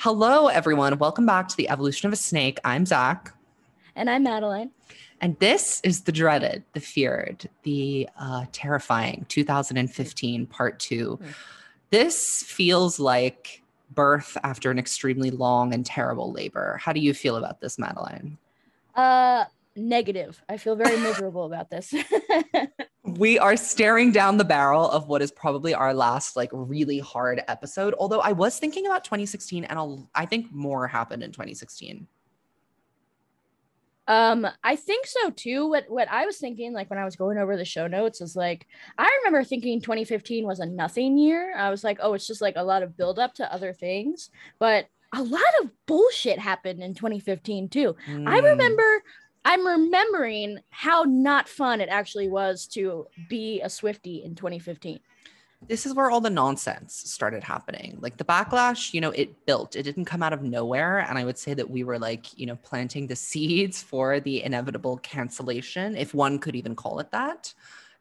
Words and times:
Hello, 0.00 0.48
everyone. 0.48 0.98
Welcome 0.98 1.26
back 1.26 1.48
to 1.48 1.56
the 1.56 1.68
Evolution 1.68 2.06
of 2.06 2.12
a 2.12 2.16
Snake. 2.16 2.58
I'm 2.64 2.84
Zack. 2.84 3.34
And 3.96 4.10
I'm 4.10 4.22
Madeline. 4.22 4.70
And 5.20 5.38
this 5.38 5.80
is 5.84 6.02
the 6.02 6.12
dreaded, 6.12 6.64
the 6.72 6.80
feared, 6.80 7.48
the 7.62 8.08
uh, 8.18 8.46
terrifying 8.52 9.26
2015 9.28 10.46
part 10.46 10.78
2 10.78 11.18
Mm. 11.22 11.34
This 11.90 12.42
feels 12.42 12.98
like 12.98 13.62
birth 13.92 14.36
after 14.42 14.72
an 14.72 14.80
extremely 14.80 15.30
long 15.30 15.72
and 15.72 15.86
terrible 15.86 16.32
labor. 16.32 16.80
How 16.82 16.92
do 16.92 16.98
you 16.98 17.14
feel 17.14 17.36
about 17.36 17.60
this, 17.60 17.78
Madeline? 17.78 18.36
Uh 18.96 19.44
negative. 19.76 20.42
I 20.48 20.56
feel 20.56 20.76
very 20.76 20.96
miserable 20.98 21.44
about 21.46 21.70
this. 21.70 21.92
We 23.06 23.38
are 23.38 23.54
staring 23.56 24.12
down 24.12 24.38
the 24.38 24.44
barrel 24.46 24.90
of 24.90 25.08
what 25.08 25.20
is 25.20 25.30
probably 25.30 25.74
our 25.74 25.92
last, 25.94 26.36
like, 26.36 26.48
really 26.52 26.98
hard 26.98 27.42
episode. 27.48 27.94
Although 27.98 28.20
I 28.20 28.32
was 28.32 28.58
thinking 28.58 28.86
about 28.86 29.04
2016, 29.04 29.62
and 29.64 29.78
I'll, 29.78 30.10
I 30.14 30.24
think 30.26 30.50
more 30.50 30.88
happened 30.88 31.22
in 31.22 31.30
2016. 31.30 32.08
um, 34.06 34.46
I 34.62 34.76
think 34.76 35.06
so 35.06 35.30
too. 35.30 35.68
What 35.68 35.84
what 35.88 36.08
I 36.10 36.26
was 36.26 36.38
thinking, 36.38 36.72
like 36.72 36.90
when 36.90 36.98
I 36.98 37.04
was 37.04 37.16
going 37.16 37.38
over 37.38 37.56
the 37.56 37.64
show 37.64 37.86
notes, 37.86 38.20
is 38.20 38.34
like 38.36 38.66
I 38.98 39.10
remember 39.22 39.44
thinking 39.44 39.80
2015 39.80 40.46
was 40.46 40.60
a 40.60 40.66
nothing 40.66 41.16
year. 41.16 41.54
I 41.56 41.70
was 41.70 41.84
like, 41.84 41.98
oh, 42.02 42.14
it's 42.14 42.26
just 42.26 42.42
like 42.42 42.54
a 42.56 42.64
lot 42.64 42.82
of 42.82 42.96
build 42.96 43.18
up 43.18 43.34
to 43.34 43.52
other 43.52 43.72
things. 43.72 44.30
But 44.58 44.86
a 45.14 45.22
lot 45.22 45.42
of 45.62 45.70
bullshit 45.86 46.38
happened 46.38 46.82
in 46.82 46.92
2015 46.94 47.68
too. 47.68 47.94
I 48.08 48.10
Mm. 48.10 48.42
remember 48.42 49.02
I'm 49.44 49.66
remembering 49.66 50.58
how 50.70 51.04
not 51.06 51.48
fun 51.48 51.80
it 51.80 51.88
actually 51.90 52.28
was 52.28 52.66
to 52.68 53.06
be 53.28 53.60
a 53.60 53.68
Swifty 53.68 54.22
in 54.24 54.34
2015. 54.34 55.00
this 55.66 55.86
is 55.86 55.94
where 55.94 56.10
all 56.10 56.20
the 56.20 56.30
nonsense 56.30 56.94
started 56.94 57.42
happening. 57.42 57.96
Like 58.00 58.18
the 58.18 58.24
backlash, 58.24 58.92
you 58.92 59.00
know, 59.00 59.10
it 59.10 59.46
built. 59.46 59.76
It 59.76 59.84
didn't 59.84 60.04
come 60.04 60.22
out 60.22 60.32
of 60.34 60.42
nowhere. 60.42 60.98
And 60.98 61.16
I 61.16 61.24
would 61.24 61.38
say 61.38 61.54
that 61.54 61.70
we 61.70 61.84
were 61.84 61.98
like, 61.98 62.38
you 62.38 62.46
know, 62.46 62.56
planting 62.56 63.06
the 63.06 63.16
seeds 63.28 63.82
for 63.82 64.20
the 64.20 64.42
inevitable 64.42 64.98
cancellation, 64.98 65.96
if 65.96 66.12
one 66.14 66.38
could 66.38 66.54
even 66.54 66.76
call 66.76 66.98
it 67.00 67.10
that, 67.12 67.54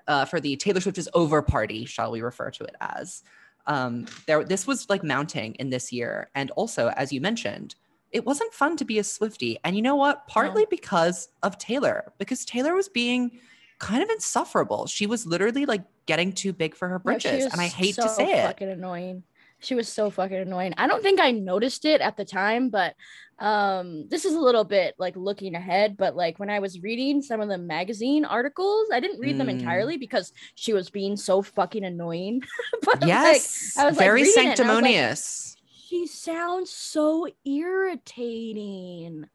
uh, 0.07 0.25
for 0.25 0.41
the 0.41 0.55
Taylor 0.57 0.81
Swift 0.81 0.97
is 0.97 1.09
over 1.13 1.41
party, 1.41 1.85
shall 1.85 2.11
we 2.11 2.21
refer 2.21 2.51
to 2.51 2.63
it 2.65 2.75
as. 2.81 3.23
Um, 3.65 4.07
there, 4.27 4.43
this 4.43 4.67
was 4.67 4.89
like 4.89 5.03
mounting 5.03 5.55
in 5.55 5.69
this 5.69 5.93
year. 5.93 6.29
And 6.35 6.51
also, 6.51 6.89
as 6.89 7.13
you 7.13 7.21
mentioned, 7.21 7.75
it 8.13 8.25
wasn't 8.25 8.53
fun 8.53 8.77
to 8.77 8.85
be 8.85 8.99
a 8.99 9.03
Swifty. 9.03 9.57
And 9.63 9.75
you 9.75 9.81
know 9.81 9.95
what? 9.95 10.27
Partly 10.27 10.65
because 10.69 11.29
of 11.41 11.57
Taylor, 11.57 12.13
because 12.19 12.45
Taylor 12.45 12.75
was 12.75 12.87
being 12.87 13.31
kind 13.79 14.03
of 14.03 14.09
insufferable. 14.09 14.85
She 14.85 15.07
was 15.07 15.25
literally 15.25 15.65
like 15.65 15.83
getting 16.05 16.31
too 16.31 16.53
big 16.53 16.75
for 16.75 16.87
her 16.87 16.99
britches. 16.99 17.45
and 17.51 17.59
I 17.59 17.67
hate 17.67 17.95
to 17.95 18.03
so 18.03 18.07
say 18.09 18.39
it. 18.39 18.45
Fucking 18.45 18.69
annoying. 18.69 19.23
She 19.59 19.75
was 19.75 19.87
so 19.87 20.09
fucking 20.09 20.37
annoying. 20.37 20.73
I 20.77 20.87
don't 20.87 21.01
think 21.01 21.19
I 21.19 21.31
noticed 21.31 21.85
it 21.85 22.01
at 22.01 22.17
the 22.17 22.25
time, 22.25 22.69
but 22.69 22.95
um, 23.39 24.07
this 24.09 24.25
is 24.25 24.33
a 24.33 24.39
little 24.39 24.65
bit 24.65 24.93
like 24.97 25.15
looking 25.15 25.55
ahead. 25.55 25.95
But 25.97 26.15
like 26.15 26.37
when 26.37 26.49
I 26.49 26.59
was 26.59 26.81
reading 26.81 27.21
some 27.21 27.41
of 27.41 27.47
the 27.49 27.57
magazine 27.57 28.25
articles, 28.25 28.89
I 28.91 28.99
didn't 28.99 29.19
read 29.19 29.37
them 29.37 29.47
Mm. 29.47 29.59
entirely 29.59 29.97
because 29.97 30.33
she 30.55 30.73
was 30.73 30.89
being 30.89 31.15
so 31.17 31.41
fucking 31.41 31.83
annoying. 31.83 32.43
but 32.83 33.01
like, 33.01 33.07
Yes. 33.07 33.75
I 33.77 33.85
was, 33.87 33.97
very 33.97 34.23
reading 34.23 34.33
it 34.51 34.59
and 34.59 34.69
I 34.69 34.75
was 34.75 34.83
like, 34.83 34.83
sanctimonious. 34.93 35.55
She 35.93 36.07
sounds 36.07 36.71
so 36.71 37.27
irritating. 37.45 39.25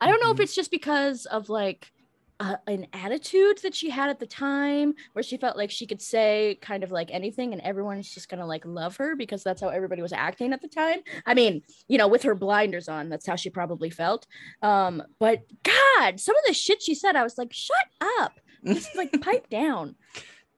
I 0.00 0.08
don't 0.08 0.20
know 0.20 0.32
if 0.32 0.38
Mhm. 0.38 0.40
it's 0.40 0.54
just 0.56 0.70
because 0.72 1.24
of 1.26 1.48
like 1.48 1.92
uh, 2.40 2.56
an 2.66 2.86
attitude 2.94 3.58
that 3.58 3.74
she 3.74 3.90
had 3.90 4.08
at 4.10 4.18
the 4.18 4.26
time 4.26 4.94
where 5.12 5.22
she 5.22 5.36
felt 5.36 5.58
like 5.58 5.70
she 5.70 5.86
could 5.86 6.00
say 6.00 6.58
kind 6.62 6.82
of 6.82 6.90
like 6.90 7.10
anything 7.12 7.52
and 7.52 7.60
everyone's 7.62 8.12
just 8.12 8.28
gonna 8.30 8.46
like 8.46 8.64
love 8.64 8.96
her 8.96 9.14
because 9.14 9.44
that's 9.44 9.60
how 9.60 9.68
everybody 9.68 10.00
was 10.02 10.12
acting 10.12 10.52
at 10.54 10.60
the 10.62 10.66
time. 10.68 11.00
I 11.26 11.34
mean, 11.34 11.62
you 11.86 11.96
know, 11.98 12.08
with 12.08 12.22
her 12.22 12.34
blinders 12.34 12.88
on, 12.88 13.08
that's 13.10 13.26
how 13.26 13.36
she 13.36 13.50
probably 13.50 13.90
felt. 13.90 14.26
Um, 14.62 15.02
but 15.20 15.44
God, 15.62 16.18
some 16.18 16.34
of 16.34 16.42
the 16.46 16.54
shit 16.54 16.82
she 16.82 16.94
said, 16.94 17.14
I 17.14 17.22
was 17.22 17.36
like, 17.38 17.52
shut 17.52 17.76
up. 18.20 18.40
Just 18.64 18.96
like 18.96 19.12
pipe 19.22 19.48
down. 19.50 19.94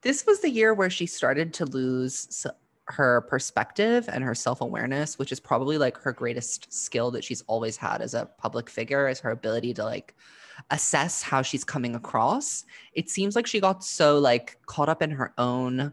this 0.01 0.25
was 0.25 0.39
the 0.39 0.49
year 0.49 0.73
where 0.73 0.89
she 0.89 1.05
started 1.05 1.53
to 1.55 1.65
lose 1.65 2.47
her 2.87 3.21
perspective 3.21 4.09
and 4.11 4.23
her 4.23 4.35
self-awareness 4.35 5.17
which 5.17 5.31
is 5.31 5.39
probably 5.39 5.77
like 5.77 5.97
her 5.97 6.11
greatest 6.11 6.71
skill 6.73 7.11
that 7.11 7.23
she's 7.23 7.41
always 7.47 7.77
had 7.77 8.01
as 8.01 8.13
a 8.13 8.25
public 8.37 8.69
figure 8.69 9.07
is 9.07 9.19
her 9.21 9.31
ability 9.31 9.73
to 9.73 9.83
like 9.83 10.15
assess 10.69 11.21
how 11.23 11.41
she's 11.41 11.63
coming 11.63 11.95
across 11.95 12.65
it 12.93 13.09
seems 13.09 13.35
like 13.35 13.47
she 13.47 13.59
got 13.61 13.83
so 13.83 14.19
like 14.19 14.57
caught 14.65 14.89
up 14.89 15.01
in 15.01 15.11
her 15.11 15.33
own 15.37 15.91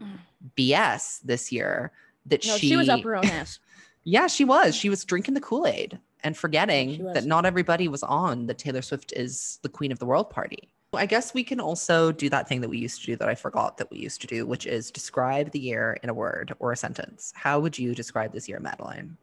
bs 0.57 1.21
this 1.21 1.51
year 1.51 1.91
that 2.25 2.41
Mm. 2.41 2.47
No, 2.47 2.57
she, 2.57 2.67
she 2.69 2.75
was 2.75 2.89
up 2.89 3.01
her 3.03 3.15
own 3.15 3.25
ass. 3.25 3.59
yeah 4.03 4.27
she 4.27 4.43
was 4.45 4.75
she 4.75 4.89
was 4.89 5.05
drinking 5.05 5.33
the 5.33 5.41
kool-aid 5.41 5.99
and 6.23 6.35
forgetting 6.35 7.03
that 7.13 7.25
not 7.25 7.45
everybody 7.45 7.87
was 7.87 8.03
on 8.03 8.47
the 8.47 8.53
taylor 8.53 8.81
swift 8.81 9.13
is 9.15 9.59
the 9.63 9.69
queen 9.69 9.91
of 9.91 9.99
the 9.99 10.05
world 10.05 10.29
party 10.29 10.71
I 10.93 11.05
guess 11.05 11.33
we 11.33 11.43
can 11.45 11.61
also 11.61 12.11
do 12.11 12.29
that 12.29 12.49
thing 12.49 12.59
that 12.61 12.69
we 12.69 12.77
used 12.77 12.99
to 13.01 13.05
do 13.07 13.15
that 13.15 13.29
I 13.29 13.35
forgot 13.35 13.77
that 13.77 13.89
we 13.89 13.97
used 13.97 14.19
to 14.21 14.27
do, 14.27 14.45
which 14.45 14.65
is 14.65 14.91
describe 14.91 15.51
the 15.51 15.59
year 15.59 15.97
in 16.03 16.09
a 16.09 16.13
word 16.13 16.53
or 16.59 16.73
a 16.73 16.75
sentence. 16.77 17.31
How 17.33 17.59
would 17.61 17.79
you 17.79 17.95
describe 17.95 18.33
this 18.33 18.49
year, 18.49 18.59
Madeline? 18.59 19.15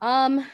Um, 0.00 0.46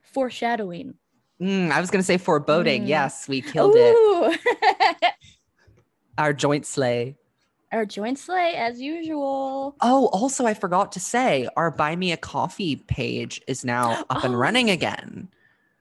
foreshadowing. 0.00 0.94
Mm, 1.40 1.72
I 1.72 1.80
was 1.80 1.90
going 1.90 1.98
to 2.00 2.06
say 2.06 2.18
foreboding. 2.18 2.84
Mm. 2.84 2.88
Yes, 2.88 3.26
we 3.26 3.42
killed 3.42 3.74
it. 3.76 3.94
Ooh. 3.96 4.34
Our 6.18 6.32
joint 6.32 6.66
sleigh. 6.66 7.16
Our 7.72 7.84
joint 7.84 8.16
sleigh, 8.18 8.54
as 8.54 8.80
usual. 8.80 9.74
Oh, 9.80 10.06
also, 10.12 10.46
I 10.46 10.54
forgot 10.54 10.92
to 10.92 11.00
say 11.00 11.48
our 11.56 11.70
Buy 11.72 11.96
Me 11.96 12.12
a 12.12 12.16
Coffee 12.16 12.76
page 12.76 13.42
is 13.48 13.64
now 13.64 14.04
up 14.08 14.22
and 14.22 14.34
Oh. 14.34 14.38
running 14.38 14.70
again. 14.70 15.28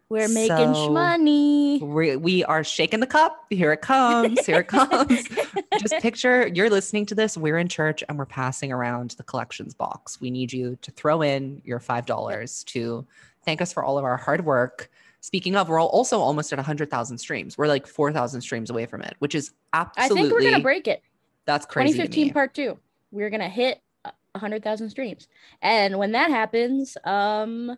We're 0.09 0.27
making 0.27 0.73
So- 0.75 0.91
money. 0.91 1.79
We, 1.81 2.16
we 2.16 2.43
are 2.45 2.63
shaking 2.63 2.99
the 2.99 3.07
cup. 3.07 3.45
Here 3.49 3.71
it 3.71 3.81
comes. 3.81 4.45
Here 4.45 4.59
it 4.59 4.67
comes. 4.67 5.27
Just 5.79 5.95
picture 5.99 6.47
you're 6.47 6.69
listening 6.69 7.05
to 7.07 7.16
this. 7.16 7.35
We're 7.38 7.57
in 7.57 7.67
church 7.67 8.03
and 8.07 8.17
we're 8.17 8.25
passing 8.27 8.71
around 8.71 9.11
the 9.11 9.23
collections 9.23 9.73
box. 9.73 10.21
We 10.21 10.29
need 10.29 10.53
you 10.53 10.77
to 10.83 10.91
throw 10.91 11.21
in 11.23 11.61
your 11.65 11.79
$5 11.79 12.65
to 12.65 13.05
thank 13.45 13.61
us 13.61 13.73
for 13.73 13.83
all 13.83 13.97
of 13.97 14.05
our 14.05 14.17
hard 14.17 14.45
work. 14.45 14.91
Speaking 15.21 15.55
of, 15.55 15.69
we're 15.69 15.81
also 15.81 16.19
almost 16.19 16.53
at 16.53 16.59
100,000 16.59 17.17
streams. 17.17 17.57
We're 17.57 17.67
like 17.67 17.88
4,000 17.88 18.41
streams 18.41 18.69
away 18.69 18.85
from 18.85 19.01
it, 19.01 19.15
which 19.17 19.33
is 19.33 19.53
absolutely. 19.73 20.19
I 20.19 20.21
think 20.21 20.33
we're 20.33 20.51
gonna 20.51 20.61
break 20.63 20.88
it. 20.88 21.01
that's 21.45 21.65
crazy. 21.65 21.94
to 21.94 22.03
2015 22.03 22.27
me. 22.27 22.31
part 22.31 22.53
two. 22.53 22.77
We're 23.11 23.31
gonna 23.31 23.49
hit 23.49 23.81
a 24.05 24.11
100,000 24.33 24.91
streams, 24.91 25.27
and 25.63 25.97
when 25.97 26.11
that 26.11 26.29
happens, 26.29 26.95
um, 27.05 27.71
I 27.71 27.73
don't 27.73 27.77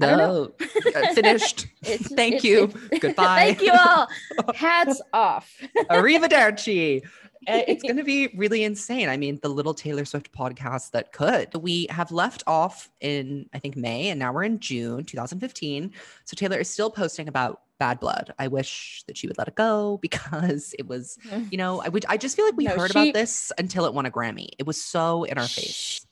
No, 0.00 0.52
uh, 0.96 1.14
finished. 1.14 1.66
it's, 1.82 2.08
Thank 2.14 2.36
it's- 2.36 2.44
you. 2.44 2.64
it's- 2.64 2.98
Goodbye. 3.00 3.54
Thank 3.54 3.62
you 3.62 3.72
all. 3.72 4.08
Hats 4.54 5.00
off. 5.12 5.52
Arrivederci. 5.90 7.04
Uh, 7.46 7.62
It's 7.66 7.82
going 7.82 7.96
to 7.96 8.04
be 8.04 8.28
really 8.36 8.64
insane. 8.64 9.08
I 9.08 9.16
mean, 9.16 9.38
the 9.42 9.48
little 9.48 9.72
Taylor 9.72 10.04
Swift 10.04 10.32
podcast 10.32 10.90
that 10.90 11.12
could. 11.12 11.54
We 11.54 11.86
have 11.88 12.10
left 12.12 12.42
off 12.46 12.90
in, 13.00 13.48
I 13.54 13.58
think, 13.58 13.76
May, 13.76 14.08
and 14.10 14.18
now 14.18 14.32
we're 14.32 14.42
in 14.44 14.58
June 14.60 15.04
2015. 15.04 15.92
So 16.24 16.34
Taylor 16.34 16.58
is 16.58 16.68
still 16.68 16.90
posting 16.90 17.26
about 17.28 17.62
bad 17.78 18.00
blood. 18.00 18.34
I 18.38 18.48
wish 18.48 19.04
that 19.06 19.16
she 19.16 19.28
would 19.28 19.38
let 19.38 19.48
it 19.48 19.54
go 19.54 19.98
because 20.02 20.74
it 20.78 20.88
was, 20.88 21.16
you 21.50 21.56
know, 21.56 21.80
I 21.80 21.88
would, 21.88 22.04
I 22.08 22.16
just 22.16 22.34
feel 22.36 22.44
like 22.44 22.56
we 22.56 22.64
No, 22.64 22.74
heard 22.76 22.90
she- 22.92 22.98
about 23.10 23.14
this 23.14 23.52
until 23.56 23.86
it 23.86 23.94
won 23.94 24.04
a 24.04 24.10
Grammy. 24.10 24.48
It 24.58 24.66
was 24.66 24.82
so 24.82 25.24
in 25.24 25.38
our 25.38 25.46
face. 25.46 26.04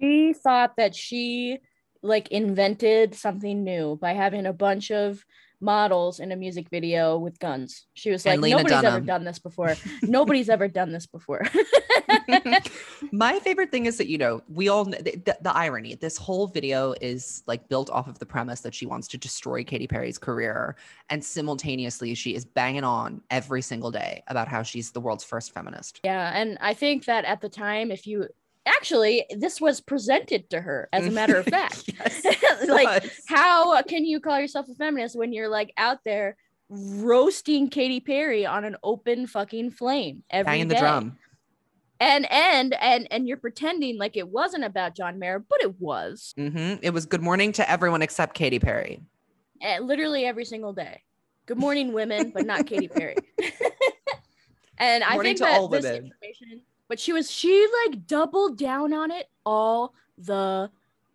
She 0.00 0.32
thought 0.32 0.76
that 0.76 0.96
she 0.96 1.58
like 2.02 2.28
invented 2.28 3.14
something 3.14 3.62
new 3.64 3.96
by 4.00 4.12
having 4.12 4.46
a 4.46 4.52
bunch 4.52 4.90
of 4.90 5.24
models 5.62 6.20
in 6.20 6.32
a 6.32 6.36
music 6.36 6.68
video 6.70 7.18
with 7.18 7.38
guns. 7.38 7.86
She 7.92 8.10
was 8.10 8.24
And 8.24 8.40
like, 8.40 8.52
Lena 8.54 8.62
nobody's 8.62 8.84
ever 8.84 9.00
done 9.00 9.24
this 9.24 9.38
before. 9.38 9.74
nobody's 10.02 10.48
ever 10.48 10.68
done 10.68 10.90
this 10.92 11.06
before. 11.06 11.42
My 13.12 13.38
favorite 13.40 13.70
thing 13.70 13.86
is 13.86 13.98
that 13.98 14.08
you 14.08 14.18
know 14.18 14.42
we 14.48 14.68
all 14.68 14.84
kn- 14.86 15.02
the, 15.04 15.16
the, 15.16 15.38
the 15.42 15.54
irony. 15.56 15.94
This 15.94 16.16
whole 16.16 16.46
video 16.46 16.94
is 17.00 17.42
like 17.46 17.68
built 17.68 17.90
off 17.90 18.08
of 18.08 18.18
the 18.18 18.26
premise 18.26 18.60
that 18.60 18.74
she 18.74 18.86
wants 18.86 19.06
to 19.08 19.18
destroy 19.18 19.62
Katy 19.64 19.86
Perry's 19.86 20.18
career, 20.18 20.76
and 21.08 21.24
simultaneously 21.24 22.14
she 22.14 22.34
is 22.34 22.44
banging 22.44 22.84
on 22.84 23.20
every 23.30 23.62
single 23.62 23.90
day 23.90 24.22
about 24.28 24.48
how 24.48 24.62
she's 24.62 24.90
the 24.92 25.00
world's 25.00 25.24
first 25.24 25.52
feminist. 25.52 26.00
yeah, 26.04 26.32
and 26.34 26.58
I 26.60 26.74
think 26.74 27.04
that 27.04 27.24
at 27.24 27.40
the 27.40 27.48
time, 27.48 27.90
if 27.90 28.06
you 28.06 28.28
actually 28.66 29.24
this 29.38 29.60
was 29.60 29.80
presented 29.80 30.48
to 30.50 30.60
her 30.60 30.88
as 30.92 31.06
a 31.06 31.10
matter 31.10 31.36
of 31.36 31.46
fact. 31.58 31.84
Yes, 31.88 32.26
like 32.68 33.10
how 33.28 33.80
can 33.82 34.04
you 34.04 34.20
call 34.20 34.38
yourself 34.40 34.66
a 34.68 34.74
feminist 34.74 35.16
when 35.16 35.32
you're 35.32 35.48
like 35.48 35.72
out 35.76 35.98
there 36.04 36.36
roasting 36.68 37.68
Katy 37.68 38.00
Perry 38.00 38.46
on 38.46 38.64
an 38.64 38.76
open 38.82 39.26
fucking 39.26 39.72
flame 39.72 40.22
every 40.30 40.50
banging 40.50 40.68
the 40.68 40.76
drum. 40.76 41.18
and 41.98 42.30
and 42.30 42.74
and 42.74 43.08
and 43.10 43.26
you're 43.26 43.36
pretending 43.36 43.98
like 43.98 44.16
it 44.16 44.28
wasn't 44.28 44.64
about 44.64 44.94
John 44.96 45.18
Mayer, 45.18 45.38
but 45.40 45.60
it 45.62 45.80
was. 45.80 46.32
hmm 46.36 46.74
It 46.82 46.90
was 46.92 47.06
good 47.06 47.22
morning 47.22 47.52
to 47.52 47.68
everyone 47.68 48.02
except 48.02 48.34
Katy 48.34 48.58
Perry. 48.60 49.02
Eh, 49.62 49.78
literally 49.80 50.24
every 50.24 50.44
single 50.44 50.72
day. 50.72 51.02
Good 51.46 51.58
morning, 51.58 51.92
women, 51.92 52.30
but 52.30 52.46
not 52.46 52.66
Katy 52.66 52.88
Perry. 52.88 53.16
and 54.78 55.02
I 55.02 55.18
think 55.18 55.38
that 55.40 55.58
all 55.58 55.68
this 55.68 55.82
women. 55.84 56.04
information, 56.06 56.62
but 56.90 57.00
she 57.00 57.14
was 57.14 57.30
she 57.30 57.66
like 57.86 58.06
doubled 58.06 58.58
down 58.58 58.92
on 58.92 59.10
it 59.10 59.30
all 59.46 59.94
the 60.18 60.70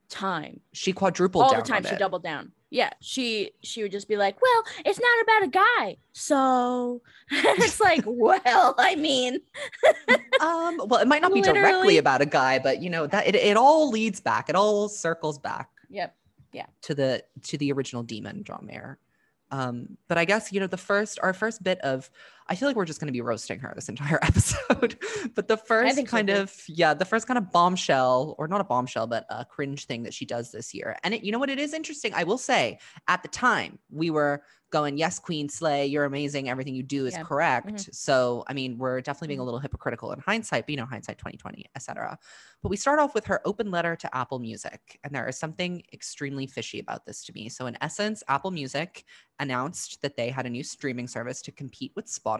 time. 0.10 0.62
She 0.72 0.94
quadrupled 0.94 1.44
all 1.44 1.54
the 1.54 1.62
time 1.62 1.84
she 1.84 1.94
it. 1.94 2.00
doubled 2.00 2.24
down. 2.24 2.54
Yeah, 2.72 2.92
she 3.02 3.52
she 3.62 3.84
would 3.84 3.92
just 3.92 4.08
be 4.08 4.18
like, 4.18 4.42
"Well, 4.42 4.64
it's 4.86 5.00
not 5.00 5.22
about 5.22 5.44
a 5.44 5.48
guy." 5.48 5.98
So 6.14 7.02
it's 7.30 7.80
like, 7.80 8.04
"Well, 8.08 8.74
I 8.78 8.96
mean, 8.96 9.40
um, 10.42 10.82
well, 10.88 11.02
it 11.02 11.08
might 11.08 11.22
not 11.22 11.34
be 11.34 11.42
directly 11.42 11.98
about 11.98 12.22
a 12.22 12.26
guy, 12.26 12.58
but 12.58 12.82
you 12.82 12.90
know 12.90 13.06
that 13.06 13.28
it, 13.28 13.36
it 13.36 13.58
all 13.58 13.92
leads 13.92 14.20
back. 14.20 14.50
It 14.50 14.56
all 14.56 14.90
circles 14.90 15.38
back 15.38 15.70
yep. 15.90 16.16
Yeah. 16.52 16.68
To 16.84 16.96
the 16.96 17.24
to 17.44 17.58
the 17.58 17.72
original 17.74 18.04
demon, 18.04 18.44
John 18.44 18.66
Mayer. 18.66 18.98
Um, 19.52 19.98
but 20.08 20.18
I 20.18 20.26
guess 20.26 20.52
you 20.52 20.60
know 20.60 20.68
the 20.68 20.78
first 20.78 21.20
our 21.22 21.34
first 21.34 21.64
bit 21.64 21.80
of 21.80 22.10
I 22.48 22.56
feel 22.56 22.68
like 22.68 22.76
we're 22.76 22.86
just 22.86 23.00
going 23.00 23.08
to 23.08 23.14
be 23.14 23.22
roasting 23.22 23.60
her 23.60 23.72
this 23.76 23.90
entire 23.90 24.20
episode. 24.24 24.98
but 25.34 25.48
the 25.48 25.58
first 25.58 25.96
so, 25.98 26.04
kind 26.04 26.30
of 26.30 26.54
yeah, 26.68 26.94
the 26.94 27.06
first 27.06 27.28
kind 27.28 27.38
of 27.38 27.52
bombshell 27.52 28.36
or 28.38 28.48
not 28.48 28.62
a 28.62 28.66
bombshell, 28.66 29.08
but 29.08 29.26
a 29.30 29.46
cringe 29.46 29.86
thing 29.86 30.04
that 30.04 30.14
she 30.14 30.26
does 30.26 30.52
this 30.52 30.74
year. 30.74 30.98
And 31.04 31.14
it, 31.14 31.24
you 31.24 31.32
know 31.32 31.40
what? 31.40 31.50
It 31.50 31.60
is 31.60 31.74
interesting. 31.74 32.14
I 32.14 32.24
will 32.24 32.38
say 32.38 32.80
at 33.08 33.22
the 33.24 33.30
time 33.30 33.80
we 33.90 34.10
were 34.10 34.44
going, 34.72 34.98
yes, 34.98 35.20
Queen 35.20 35.48
Slay, 35.48 35.86
you're 35.86 36.04
amazing. 36.06 36.50
Everything 36.50 36.76
you 36.76 36.84
do 36.84 37.06
is 37.06 37.14
Yeah. 37.14 37.24
correct. 37.24 37.68
Mhm. 37.68 37.96
So 37.96 38.44
I 38.48 38.54
mean, 38.54 38.78
we're 38.78 39.00
definitely 39.00 39.30
being 39.30 39.40
a 39.40 39.44
Mhm. 39.44 39.46
little 39.46 39.60
hypocritical 39.60 40.12
in 40.12 40.20
hindsight, 40.20 40.66
but 40.66 40.72
you 40.72 40.78
know, 40.78 40.86
hindsight 40.86 41.18
2020, 41.18 41.66
etc. 41.76 42.18
But 42.62 42.70
we 42.70 42.76
start 42.78 43.00
off 43.00 43.14
with 43.16 43.26
her 43.26 43.42
open 43.46 43.72
letter 43.72 43.96
to 43.96 44.16
Apple 44.18 44.40
Music, 44.40 45.00
and 45.04 45.14
there 45.16 45.28
is 45.30 45.38
something 45.38 45.84
extremely 45.94 46.46
fishy 46.48 46.80
about 46.80 47.06
this 47.06 47.24
to 47.26 47.34
me. 47.34 47.48
So 47.48 47.68
in 47.68 47.78
essence, 47.80 48.22
Apple 48.28 48.52
Music 48.52 49.06
announced 49.40 50.02
that 50.02 50.18
they 50.18 50.30
had 50.30 50.46
a 50.46 50.50
new 50.50 50.64
streaming 50.64 51.08
service 51.08 51.42
to 51.44 51.52
compete 51.52 51.92
with 51.96 52.08
Spotify, 52.08 52.35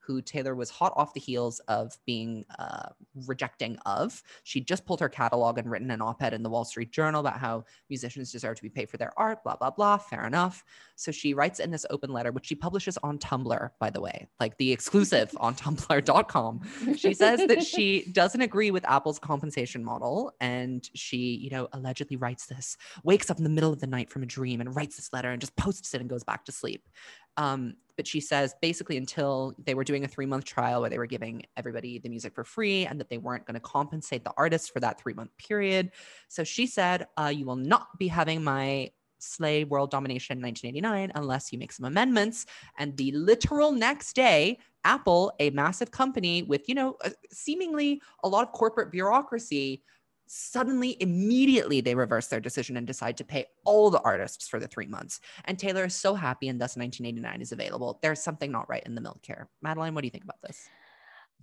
who 0.00 0.20
Taylor 0.20 0.54
was 0.54 0.70
hot 0.70 0.92
off 0.96 1.14
the 1.14 1.20
heels 1.20 1.60
of 1.68 1.96
being 2.06 2.44
uh, 2.58 2.88
rejecting 3.26 3.76
of. 3.86 4.22
She 4.42 4.60
just 4.60 4.84
pulled 4.84 5.00
her 5.00 5.08
catalog 5.08 5.58
and 5.58 5.70
written 5.70 5.90
an 5.90 6.02
op-ed 6.02 6.34
in 6.34 6.42
the 6.42 6.50
Wall 6.50 6.64
Street 6.64 6.90
Journal 6.90 7.20
about 7.20 7.38
how 7.38 7.64
musicians 7.88 8.32
deserve 8.32 8.56
to 8.56 8.62
be 8.62 8.68
paid 8.68 8.90
for 8.90 8.96
their 8.96 9.12
art, 9.16 9.42
blah 9.44 9.56
blah 9.56 9.70
blah. 9.70 9.98
Fair 9.98 10.26
enough. 10.26 10.64
So 10.96 11.12
she 11.12 11.34
writes 11.34 11.60
in 11.60 11.70
this 11.70 11.86
open 11.90 12.12
letter, 12.12 12.32
which 12.32 12.46
she 12.46 12.54
publishes 12.54 12.98
on 13.02 13.18
Tumblr, 13.18 13.70
by 13.78 13.90
the 13.90 14.00
way, 14.00 14.28
like 14.40 14.56
the 14.58 14.72
exclusive 14.72 15.32
on 15.40 15.54
Tumblr.com. 15.54 16.60
She 16.96 17.14
says 17.14 17.46
that 17.46 17.62
she 17.62 18.06
doesn't 18.12 18.40
agree 18.40 18.70
with 18.70 18.84
Apple's 18.88 19.18
compensation 19.18 19.84
model, 19.84 20.32
and 20.40 20.88
she, 20.94 21.36
you 21.36 21.50
know, 21.50 21.68
allegedly 21.72 22.16
writes 22.16 22.46
this, 22.46 22.76
wakes 23.04 23.30
up 23.30 23.38
in 23.38 23.44
the 23.44 23.50
middle 23.50 23.72
of 23.72 23.80
the 23.80 23.86
night 23.86 24.10
from 24.10 24.22
a 24.22 24.26
dream 24.26 24.60
and 24.60 24.74
writes 24.74 24.96
this 24.96 25.12
letter 25.12 25.30
and 25.30 25.40
just 25.40 25.56
posts 25.56 25.94
it 25.94 26.00
and 26.00 26.10
goes 26.10 26.24
back 26.24 26.44
to 26.44 26.52
sleep. 26.52 26.88
Um, 27.36 27.74
but 27.96 28.06
she 28.06 28.20
says 28.20 28.54
basically 28.60 28.96
until 28.96 29.54
they 29.64 29.74
were 29.74 29.84
doing 29.84 30.04
a 30.04 30.08
three 30.08 30.26
month 30.26 30.44
trial 30.44 30.80
where 30.80 30.90
they 30.90 30.98
were 30.98 31.06
giving 31.06 31.44
everybody 31.56 31.98
the 31.98 32.08
music 32.08 32.34
for 32.34 32.44
free 32.44 32.86
and 32.86 32.98
that 33.00 33.08
they 33.08 33.18
weren't 33.18 33.46
going 33.46 33.54
to 33.54 33.60
compensate 33.60 34.24
the 34.24 34.32
artist 34.36 34.72
for 34.72 34.80
that 34.80 35.00
three 35.00 35.14
month 35.14 35.30
period. 35.38 35.90
So 36.28 36.44
she 36.44 36.66
said, 36.66 37.06
uh, 37.16 37.32
You 37.34 37.46
will 37.46 37.56
not 37.56 37.98
be 37.98 38.08
having 38.08 38.42
my 38.42 38.90
Slay 39.22 39.64
World 39.64 39.90
Domination 39.90 40.40
1989 40.40 41.12
unless 41.14 41.52
you 41.52 41.58
make 41.58 41.72
some 41.72 41.86
amendments. 41.86 42.46
And 42.78 42.96
the 42.96 43.12
literal 43.12 43.72
next 43.72 44.14
day, 44.14 44.58
Apple, 44.84 45.32
a 45.38 45.50
massive 45.50 45.90
company 45.90 46.42
with, 46.42 46.68
you 46.68 46.74
know, 46.74 46.96
seemingly 47.30 48.02
a 48.24 48.28
lot 48.28 48.46
of 48.46 48.52
corporate 48.52 48.90
bureaucracy, 48.90 49.82
suddenly 50.26 50.96
immediately 51.00 51.80
they 51.80 51.94
reverse 51.94 52.28
their 52.28 52.40
decision 52.40 52.76
and 52.76 52.86
decide 52.86 53.16
to 53.18 53.24
pay 53.24 53.46
all 53.64 53.90
the 53.90 54.00
artists 54.00 54.48
for 54.48 54.58
the 54.58 54.68
three 54.68 54.86
months. 54.86 55.20
And 55.44 55.58
Taylor 55.58 55.84
is 55.84 55.94
so 55.94 56.14
happy, 56.14 56.48
and 56.48 56.60
thus 56.60 56.76
1989 56.76 57.42
is 57.42 57.52
available. 57.52 57.98
There's 58.02 58.22
something 58.22 58.50
not 58.50 58.68
right 58.68 58.82
in 58.84 58.94
the 58.94 59.00
milk 59.00 59.20
here. 59.22 59.48
Madeline, 59.60 59.94
what 59.94 60.02
do 60.02 60.06
you 60.06 60.10
think 60.10 60.24
about 60.24 60.40
this? 60.42 60.68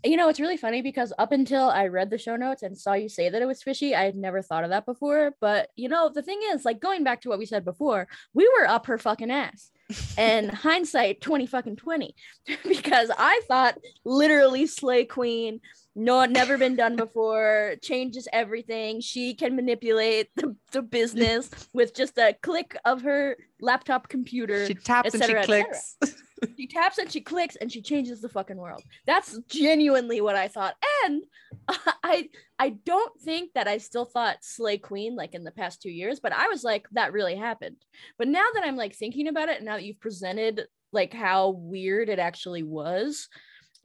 You 0.06 0.16
know, 0.16 0.30
it's 0.30 0.40
really 0.40 0.56
funny 0.56 0.82
because 0.82 1.12
up 1.20 1.34
until 1.34 1.70
I 1.70 1.88
read 1.88 2.10
the 2.10 2.18
show 2.18 2.38
notes 2.38 2.64
and 2.64 2.78
saw 2.78 2.94
you 2.94 3.10
say 3.10 3.30
that 3.30 3.42
it 3.42 3.46
was 3.46 3.62
fishy, 3.62 3.94
I 3.94 4.04
had 4.04 4.16
never 4.16 4.42
thought 4.42 4.64
of 4.64 4.70
that 4.70 4.86
before. 4.86 5.32
But 5.42 5.70
you 5.76 5.90
know, 5.90 6.10
the 6.10 6.22
thing 6.22 6.40
is, 6.54 6.64
like 6.64 6.80
going 6.80 7.04
back 7.04 7.22
to 7.22 7.30
what 7.30 7.40
we 7.40 7.46
said 7.46 7.66
before, 7.66 8.08
we 8.34 8.48
were 8.48 8.66
up 8.66 8.86
her 8.86 8.98
fucking 8.98 9.30
ass. 9.30 9.72
and 10.18 10.52
hindsight 10.54 11.20
20 11.20 11.48
fucking 11.48 11.76
20 11.76 12.16
because 12.68 13.12
I 13.18 13.42
thought 13.48 13.78
literally 14.06 14.68
Slay 14.68 15.04
Queen, 15.04 15.60
no, 16.00 16.24
never 16.26 16.58
been 16.58 16.78
done 16.78 16.96
before, 16.96 17.76
changes 17.82 18.28
everything. 18.32 19.02
She 19.02 19.34
can 19.34 19.56
manipulate 19.56 20.30
the, 20.36 20.56
the 20.72 20.82
business 20.82 21.50
with 21.74 21.94
just 21.94 22.18
a 22.18 22.36
click 22.42 22.78
of 22.86 23.02
her 23.02 23.36
laptop 23.60 24.08
computer. 24.08 24.66
She 24.66 24.76
taps 24.76 25.14
and 25.14 25.22
she 25.22 25.28
cetera, 25.28 25.42
et 25.42 25.46
cetera. 25.46 25.64
clicks. 25.66 25.98
she 26.58 26.68
taps 26.68 27.00
and 27.00 27.12
she 27.12 27.20
clicks 27.20 27.58
and 27.58 27.70
she 27.70 27.82
changes 27.82 28.22
the 28.22 28.30
fucking 28.30 28.56
world. 28.56 28.82
That's 29.06 29.38
genuinely 29.50 30.22
what 30.22 30.38
I 30.38 30.48
thought. 30.48 30.76
And 31.04 31.24
I 32.04 32.30
I 32.58 32.70
don't 32.70 33.20
think 33.20 33.52
that 33.54 33.68
I 33.68 33.78
still 33.78 34.06
thought 34.06 34.38
Slay 34.42 34.78
Queen 34.78 35.18
like 35.18 35.36
in 35.36 35.44
the 35.44 35.52
past 35.52 35.82
two 35.82 35.92
years, 35.92 36.22
but 36.22 36.32
I 36.32 36.48
was 36.48 36.64
like, 36.64 36.86
that 36.94 37.12
really 37.12 37.36
happened. 37.36 37.76
But 38.18 38.30
now 38.30 38.46
that 38.54 38.64
I'm 38.66 38.78
like 38.78 38.96
thinking 38.96 39.28
about 39.28 39.50
it, 39.50 39.58
and 39.58 39.66
now 39.66 39.76
that 39.76 39.84
you've 39.84 40.00
presented 40.00 40.66
like 40.94 41.14
how 41.14 41.50
weird 41.50 42.08
it 42.08 42.20
actually 42.20 42.64
was, 42.64 43.28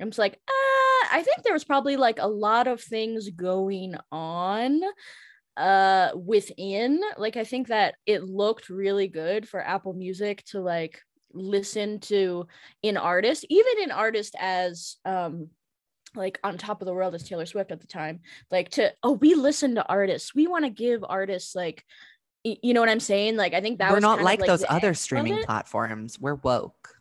I'm 0.01 0.11
just 0.11 0.19
like, 0.19 0.35
uh, 0.35 1.07
I 1.13 1.23
think 1.25 1.43
there 1.43 1.53
was 1.53 1.65
probably 1.65 1.97
like 1.97 2.19
a 2.19 2.27
lot 2.27 2.67
of 2.67 2.81
things 2.81 3.31
going 3.31 3.95
on 4.11 4.81
uh 5.57 6.11
within 6.17 7.01
like 7.17 7.37
i 7.37 7.45
think 7.45 7.69
that 7.69 7.95
it 8.07 8.25
looked 8.25 8.69
really 8.69 9.07
good 9.07 9.49
for 9.49 9.61
apple 9.61 9.93
music 9.93 10.43
to 10.45 10.61
like 10.61 11.01
listen 11.33 12.01
to 12.01 12.47
an 12.83 12.97
artist 12.97 13.45
even 13.49 13.85
an 13.85 13.93
artist 13.93 14.35
as 14.39 14.97
um 15.05 15.49
like 16.17 16.39
on 16.43 16.59
top 16.59 16.81
of 16.81 16.87
the 16.87 16.95
world 16.95 17.15
as 17.15 17.23
taylor 17.23 17.47
swift 17.47 17.71
at 17.71 17.81
the 17.81 17.87
time 17.87 18.21
like 18.51 18.69
to 18.69 18.93
oh 19.05 19.13
we 19.13 19.35
listen 19.35 19.77
to 19.77 19.87
artists 19.87 20.35
we 20.35 20.49
want 20.49 20.65
to 20.65 20.71
give 20.71 21.05
artists 21.09 21.55
like 21.55 21.85
y- 22.45 22.57
you 22.63 22.75
know 22.75 22.81
what 22.81 22.89
i'm 22.89 23.01
saying 23.01 23.37
like 23.37 23.55
i 23.55 23.61
think 23.61 23.79
that 23.79 23.91
We're 23.91 23.97
was 23.97 24.03
not 24.03 24.19
of, 24.19 24.25
like, 24.25 24.45
those 24.45 24.65
other 24.69 24.95
streaming 24.95 25.45
platforms. 25.45 26.19
We're 26.19 26.35
woke. 26.35 26.97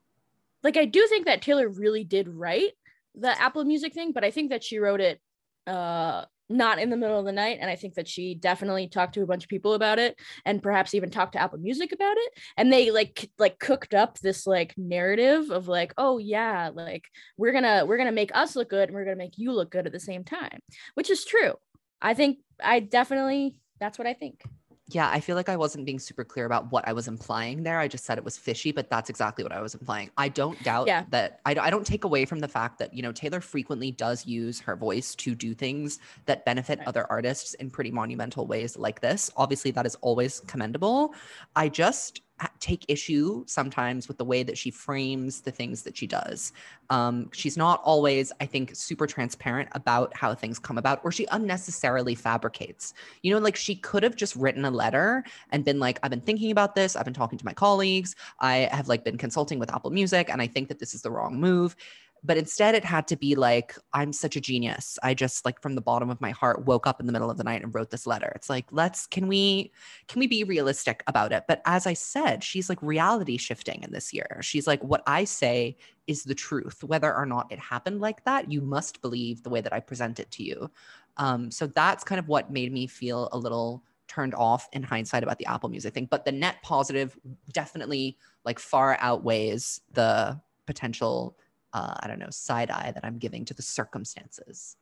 like 0.64 0.78
i 0.78 0.86
do 0.86 1.08
think 1.08 1.26
that 1.26 1.42
taylor 1.42 1.68
really 1.68 2.04
did 2.04 2.28
write 2.28 2.74
the 3.16 3.42
apple 3.42 3.64
music 3.64 3.94
thing 3.94 4.12
but 4.12 4.24
i 4.24 4.32
think 4.32 4.50
that 4.50 4.64
she 4.64 4.80
wrote 4.80 5.02
it 5.02 5.20
uh 5.68 6.26
not 6.50 6.80
in 6.80 6.90
the 6.90 6.98
middle 6.98 7.18
of 7.18 7.26
the 7.26 7.32
night 7.32 7.58
and 7.62 7.70
i 7.70 7.76
think 7.76 7.96
that 7.96 8.08
she 8.08 8.36
definitely 8.36 8.88
talked 8.88 9.14
to 9.14 9.22
a 9.22 9.26
bunch 9.26 9.44
of 9.44 9.50
people 9.50 9.74
about 9.74 9.98
it 9.98 10.20
and 10.46 10.62
perhaps 10.62 10.94
even 10.94 11.10
talked 11.10 11.34
to 11.34 11.42
apple 11.42 11.58
music 11.58 11.92
about 11.92 12.18
it. 12.18 12.34
And 12.58 12.72
they 12.72 12.92
like 12.92 13.30
like 13.40 13.60
cooked 13.60 13.94
up 13.94 14.20
this 14.20 14.46
like 14.46 14.74
narrative 14.78 15.52
of 15.52 15.68
like 15.68 15.94
oh 15.98 16.18
yeah 16.18 16.70
like 16.74 17.06
we're 17.38 17.54
gonna 17.54 17.86
we're 17.86 17.98
gonna 17.98 18.12
make 18.12 18.36
us 18.36 18.56
look 18.56 18.70
good 18.70 18.90
and 18.90 18.96
we're 18.96 19.06
gonna 19.06 19.16
make 19.16 19.38
you 19.38 19.52
look 19.52 19.72
good 19.72 19.86
at 19.86 19.94
the 19.94 20.00
same 20.00 20.24
time 20.24 20.60
which 20.96 21.10
is 21.10 21.26
true. 21.26 21.54
I 22.02 22.14
think 22.14 22.40
i 22.62 22.80
definitely 22.82 23.60
that's 23.80 23.98
what 23.98 24.08
i 24.08 24.14
think 24.14 24.42
Yeah, 24.90 25.10
I 25.10 25.22
feel 25.22 25.38
like 25.38 25.48
I 25.48 25.56
wasn't 25.56 25.86
being 25.86 25.98
super 25.98 26.26
clear 26.26 26.46
about 26.46 26.72
what 26.72 26.86
I 26.88 26.92
was 26.92 27.08
implying 27.08 27.64
there. 27.64 27.80
I 27.80 27.88
just 27.88 28.04
said 28.04 28.18
it 28.18 28.24
was 28.24 28.38
fishy, 28.38 28.74
but 28.74 28.90
that's 28.90 29.10
exactly 29.10 29.44
what 29.44 29.54
I 29.54 29.62
was 29.62 29.74
implying. 29.74 30.12
I 30.18 30.28
don't 30.28 30.62
doubt 30.62 30.88
Yeah. 30.88 31.06
that 31.10 31.40
I, 31.46 31.56
I 31.58 31.70
don't 31.70 31.88
take 31.88 32.04
away 32.04 32.26
from 32.26 32.40
the 32.40 32.50
fact 32.50 32.80
that, 32.80 32.94
you 32.94 33.02
know, 33.02 33.14
Taylor 33.14 33.40
frequently 33.40 33.92
does 33.92 34.26
use 34.26 34.60
her 34.60 34.76
voice 34.76 35.16
to 35.16 35.36
do 35.36 35.54
things 35.54 36.00
that 36.26 36.44
benefit 36.44 36.80
Right. 36.80 36.88
other 36.88 37.08
artists 37.10 37.54
in 37.56 37.70
pretty 37.70 37.92
monumental 37.92 38.46
ways 38.46 38.78
like 38.78 39.00
this. 39.00 39.32
Obviously, 39.38 39.72
that 39.72 39.86
is 39.86 39.96
always 40.02 40.42
commendable. 40.48 41.14
I 41.56 41.70
just 41.70 42.22
take 42.60 42.86
issue 42.88 43.44
sometimes 43.48 44.08
with 44.08 44.18
the 44.18 44.26
way 44.26 44.44
that 44.44 44.58
she 44.58 44.72
frames 44.72 45.42
the 45.42 45.52
things 45.52 45.84
that 45.84 45.98
she 45.98 46.08
does. 46.08 46.54
Um, 46.90 47.30
she's 47.34 47.58
not 47.58 47.82
always, 47.84 48.32
I 48.40 48.46
think, 48.46 48.76
super 48.76 49.08
transparent 49.08 49.70
about 49.74 50.16
how 50.16 50.34
things 50.34 50.60
come 50.60 50.78
about, 50.78 51.02
or 51.04 51.12
she 51.12 51.26
unnecessarily 51.32 52.16
fabricates. 52.16 52.94
You 53.22 53.34
know, 53.34 53.40
like 53.40 53.56
she 53.56 53.76
could 53.76 54.04
have 54.04 54.16
just 54.16 54.36
written 54.36 54.66
a 54.66 54.72
letter 54.72 55.24
and 55.52 55.66
been 55.66 55.80
like, 55.80 56.00
I've 56.04 56.12
been 56.12 56.22
thinking 56.22 56.52
about 56.52 56.76
this. 56.76 56.96
I've 56.96 57.06
been 57.06 57.14
talking 57.14 57.38
to 57.38 57.46
my 57.46 57.54
colleagues. 57.54 58.16
I 58.40 58.70
have 58.72 58.88
like 58.88 59.04
been 59.04 59.18
consulting 59.18 59.60
with 59.60 59.74
Apple 59.74 59.92
Music, 59.92 60.30
and 60.30 60.42
I 60.42 60.48
think 60.48 60.68
that 60.70 60.80
this 60.80 60.94
is 60.94 61.02
the 61.02 61.12
wrong 61.12 61.40
move. 61.40 61.76
But 62.24 62.38
instead, 62.38 62.74
it 62.74 62.86
had 62.86 63.08
to 63.10 63.18
be 63.18 63.36
like, 63.36 63.76
I'm 63.92 64.14
such 64.14 64.36
a 64.36 64.42
genius. 64.42 64.98
I 65.04 65.14
just 65.14 65.44
like 65.44 65.62
from 65.62 65.76
the 65.76 65.82
bottom 65.82 66.10
of 66.10 66.22
my 66.22 66.32
heart 66.32 66.66
woke 66.66 66.88
up 66.88 67.00
in 67.00 67.06
the 67.06 67.12
middle 67.12 67.30
of 67.30 67.38
the 67.38 67.44
night 67.44 67.64
and 67.64 67.76
wrote 67.76 67.90
this 67.90 68.08
letter. 68.08 68.32
It's 68.36 68.50
like, 68.50 68.66
let's 68.72 69.08
can 69.08 69.28
we 69.28 69.72
can 70.08 70.20
we 70.20 70.28
be 70.28 70.44
realistic 70.44 71.04
about 71.08 71.34
it? 71.34 71.44
But 71.48 71.62
as 71.66 71.86
I 71.86 71.94
said, 71.94 72.44
she's 72.44 72.70
like 72.70 72.82
reality 72.82 73.38
shifting 73.38 73.84
in 73.84 73.92
this 73.92 74.14
year. 74.14 74.40
She's 74.42 74.68
like, 74.68 74.82
what 74.84 75.04
I 75.06 75.26
say 75.26 75.76
is 76.08 76.24
the 76.24 76.36
truth, 76.36 76.84
whether 76.84 77.14
or 77.14 77.26
not 77.26 77.52
it 77.52 77.60
happened 77.60 78.00
like 78.00 78.24
that. 78.26 78.52
You 78.52 78.62
must 78.62 79.02
believe 79.02 79.44
the 79.44 79.50
way 79.50 79.62
that 79.62 79.74
I 79.74 79.80
present 79.80 80.20
it 80.20 80.32
to 80.32 80.44
you. 80.44 80.72
Um, 81.18 81.52
so 81.52 81.68
that's 81.68 82.04
kind 82.04 82.20
of 82.20 82.28
what 82.28 82.52
made 82.52 82.72
me 82.72 82.88
feel 82.88 83.30
a 83.32 83.38
little 83.38 83.84
turned 84.08 84.36
off 84.36 84.68
in 84.74 84.84
hindsight 84.84 85.24
about 85.24 85.40
the 85.40 85.46
Apple 85.46 85.70
Music 85.70 85.94
thing. 85.94 86.08
But 86.10 86.26
the 86.26 86.32
net 86.32 86.58
positive 86.62 87.18
definitely 87.52 88.18
like 88.46 88.60
far 88.60 88.98
outweighs 89.00 89.82
the 89.94 90.40
potential, 90.66 91.38
uh, 91.74 91.96
I 92.00 92.08
don't 92.08 92.20
know, 92.20 92.30
side 92.30 92.72
eye 92.72 92.92
that 92.94 93.04
I'm 93.04 93.18
giving 93.18 93.46
to 93.46 93.54
the 93.54 93.62
circumstances. 93.62 94.78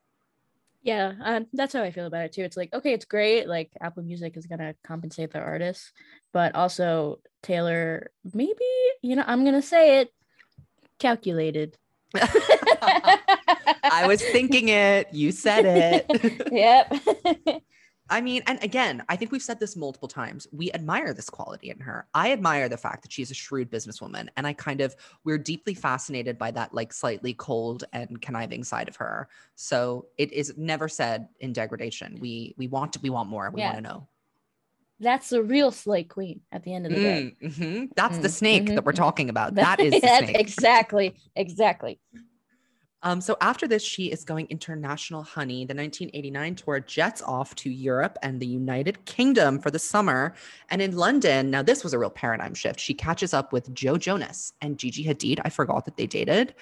Yeah, 0.83 1.13
um, 1.24 1.45
that's 1.53 1.74
how 1.74 1.83
I 1.83 1.91
feel 1.91 2.07
about 2.07 2.25
it 2.25 2.33
too. 2.33 2.43
It's 2.43 2.57
like, 2.57 2.74
okay, 2.74 2.93
it's 2.93 3.05
great. 3.05 3.48
Like 3.48 3.71
Apple 3.79 4.03
Music 4.03 4.36
is 4.36 4.48
gonna 4.48 4.74
compensate 4.83 5.31
the 5.31 5.39
artists, 5.39 5.91
but 6.33 6.55
also 6.55 7.19
Taylor, 7.43 8.12
maybe 8.33 8.55
you 9.01 9.15
know, 9.15 9.24
I'm 9.25 9.45
gonna 9.45 9.62
say 9.62 10.01
it, 10.01 10.13
calculated. 11.00 11.77
I 13.83 14.05
was 14.07 14.21
thinking 14.21 14.69
it. 14.69 15.13
You 15.13 15.31
said 15.31 15.65
it. 15.65 16.48
yep. 16.51 17.63
I 18.12 18.20
mean, 18.20 18.44
and 18.46 18.62
again, 18.62 19.03
I 19.08 19.15
think 19.15 19.32
we've 19.32 19.41
said 19.41 19.60
this 19.60 19.77
multiple 19.77 20.10
times. 20.10 20.46
We 20.51 20.70
admire 20.74 21.13
this 21.13 21.30
quality 21.30 21.70
in 21.70 21.80
her. 21.80 22.08
I 22.13 22.34
admire 22.34 22.68
the 22.68 22.77
fact 22.77 23.03
that 23.03 23.12
she's 23.12 23.32
a 23.32 23.34
shrewd 23.34 23.72
businesswoman. 23.72 24.27
And 24.36 24.46
I 24.46 24.51
kind 24.53 24.82
of, 24.82 24.94
we're 25.24 25.38
deeply 25.38 25.74
fascinated 25.74 26.38
by 26.38 26.51
that, 26.51 26.74
like 26.74 26.91
slightly 26.91 27.34
cold 27.34 27.86
and 27.94 28.22
conniving 28.22 28.65
side 28.65 28.89
of 28.89 28.98
her. 28.98 29.30
So 29.56 30.08
it 30.18 30.32
is 30.34 30.58
never 30.58 30.89
said 30.89 31.30
in 31.39 31.53
degradation. 31.53 32.20
We 32.20 32.53
we 32.58 32.68
want 32.68 32.94
to, 32.94 33.00
we 33.01 33.10
want 33.10 33.30
more. 33.30 33.50
We 33.50 33.62
Yeah. 33.62 33.68
want 33.68 33.77
to 33.77 33.82
know. 33.82 34.10
That's 35.00 35.30
the 35.30 35.41
real 35.41 35.72
slate 35.72 36.10
queen 36.10 36.41
at 36.51 36.63
the 36.63 36.74
end 36.74 36.86
of 36.86 36.91
the 36.91 37.00
day. 37.00 37.32
Mm, 37.32 37.41
mhm. 37.41 37.89
That's 37.96 38.18
the 38.20 38.27
Mm, 38.27 38.34
snake 38.38 38.65
mhm, 38.68 38.75
that 38.75 38.86
we're 38.86 38.91
talking 38.91 39.30
about. 39.30 39.56
That 39.56 39.80
is 39.80 40.00
the 40.01 40.36
exactly, 40.39 41.15
exactly. 41.36 42.00
Um, 43.03 43.22
so 43.22 43.36
after 43.41 43.67
this, 43.67 43.84
she 43.84 44.12
is 44.12 44.24
going 44.24 44.48
international, 44.50 45.24
honey. 45.24 45.65
The 45.65 45.74
1989 45.74 46.55
tour 46.55 46.79
jets 46.79 47.22
off 47.22 47.55
to 47.55 47.70
Europe 47.70 48.17
and 48.22 48.39
the 48.39 48.46
United 48.46 49.03
Kingdom 49.05 49.60
for 49.60 49.72
the 49.72 49.79
summer. 49.79 50.34
And 50.70 50.81
in 50.81 50.96
London, 50.96 51.50
now 51.50 51.63
this 51.63 51.84
was 51.84 51.93
a 51.93 52.00
real 52.00 52.10
paradigm 52.10 52.53
shift. 52.53 52.79
She 52.79 52.93
catches 52.93 53.34
up 53.34 53.51
with 53.51 53.74
Joe 53.74 53.98
Jonas 53.98 54.53
and 54.62 54.77
Gigi 54.77 55.03
Hadid. 55.03 55.39
I 55.43 55.50
forgot 55.50 55.86
that 55.86 55.98
they 55.98 56.08
dated. 56.08 56.53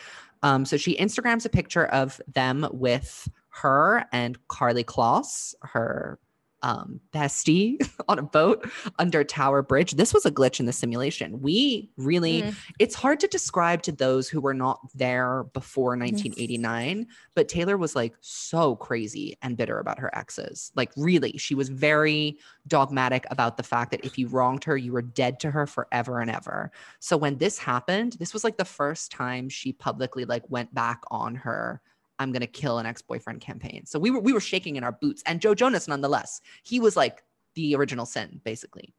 Um, 0.41 0.65
so 0.65 0.77
she 0.77 0.95
Instagrams 0.97 1.45
a 1.45 1.49
picture 1.49 1.87
of 1.87 2.21
them 2.33 2.67
with 2.71 3.27
her 3.49 4.05
and 4.13 4.37
Karlie 4.47 4.85
Kloss, 4.85 5.53
her 5.61 6.19
um, 6.61 6.99
bestie, 7.13 7.77
on 8.07 8.19
a 8.19 8.23
boat 8.23 8.69
under 8.97 9.23
Tower 9.23 9.61
Bridge. 9.61 9.91
This 9.91 10.13
was 10.13 10.25
a 10.25 10.31
glitch 10.31 10.59
in 10.59 10.65
the 10.65 10.73
simulation. 10.73 11.41
We 11.41 11.89
really 11.97 12.39
Mm. 12.39 12.55
it's 12.79 12.95
hard 12.95 13.19
to 13.21 13.27
describe 13.27 13.81
to 13.83 13.91
those 13.91 14.29
who 14.29 14.39
were 14.39 14.53
not 14.53 14.79
there 14.95 15.45
before 15.53 15.95
1989 15.97 17.07
but 17.35 17.47
taylor 17.47 17.77
was 17.77 17.95
like 17.95 18.13
so 18.21 18.75
crazy 18.75 19.37
and 19.41 19.57
bitter 19.57 19.79
about 19.79 19.99
her 19.99 20.15
exes 20.15 20.71
like 20.75 20.91
really 20.95 21.31
she 21.37 21.55
was 21.55 21.69
very 21.69 22.37
dogmatic 22.67 23.25
about 23.31 23.57
the 23.57 23.63
fact 23.63 23.91
that 23.91 24.05
if 24.05 24.17
you 24.17 24.27
wronged 24.27 24.63
her 24.63 24.77
you 24.77 24.91
were 24.91 25.01
dead 25.01 25.39
to 25.39 25.51
her 25.51 25.65
forever 25.67 26.19
and 26.19 26.31
ever 26.31 26.71
so 26.99 27.17
when 27.17 27.37
this 27.37 27.57
happened 27.57 28.13
this 28.19 28.33
was 28.33 28.43
like 28.43 28.57
the 28.57 28.65
first 28.65 29.11
time 29.11 29.49
she 29.49 29.73
publicly 29.73 30.25
like 30.25 30.43
went 30.49 30.73
back 30.73 31.01
on 31.11 31.35
her 31.35 31.81
i'm 32.19 32.31
going 32.31 32.41
to 32.41 32.47
kill 32.47 32.77
an 32.79 32.85
ex-boyfriend 32.85 33.41
campaign 33.41 33.85
so 33.85 33.97
we 33.97 34.11
were 34.11 34.19
we 34.19 34.33
were 34.33 34.39
shaking 34.39 34.75
in 34.75 34.83
our 34.83 34.91
boots 34.91 35.23
and 35.25 35.41
joe 35.41 35.55
jonas 35.55 35.87
nonetheless 35.87 36.41
he 36.63 36.79
was 36.79 36.95
like 36.95 37.23
the 37.55 37.75
original 37.75 38.05
sin 38.05 38.39
basically 38.43 38.93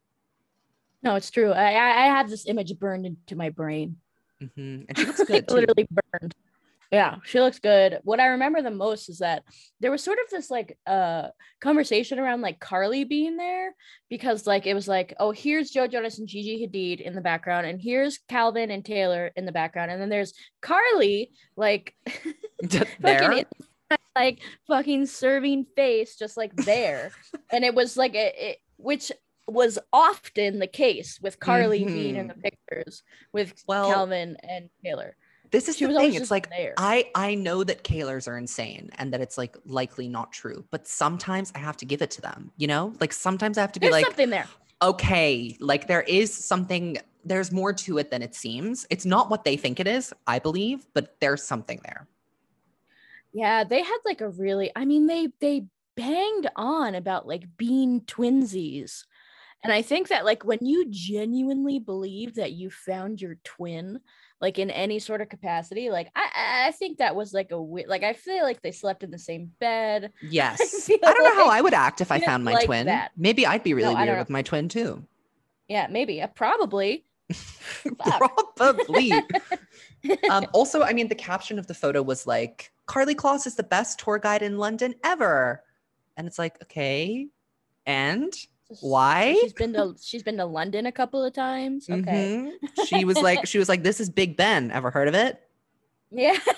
No, 1.02 1.14
it's 1.14 1.30
true. 1.30 1.50
I, 1.52 1.68
I 1.70 2.06
have 2.06 2.28
this 2.28 2.46
image 2.46 2.78
burned 2.78 3.06
into 3.06 3.34
my 3.34 3.48
brain. 3.48 3.96
Mm-hmm. 4.42 4.84
and 4.88 4.98
she 4.98 5.04
looks 5.04 5.24
good 5.24 5.50
literally 5.50 5.86
burned. 5.90 6.34
Yeah, 6.90 7.16
she 7.24 7.40
looks 7.40 7.60
good. 7.60 8.00
What 8.02 8.18
I 8.18 8.26
remember 8.26 8.62
the 8.62 8.70
most 8.70 9.08
is 9.08 9.18
that 9.18 9.44
there 9.78 9.92
was 9.92 10.02
sort 10.02 10.18
of 10.18 10.28
this 10.30 10.50
like 10.50 10.76
uh 10.86 11.28
conversation 11.60 12.18
around 12.18 12.40
like 12.40 12.58
Karlie 12.58 13.08
being 13.08 13.36
there 13.36 13.74
because 14.08 14.46
like 14.46 14.66
it 14.66 14.74
was 14.74 14.88
like, 14.88 15.14
oh, 15.20 15.30
here's 15.30 15.70
Joe 15.70 15.86
Jonas 15.86 16.18
and 16.18 16.26
Gigi 16.26 16.66
Hadid 16.66 17.00
in 17.00 17.14
the 17.14 17.20
background, 17.20 17.66
and 17.66 17.80
here's 17.80 18.18
Calvin 18.28 18.70
and 18.72 18.84
Taylor 18.84 19.30
in 19.36 19.46
the 19.46 19.52
background, 19.52 19.92
and 19.92 20.00
then 20.00 20.08
there's 20.08 20.34
Karlie 20.62 21.30
like 21.56 21.94
there 22.60 22.90
fucking 23.00 23.38
in- 23.38 23.96
like 24.16 24.40
fucking 24.66 25.06
serving 25.06 25.66
face 25.76 26.16
just 26.16 26.36
like 26.36 26.54
there. 26.56 27.12
And 27.52 27.64
it 27.64 27.74
was 27.74 27.96
like 27.96 28.14
it, 28.14 28.34
it 28.36 28.58
which 28.76 29.10
was 29.48 29.78
often 29.92 30.60
the 30.60 30.68
case 30.68 31.18
with 31.20 31.40
karlie 31.40 31.84
being 31.84 32.14
in 32.14 32.28
the 32.28 32.34
pictures 32.34 33.02
with 33.32 33.52
Well, 33.66 33.92
calvin 33.92 34.36
and 34.44 34.70
taylor 34.84 35.16
this 35.50 35.68
is 35.68 35.76
she 35.76 35.86
the 35.86 35.94
thing 35.94 36.14
it's 36.14 36.30
like 36.30 36.48
there. 36.50 36.74
I 36.76 37.10
i 37.14 37.34
know 37.34 37.64
that 37.64 37.84
Kaylors 37.84 38.28
are 38.28 38.36
insane 38.36 38.90
and 38.98 39.12
that 39.12 39.20
it's 39.20 39.36
like 39.36 39.56
likely 39.64 40.08
not 40.08 40.32
true 40.32 40.64
but 40.70 40.86
sometimes 40.86 41.52
i 41.54 41.58
have 41.58 41.76
to 41.78 41.84
give 41.84 42.02
it 42.02 42.10
to 42.12 42.20
them 42.20 42.52
you 42.56 42.66
know? 42.66 42.92
Like 43.00 43.12
sometimes 43.12 43.58
i 43.58 43.60
have 43.60 43.72
to 43.72 43.80
be 43.80 43.86
there's 43.86 43.92
like 43.92 44.04
something 44.04 44.30
there. 44.30 44.46
Okay 44.82 45.56
like 45.60 45.86
there 45.86 46.02
is 46.02 46.32
something 46.32 46.98
there's 47.24 47.52
more 47.52 47.72
to 47.74 47.98
it 47.98 48.10
than 48.10 48.22
it 48.22 48.34
seems. 48.34 48.86
It's 48.88 49.04
not 49.04 49.28
what 49.28 49.44
they 49.44 49.56
think 49.56 49.80
it 49.80 49.86
is 49.86 50.12
i 50.26 50.38
believe 50.38 50.86
but 50.94 51.16
there's 51.20 51.42
something 51.42 51.80
there. 51.84 52.08
Yeah 53.32 53.64
they 53.64 53.82
had 53.82 53.98
like 54.04 54.20
a 54.20 54.28
really 54.28 54.70
i 54.76 54.84
mean 54.84 55.06
they 55.06 55.28
they 55.40 55.66
banged 55.96 56.48
on 56.56 56.94
about 56.94 57.26
like 57.26 57.44
being 57.56 58.00
twinsies. 58.02 59.04
And 59.62 59.72
i 59.72 59.82
think 59.82 60.08
that 60.08 60.24
like 60.24 60.44
when 60.44 60.60
you 60.62 60.86
genuinely 60.88 61.78
believe 61.78 62.36
that 62.36 62.52
you 62.52 62.70
found 62.70 63.20
your 63.20 63.36
twin 63.44 64.00
like 64.40 64.58
in 64.58 64.70
any 64.70 64.98
sort 64.98 65.20
of 65.20 65.28
capacity 65.28 65.90
like 65.90 66.10
i 66.16 66.20
I- 66.34 66.68
i 66.68 66.70
think 66.72 66.98
that 66.98 67.14
was 67.16 67.32
like 67.34 67.48
a 67.48 67.56
wi- 67.60 67.86
like 67.88 68.02
i 68.02 68.12
feel 68.12 68.42
like 68.42 68.62
they 68.62 68.72
slept 68.72 69.02
in 69.02 69.10
the 69.10 69.18
same 69.18 69.50
bed. 69.60 70.12
Yes. 70.22 70.86
feel 70.86 70.98
i 71.04 71.12
don't 71.12 71.24
know 71.24 71.44
how 71.44 71.50
i 71.50 71.60
would 71.60 71.74
act 71.74 72.00
if 72.00 72.10
i 72.12 72.18
found 72.20 72.44
my 72.44 72.52
like 72.52 72.66
twin. 72.66 72.86
that. 72.86 73.12
maybe 73.16 73.46
i'd 73.46 73.62
be 73.62 73.74
really 73.74 73.94
No, 73.94 74.00
weird 74.04 74.18
with 74.18 74.30
my 74.30 74.42
twin 74.42 74.68
too. 74.68 75.04
Yeah 75.68 75.86
maybe 75.90 76.20
uh, 76.22 76.26
probably. 76.28 77.04
Probably. 78.56 79.12
Um, 80.30 80.46
also, 80.54 80.82
I 80.82 80.94
mean, 80.94 81.08
the 81.08 81.14
caption 81.14 81.58
of 81.58 81.66
the 81.66 81.74
photo 81.74 82.00
was 82.00 82.26
like, 82.26 82.72
Karlie 82.86 83.14
Kloss 83.14 83.46
is 83.46 83.54
the 83.56 83.62
best 83.62 83.98
tour 83.98 84.18
guide 84.18 84.40
in 84.40 84.56
London 84.56 84.94
ever. 85.04 85.62
And 86.16 86.26
it's 86.26 86.38
like, 86.38 86.56
okay. 86.62 87.28
And 87.84 88.32
Why? 88.80 89.36
she's 89.40 89.52
been 89.52 89.72
to 89.74 89.94
she's 90.00 90.22
been 90.22 90.36
to 90.36 90.44
london 90.46 90.86
a 90.86 90.92
couple 90.92 91.24
of 91.24 91.32
times 91.32 91.88
okay 91.90 92.52
Mhm. 92.62 92.86
she 92.86 93.04
was 93.04 93.16
like, 93.18 93.46
she 93.46 93.58
was 93.58 93.68
like, 93.68 93.82
this 93.82 94.00
is 94.00 94.08
Big 94.10 94.36
Ben. 94.36 94.70
Ever 94.70 94.90
heard 94.90 95.08
of 95.08 95.14
it? 95.14 95.40
yeah 96.10 96.38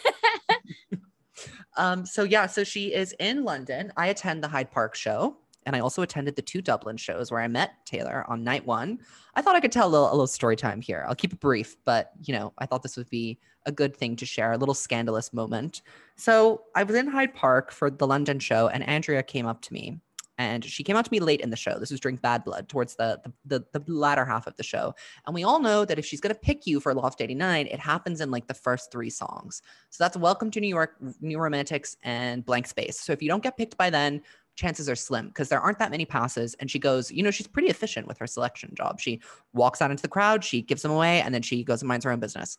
Um, 1.79 2.05
so 2.05 2.23
yeah, 2.23 2.47
so 2.47 2.65
she 2.65 2.93
is 2.93 3.15
in 3.19 3.45
London. 3.45 3.93
I 3.97 4.09
attend 4.09 4.45
the 4.45 4.49
Hyde 4.49 4.71
Park 4.71 4.95
show. 4.95 5.39
And 5.65 5.75
I 5.77 5.81
also 5.81 6.03
attended 6.03 6.35
the 6.37 6.43
two 6.43 6.61
Dublin 6.61 6.97
shows 6.97 7.31
where 7.31 7.41
I 7.41 7.47
met 7.49 7.87
Taylor 7.87 8.25
on 8.29 8.43
night 8.45 8.67
one. 8.67 8.99
I 9.37 9.43
thought 9.43 9.55
I 9.55 9.61
could 9.61 9.71
tell 9.73 9.87
a 9.87 9.89
little, 9.89 10.09
a 10.09 10.11
little 10.11 10.27
story 10.27 10.57
time 10.57 10.81
here. 10.83 11.07
I'll 11.09 11.15
keep 11.15 11.33
it 11.33 11.39
brief, 11.41 11.77
but 11.85 12.11
you 12.25 12.35
know, 12.35 12.53
I 12.59 12.67
thought 12.67 12.83
this 12.83 12.97
would 12.97 13.09
be 13.09 13.39
a 13.65 13.71
good 13.73 13.97
thing 13.97 14.17
to 14.17 14.27
share, 14.27 14.53
a 14.53 14.59
little 14.59 14.75
scandalous 14.75 15.33
moment. 15.33 15.83
So 16.17 16.63
I 16.75 16.83
was 16.83 16.97
in 16.97 17.07
Hyde 17.07 17.33
Park 17.35 17.71
for 17.71 17.91
the 17.91 18.07
London 18.09 18.41
show, 18.41 18.67
and 18.69 18.83
Andrea 18.87 19.23
came 19.23 19.47
up 19.47 19.63
to 19.63 19.73
me. 19.73 20.01
And 20.43 20.65
she 20.65 20.83
came 20.83 20.97
out 20.97 21.05
to 21.05 21.13
me 21.13 21.21
late 21.21 21.41
in 21.41 21.51
the 21.51 21.57
show. 21.57 21.79
This 21.79 21.91
was 21.91 22.01
during 22.01 22.17
Bad 22.17 22.45
Blood, 22.45 22.69
towards 22.69 22.97
the, 22.97 23.21
the 23.45 23.65
the 23.73 23.79
the 23.79 23.93
latter 23.93 24.25
half 24.25 24.47
of 24.47 24.57
the 24.57 24.63
show. 24.63 24.95
And 25.27 25.35
we 25.35 25.45
all 25.45 25.61
know 25.61 25.85
that 25.85 25.99
if 25.99 26.05
she's 26.05 26.21
gonna 26.21 26.35
pick 26.35 26.67
you 26.67 26.81
for 26.81 26.95
Loft 26.95 27.21
89, 27.21 27.67
it 27.67 27.79
happens 27.79 28.21
in 28.21 28.31
like 28.31 28.47
the 28.47 28.55
first 28.55 28.91
three 28.91 29.11
songs. 29.11 29.63
So 29.91 30.03
that's 30.05 30.17
Welcome 30.17 30.51
to 30.53 30.61
New 30.61 30.69
York, 30.69 30.97
New 31.21 31.39
Romantics, 31.39 31.97
and 32.03 32.45
Blank 32.45 32.67
Space. 32.67 33.01
So 33.01 33.13
if 33.13 33.23
you 33.23 33.29
don't 33.29 33.43
get 33.43 33.57
picked 33.57 33.77
by 33.77 33.91
then, 33.91 34.23
chances 34.55 34.89
are 34.89 34.97
slim 34.97 35.29
because 35.29 35.49
there 35.49 35.61
aren't 35.61 35.79
that 35.79 35.91
many 35.91 36.05
passes. 36.05 36.55
And 36.55 36.71
she 36.71 36.79
goes, 36.79 37.11
you 37.11 37.23
know, 37.23 37.31
she's 37.31 37.47
pretty 37.47 37.69
efficient 37.69 38.07
with 38.07 38.19
her 38.19 38.27
selection 38.27 38.75
job. 38.75 39.01
She 39.01 39.21
walks 39.53 39.81
out 39.81 39.91
into 39.91 40.03
the 40.03 40.09
crowd, 40.09 40.45
she 40.45 40.63
gives 40.63 40.83
them 40.83 40.93
away, 40.93 41.21
and 41.23 41.35
then 41.35 41.43
she 41.43 41.65
goes 41.65 41.83
and 41.83 41.89
minds 41.89 42.05
her 42.05 42.11
own 42.11 42.21
business. 42.21 42.59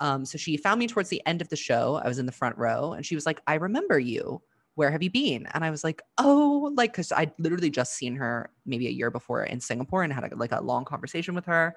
Um, 0.00 0.24
so 0.24 0.38
she 0.38 0.56
found 0.56 0.78
me 0.78 0.86
towards 0.86 1.08
the 1.08 1.22
end 1.26 1.40
of 1.40 1.48
the 1.48 1.56
show. 1.56 2.00
I 2.02 2.08
was 2.08 2.18
in 2.18 2.26
the 2.26 2.32
front 2.32 2.58
row, 2.58 2.92
and 2.92 3.06
she 3.06 3.14
was 3.14 3.26
like, 3.26 3.40
I 3.46 3.54
remember 3.54 3.98
you. 3.98 4.42
Where 4.74 4.90
have 4.90 5.02
you 5.02 5.10
been? 5.10 5.46
And 5.54 5.64
I 5.64 5.70
was 5.70 5.84
like, 5.84 6.02
oh, 6.18 6.72
like, 6.74 6.92
because 6.92 7.12
I'd 7.12 7.32
literally 7.38 7.70
just 7.70 7.94
seen 7.94 8.16
her 8.16 8.50
maybe 8.66 8.88
a 8.88 8.90
year 8.90 9.10
before 9.10 9.44
in 9.44 9.60
Singapore 9.60 10.02
and 10.02 10.12
had 10.12 10.32
a, 10.32 10.36
like 10.36 10.52
a 10.52 10.60
long 10.60 10.84
conversation 10.84 11.34
with 11.34 11.46
her. 11.46 11.76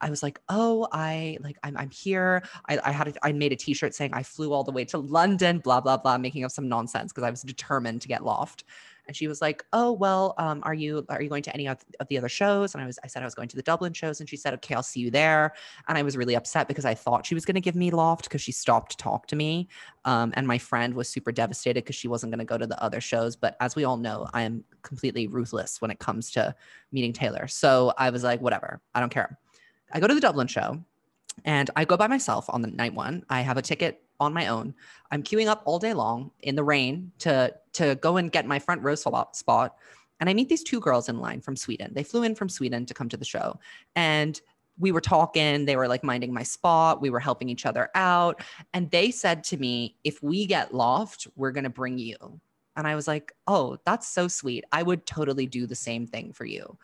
I 0.00 0.10
was 0.10 0.22
like, 0.22 0.40
oh, 0.48 0.86
I 0.92 1.38
like, 1.40 1.56
I'm, 1.62 1.76
I'm 1.76 1.90
here. 1.90 2.42
I, 2.68 2.78
I 2.84 2.92
had, 2.92 3.08
a, 3.08 3.26
I 3.26 3.32
made 3.32 3.52
a 3.52 3.56
t-shirt 3.56 3.94
saying 3.94 4.12
I 4.12 4.22
flew 4.22 4.52
all 4.52 4.62
the 4.62 4.72
way 4.72 4.84
to 4.86 4.98
London, 4.98 5.58
blah, 5.58 5.80
blah, 5.80 5.96
blah, 5.96 6.18
making 6.18 6.44
up 6.44 6.50
some 6.50 6.68
nonsense 6.68 7.12
because 7.12 7.24
I 7.24 7.30
was 7.30 7.42
determined 7.42 8.02
to 8.02 8.08
get 8.08 8.24
loft. 8.24 8.64
And 9.06 9.16
she 9.16 9.28
was 9.28 9.40
like, 9.40 9.64
oh, 9.72 9.92
well, 9.92 10.34
um, 10.38 10.60
are 10.64 10.74
you, 10.74 11.04
are 11.08 11.22
you 11.22 11.28
going 11.28 11.42
to 11.44 11.54
any 11.54 11.68
of 11.68 11.84
the 12.08 12.18
other 12.18 12.28
shows? 12.28 12.74
And 12.74 12.82
I 12.82 12.86
was, 12.86 12.98
I 13.04 13.06
said 13.06 13.22
I 13.22 13.24
was 13.24 13.34
going 13.34 13.48
to 13.48 13.56
the 13.56 13.62
Dublin 13.62 13.92
shows 13.92 14.20
and 14.20 14.28
she 14.28 14.36
said, 14.36 14.54
okay, 14.54 14.74
I'll 14.74 14.82
see 14.82 15.00
you 15.00 15.10
there. 15.10 15.54
And 15.88 15.96
I 15.96 16.02
was 16.02 16.16
really 16.16 16.34
upset 16.34 16.68
because 16.68 16.84
I 16.84 16.94
thought 16.94 17.26
she 17.26 17.34
was 17.34 17.44
going 17.44 17.54
to 17.54 17.60
give 17.60 17.76
me 17.76 17.90
loft 17.90 18.24
because 18.24 18.42
she 18.42 18.52
stopped 18.52 18.92
to 18.92 18.96
talk 18.96 19.26
to 19.28 19.36
me. 19.36 19.68
Um, 20.04 20.32
and 20.36 20.46
my 20.46 20.58
friend 20.58 20.94
was 20.94 21.08
super 21.08 21.32
devastated 21.32 21.84
because 21.84 21.96
she 21.96 22.08
wasn't 22.08 22.32
going 22.32 22.38
to 22.38 22.44
go 22.44 22.58
to 22.58 22.66
the 22.66 22.82
other 22.82 23.00
shows. 23.00 23.36
But 23.36 23.56
as 23.60 23.76
we 23.76 23.84
all 23.84 23.96
know, 23.96 24.28
I 24.34 24.42
am 24.42 24.64
completely 24.82 25.26
ruthless 25.26 25.80
when 25.80 25.90
it 25.90 25.98
comes 25.98 26.30
to 26.32 26.54
meeting 26.92 27.12
Taylor. 27.12 27.46
So 27.48 27.92
I 27.98 28.10
was 28.10 28.24
like, 28.24 28.40
whatever, 28.40 28.80
I 28.94 29.00
don't 29.00 29.12
care. 29.12 29.38
I 29.92 30.00
go 30.00 30.06
to 30.06 30.14
the 30.14 30.20
Dublin 30.20 30.46
show 30.46 30.82
and 31.44 31.70
I 31.76 31.84
go 31.84 31.96
by 31.96 32.06
myself 32.06 32.46
on 32.48 32.62
the 32.62 32.68
night 32.68 32.94
one. 32.94 33.24
I 33.28 33.42
have 33.42 33.56
a 33.56 33.62
ticket 33.62 34.02
on 34.18 34.32
my 34.32 34.46
own. 34.46 34.74
I'm 35.10 35.22
queuing 35.22 35.46
up 35.46 35.62
all 35.64 35.78
day 35.78 35.94
long 35.94 36.30
in 36.40 36.56
the 36.56 36.64
rain 36.64 37.12
to 37.18 37.54
to 37.74 37.94
go 37.96 38.16
and 38.16 38.32
get 38.32 38.46
my 38.46 38.58
front 38.58 38.82
row 38.82 38.94
spot. 38.94 39.76
And 40.18 40.30
I 40.30 40.34
meet 40.34 40.48
these 40.48 40.62
two 40.62 40.80
girls 40.80 41.08
in 41.08 41.20
line 41.20 41.42
from 41.42 41.56
Sweden. 41.56 41.92
They 41.94 42.02
flew 42.02 42.22
in 42.22 42.34
from 42.34 42.48
Sweden 42.48 42.86
to 42.86 42.94
come 42.94 43.08
to 43.10 43.18
the 43.18 43.24
show. 43.24 43.60
And 43.94 44.40
we 44.78 44.92
were 44.92 45.00
talking, 45.00 45.64
they 45.64 45.76
were 45.76 45.88
like 45.88 46.04
minding 46.04 46.32
my 46.32 46.42
spot, 46.42 47.00
we 47.00 47.10
were 47.10 47.20
helping 47.20 47.48
each 47.48 47.66
other 47.66 47.90
out. 47.94 48.42
And 48.72 48.90
they 48.90 49.10
said 49.10 49.44
to 49.44 49.56
me, 49.56 49.96
if 50.04 50.22
we 50.22 50.46
get 50.46 50.74
loft, 50.74 51.26
we're 51.36 51.50
going 51.50 51.64
to 51.64 51.70
bring 51.70 51.98
you. 51.98 52.16
And 52.76 52.86
I 52.86 52.94
was 52.94 53.08
like, 53.08 53.32
oh, 53.46 53.78
that's 53.84 54.06
so 54.08 54.28
sweet. 54.28 54.64
I 54.72 54.82
would 54.82 55.06
totally 55.06 55.46
do 55.46 55.66
the 55.66 55.74
same 55.74 56.06
thing 56.06 56.32
for 56.32 56.44
you. 56.44 56.78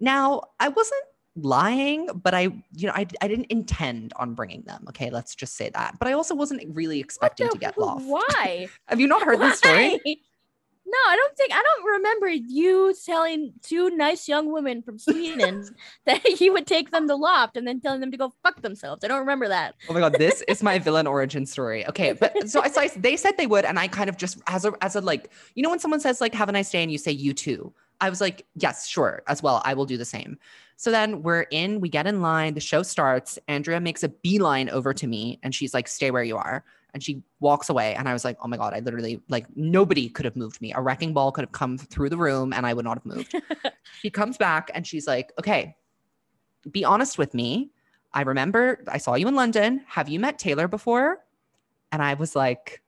Now, 0.00 0.42
I 0.60 0.68
wasn't 0.68 1.04
lying, 1.36 2.08
but 2.22 2.34
I, 2.34 2.42
you 2.72 2.86
know, 2.86 2.92
I, 2.94 3.06
I 3.20 3.28
didn't 3.28 3.46
intend 3.46 4.12
on 4.16 4.34
bringing 4.34 4.62
them. 4.62 4.84
Okay, 4.88 5.10
let's 5.10 5.34
just 5.34 5.56
say 5.56 5.70
that. 5.70 5.98
But 5.98 6.08
I 6.08 6.12
also 6.12 6.34
wasn't 6.34 6.62
really 6.74 6.98
expecting 6.98 7.48
to 7.48 7.58
get 7.58 7.78
loft. 7.78 8.04
why 8.06 8.68
Have 8.86 9.00
you 9.00 9.06
not 9.06 9.22
heard 9.22 9.40
this 9.40 9.58
story? 9.58 10.00
No, 10.88 10.98
I 11.08 11.16
don't 11.16 11.36
think 11.36 11.52
I 11.52 11.62
don't 11.62 11.84
remember 11.94 12.28
you 12.28 12.94
telling 13.04 13.52
two 13.60 13.90
nice 13.90 14.28
young 14.28 14.52
women 14.52 14.82
from 14.82 15.00
Sweden 15.00 15.68
that 16.06 16.40
you 16.40 16.52
would 16.52 16.68
take 16.68 16.92
them 16.92 17.08
to 17.08 17.16
Loft 17.16 17.56
and 17.56 17.66
then 17.66 17.80
telling 17.80 18.00
them 18.00 18.12
to 18.12 18.16
go 18.16 18.32
fuck 18.44 18.62
themselves. 18.62 19.02
I 19.02 19.08
don't 19.08 19.18
remember 19.18 19.48
that. 19.48 19.74
Oh 19.88 19.94
my 19.94 19.98
god, 19.98 20.14
this 20.14 20.44
is 20.46 20.62
my 20.62 20.78
villain 20.78 21.08
origin 21.08 21.44
story. 21.44 21.84
Okay, 21.88 22.12
but 22.12 22.48
so 22.48 22.60
I, 22.60 22.68
so 22.68 22.82
I 22.82 22.88
they 22.94 23.16
said 23.16 23.36
they 23.36 23.48
would, 23.48 23.64
and 23.64 23.80
I 23.80 23.88
kind 23.88 24.08
of 24.08 24.16
just 24.16 24.40
as 24.46 24.64
a 24.64 24.72
as 24.80 24.94
a 24.94 25.00
like 25.00 25.32
you 25.56 25.62
know 25.64 25.70
when 25.70 25.80
someone 25.80 25.98
says 25.98 26.20
like 26.20 26.34
have 26.34 26.48
a 26.48 26.52
nice 26.52 26.70
day 26.70 26.84
and 26.84 26.92
you 26.92 26.98
say 26.98 27.10
you 27.10 27.34
too. 27.34 27.74
I 28.00 28.08
was 28.08 28.20
like, 28.20 28.46
yes, 28.54 28.86
sure, 28.86 29.22
as 29.26 29.42
well. 29.42 29.62
I 29.64 29.74
will 29.74 29.86
do 29.86 29.96
the 29.96 30.04
same. 30.04 30.38
So 30.76 30.90
then 30.90 31.22
we're 31.22 31.42
in, 31.50 31.80
we 31.80 31.88
get 31.88 32.06
in 32.06 32.20
line, 32.20 32.54
the 32.54 32.60
show 32.60 32.82
starts. 32.82 33.38
Andrea 33.48 33.80
makes 33.80 34.02
a 34.02 34.08
beeline 34.08 34.68
over 34.68 34.92
to 34.94 35.06
me 35.06 35.38
and 35.42 35.54
she's 35.54 35.72
like, 35.72 35.88
stay 35.88 36.10
where 36.10 36.24
you 36.24 36.36
are 36.36 36.64
and 36.96 37.02
she 37.02 37.22
walks 37.40 37.68
away 37.68 37.94
and 37.94 38.08
i 38.08 38.14
was 38.14 38.24
like 38.24 38.38
oh 38.40 38.48
my 38.48 38.56
god 38.56 38.72
i 38.72 38.78
literally 38.78 39.20
like 39.28 39.44
nobody 39.54 40.08
could 40.08 40.24
have 40.24 40.34
moved 40.34 40.62
me 40.62 40.72
a 40.72 40.80
wrecking 40.80 41.12
ball 41.12 41.30
could 41.30 41.42
have 41.42 41.52
come 41.52 41.76
through 41.76 42.08
the 42.08 42.16
room 42.16 42.54
and 42.54 42.64
i 42.64 42.72
would 42.72 42.86
not 42.86 42.96
have 42.96 43.04
moved 43.04 43.34
she 44.00 44.08
comes 44.08 44.38
back 44.38 44.70
and 44.72 44.86
she's 44.86 45.06
like 45.06 45.30
okay 45.38 45.76
be 46.70 46.86
honest 46.86 47.18
with 47.18 47.34
me 47.34 47.70
i 48.14 48.22
remember 48.22 48.82
i 48.88 48.96
saw 48.96 49.14
you 49.14 49.28
in 49.28 49.34
london 49.34 49.84
have 49.86 50.08
you 50.08 50.18
met 50.18 50.38
taylor 50.38 50.66
before 50.66 51.18
and 51.92 52.02
i 52.02 52.14
was 52.14 52.34
like 52.34 52.80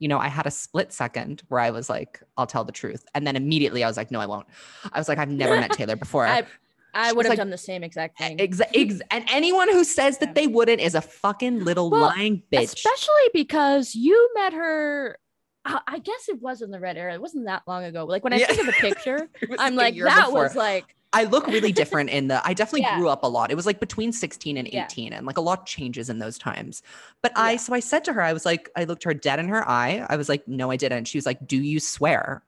you 0.00 0.08
know, 0.08 0.18
I 0.18 0.28
had 0.28 0.46
a 0.46 0.50
split 0.50 0.94
second 0.94 1.42
where 1.48 1.60
I 1.60 1.70
was 1.70 1.90
like, 1.90 2.22
I'll 2.38 2.46
tell 2.46 2.64
the 2.64 2.72
truth. 2.72 3.04
And 3.14 3.26
then 3.26 3.36
immediately 3.36 3.84
I 3.84 3.86
was 3.86 3.98
like, 3.98 4.10
no, 4.10 4.18
I 4.18 4.24
won't. 4.24 4.46
I 4.94 4.98
was 4.98 5.10
like, 5.10 5.18
I've 5.18 5.28
never 5.28 5.56
met 5.56 5.72
Taylor 5.74 5.94
before. 5.94 6.26
I, 6.26 6.44
I 6.94 7.12
would 7.12 7.26
have 7.26 7.30
like, 7.30 7.38
done 7.38 7.50
the 7.50 7.58
same 7.58 7.82
exact 7.82 8.18
thing. 8.18 8.40
Ex- 8.40 8.60
ex- 8.74 9.00
and 9.10 9.24
anyone 9.30 9.70
who 9.70 9.84
says 9.84 10.18
that 10.18 10.34
they 10.34 10.46
wouldn't 10.46 10.80
is 10.80 10.94
a 10.94 11.00
fucking 11.00 11.64
little 11.64 11.90
well, 11.90 12.02
lying 12.02 12.42
bitch. 12.52 12.74
Especially 12.74 13.28
because 13.32 13.94
you 13.94 14.30
met 14.34 14.52
her. 14.52 15.18
Uh, 15.64 15.78
I 15.86 15.98
guess 15.98 16.28
it 16.28 16.40
was 16.40 16.62
in 16.62 16.70
the 16.70 16.80
red 16.80 16.96
era. 16.96 17.12
It 17.12 17.20
wasn't 17.20 17.46
that 17.46 17.62
long 17.66 17.84
ago. 17.84 18.04
Like 18.04 18.24
when 18.24 18.32
I 18.32 18.36
yeah. 18.36 18.46
think 18.46 18.60
of 18.60 18.66
the 18.66 18.72
picture, 18.72 19.28
I'm 19.58 19.76
like, 19.76 19.96
that 19.98 20.26
before. 20.26 20.42
was 20.42 20.56
like. 20.56 20.94
I 21.12 21.24
look 21.24 21.48
really 21.48 21.72
different 21.72 22.10
in 22.10 22.28
the. 22.28 22.40
I 22.46 22.54
definitely 22.54 22.82
yeah. 22.82 22.96
grew 22.96 23.08
up 23.08 23.24
a 23.24 23.26
lot. 23.26 23.50
It 23.50 23.56
was 23.56 23.66
like 23.66 23.80
between 23.80 24.12
16 24.12 24.56
and 24.56 24.68
18, 24.68 24.78
yeah. 24.78 25.18
and 25.18 25.26
like 25.26 25.38
a 25.38 25.40
lot 25.40 25.66
changes 25.66 26.08
in 26.08 26.20
those 26.20 26.38
times. 26.38 26.82
But 27.20 27.32
I, 27.34 27.56
so 27.56 27.74
I 27.74 27.80
said 27.80 28.04
to 28.04 28.12
her, 28.12 28.22
I 28.22 28.32
was 28.32 28.46
like, 28.46 28.70
I 28.76 28.84
looked 28.84 29.02
her 29.02 29.12
dead 29.12 29.40
in 29.40 29.48
her 29.48 29.68
eye. 29.68 30.06
I 30.08 30.16
was 30.16 30.28
like, 30.28 30.46
no, 30.46 30.70
I 30.70 30.76
didn't. 30.76 31.06
She 31.06 31.18
was 31.18 31.26
like, 31.26 31.44
do 31.48 31.56
you 31.56 31.80
swear? 31.80 32.44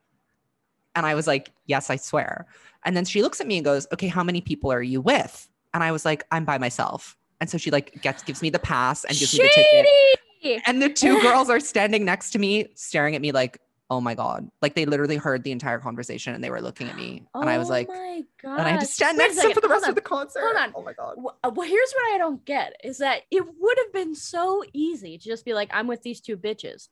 And 0.95 1.05
I 1.05 1.15
was 1.15 1.27
like, 1.27 1.51
yes, 1.65 1.89
I 1.89 1.97
swear. 1.97 2.45
And 2.85 2.95
then 2.95 3.05
she 3.05 3.21
looks 3.21 3.39
at 3.41 3.47
me 3.47 3.57
and 3.57 3.65
goes, 3.65 3.87
okay, 3.93 4.07
how 4.07 4.23
many 4.23 4.41
people 4.41 4.71
are 4.71 4.81
you 4.81 5.01
with? 5.01 5.47
And 5.73 5.83
I 5.83 5.91
was 5.91 6.05
like, 6.05 6.25
I'm 6.31 6.45
by 6.45 6.57
myself. 6.57 7.17
And 7.39 7.49
so 7.49 7.57
she 7.57 7.71
like 7.71 8.01
gets 8.01 8.23
gives 8.23 8.41
me 8.41 8.49
the 8.49 8.59
pass 8.59 9.03
and 9.03 9.17
gives 9.17 9.31
Shady! 9.31 9.43
me 9.43 9.49
the 9.55 10.19
ticket. 10.43 10.63
And 10.67 10.81
the 10.81 10.89
two 10.89 11.21
girls 11.21 11.49
are 11.49 11.59
standing 11.59 12.05
next 12.05 12.31
to 12.31 12.39
me, 12.39 12.67
staring 12.75 13.15
at 13.15 13.21
me 13.21 13.31
like, 13.31 13.59
oh 13.89 14.01
my 14.01 14.15
god. 14.15 14.49
Like 14.61 14.75
they 14.75 14.85
literally 14.85 15.17
heard 15.17 15.43
the 15.43 15.51
entire 15.51 15.79
conversation 15.79 16.33
and 16.33 16.43
they 16.43 16.49
were 16.49 16.61
looking 16.61 16.89
at 16.89 16.95
me. 16.95 17.23
And 17.33 17.49
i 17.49 17.57
was 17.57 17.69
oh 17.69 17.73
like 17.73 17.87
oh 17.89 17.93
my 17.93 18.23
god 18.41 18.59
and 18.59 18.67
i 18.67 18.69
had 18.71 18.79
to 18.79 18.85
stand 18.85 19.17
next 19.17 19.35
to 19.35 19.41
them 19.43 19.53
for 19.53 19.61
the 19.61 19.67
rest 19.67 19.87
of 19.87 19.95
the 19.95 20.01
concert. 20.01 20.41
Hold 20.41 20.55
on. 20.57 20.73
Oh 20.75 20.83
my 20.83 20.93
god. 20.93 21.15
Well 21.17 21.67
here's 21.67 21.93
what 21.93 22.13
i 22.13 22.17
don't 22.17 22.43
get 22.45 22.75
is 22.83 22.97
that 22.99 23.21
it 23.29 23.43
would 23.59 23.77
have 23.77 23.93
been 23.93 24.15
so 24.15 24.63
easy 24.73 25.17
to 25.17 25.23
just 25.23 25.45
be 25.45 25.53
like 25.53 25.69
i'm 25.73 25.87
with 25.87 26.01
these 26.01 26.21
two 26.21 26.37
bitches. 26.37 26.87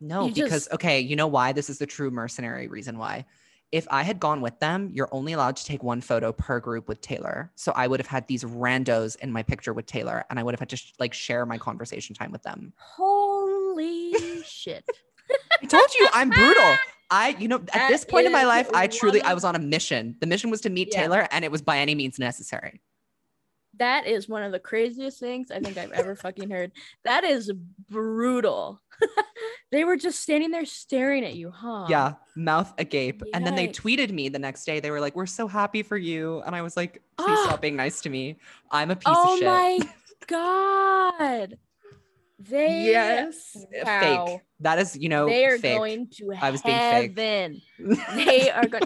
No 0.00 0.26
you 0.26 0.34
because 0.34 0.64
just... 0.64 0.72
okay 0.72 1.00
you 1.00 1.16
know 1.16 1.26
why 1.26 1.52
this 1.52 1.70
is 1.70 1.78
the 1.78 1.86
true 1.86 2.10
mercenary 2.10 2.68
reason 2.68 2.98
why 2.98 3.26
if 3.72 3.86
I 3.90 4.02
had 4.02 4.18
gone 4.18 4.40
with 4.40 4.58
them, 4.58 4.90
you're 4.92 5.08
only 5.12 5.32
allowed 5.32 5.56
to 5.56 5.64
take 5.64 5.82
one 5.82 6.00
photo 6.00 6.32
per 6.32 6.58
group 6.58 6.88
with 6.88 7.00
Taylor. 7.00 7.52
So 7.54 7.72
I 7.76 7.86
would 7.86 8.00
have 8.00 8.06
had 8.06 8.26
these 8.26 8.42
randos 8.42 9.16
in 9.16 9.30
my 9.30 9.42
picture 9.42 9.72
with 9.72 9.86
Taylor 9.86 10.24
and 10.28 10.38
I 10.38 10.42
would 10.42 10.54
have 10.54 10.60
had 10.60 10.70
to 10.70 10.76
sh- 10.76 10.92
like 10.98 11.14
share 11.14 11.46
my 11.46 11.56
conversation 11.56 12.14
time 12.14 12.32
with 12.32 12.42
them. 12.42 12.72
Holy 12.76 14.42
shit. 14.44 14.84
I 15.62 15.66
told 15.66 15.94
you 15.98 16.08
I'm 16.12 16.30
brutal. 16.30 16.76
I, 17.12 17.36
you 17.38 17.48
know, 17.48 17.56
at 17.56 17.66
that 17.66 17.88
this 17.88 18.04
point 18.04 18.26
in 18.26 18.32
my 18.32 18.44
life, 18.44 18.68
I 18.74 18.86
truly, 18.86 19.22
I 19.22 19.34
was 19.34 19.44
on 19.44 19.54
a 19.54 19.58
mission. 19.58 20.16
The 20.20 20.26
mission 20.26 20.50
was 20.50 20.60
to 20.62 20.70
meet 20.70 20.88
yeah. 20.92 21.02
Taylor 21.02 21.28
and 21.30 21.44
it 21.44 21.52
was 21.52 21.62
by 21.62 21.78
any 21.78 21.94
means 21.94 22.18
necessary. 22.18 22.80
That 23.80 24.06
is 24.06 24.28
one 24.28 24.42
of 24.42 24.52
the 24.52 24.58
craziest 24.58 25.18
things 25.18 25.50
I 25.50 25.58
think 25.58 25.78
I've 25.78 25.92
ever 25.92 26.14
fucking 26.14 26.50
heard. 26.50 26.70
That 27.04 27.24
is 27.24 27.50
brutal. 27.88 28.82
they 29.72 29.84
were 29.84 29.96
just 29.96 30.20
standing 30.20 30.50
there 30.50 30.66
staring 30.66 31.24
at 31.24 31.34
you, 31.34 31.50
huh? 31.50 31.86
Yeah, 31.88 32.12
mouth 32.36 32.74
agape. 32.76 33.22
Yikes. 33.22 33.30
And 33.32 33.46
then 33.46 33.54
they 33.54 33.68
tweeted 33.68 34.10
me 34.10 34.28
the 34.28 34.38
next 34.38 34.66
day. 34.66 34.80
They 34.80 34.90
were 34.90 35.00
like, 35.00 35.16
"We're 35.16 35.24
so 35.24 35.48
happy 35.48 35.82
for 35.82 35.96
you," 35.96 36.42
and 36.44 36.54
I 36.54 36.60
was 36.60 36.76
like, 36.76 37.02
"Please 37.16 37.38
ah. 37.38 37.44
stop 37.46 37.62
being 37.62 37.74
nice 37.74 38.02
to 38.02 38.10
me. 38.10 38.36
I'm 38.70 38.90
a 38.90 38.96
piece 38.96 39.04
oh 39.06 39.32
of 39.32 39.38
shit." 39.38 39.48
Oh 39.48 39.50
my 39.50 39.88
god. 40.26 41.58
They 42.38 42.84
yes, 42.84 43.56
wow. 43.82 44.26
fake. 44.26 44.40
That 44.60 44.78
is, 44.78 44.94
you 44.94 45.08
know, 45.08 45.26
they 45.26 45.46
are 45.46 45.58
fake. 45.58 45.78
going 45.78 46.08
to 46.16 46.32
I 46.38 46.50
was 46.50 46.60
being 46.60 47.14
fake. 47.14 47.16
they 48.14 48.50
are 48.50 48.66
going. 48.66 48.82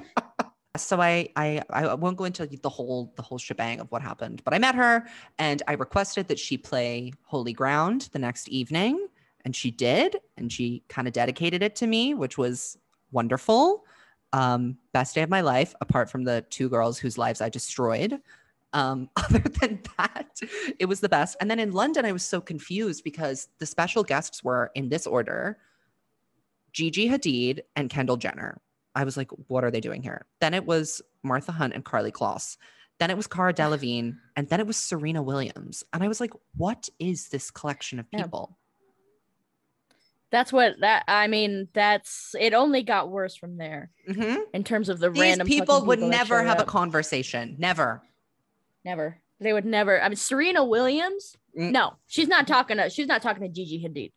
So 0.77 1.01
I, 1.01 1.29
I 1.37 1.63
I 1.71 1.95
won't 1.95 2.17
go 2.17 2.25
into 2.25 2.47
the 2.47 2.69
whole 2.69 3.13
the 3.17 3.23
whole 3.23 3.39
shebang 3.39 3.81
of 3.81 3.91
what 3.91 4.03
happened, 4.03 4.43
but 4.45 4.55
I 4.55 4.59
met 4.59 4.75
her 4.75 5.07
and 5.39 5.63
I 5.69 5.75
requested 5.75 6.29
that 6.29 6.39
she 6.39 6.57
play 6.57 7.13
Holy 7.23 7.53
Ground 7.53 8.09
the 8.13 8.19
next 8.19 8.49
evening, 8.49 9.07
and 9.45 9.55
she 9.55 9.71
did, 9.71 10.17
and 10.37 10.53
she 10.53 10.83
kind 10.89 11.07
of 11.07 11.15
dedicated 11.15 11.63
it 11.63 11.77
to 11.77 11.87
me, 11.87 12.15
which 12.15 12.37
was 12.39 12.79
wonderful. 13.13 13.85
Um, 14.33 14.79
best 14.93 15.15
day 15.15 15.23
of 15.23 15.31
my 15.31 15.43
life, 15.43 15.75
apart 15.81 16.11
from 16.11 16.25
the 16.25 16.45
two 16.51 16.69
girls 16.69 16.99
whose 16.99 17.17
lives 17.17 17.41
I 17.41 17.49
destroyed. 17.49 18.21
Um, 18.73 19.09
other 19.17 19.39
than 19.39 19.81
that, 19.97 20.41
it 20.81 20.87
was 20.87 20.99
the 20.99 21.09
best. 21.09 21.37
And 21.41 21.49
then 21.49 21.61
in 21.61 21.71
London, 21.71 22.05
I 22.05 22.11
was 22.11 22.25
so 22.25 22.41
confused 22.41 23.05
because 23.05 23.49
the 23.61 23.67
special 23.67 24.03
guests 24.03 24.43
were 24.43 24.73
in 24.75 24.89
this 24.89 25.07
order 25.07 25.59
Gigi 26.73 27.09
Hadid 27.09 27.61
and 27.77 27.89
Kendall 27.89 28.17
Jenner. 28.17 28.61
I 28.95 29.05
was 29.05 29.17
like, 29.17 29.31
what 29.49 29.65
are 29.65 29.71
they 29.71 29.81
doing 29.81 30.03
here? 30.03 30.27
Then 30.41 30.55
it 30.55 30.67
was 30.67 31.03
Martha 31.23 31.53
Hunt 31.53 31.75
and 31.75 31.85
Karlie 31.85 32.13
Kloss. 32.13 32.57
Then 33.01 33.11
it 33.11 33.17
was 33.17 33.27
Cara 33.27 33.53
Delevingne. 33.53 34.17
And 34.37 34.49
then 34.49 34.61
it 34.61 34.67
was 34.67 34.77
Serena 34.77 35.23
Williams. 35.23 35.83
And 35.93 36.03
I 36.03 36.09
was 36.09 36.21
like, 36.21 36.33
what 36.57 36.89
is 36.99 37.29
this 37.29 37.51
collection 37.51 37.99
of 37.99 38.11
people? 38.11 38.57
that's 40.35 40.53
what 40.53 40.81
that 40.81 41.05
I 41.07 41.29
mean. 41.29 41.69
That's 41.75 42.35
it. 42.39 42.55
Only 42.55 42.83
got 42.83 43.09
worse 43.09 43.37
from 43.37 43.57
there 43.57 43.91
mm-hmm. 44.09 44.41
in 44.53 44.65
terms 44.65 44.89
of 44.89 44.99
the 44.99 45.09
These 45.09 45.21
random 45.21 45.47
people 45.47 45.85
would 45.87 46.01
people 46.01 46.11
never 46.11 46.43
have 46.43 46.59
up. 46.59 46.67
a 46.67 46.71
conversation. 46.71 47.55
Never, 47.57 48.03
never. 48.85 49.19
They 49.39 49.53
would 49.53 49.65
never. 49.65 50.03
I 50.03 50.09
mean, 50.09 50.17
Serena 50.17 50.65
Williams. 50.65 51.37
Mm. 51.57 51.71
No, 51.71 51.95
she's 52.09 52.27
not 52.27 52.49
talking 52.49 52.79
to. 52.79 52.91
She's 52.91 53.07
not 53.07 53.23
talking 53.23 53.43
to 53.45 53.49
Gigi 53.49 53.81
Hadid. 53.81 54.11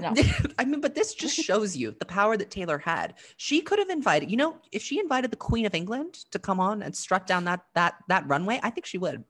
No. 0.00 0.14
I 0.58 0.64
mean, 0.64 0.80
but 0.80 0.94
this 0.94 1.14
just 1.14 1.36
shows 1.48 1.76
you 1.76 1.94
the 1.98 2.04
power 2.04 2.36
that 2.36 2.50
Taylor 2.50 2.78
had. 2.78 3.14
She 3.36 3.60
could 3.60 3.78
have 3.78 3.90
invited, 3.90 4.30
you 4.30 4.36
know, 4.36 4.56
if 4.70 4.82
she 4.82 4.98
invited 4.98 5.30
the 5.30 5.36
Queen 5.36 5.66
of 5.66 5.74
England 5.74 6.14
to 6.30 6.38
come 6.38 6.60
on 6.60 6.82
and 6.82 6.94
strut 6.96 7.26
down 7.26 7.44
that 7.44 7.60
that 7.74 7.94
that 8.08 8.26
runway, 8.26 8.60
I 8.62 8.70
think 8.70 8.86
she 8.86 8.98
would. 8.98 9.24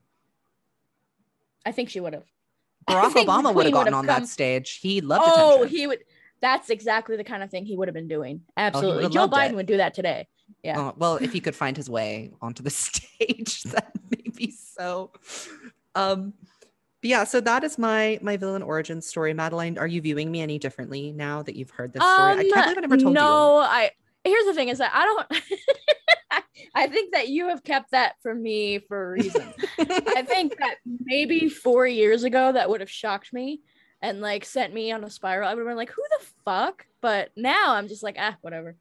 I 1.65 1.73
think 1.73 1.91
she 1.91 2.01
would 2.01 2.13
have. 2.13 2.25
Barack 2.89 3.13
Obama 3.13 3.55
would 3.55 3.67
have 3.67 3.75
gotten 3.75 3.95
on 3.95 4.07
come... 4.07 4.21
that 4.21 4.29
stage. 4.29 4.79
He 4.83 5.01
loved. 5.01 5.25
Oh, 5.27 5.63
attention. 5.63 5.77
he 5.77 5.87
would 5.87 5.99
that's 6.43 6.71
exactly 6.71 7.17
the 7.17 7.25
kind 7.25 7.43
of 7.43 7.51
thing 7.51 7.65
he 7.65 7.77
would 7.77 7.89
have 7.89 7.95
been 7.95 8.09
doing. 8.09 8.43
Oh, 8.49 8.53
Absolutely. 8.57 9.05
Oh, 9.05 9.09
Joe 9.09 9.29
Biden 9.29 9.51
it. 9.51 9.55
would 9.55 9.67
do 9.67 9.77
that 9.79 9.95
today. 9.95 10.27
Yeah. 10.63 10.89
Uh, 10.89 10.93
well, 10.97 11.17
if 11.17 11.33
he 11.33 11.41
could 11.41 11.55
find 11.55 11.77
his 11.77 11.89
way 11.89 12.33
onto 12.43 12.63
the 12.63 12.71
stage, 12.71 13.63
that 13.63 13.93
may 14.11 14.31
be 14.35 14.51
so. 14.51 15.13
Um, 15.95 16.35
but 17.03 17.09
yeah, 17.09 17.25
so 17.25 17.41
that 17.41 17.65
is 17.65 17.79
my 17.79 18.19
my 18.23 18.37
villain 18.37 18.63
origin 18.63 19.03
story. 19.03 19.35
Madeline, 19.35 19.77
are 19.77 19.89
you 19.89 20.01
viewing 20.01 20.31
me 20.31 20.41
any 20.41 20.59
differently 20.59 21.13
now 21.13 21.43
that 21.43 21.57
you've 21.57 21.71
heard 21.71 21.93
this 21.93 22.03
story? 22.03 22.33
Um, 22.33 22.39
I 22.39 22.43
can't 22.45 22.65
believe 22.65 22.79
I 22.79 22.81
never 22.81 22.97
told 22.97 23.15
no, 23.15 23.21
you. 23.21 23.27
No, 23.27 23.57
I 23.59 23.91
here's 24.25 24.45
the 24.47 24.55
thing 24.55 24.69
is 24.69 24.79
that 24.79 24.93
I 24.95 25.05
don't 25.05 26.45
I 26.75 26.87
think 26.87 27.13
that 27.13 27.29
you 27.29 27.49
have 27.49 27.65
kept 27.65 27.91
that 27.91 28.15
from 28.23 28.41
me 28.41 28.79
for 28.79 29.09
a 29.09 29.11
reason. 29.15 29.53
I 29.79 30.23
think 30.23 30.57
that 30.59 30.77
maybe 31.05 31.49
four 31.49 31.89
years 31.89 32.23
ago 32.23 32.53
that 32.53 32.71
would 32.71 32.81
have 32.81 32.91
shocked 32.91 33.33
me 33.33 33.61
and 34.01 34.21
like 34.21 34.45
sent 34.45 34.73
me 34.73 34.93
on 34.93 35.05
a 35.05 35.11
spiral, 35.11 35.49
I 35.49 35.55
would 35.55 35.61
have 35.61 35.69
been 35.69 35.77
like, 35.77 35.91
who 35.91 36.03
the 36.19 36.27
fuck? 36.45 36.87
But 37.01 37.31
now 37.37 37.75
I'm 37.75 37.89
just 37.89 38.03
like, 38.03 38.17
ah, 38.19 38.37
whatever. 38.43 38.77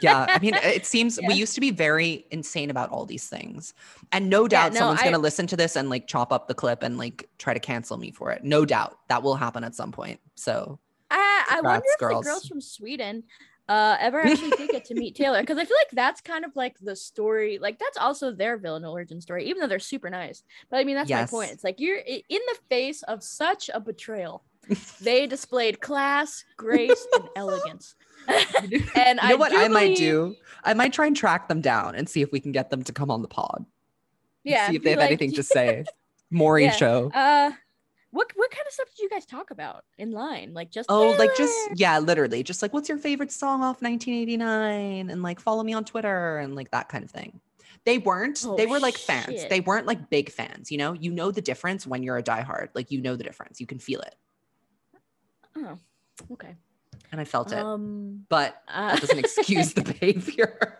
Yeah. 0.00 0.26
I 0.28 0.38
mean, 0.38 0.54
it 0.62 0.86
seems 0.86 1.18
yeah. 1.20 1.28
we 1.28 1.34
used 1.34 1.54
to 1.54 1.60
be 1.60 1.70
very 1.70 2.26
insane 2.30 2.70
about 2.70 2.90
all 2.90 3.04
these 3.04 3.28
things. 3.28 3.74
And 4.12 4.30
no 4.30 4.48
doubt 4.48 4.72
yeah, 4.72 4.74
no, 4.74 4.78
someone's 4.78 5.00
I, 5.00 5.04
gonna 5.04 5.18
listen 5.18 5.46
to 5.48 5.56
this 5.56 5.76
and 5.76 5.90
like 5.90 6.06
chop 6.06 6.32
up 6.32 6.48
the 6.48 6.54
clip 6.54 6.82
and 6.82 6.98
like 6.98 7.28
try 7.38 7.54
to 7.54 7.60
cancel 7.60 7.96
me 7.96 8.10
for 8.10 8.30
it. 8.32 8.44
No 8.44 8.64
doubt 8.64 8.98
that 9.08 9.22
will 9.22 9.36
happen 9.36 9.64
at 9.64 9.74
some 9.74 9.92
point. 9.92 10.20
So 10.34 10.78
I, 11.10 11.44
I 11.50 11.60
wonder 11.60 11.84
if 11.86 11.98
girls. 11.98 12.24
the 12.24 12.30
girls 12.30 12.46
from 12.46 12.60
Sweden 12.60 13.24
uh 13.68 13.96
ever 13.98 14.20
actually 14.20 14.50
did 14.50 14.70
get 14.70 14.84
to 14.84 14.94
meet 14.94 15.14
Taylor 15.16 15.40
because 15.40 15.58
I 15.58 15.64
feel 15.64 15.76
like 15.76 15.90
that's 15.92 16.20
kind 16.20 16.44
of 16.44 16.54
like 16.54 16.76
the 16.80 16.94
story 16.94 17.58
like 17.58 17.78
that's 17.78 17.98
also 17.98 18.30
their 18.30 18.56
villain 18.58 18.84
origin 18.84 19.20
story 19.20 19.46
even 19.46 19.60
though 19.60 19.66
they're 19.66 19.80
super 19.80 20.08
nice 20.08 20.44
but 20.70 20.78
I 20.78 20.84
mean 20.84 20.94
that's 20.94 21.10
yes. 21.10 21.32
my 21.32 21.38
point 21.38 21.50
it's 21.50 21.64
like 21.64 21.80
you're 21.80 21.98
in 21.98 22.22
the 22.28 22.58
face 22.68 23.02
of 23.04 23.24
such 23.24 23.68
a 23.74 23.80
betrayal 23.80 24.44
they 25.00 25.26
displayed 25.26 25.80
class 25.80 26.44
grace 26.56 27.06
and 27.14 27.28
elegance 27.34 27.96
and 28.58 28.70
you 28.70 28.78
know 28.78 29.18
I 29.20 29.34
what 29.34 29.52
I 29.52 29.68
believe... 29.68 29.70
might 29.70 29.96
do 29.96 30.36
I 30.64 30.74
might 30.74 30.92
try 30.92 31.06
and 31.06 31.16
track 31.16 31.48
them 31.48 31.60
down 31.60 31.94
and 31.94 32.08
see 32.08 32.22
if 32.22 32.32
we 32.32 32.40
can 32.40 32.52
get 32.52 32.70
them 32.70 32.82
to 32.84 32.92
come 32.92 33.10
on 33.10 33.22
the 33.22 33.28
pod 33.28 33.64
yeah 34.44 34.68
see 34.68 34.76
if 34.76 34.82
they 34.82 34.90
have 34.90 35.00
like, 35.00 35.08
anything 35.08 35.32
to 35.32 35.42
say 35.44 35.84
Maury 36.30 36.64
yeah, 36.64 36.72
show 36.72 37.10
uh 37.14 37.52
what 38.16 38.32
what 38.34 38.50
kind 38.50 38.66
of 38.66 38.72
stuff 38.72 38.88
did 38.88 39.02
you 39.02 39.10
guys 39.10 39.26
talk 39.26 39.50
about 39.50 39.84
in 39.98 40.10
line? 40.10 40.54
Like 40.54 40.70
just 40.70 40.86
Oh, 40.88 41.10
like 41.18 41.36
just 41.36 41.54
yeah, 41.74 41.98
literally, 41.98 42.42
just 42.42 42.62
like 42.62 42.72
what's 42.72 42.88
your 42.88 42.96
favorite 42.96 43.30
song 43.30 43.62
off 43.62 43.82
1989, 43.82 45.10
and 45.10 45.22
like 45.22 45.38
follow 45.38 45.62
me 45.62 45.74
on 45.74 45.84
Twitter 45.84 46.38
and 46.38 46.54
like 46.56 46.70
that 46.70 46.88
kind 46.88 47.04
of 47.04 47.10
thing. 47.10 47.40
They 47.84 47.98
weren't. 47.98 48.42
Oh, 48.46 48.56
they 48.56 48.66
were 48.66 48.80
like 48.80 48.96
fans. 48.96 49.26
shit. 49.26 49.50
They 49.50 49.60
weren't 49.60 49.86
like 49.86 50.08
big 50.08 50.30
fans. 50.30 50.72
You 50.72 50.78
know, 50.78 50.94
you 50.94 51.10
know 51.12 51.30
the 51.30 51.42
difference 51.42 51.86
when 51.86 52.02
you're 52.02 52.16
a 52.16 52.22
diehard. 52.22 52.70
Like 52.74 52.90
you 52.90 53.02
know 53.02 53.16
the 53.16 53.24
difference. 53.24 53.60
You 53.60 53.66
can 53.66 53.78
feel 53.78 54.00
it, 54.00 54.14
Oh, 55.56 55.78
okay. 56.32 56.54
And 57.16 57.20
I 57.20 57.24
felt 57.24 57.50
it. 57.52 57.58
Um, 57.58 58.24
But 58.28 58.62
uh, 58.68 58.92
that 58.92 59.00
doesn't 59.00 59.18
excuse 59.18 59.72
the 59.72 59.80
behavior. 60.00 60.78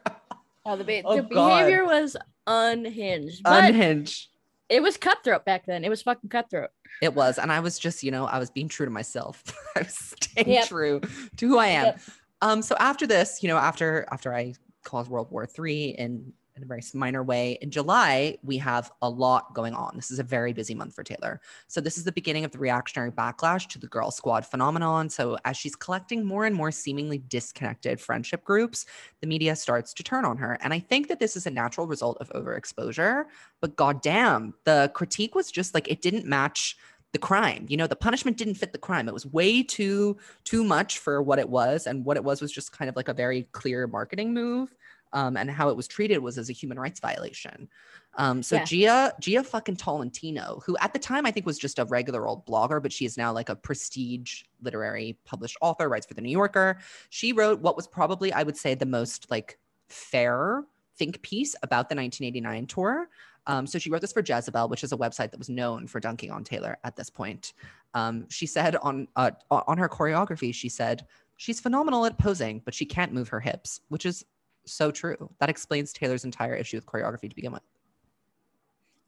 oh, 0.66 0.76
the, 0.76 0.84
be- 0.84 1.02
Oh, 1.04 1.16
the 1.16 1.22
behavior 1.22 1.84
was 1.86 2.16
unhinged, 2.46 3.42
Unhinged. 3.44 4.28
it 4.68 4.82
was 4.82 4.96
cutthroat 4.96 5.44
back 5.44 5.64
then. 5.66 5.84
It 5.84 5.88
was 5.88 6.02
fucking 6.02 6.28
cutthroat. 6.30 6.70
It 7.02 7.14
was, 7.14 7.38
and 7.38 7.50
I 7.50 7.60
was 7.60 7.78
just, 7.78 8.02
you 8.02 8.10
know, 8.10 8.26
I 8.26 8.38
was 8.38 8.50
being 8.50 8.68
true 8.68 8.86
to 8.86 8.92
myself. 8.92 9.42
I 9.76 9.80
was 9.80 9.94
staying 9.94 10.48
Yep. 10.50 10.66
true 10.66 11.00
to 11.36 11.48
who 11.48 11.58
I 11.58 11.66
am. 11.68 11.84
Yep. 11.86 12.00
Um, 12.42 12.62
so 12.62 12.76
after 12.78 13.06
this, 13.06 13.42
you 13.42 13.48
know, 13.48 13.56
after 13.56 14.06
after 14.12 14.34
I 14.34 14.54
caused 14.84 15.10
World 15.10 15.30
War 15.30 15.46
Three 15.46 15.86
in 15.98 16.32
in 16.56 16.62
a 16.62 16.66
very 16.66 16.82
minor 16.94 17.22
way, 17.22 17.58
in 17.60 17.70
July 17.70 18.38
we 18.42 18.56
have 18.58 18.90
a 19.02 19.08
lot 19.08 19.54
going 19.54 19.74
on. 19.74 19.92
This 19.94 20.10
is 20.10 20.18
a 20.18 20.22
very 20.22 20.52
busy 20.52 20.74
month 20.74 20.94
for 20.94 21.04
Taylor. 21.04 21.40
So 21.68 21.80
this 21.80 21.98
is 21.98 22.04
the 22.04 22.12
beginning 22.12 22.44
of 22.44 22.52
the 22.52 22.58
reactionary 22.58 23.10
backlash 23.10 23.68
to 23.68 23.78
the 23.78 23.86
Girl 23.86 24.10
Squad 24.10 24.46
phenomenon. 24.46 25.10
So 25.10 25.36
as 25.44 25.56
she's 25.56 25.76
collecting 25.76 26.24
more 26.24 26.46
and 26.46 26.56
more 26.56 26.70
seemingly 26.70 27.18
disconnected 27.18 28.00
friendship 28.00 28.44
groups, 28.44 28.86
the 29.20 29.26
media 29.26 29.54
starts 29.54 29.92
to 29.94 30.02
turn 30.02 30.24
on 30.24 30.38
her. 30.38 30.56
And 30.62 30.72
I 30.72 30.78
think 30.78 31.08
that 31.08 31.20
this 31.20 31.36
is 31.36 31.46
a 31.46 31.50
natural 31.50 31.86
result 31.86 32.16
of 32.20 32.30
overexposure. 32.30 33.24
But 33.60 33.76
goddamn, 33.76 34.54
the 34.64 34.90
critique 34.94 35.34
was 35.34 35.50
just 35.50 35.74
like 35.74 35.88
it 35.88 36.00
didn't 36.00 36.24
match 36.24 36.76
the 37.12 37.18
crime. 37.18 37.66
You 37.68 37.76
know, 37.76 37.86
the 37.86 37.96
punishment 37.96 38.36
didn't 38.36 38.56
fit 38.56 38.72
the 38.72 38.78
crime. 38.78 39.08
It 39.08 39.14
was 39.14 39.24
way 39.24 39.62
too 39.62 40.18
too 40.44 40.64
much 40.64 40.98
for 40.98 41.22
what 41.22 41.38
it 41.38 41.48
was, 41.48 41.86
and 41.86 42.04
what 42.04 42.16
it 42.16 42.24
was 42.24 42.42
was 42.42 42.52
just 42.52 42.72
kind 42.72 42.88
of 42.88 42.96
like 42.96 43.08
a 43.08 43.14
very 43.14 43.44
clear 43.52 43.86
marketing 43.86 44.34
move. 44.34 44.74
Um, 45.16 45.36
and 45.38 45.50
how 45.50 45.70
it 45.70 45.76
was 45.76 45.88
treated 45.88 46.18
was 46.18 46.36
as 46.36 46.50
a 46.50 46.52
human 46.52 46.78
rights 46.78 47.00
violation. 47.00 47.70
Um, 48.18 48.42
so 48.42 48.56
Yeah. 48.56 48.62
Jia, 48.64 49.12
Jia 49.20 49.46
fucking 49.46 49.76
Tolentino, 49.76 50.60
who 50.66 50.76
at 50.78 50.92
the 50.92 50.98
time 50.98 51.24
I 51.24 51.30
think 51.30 51.46
was 51.46 51.58
just 51.58 51.78
a 51.78 51.86
regular 51.86 52.26
old 52.26 52.44
blogger, 52.44 52.82
but 52.82 52.92
she 52.92 53.06
is 53.06 53.16
now 53.16 53.32
like 53.32 53.48
a 53.48 53.56
prestige 53.56 54.42
literary 54.60 55.18
published 55.24 55.56
author, 55.62 55.88
writes 55.88 56.04
for 56.04 56.12
the 56.12 56.20
New 56.20 56.30
Yorker. 56.30 56.78
She 57.08 57.32
wrote 57.32 57.60
what 57.60 57.76
was 57.76 57.86
probably, 57.86 58.30
I 58.30 58.42
would 58.42 58.58
say, 58.58 58.74
the 58.74 58.84
most 58.84 59.30
like 59.30 59.58
fair 59.88 60.64
think 60.98 61.22
piece 61.22 61.54
about 61.62 61.88
the 61.88 61.96
1989 61.96 62.66
tour. 62.66 63.08
Um, 63.46 63.66
so 63.66 63.78
she 63.78 63.90
wrote 63.90 64.00
this 64.00 64.12
for 64.12 64.22
Jezebel, 64.26 64.68
which 64.68 64.82
is 64.82 64.92
a 64.92 64.96
website 64.96 65.30
that 65.30 65.38
was 65.38 65.48
known 65.48 65.86
for 65.86 66.00
dunking 66.00 66.30
on 66.30 66.42
Taylor 66.42 66.78
at 66.84 66.96
this 66.96 67.08
point. 67.08 67.52
Um, 67.94 68.26
she 68.28 68.46
said 68.46 68.76
on 68.76 69.08
uh, 69.16 69.30
on 69.50 69.78
her 69.78 69.88
choreography, 69.88 70.52
she 70.52 70.68
said 70.68 71.06
she's 71.36 71.60
phenomenal 71.60 72.04
at 72.06 72.18
posing, 72.18 72.60
but 72.64 72.74
she 72.74 72.84
can't 72.84 73.12
move 73.12 73.28
her 73.28 73.40
hips, 73.40 73.80
which 73.88 74.04
is 74.04 74.24
so 74.66 74.90
true. 74.90 75.30
That 75.40 75.48
explains 75.48 75.92
Taylor's 75.92 76.24
entire 76.24 76.54
issue 76.54 76.76
with 76.76 76.86
choreography 76.86 77.28
to 77.28 77.36
begin 77.36 77.52
with. 77.52 77.62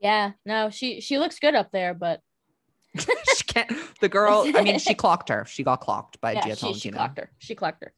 Yeah, 0.00 0.32
no, 0.46 0.70
she 0.70 1.00
she 1.00 1.18
looks 1.18 1.38
good 1.38 1.54
up 1.54 1.70
there, 1.72 1.94
but 1.94 2.20
she 2.98 3.44
can't. 3.44 3.72
The 4.00 4.08
girl. 4.08 4.44
I 4.54 4.62
mean, 4.62 4.78
she 4.78 4.94
clocked 4.94 5.28
her. 5.28 5.44
She 5.46 5.62
got 5.62 5.80
clocked 5.80 6.20
by 6.20 6.32
yeah, 6.32 6.42
Jia 6.42 6.58
she, 6.58 6.74
she 6.74 6.90
clocked 6.90 7.18
her. 7.18 7.30
She 7.38 7.54
clocked 7.54 7.82
her. 7.82 7.92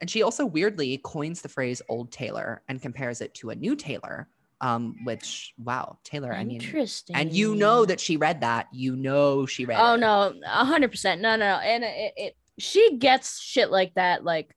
And 0.00 0.10
she 0.10 0.22
also 0.22 0.44
weirdly 0.44 0.98
coins 0.98 1.42
the 1.42 1.48
phrase 1.48 1.80
"old 1.88 2.10
Taylor" 2.10 2.62
and 2.68 2.82
compares 2.82 3.20
it 3.20 3.34
to 3.34 3.50
a 3.50 3.54
new 3.54 3.76
Taylor. 3.76 4.28
Um, 4.60 4.96
which 5.04 5.52
wow, 5.58 5.98
Taylor. 6.04 6.32
I 6.32 6.42
mean, 6.44 6.60
Interesting. 6.60 7.16
and 7.16 7.32
you 7.32 7.54
know 7.54 7.84
that 7.84 8.00
she 8.00 8.16
read 8.16 8.40
that. 8.40 8.68
You 8.72 8.96
know 8.96 9.46
she 9.46 9.64
read. 9.64 9.78
Oh 9.80 9.94
it. 9.94 9.98
no, 9.98 10.34
a 10.44 10.64
hundred 10.64 10.90
percent. 10.90 11.20
No, 11.20 11.36
no, 11.36 11.56
no. 11.56 11.60
And 11.60 11.84
it, 11.84 12.14
it 12.16 12.36
she 12.58 12.96
gets 12.96 13.40
shit 13.40 13.70
like 13.70 13.94
that. 13.94 14.24
Like 14.24 14.54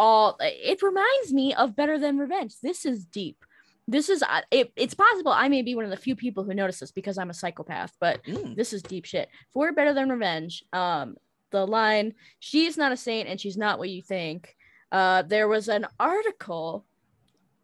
all 0.00 0.36
it 0.40 0.80
reminds 0.82 1.32
me 1.32 1.52
of 1.54 1.76
Better 1.76 1.98
Than 1.98 2.16
Revenge. 2.18 2.54
This 2.62 2.86
is 2.86 3.04
deep. 3.04 3.44
This 3.86 4.08
is 4.08 4.22
it, 4.50 4.72
it's 4.76 4.94
possible 4.94 5.32
I 5.32 5.48
may 5.48 5.62
be 5.62 5.74
one 5.74 5.84
of 5.84 5.90
the 5.90 5.96
few 6.06 6.16
people 6.16 6.42
who 6.44 6.54
notice 6.54 6.78
this 6.80 6.90
because 6.92 7.18
I'm 7.18 7.30
a 7.30 7.34
psychopath, 7.34 7.92
but 8.00 8.22
Mm. 8.24 8.56
this 8.56 8.72
is 8.72 8.82
deep 8.82 9.04
shit. 9.04 9.28
For 9.52 9.72
Better 9.72 9.92
Than 9.92 10.08
Revenge, 10.08 10.64
um, 10.72 11.16
the 11.50 11.66
line 11.66 12.14
"She's 12.38 12.76
not 12.78 12.92
a 12.92 12.96
saint 12.96 13.28
and 13.28 13.38
she's 13.40 13.56
not 13.58 13.78
what 13.78 13.90
you 13.90 14.00
think." 14.02 14.56
Uh, 14.90 15.22
there 15.22 15.48
was 15.48 15.68
an 15.68 15.86
article, 15.98 16.84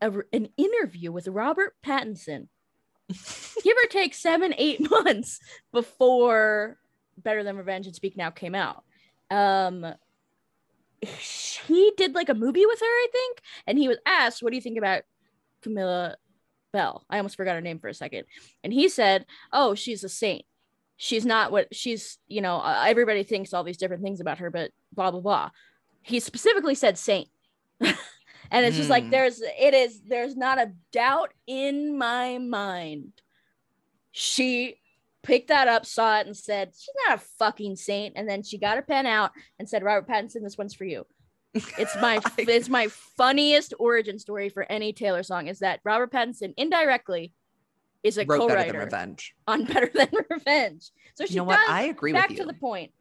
a, 0.00 0.12
an 0.32 0.48
interview 0.56 1.10
with 1.12 1.26
Robert 1.28 1.74
Pattinson 1.84 2.48
give 3.64 3.76
or 3.82 3.88
take 3.88 4.12
seven, 4.14 4.52
eight 4.58 4.90
months 4.90 5.40
before 5.72 6.78
Better 7.18 7.42
Than 7.44 7.56
Revenge 7.56 7.86
and 7.86 7.94
Speak 7.96 8.16
Now 8.16 8.30
came 8.30 8.54
out. 8.54 8.82
Um, 9.30 9.86
he 11.66 11.92
did 11.96 12.14
like 12.14 12.28
a 12.28 12.34
movie 12.34 12.66
with 12.66 12.80
her, 12.80 12.86
I 12.86 13.06
think, 13.12 13.40
and 13.66 13.78
he 13.78 13.88
was 13.88 13.98
asked, 14.06 14.42
"What 14.42 14.50
do 14.50 14.56
you 14.56 14.62
think 14.62 14.78
about 14.78 15.02
Camilla 15.62 16.16
Belle?" 16.72 17.04
I 17.08 17.16
almost 17.18 17.36
forgot 17.36 17.54
her 17.54 17.60
name 17.60 17.78
for 17.78 17.88
a 17.88 17.94
second, 17.94 18.24
and 18.64 18.72
he 18.72 18.88
said, 18.88 19.26
"Oh, 19.52 19.74
she's 19.74 20.04
a 20.04 20.08
saint. 20.08 20.44
She's 20.96 21.26
not 21.26 21.52
what 21.52 21.74
she's. 21.74 22.18
You 22.28 22.40
know, 22.40 22.56
uh, 22.56 22.84
everybody 22.86 23.22
thinks 23.22 23.52
all 23.52 23.64
these 23.64 23.76
different 23.78 24.02
things 24.02 24.20
about 24.20 24.38
her, 24.38 24.50
but 24.50 24.70
blah 24.92 25.10
blah 25.10 25.20
blah." 25.20 25.50
He 26.02 26.20
specifically 26.20 26.74
said 26.74 26.98
saint. 26.98 27.28
And 28.48 28.64
it's 28.64 28.76
just 28.76 28.90
like 28.90 29.04
Hmm. 29.04 29.10
there's 29.10 29.40
it 29.40 29.74
is 29.74 30.00
there's 30.06 30.36
not 30.36 30.58
a 30.58 30.72
doubt 30.92 31.32
in 31.48 31.98
my 31.98 32.38
mind. 32.38 33.12
She 34.12 34.76
picked 35.26 35.48
that 35.48 35.68
up, 35.68 35.84
saw 35.84 36.18
it, 36.20 36.26
and 36.26 36.36
said, 36.36 36.72
She's 36.74 36.94
not 37.06 37.18
a 37.18 37.22
fucking 37.38 37.76
saint. 37.76 38.14
And 38.16 38.28
then 38.28 38.42
she 38.42 38.58
got 38.58 38.78
a 38.78 38.82
pen 38.82 39.06
out 39.06 39.32
and 39.58 39.68
said, 39.68 39.82
Robert 39.82 40.08
Pattinson, 40.08 40.42
this 40.42 40.56
one's 40.58 40.74
for 40.74 40.84
you. 40.84 41.06
It's 41.78 41.96
my 42.00 42.20
I- 42.24 42.30
it's 42.48 42.68
my 42.68 42.88
funniest 42.88 43.72
origin 43.78 44.18
story 44.18 44.48
for 44.50 44.64
any 44.70 44.92
Taylor 44.92 45.22
song 45.22 45.46
is 45.48 45.60
that 45.60 45.80
Robert 45.84 46.12
Pattinson 46.12 46.52
indirectly 46.56 47.32
is 48.02 48.18
a 48.18 48.24
wrote 48.26 48.46
better 48.48 48.60
than 48.60 48.66
co-writer 48.72 48.84
revenge. 48.84 49.34
on 49.48 49.64
Better 49.64 49.90
Than 49.92 50.08
Revenge. 50.30 50.90
So 51.14 51.24
she 51.26 51.34
You 51.34 51.40
know 51.40 51.46
does 51.50 51.58
what? 51.66 51.70
I 51.70 51.82
agree 51.84 52.12
back 52.12 52.34
to 52.36 52.44
the 52.44 52.52
point. 52.54 52.92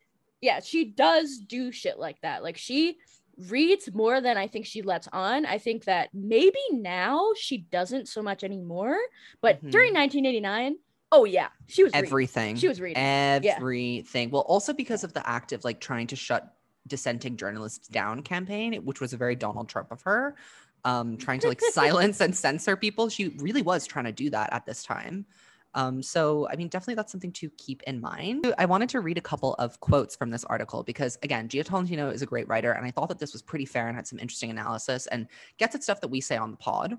Yeah, 0.41 0.61
she 0.61 0.85
does 0.85 1.37
do 1.37 1.71
shit 1.71 1.99
like 1.99 2.19
that. 2.21 2.43
Like 2.43 2.57
she 2.57 2.97
reads 3.49 3.93
more 3.93 4.21
than 4.21 4.37
I 4.37 4.47
think 4.47 4.65
she 4.65 4.81
lets 4.81 5.07
on. 5.11 5.45
I 5.45 5.57
think 5.57 5.83
that 5.83 6.09
maybe 6.13 6.59
now 6.71 7.31
she 7.37 7.57
doesn't 7.57 8.07
so 8.07 8.21
much 8.23 8.43
anymore, 8.43 8.97
but 9.41 9.57
Mhm. 9.63 9.71
during 9.71 9.93
1989, 9.93 10.77
oh 11.11 11.25
yeah, 11.25 11.49
she 11.67 11.83
was 11.83 11.93
reading. 11.93 12.07
Everything. 12.07 12.55
She 12.55 12.67
was 12.67 12.81
reading. 12.81 12.97
everything. 12.97 14.29
Well, 14.29 14.43
also 14.43 14.73
because 14.73 15.03
of 15.03 15.13
the 15.13 15.27
active 15.27 15.63
like 15.63 15.79
trying 15.79 16.07
to 16.07 16.15
shut 16.15 16.55
dissenting 16.87 17.37
journalists 17.37 17.87
down 17.87 18.21
campaign, 18.21 18.73
which 18.85 19.01
was 19.01 19.13
a 19.13 19.17
very 19.17 19.35
Donald 19.35 19.69
Trump 19.69 19.91
of 19.91 20.01
her, 20.03 20.35
um, 20.83 21.17
trying 21.17 21.39
to 21.39 21.47
like 21.47 21.61
silence 21.71 22.21
and 22.21 22.35
censor 22.35 22.75
people. 22.75 23.09
She 23.09 23.29
really 23.39 23.61
was 23.61 23.85
trying 23.85 24.05
to 24.05 24.11
do 24.11 24.29
that 24.29 24.53
at 24.53 24.65
this 24.65 24.83
time. 24.83 25.25
Um, 25.75 26.01
so, 26.01 26.47
I 26.49 26.55
mean, 26.55 26.69
definitely 26.69 26.95
that's 26.95 27.11
something 27.11 27.33
to 27.33 27.49
keep 27.57 27.83
in 27.83 27.99
mind. 27.99 28.53
I 28.57 28.63
wanted 28.65 28.87
to 28.89 29.01
read 29.01 29.17
a 29.17 29.21
couple 29.21 29.55
of 29.55 29.77
quotes 29.81 30.15
from 30.15 30.29
this 30.29 30.45
article 30.45 30.83
because, 30.83 31.17
again, 31.21 31.49
Jia 31.49 31.65
Tolentino 31.65 32.09
is 32.09 32.21
a 32.21 32.25
great 32.25 32.47
writer, 32.47 32.71
and 32.71 32.85
I 32.85 32.91
thought 32.91 33.09
that 33.09 33.19
this 33.19 33.33
was 33.33 33.41
pretty 33.41 33.65
fair 33.65 33.87
and 33.87 33.95
had 33.95 34.07
some 34.07 34.17
interesting 34.17 34.49
analysis 34.49 35.05
and 35.07 35.27
gets 35.57 35.75
at 35.75 35.83
stuff 35.83 35.99
that 35.99 36.07
we 36.07 36.21
say 36.21 36.37
on 36.37 36.51
the 36.51 36.57
pod. 36.57 36.97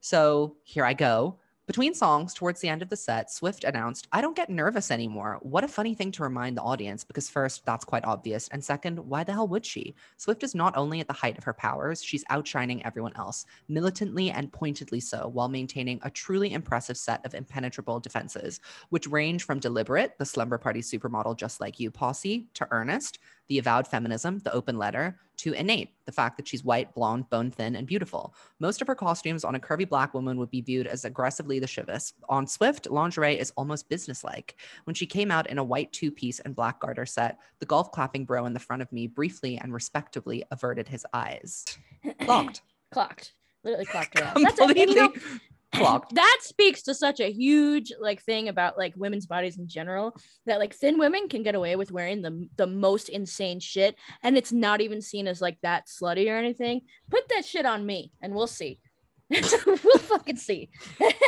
So, 0.00 0.56
here 0.64 0.84
I 0.84 0.92
go. 0.92 1.38
Between 1.70 1.94
songs, 1.94 2.34
towards 2.34 2.60
the 2.60 2.68
end 2.68 2.82
of 2.82 2.88
the 2.88 2.96
set, 2.96 3.30
Swift 3.30 3.62
announced, 3.62 4.08
I 4.10 4.20
don't 4.20 4.34
get 4.34 4.50
nervous 4.50 4.90
anymore. 4.90 5.38
What 5.40 5.62
a 5.62 5.68
funny 5.68 5.94
thing 5.94 6.10
to 6.10 6.24
remind 6.24 6.56
the 6.56 6.62
audience, 6.62 7.04
because 7.04 7.30
first, 7.30 7.64
that's 7.64 7.84
quite 7.84 8.04
obvious. 8.04 8.48
And 8.48 8.64
second, 8.64 8.98
why 8.98 9.22
the 9.22 9.32
hell 9.32 9.46
would 9.46 9.64
she? 9.64 9.94
Swift 10.16 10.42
is 10.42 10.52
not 10.52 10.76
only 10.76 10.98
at 10.98 11.06
the 11.06 11.12
height 11.12 11.38
of 11.38 11.44
her 11.44 11.52
powers, 11.52 12.02
she's 12.02 12.24
outshining 12.28 12.84
everyone 12.84 13.12
else, 13.14 13.46
militantly 13.68 14.32
and 14.32 14.52
pointedly 14.52 14.98
so, 14.98 15.28
while 15.28 15.46
maintaining 15.46 16.00
a 16.02 16.10
truly 16.10 16.54
impressive 16.54 16.96
set 16.96 17.24
of 17.24 17.34
impenetrable 17.34 18.00
defenses, 18.00 18.58
which 18.88 19.06
range 19.06 19.44
from 19.44 19.60
deliberate, 19.60 20.18
the 20.18 20.26
slumber 20.26 20.58
party 20.58 20.80
supermodel 20.80 21.36
just 21.36 21.60
like 21.60 21.78
you 21.78 21.88
posse, 21.88 22.48
to 22.54 22.66
earnest, 22.72 23.20
the 23.50 23.58
avowed 23.58 23.86
feminism, 23.86 24.38
the 24.38 24.52
open 24.54 24.78
letter, 24.78 25.18
to 25.36 25.52
innate, 25.54 25.90
the 26.04 26.12
fact 26.12 26.36
that 26.36 26.46
she's 26.46 26.62
white, 26.62 26.94
blonde, 26.94 27.28
bone 27.30 27.50
thin, 27.50 27.74
and 27.74 27.84
beautiful. 27.84 28.32
Most 28.60 28.80
of 28.80 28.86
her 28.86 28.94
costumes 28.94 29.42
on 29.44 29.56
a 29.56 29.60
curvy 29.60 29.88
black 29.88 30.14
woman 30.14 30.38
would 30.38 30.50
be 30.50 30.60
viewed 30.60 30.86
as 30.86 31.04
aggressively 31.04 31.58
the 31.58 31.66
chivas. 31.66 32.12
On 32.28 32.46
Swift, 32.46 32.88
lingerie 32.88 33.38
is 33.38 33.52
almost 33.56 33.88
businesslike. 33.88 34.54
When 34.84 34.94
she 34.94 35.04
came 35.04 35.32
out 35.32 35.50
in 35.50 35.58
a 35.58 35.64
white 35.64 35.92
two 35.92 36.12
piece 36.12 36.38
and 36.38 36.54
black 36.54 36.78
garter 36.78 37.06
set, 37.06 37.38
the 37.58 37.66
golf 37.66 37.90
clapping 37.90 38.24
bro 38.24 38.46
in 38.46 38.52
the 38.52 38.60
front 38.60 38.82
of 38.82 38.92
me 38.92 39.08
briefly 39.08 39.58
and 39.58 39.74
respectably 39.74 40.44
averted 40.52 40.86
his 40.86 41.04
eyes. 41.12 41.64
Clocked. 42.20 42.62
clocked. 42.92 43.32
Literally 43.64 43.86
clocked 43.86 44.16
her 44.16 44.24
out. 44.26 44.36
That's 44.40 44.60
a, 44.60 44.78
you 44.78 44.94
know, 44.94 45.12
that 45.72 46.38
speaks 46.40 46.82
to 46.82 46.94
such 46.94 47.20
a 47.20 47.30
huge 47.30 47.92
like 48.00 48.22
thing 48.22 48.48
about 48.48 48.76
like 48.76 48.92
women's 48.96 49.26
bodies 49.26 49.58
in 49.58 49.68
general 49.68 50.16
that 50.46 50.58
like 50.58 50.74
thin 50.74 50.98
women 50.98 51.28
can 51.28 51.42
get 51.42 51.54
away 51.54 51.76
with 51.76 51.92
wearing 51.92 52.22
the 52.22 52.48
the 52.56 52.66
most 52.66 53.08
insane 53.08 53.60
shit 53.60 53.94
and 54.22 54.36
it's 54.36 54.52
not 54.52 54.80
even 54.80 55.00
seen 55.00 55.28
as 55.28 55.40
like 55.40 55.58
that 55.62 55.86
slutty 55.86 56.28
or 56.30 56.36
anything 56.36 56.80
put 57.10 57.28
that 57.28 57.44
shit 57.44 57.66
on 57.66 57.86
me 57.86 58.10
and 58.20 58.34
we'll 58.34 58.46
see 58.46 58.80
we'll 59.64 59.76
fucking 59.76 60.36
see. 60.36 60.70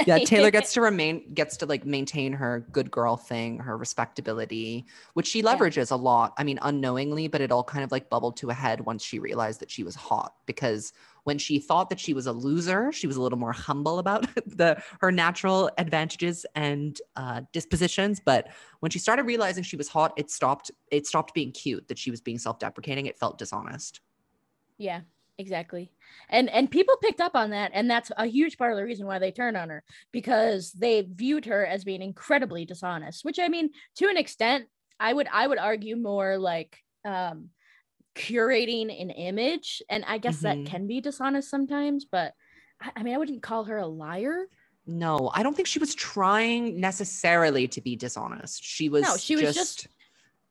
yeah, 0.08 0.18
Taylor 0.18 0.50
gets 0.50 0.72
to 0.74 0.80
remain 0.80 1.32
gets 1.34 1.56
to 1.58 1.66
like 1.66 1.86
maintain 1.86 2.32
her 2.32 2.66
good 2.72 2.90
girl 2.90 3.16
thing, 3.16 3.60
her 3.60 3.76
respectability, 3.76 4.86
which 5.14 5.28
she 5.28 5.40
Yeah. 5.40 5.54
leverages 5.54 5.92
a 5.92 5.94
lot. 5.94 6.34
I 6.36 6.42
mean, 6.42 6.58
unknowingly, 6.62 7.28
but 7.28 7.40
it 7.40 7.52
all 7.52 7.62
kind 7.62 7.84
of 7.84 7.92
like 7.92 8.10
bubbled 8.10 8.36
to 8.38 8.50
a 8.50 8.54
head 8.54 8.80
once 8.80 9.04
she 9.04 9.20
realized 9.20 9.60
that 9.60 9.70
she 9.70 9.84
was 9.84 9.94
hot 9.94 10.34
because 10.46 10.92
when 11.24 11.38
she 11.38 11.58
thought 11.58 11.90
that 11.90 12.00
she 12.00 12.14
was 12.14 12.26
a 12.26 12.32
loser, 12.32 12.92
she 12.92 13.06
was 13.06 13.16
a 13.16 13.22
little 13.22 13.38
more 13.38 13.52
humble 13.52 13.98
about 13.98 14.26
the 14.46 14.82
her 15.00 15.12
natural 15.12 15.70
advantages 15.78 16.44
and 16.54 17.00
uh, 17.16 17.42
dispositions. 17.52 18.20
But 18.24 18.48
when 18.80 18.90
she 18.90 18.98
started 18.98 19.24
realizing 19.24 19.62
she 19.62 19.76
was 19.76 19.88
hot, 19.88 20.12
it 20.16 20.30
stopped. 20.30 20.70
It 20.90 21.06
stopped 21.06 21.34
being 21.34 21.52
cute 21.52 21.88
that 21.88 21.98
she 21.98 22.10
was 22.10 22.20
being 22.20 22.38
self-deprecating. 22.38 23.06
It 23.06 23.18
felt 23.18 23.38
dishonest. 23.38 24.00
Yeah, 24.78 25.02
exactly. 25.38 25.92
And 26.28 26.50
and 26.50 26.70
people 26.70 26.96
picked 27.00 27.20
up 27.20 27.36
on 27.36 27.50
that 27.50 27.70
and 27.74 27.88
that's 27.88 28.10
a 28.16 28.26
huge 28.26 28.58
part 28.58 28.72
of 28.72 28.78
the 28.78 28.84
reason 28.84 29.06
why 29.06 29.18
they 29.18 29.30
turned 29.30 29.56
on 29.56 29.68
her 29.70 29.84
because 30.10 30.72
they 30.72 31.02
viewed 31.02 31.44
her 31.46 31.64
as 31.64 31.84
being 31.84 32.02
incredibly 32.02 32.64
dishonest, 32.64 33.24
which 33.24 33.38
I 33.38 33.48
mean 33.48 33.70
to 33.96 34.08
an 34.08 34.16
extent 34.16 34.66
I 34.98 35.12
would 35.12 35.28
I 35.32 35.46
would 35.46 35.58
argue 35.58 35.96
more 35.96 36.38
like 36.38 36.78
um 37.04 37.50
curating 38.14 39.00
an 39.00 39.10
image 39.10 39.82
and 39.88 40.04
I 40.06 40.18
guess 40.18 40.38
Mhm. 40.38 40.42
that 40.42 40.66
can 40.66 40.86
be 40.86 41.00
dishonest 41.00 41.48
sometimes, 41.48 42.04
but 42.04 42.34
I, 42.80 42.90
I 42.96 43.02
mean 43.02 43.14
I 43.14 43.18
wouldn't 43.18 43.42
call 43.42 43.64
her 43.64 43.78
a 43.78 43.86
liar. 43.86 44.46
No, 44.86 45.30
I 45.32 45.42
don't 45.42 45.54
think 45.54 45.68
she 45.68 45.78
was 45.78 45.94
trying 45.94 46.80
necessarily 46.80 47.68
to 47.68 47.80
be 47.80 47.94
dishonest. 47.96 48.62
She 48.64 48.88
was. 48.88 49.02
No, 49.02 49.16
she 49.16 49.36
was 49.36 49.54
just 49.54 49.82
just 49.82 49.88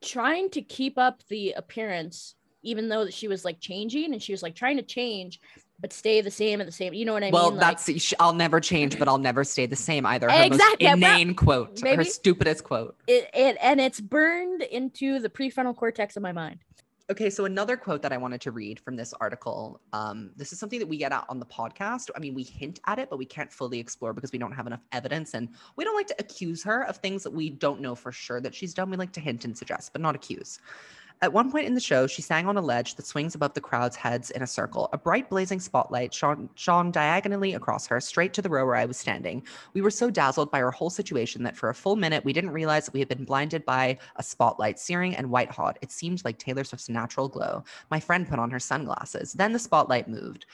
trying 0.01 0.49
to 0.51 0.61
keep 0.61 0.97
up 0.97 1.21
the 1.27 1.51
appearance 1.51 2.35
even 2.63 2.89
though 2.89 3.05
that 3.05 3.13
she 3.13 3.27
was 3.27 3.43
like 3.43 3.59
changing 3.59 4.13
and 4.13 4.21
she 4.21 4.31
was 4.31 4.41
like 4.43 4.55
trying 4.55 4.77
to 4.77 4.83
change 4.83 5.39
but 5.79 5.91
stay 5.91 6.21
the 6.21 6.29
same 6.29 6.61
at 6.61 6.67
the 6.67 6.71
same 6.71 6.93
you 6.93 7.05
know 7.05 7.13
what 7.13 7.23
I 7.23 7.29
well, 7.31 7.51
mean? 7.51 7.59
Like- 7.59 7.83
that's 7.85 8.13
I'll 8.19 8.33
never 8.33 8.59
change, 8.59 8.97
but 8.99 9.07
I'll 9.07 9.17
never 9.17 9.43
stay 9.43 9.65
the 9.65 9.75
same 9.75 10.05
either. 10.05 10.29
Her 10.29 10.43
Exactly, 10.43 10.85
yeah, 10.85 10.95
most 10.95 11.01
well, 11.01 11.15
inane 11.21 11.35
quote, 11.35 11.79
her 11.81 12.03
stupidest 12.03 12.63
quote. 12.63 12.95
it, 13.07 13.29
it 13.33 13.57
and 13.61 13.79
it's 13.81 13.99
burned 13.99 14.61
into 14.63 15.19
the 15.19 15.29
prefrontal 15.29 15.75
cortex 15.75 16.15
of 16.17 16.23
my 16.23 16.31
mind. 16.31 16.59
Okay, 17.11 17.29
so 17.29 17.43
another 17.43 17.75
quote 17.75 18.01
that 18.03 18.13
I 18.13 18.17
wanted 18.17 18.39
to 18.39 18.51
read 18.51 18.79
from 18.79 18.95
this 18.95 19.13
article. 19.19 19.81
Um, 19.91 20.31
this 20.37 20.53
is 20.53 20.59
something 20.59 20.79
that 20.79 20.87
we 20.87 20.95
get 20.95 21.11
at 21.11 21.25
on 21.27 21.39
the 21.39 21.45
podcast. 21.45 22.09
I 22.15 22.19
mean, 22.19 22.33
we 22.33 22.43
hint 22.43 22.79
at 22.87 22.99
it, 22.99 23.09
but 23.09 23.17
we 23.17 23.25
can't 23.25 23.51
fully 23.51 23.79
explore 23.79 24.13
because 24.13 24.31
we 24.31 24.39
don't 24.39 24.53
have 24.53 24.65
enough 24.65 24.79
evidence, 24.93 25.33
and 25.33 25.49
we 25.75 25.83
don't 25.83 25.93
like 25.93 26.07
to 26.07 26.15
accuse 26.19 26.63
her 26.63 26.83
of 26.83 26.95
things 26.95 27.23
that 27.23 27.31
we 27.31 27.49
don't 27.49 27.81
know 27.81 27.95
for 27.95 28.13
sure 28.13 28.39
that 28.39 28.55
she's 28.55 28.73
done. 28.73 28.89
We 28.89 28.95
like 28.95 29.11
to 29.11 29.19
hint 29.19 29.43
and 29.43 29.57
suggest, 29.57 29.91
but 29.91 30.01
not 30.01 30.15
accuse. 30.15 30.59
At 31.23 31.33
one 31.33 31.51
point 31.51 31.67
in 31.67 31.75
the 31.75 31.79
show, 31.79 32.07
she 32.07 32.23
sang 32.23 32.47
on 32.47 32.57
a 32.57 32.61
ledge 32.61 32.95
that 32.95 33.05
swings 33.05 33.35
above 33.35 33.53
the 33.53 33.61
crowd's 33.61 33.95
heads 33.95 34.31
in 34.31 34.41
a 34.41 34.47
circle. 34.47 34.89
A 34.91 34.97
bright 34.97 35.29
blazing 35.29 35.59
spotlight 35.59 36.11
shone, 36.11 36.49
shone 36.55 36.89
diagonally 36.89 37.53
across 37.53 37.85
her, 37.85 37.99
straight 37.99 38.33
to 38.33 38.41
the 38.41 38.49
row 38.49 38.65
where 38.65 38.75
I 38.75 38.85
was 38.85 38.97
standing. 38.97 39.45
We 39.75 39.81
were 39.81 39.91
so 39.91 40.09
dazzled 40.09 40.49
by 40.49 40.57
her 40.61 40.71
whole 40.71 40.89
situation 40.89 41.43
that 41.43 41.55
for 41.55 41.69
a 41.69 41.75
full 41.75 41.95
minute, 41.95 42.25
we 42.25 42.33
didn't 42.33 42.49
realize 42.49 42.85
that 42.85 42.95
we 42.95 43.01
had 43.01 43.07
been 43.07 43.23
blinded 43.23 43.63
by 43.65 43.99
a 44.15 44.23
spotlight, 44.23 44.79
searing 44.79 45.15
and 45.15 45.29
white 45.29 45.51
hot. 45.51 45.77
It 45.83 45.91
seemed 45.91 46.25
like 46.25 46.39
Taylor 46.39 46.63
Swift's 46.63 46.89
natural 46.89 47.29
glow. 47.29 47.65
My 47.91 47.99
friend 47.99 48.27
put 48.27 48.39
on 48.39 48.49
her 48.49 48.59
sunglasses. 48.59 49.33
Then 49.33 49.53
the 49.53 49.59
spotlight 49.59 50.07
moved. 50.07 50.47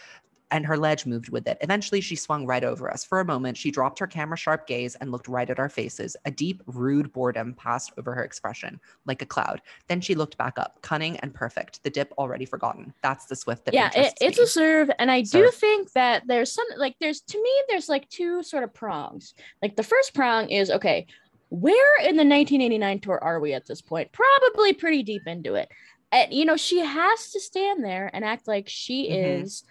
And 0.50 0.66
her 0.66 0.78
ledge 0.78 1.06
moved 1.06 1.30
with 1.30 1.46
it. 1.46 1.58
Eventually, 1.60 2.00
she 2.00 2.16
swung 2.16 2.46
right 2.46 2.64
over 2.64 2.90
us. 2.90 3.04
For 3.04 3.20
a 3.20 3.26
moment, 3.26 3.58
she 3.58 3.70
dropped 3.70 4.00
her 4.00 4.08
camera 4.08 4.38
sharp 4.38 4.66
gaze 4.66 4.96
and 4.96 5.12
looked 5.12 5.28
right 5.28 5.50
at 5.50 5.60
our 5.60 5.68
faces. 5.68 6.16
A 6.24 6.32
deep, 6.32 6.64
rude 6.68 7.12
boredom 7.12 7.54
passed 7.54 7.92
over 7.98 8.14
her 8.14 8.24
expression, 8.24 8.80
like 9.06 9.22
a 9.22 9.26
cloud. 9.26 9.62
Then 9.88 10.00
she 10.00 10.16
looked 10.16 10.38
back 10.38 10.58
up, 10.58 10.82
cunning 10.82 11.18
and 11.18 11.34
perfect, 11.34 11.84
the 11.84 11.90
dip 11.90 12.14
already 12.18 12.46
forgotten. 12.46 12.94
That's 13.04 13.26
the 13.26 13.36
Swift 13.36 13.66
that 13.66 13.74
yeah, 13.74 13.92
it, 13.94 14.14
it's 14.22 14.38
me. 14.38 14.44
a 14.46 14.48
serve, 14.48 14.90
and 15.00 15.12
I 15.12 15.22
do 15.22 15.52
think 15.52 15.92
that 15.92 16.24
there's 16.28 16.54
some 16.54 16.68
like 16.78 16.96
there's 17.02 17.20
to 17.22 17.42
me 17.44 17.52
there's 17.68 17.90
like 17.90 18.08
two 18.08 18.42
sort 18.42 18.64
of 18.64 18.74
prongs. 18.74 19.34
Like 19.62 19.76
the 19.76 19.84
first 19.84 20.14
prong 20.14 20.50
is 20.50 20.72
okay, 20.72 21.08
where 21.50 22.00
in 22.00 22.16
the 22.16 22.24
1989 22.24 23.02
tour 23.02 23.20
are 23.22 23.42
we 23.42 23.54
at 23.54 23.66
this 23.68 23.82
point? 23.82 24.14
Probably 24.14 24.72
pretty 24.72 25.04
deep 25.04 25.28
into 25.28 25.56
it. 25.56 25.70
And 26.14 26.34
you 26.34 26.46
know, 26.46 26.56
she 26.56 26.80
has 26.80 27.32
to 27.32 27.40
stand 27.42 27.84
there 27.84 28.10
and 28.14 28.24
act 28.24 28.48
like 28.48 28.70
she 28.70 29.10
Mhm. 29.10 29.42
is 29.44 29.64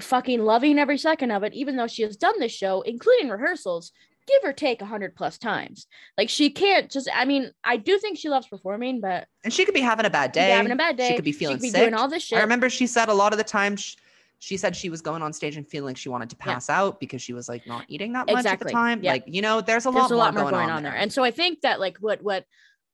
fucking 0.00 0.40
loving 0.40 0.78
every 0.78 0.98
second 0.98 1.30
of 1.30 1.42
it, 1.42 1.52
even 1.54 1.76
though 1.76 1.86
she 1.86 2.02
has 2.02 2.16
done 2.16 2.38
this 2.38 2.52
show, 2.52 2.80
including 2.82 3.28
rehearsals, 3.28 3.92
give 4.26 4.48
or 4.48 4.52
take 4.52 4.80
a 4.80 4.86
hundred 4.86 5.14
plus 5.16 5.38
times. 5.38 5.86
Like 6.16 6.28
she 6.28 6.50
can't 6.50 6.90
just. 6.90 7.08
I 7.14 7.24
mean, 7.24 7.50
I 7.64 7.76
do 7.76 7.98
think 7.98 8.18
she 8.18 8.28
loves 8.28 8.46
performing, 8.46 9.00
but 9.00 9.26
and 9.44 9.52
she 9.52 9.64
could 9.64 9.74
be 9.74 9.80
having 9.80 10.06
a 10.06 10.10
bad 10.10 10.32
day. 10.32 10.50
having 10.50 10.72
a 10.72 10.76
bad 10.76 10.96
day. 10.96 11.08
She 11.08 11.14
could 11.16 11.24
be 11.24 11.32
feeling 11.32 11.56
she 11.56 11.58
could 11.58 11.62
be 11.62 11.70
sick. 11.70 11.80
doing 11.80 11.94
all 11.94 12.08
this 12.08 12.22
shit. 12.22 12.38
I 12.38 12.42
remember 12.42 12.70
she 12.70 12.86
said 12.86 13.08
a 13.08 13.14
lot 13.14 13.32
of 13.32 13.38
the 13.38 13.44
time 13.44 13.76
sh- 13.76 13.96
she 14.38 14.56
said 14.56 14.74
she 14.74 14.88
was 14.90 15.00
going 15.00 15.22
on 15.22 15.32
stage 15.32 15.56
and 15.56 15.68
feeling 15.68 15.90
like 15.90 15.96
she 15.96 16.08
wanted 16.08 16.30
to 16.30 16.36
Yeah. 16.40 16.54
pass 16.54 16.68
out 16.70 16.98
because 16.98 17.22
she 17.22 17.32
was 17.32 17.48
like 17.48 17.66
not 17.66 17.84
eating 17.88 18.12
that 18.14 18.26
much 18.26 18.44
at 18.44 18.58
the 18.58 18.70
time. 18.70 19.02
Yeah. 19.02 19.12
Like, 19.12 19.24
you 19.26 19.40
know, 19.42 19.60
there's 19.60 19.86
a 19.86 19.90
there's 19.90 20.02
lot, 20.02 20.10
a 20.10 20.16
lot 20.16 20.34
more 20.34 20.42
more 20.44 20.50
going, 20.52 20.70
on, 20.70 20.82
there. 20.82 20.94
and 20.94 21.12
so 21.12 21.22
i 21.22 21.30
think 21.30 21.60
that 21.60 21.78
like 21.78 21.98
what 21.98 22.22
what 22.22 22.44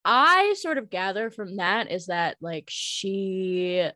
i 0.04 0.54
sort 0.58 0.76
of 0.78 0.90
gather 0.90 1.30
from 1.30 1.56
that 1.56 1.90
is 1.90 2.06
that 2.06 2.36
like 2.40 2.66
she 2.68 3.88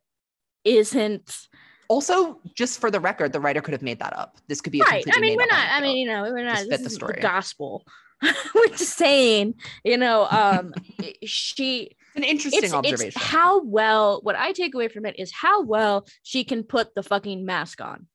isn't 0.65 1.49
also, 1.88 2.38
just 2.55 2.81
for 2.81 2.90
the 2.90 3.01
record, 3.01 3.33
the 3.33 3.40
writer 3.40 3.61
could 3.61 3.73
have 3.73 3.83
made 3.83 3.99
that 3.99 4.16
up. 4.16 4.37
This 4.49 4.61
could 4.61 4.73
be 4.73 4.81
a 4.81 4.85
right 4.85 5.05
i 5.14 5.21
mean 5.21 5.37
we're 5.37 5.47
not 5.47 5.68
i 5.71 5.81
mean 5.81 5.97
you 5.97 6.07
know 6.07 6.23
we're 6.23 6.45
not 6.45 6.57
Just 6.57 6.71
fit 6.71 6.83
the 6.83 6.90
story. 6.90 7.18
gospel 7.21 7.85
we're 8.23 8.68
just 8.68 8.97
saying 8.97 9.55
you 9.85 9.97
know 9.97 10.27
um 10.31 10.73
she 11.25 11.97
it's 12.14 12.16
an 12.16 12.25
interesting 12.25 12.64
it's, 12.64 12.75
observation. 12.75 13.09
it's 13.09 13.16
how 13.16 13.62
well 13.62 14.21
what 14.23 14.37
i 14.37 14.53
take 14.53 14.75
away 14.75 14.88
from 14.88 15.07
it 15.07 15.18
is 15.18 15.33
how 15.33 15.62
well 15.62 16.07
she 16.23 16.45
can 16.45 16.62
put 16.62 16.95
the 16.95 17.03
fucking 17.03 17.45
mask 17.45 17.81
on 17.81 18.07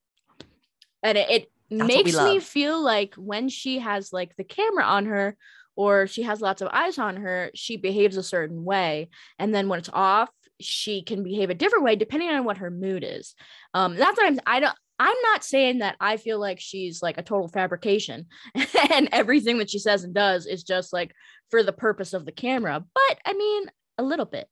and 1.02 1.18
it, 1.18 1.30
it 1.30 1.52
That's 1.70 1.80
what 1.80 1.88
we 1.88 2.02
makes 2.04 2.16
me 2.16 2.40
feel 2.40 2.82
like 2.82 3.14
when 3.14 3.48
she 3.48 3.78
has 3.80 4.12
like 4.12 4.34
the 4.36 4.44
camera 4.44 4.84
on 4.84 5.06
her 5.06 5.36
or 5.76 6.06
she 6.06 6.22
has 6.22 6.40
lots 6.40 6.62
of 6.62 6.68
eyes 6.72 6.98
on 6.98 7.16
her 7.16 7.50
she 7.54 7.76
behaves 7.76 8.16
a 8.16 8.22
certain 8.22 8.64
way 8.64 9.10
and 9.38 9.54
then 9.54 9.68
when 9.68 9.78
it's 9.78 9.90
off 9.92 10.30
she 10.60 11.02
can 11.02 11.22
behave 11.22 11.50
a 11.50 11.54
different 11.54 11.84
way 11.84 11.96
depending 11.96 12.28
on 12.28 12.44
what 12.44 12.58
her 12.58 12.70
mood 12.70 13.04
is 13.06 13.34
um 13.74 13.96
that's 13.96 14.16
what 14.16 14.26
i'm 14.26 14.38
i 14.46 14.60
don't 14.60 14.76
i'm 14.98 15.16
not 15.24 15.44
saying 15.44 15.78
that 15.78 15.96
i 16.00 16.16
feel 16.16 16.38
like 16.38 16.60
she's 16.60 17.02
like 17.02 17.18
a 17.18 17.22
total 17.22 17.48
fabrication 17.48 18.26
and 18.92 19.08
everything 19.12 19.58
that 19.58 19.70
she 19.70 19.78
says 19.78 20.04
and 20.04 20.14
does 20.14 20.46
is 20.46 20.62
just 20.62 20.92
like 20.92 21.12
for 21.50 21.62
the 21.62 21.72
purpose 21.72 22.12
of 22.12 22.24
the 22.24 22.32
camera 22.32 22.84
but 22.94 23.18
i 23.24 23.32
mean 23.32 23.70
a 23.98 24.02
little 24.02 24.26
bit 24.26 24.48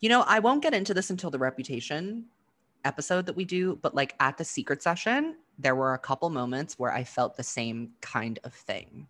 You 0.00 0.08
know, 0.08 0.22
I 0.26 0.38
won't 0.38 0.62
get 0.62 0.74
into 0.74 0.94
this 0.94 1.10
until 1.10 1.30
the 1.30 1.38
reputation 1.38 2.26
episode 2.84 3.26
that 3.26 3.36
we 3.36 3.44
do, 3.44 3.76
but 3.82 3.94
like 3.94 4.14
at 4.20 4.38
the 4.38 4.44
secret 4.44 4.82
session, 4.82 5.36
there 5.58 5.74
were 5.74 5.94
a 5.94 5.98
couple 5.98 6.30
moments 6.30 6.78
where 6.78 6.92
I 6.92 7.02
felt 7.02 7.36
the 7.36 7.42
same 7.42 7.90
kind 8.00 8.38
of 8.44 8.54
thing. 8.54 9.08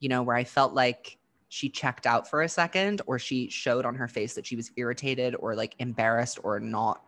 You 0.00 0.08
know, 0.08 0.22
where 0.22 0.36
I 0.36 0.44
felt 0.44 0.72
like 0.72 1.18
she 1.52 1.68
checked 1.68 2.06
out 2.06 2.26
for 2.26 2.40
a 2.40 2.48
second 2.48 3.02
or 3.06 3.18
she 3.18 3.46
showed 3.50 3.84
on 3.84 3.94
her 3.94 4.08
face 4.08 4.32
that 4.32 4.46
she 4.46 4.56
was 4.56 4.72
irritated 4.76 5.36
or 5.38 5.54
like 5.54 5.74
embarrassed 5.80 6.38
or 6.42 6.58
not 6.58 7.02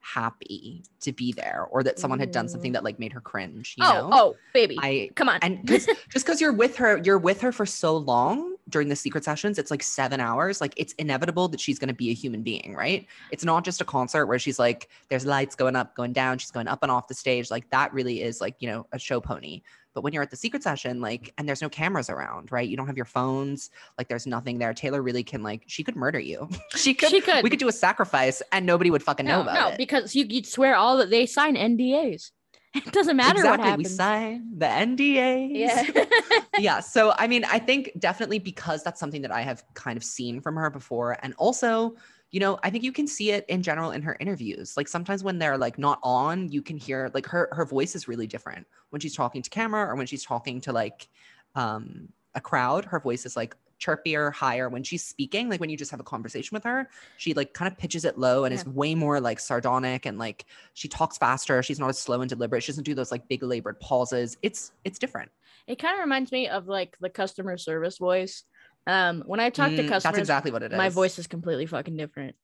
happy 0.00 0.82
to 0.98 1.12
be 1.12 1.30
there 1.30 1.68
or 1.70 1.84
that 1.84 2.00
someone 2.00 2.18
had 2.18 2.32
done 2.32 2.48
something 2.48 2.72
that 2.72 2.82
like 2.82 2.98
made 2.98 3.12
her 3.12 3.20
cringe, 3.20 3.76
you 3.78 3.84
oh 3.84 3.92
know? 3.92 4.10
oh 4.12 4.36
baby 4.52 4.76
I 4.82 5.10
come 5.14 5.28
on 5.28 5.38
and 5.42 5.64
just 5.64 5.88
because 6.12 6.40
you're 6.40 6.52
with 6.52 6.74
her 6.78 7.00
you're 7.04 7.18
with 7.18 7.40
her 7.42 7.52
for 7.52 7.64
so 7.64 7.96
long 7.96 8.53
during 8.68 8.88
the 8.88 8.96
secret 8.96 9.24
sessions 9.24 9.58
it's 9.58 9.70
like 9.70 9.82
seven 9.82 10.20
hours 10.20 10.60
like 10.60 10.72
it's 10.76 10.92
inevitable 10.94 11.48
that 11.48 11.60
she's 11.60 11.78
going 11.78 11.88
to 11.88 11.94
be 11.94 12.10
a 12.10 12.14
human 12.14 12.42
being 12.42 12.74
right? 12.76 13.06
It's 13.30 13.44
not 13.44 13.64
just 13.64 13.80
a 13.80 13.84
concert 13.84 14.26
where 14.26 14.38
she's 14.38 14.58
like 14.58 14.88
there's 15.08 15.26
lights 15.26 15.54
going 15.54 15.76
up 15.76 15.94
going 15.94 16.12
down 16.12 16.38
she's 16.38 16.50
going 16.50 16.68
up 16.68 16.82
and 16.82 16.90
off 16.90 17.08
the 17.08 17.14
stage 17.14 17.50
like 17.50 17.68
that 17.70 17.92
really 17.92 18.22
is 18.22 18.40
like 18.40 18.56
you 18.60 18.68
know 18.68 18.86
a 18.92 18.98
show 18.98 19.20
pony. 19.20 19.62
But 19.92 20.02
when 20.02 20.12
you're 20.12 20.24
at 20.24 20.30
the 20.30 20.36
secret 20.36 20.62
session 20.62 21.00
like 21.00 21.32
and 21.38 21.48
there's 21.48 21.62
no 21.62 21.68
cameras 21.68 22.08
around 22.10 22.50
right? 22.50 22.68
You 22.68 22.76
don't 22.76 22.86
have 22.86 22.96
your 22.96 23.04
phones 23.04 23.70
like 23.98 24.08
there's 24.08 24.26
nothing 24.26 24.58
there. 24.58 24.72
Taylor 24.74 25.02
really 25.02 25.22
can 25.22 25.42
like 25.42 25.64
she 25.66 25.84
could 25.84 25.96
murder 25.96 26.18
you. 26.20 26.48
She 26.76 26.94
could 26.94 27.10
she 27.10 27.20
could. 27.20 27.42
we 27.42 27.50
could 27.50 27.58
do 27.58 27.68
a 27.68 27.72
sacrifice 27.72 28.42
and 28.52 28.66
nobody 28.66 28.90
would 28.90 29.02
fucking 29.02 29.26
know 29.26 29.36
no, 29.36 29.42
about 29.42 29.54
no 29.54 29.68
it. 29.68 29.78
because 29.78 30.14
you, 30.14 30.26
you'd 30.28 30.46
swear 30.46 30.74
all 30.74 30.96
that 30.98 31.10
they 31.10 31.24
sign 31.26 31.54
ndas 31.54 32.30
it 32.74 32.92
doesn't 32.92 33.16
matter 33.16 33.38
exactly 33.38 33.70
what 33.70 33.78
we 33.78 33.84
sign 33.84 34.50
the 34.56 34.66
ndas 34.66 35.48
yeah. 35.50 36.04
Yeah 36.58 36.80
so 36.80 37.14
i 37.18 37.26
mean 37.26 37.44
i 37.44 37.58
think 37.58 37.90
definitely 37.98 38.38
because 38.38 38.82
that's 38.82 39.00
something 39.00 39.22
that 39.22 39.32
i 39.32 39.40
have 39.42 39.64
kind 39.74 39.96
of 39.96 40.04
seen 40.04 40.40
from 40.40 40.56
her 40.56 40.70
before 40.70 41.16
and 41.22 41.34
also 41.38 41.96
you 42.30 42.40
know 42.40 42.58
i 42.62 42.70
think 42.70 42.82
you 42.82 42.92
can 42.92 43.06
see 43.06 43.30
it 43.30 43.44
in 43.48 43.62
general 43.62 43.92
in 43.92 44.02
her 44.02 44.16
interviews. 44.20 44.76
Like 44.76 44.88
sometimes 44.88 45.22
when 45.22 45.38
they're 45.38 45.58
like 45.58 45.78
not 45.78 45.98
on 46.02 46.50
you 46.50 46.62
can 46.62 46.76
hear 46.76 47.10
like 47.14 47.26
her 47.26 47.48
her 47.52 47.64
voice 47.64 47.94
is 47.94 48.08
really 48.08 48.26
different. 48.26 48.66
When 48.90 49.00
she's 49.00 49.14
talking 49.14 49.42
to 49.42 49.50
camera 49.50 49.86
or 49.86 49.94
when 49.94 50.06
she's 50.06 50.24
talking 50.24 50.60
to 50.62 50.72
like 50.72 51.08
um 51.54 52.08
a 52.34 52.40
crowd 52.40 52.84
her 52.86 52.98
voice 52.98 53.24
is 53.24 53.36
like 53.36 53.56
chirpier 53.80 54.32
higher 54.32 54.68
when 54.68 54.82
she's 54.82 55.04
speaking 55.04 55.48
like 55.48 55.60
when 55.60 55.70
you 55.70 55.76
just 55.76 55.90
have 55.90 56.00
a 56.00 56.04
conversation 56.04 56.54
with 56.54 56.64
her 56.64 56.88
she 57.16 57.34
like 57.34 57.52
kind 57.54 57.70
of 57.70 57.78
pitches 57.78 58.04
it 58.04 58.18
low 58.18 58.44
and 58.44 58.54
is 58.54 58.64
way 58.66 58.94
more 58.94 59.20
like 59.20 59.38
sardonic 59.40 60.06
and 60.06 60.18
like 60.18 60.46
she 60.74 60.88
talks 60.88 61.18
faster 61.18 61.62
she's 61.62 61.78
not 61.78 61.88
as 61.88 61.98
slow 61.98 62.20
and 62.20 62.28
deliberate 62.28 62.62
she 62.62 62.72
doesn't 62.72 62.84
do 62.84 62.94
those 62.94 63.10
like 63.10 63.26
big 63.28 63.42
labored 63.42 63.78
pauses. 63.80 64.36
It's 64.42 64.72
it's 64.84 64.98
different. 64.98 65.30
It 65.66 65.78
kind 65.78 65.94
of 65.94 66.00
reminds 66.00 66.32
me 66.32 66.48
of 66.48 66.66
like 66.66 66.96
the 67.00 67.10
customer 67.10 67.56
service 67.56 67.98
voice. 67.98 68.44
Um 68.86 69.22
when 69.26 69.40
i 69.40 69.50
talk 69.50 69.70
to 69.70 69.82
Mm, 69.82 69.88
customers 69.88 70.02
That's 70.02 70.18
exactly 70.18 70.50
what 70.50 70.62
it 70.62 70.72
is. 70.72 70.78
my 70.78 70.88
voice 70.88 71.18
is 71.18 71.26
completely 71.26 71.66
fucking 71.66 71.96
different. 71.96 72.36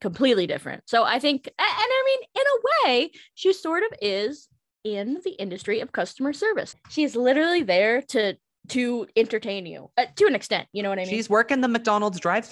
Completely 0.00 0.46
different. 0.46 0.82
So 0.86 1.04
i 1.04 1.18
think 1.18 1.46
and 1.46 1.54
i 1.58 2.02
mean 2.06 2.28
in 2.34 2.42
a 2.42 2.88
way 2.88 3.10
she 3.34 3.52
sort 3.52 3.82
of 3.84 3.90
is 4.00 4.48
in 4.84 5.20
the 5.24 5.32
industry 5.32 5.80
of 5.80 5.92
customer 5.92 6.32
service. 6.32 6.76
She 6.90 7.04
is 7.04 7.16
literally 7.16 7.62
there 7.62 8.02
to 8.02 8.34
to 8.68 9.06
entertain 9.16 9.66
you 9.66 9.90
uh, 9.96 10.06
to 10.16 10.26
an 10.26 10.34
extent. 10.34 10.68
You 10.72 10.82
know 10.82 10.88
what 10.88 10.98
I 10.98 11.02
mean? 11.02 11.10
She's 11.10 11.28
working 11.28 11.60
the 11.60 11.68
McDonald's 11.68 12.18
the 12.20 12.42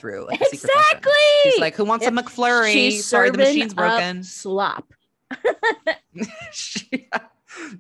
Secret 0.51 0.73
exactly. 0.75 1.13
She's 1.45 1.59
like, 1.59 1.75
"Who 1.75 1.85
wants 1.85 2.07
a 2.07 2.11
McFlurry? 2.11 2.73
She's 2.73 3.05
Sorry, 3.05 3.31
the 3.31 3.39
machine's 3.39 3.75
broken." 3.75 4.23
Slop. 4.23 4.93
she, 6.53 7.09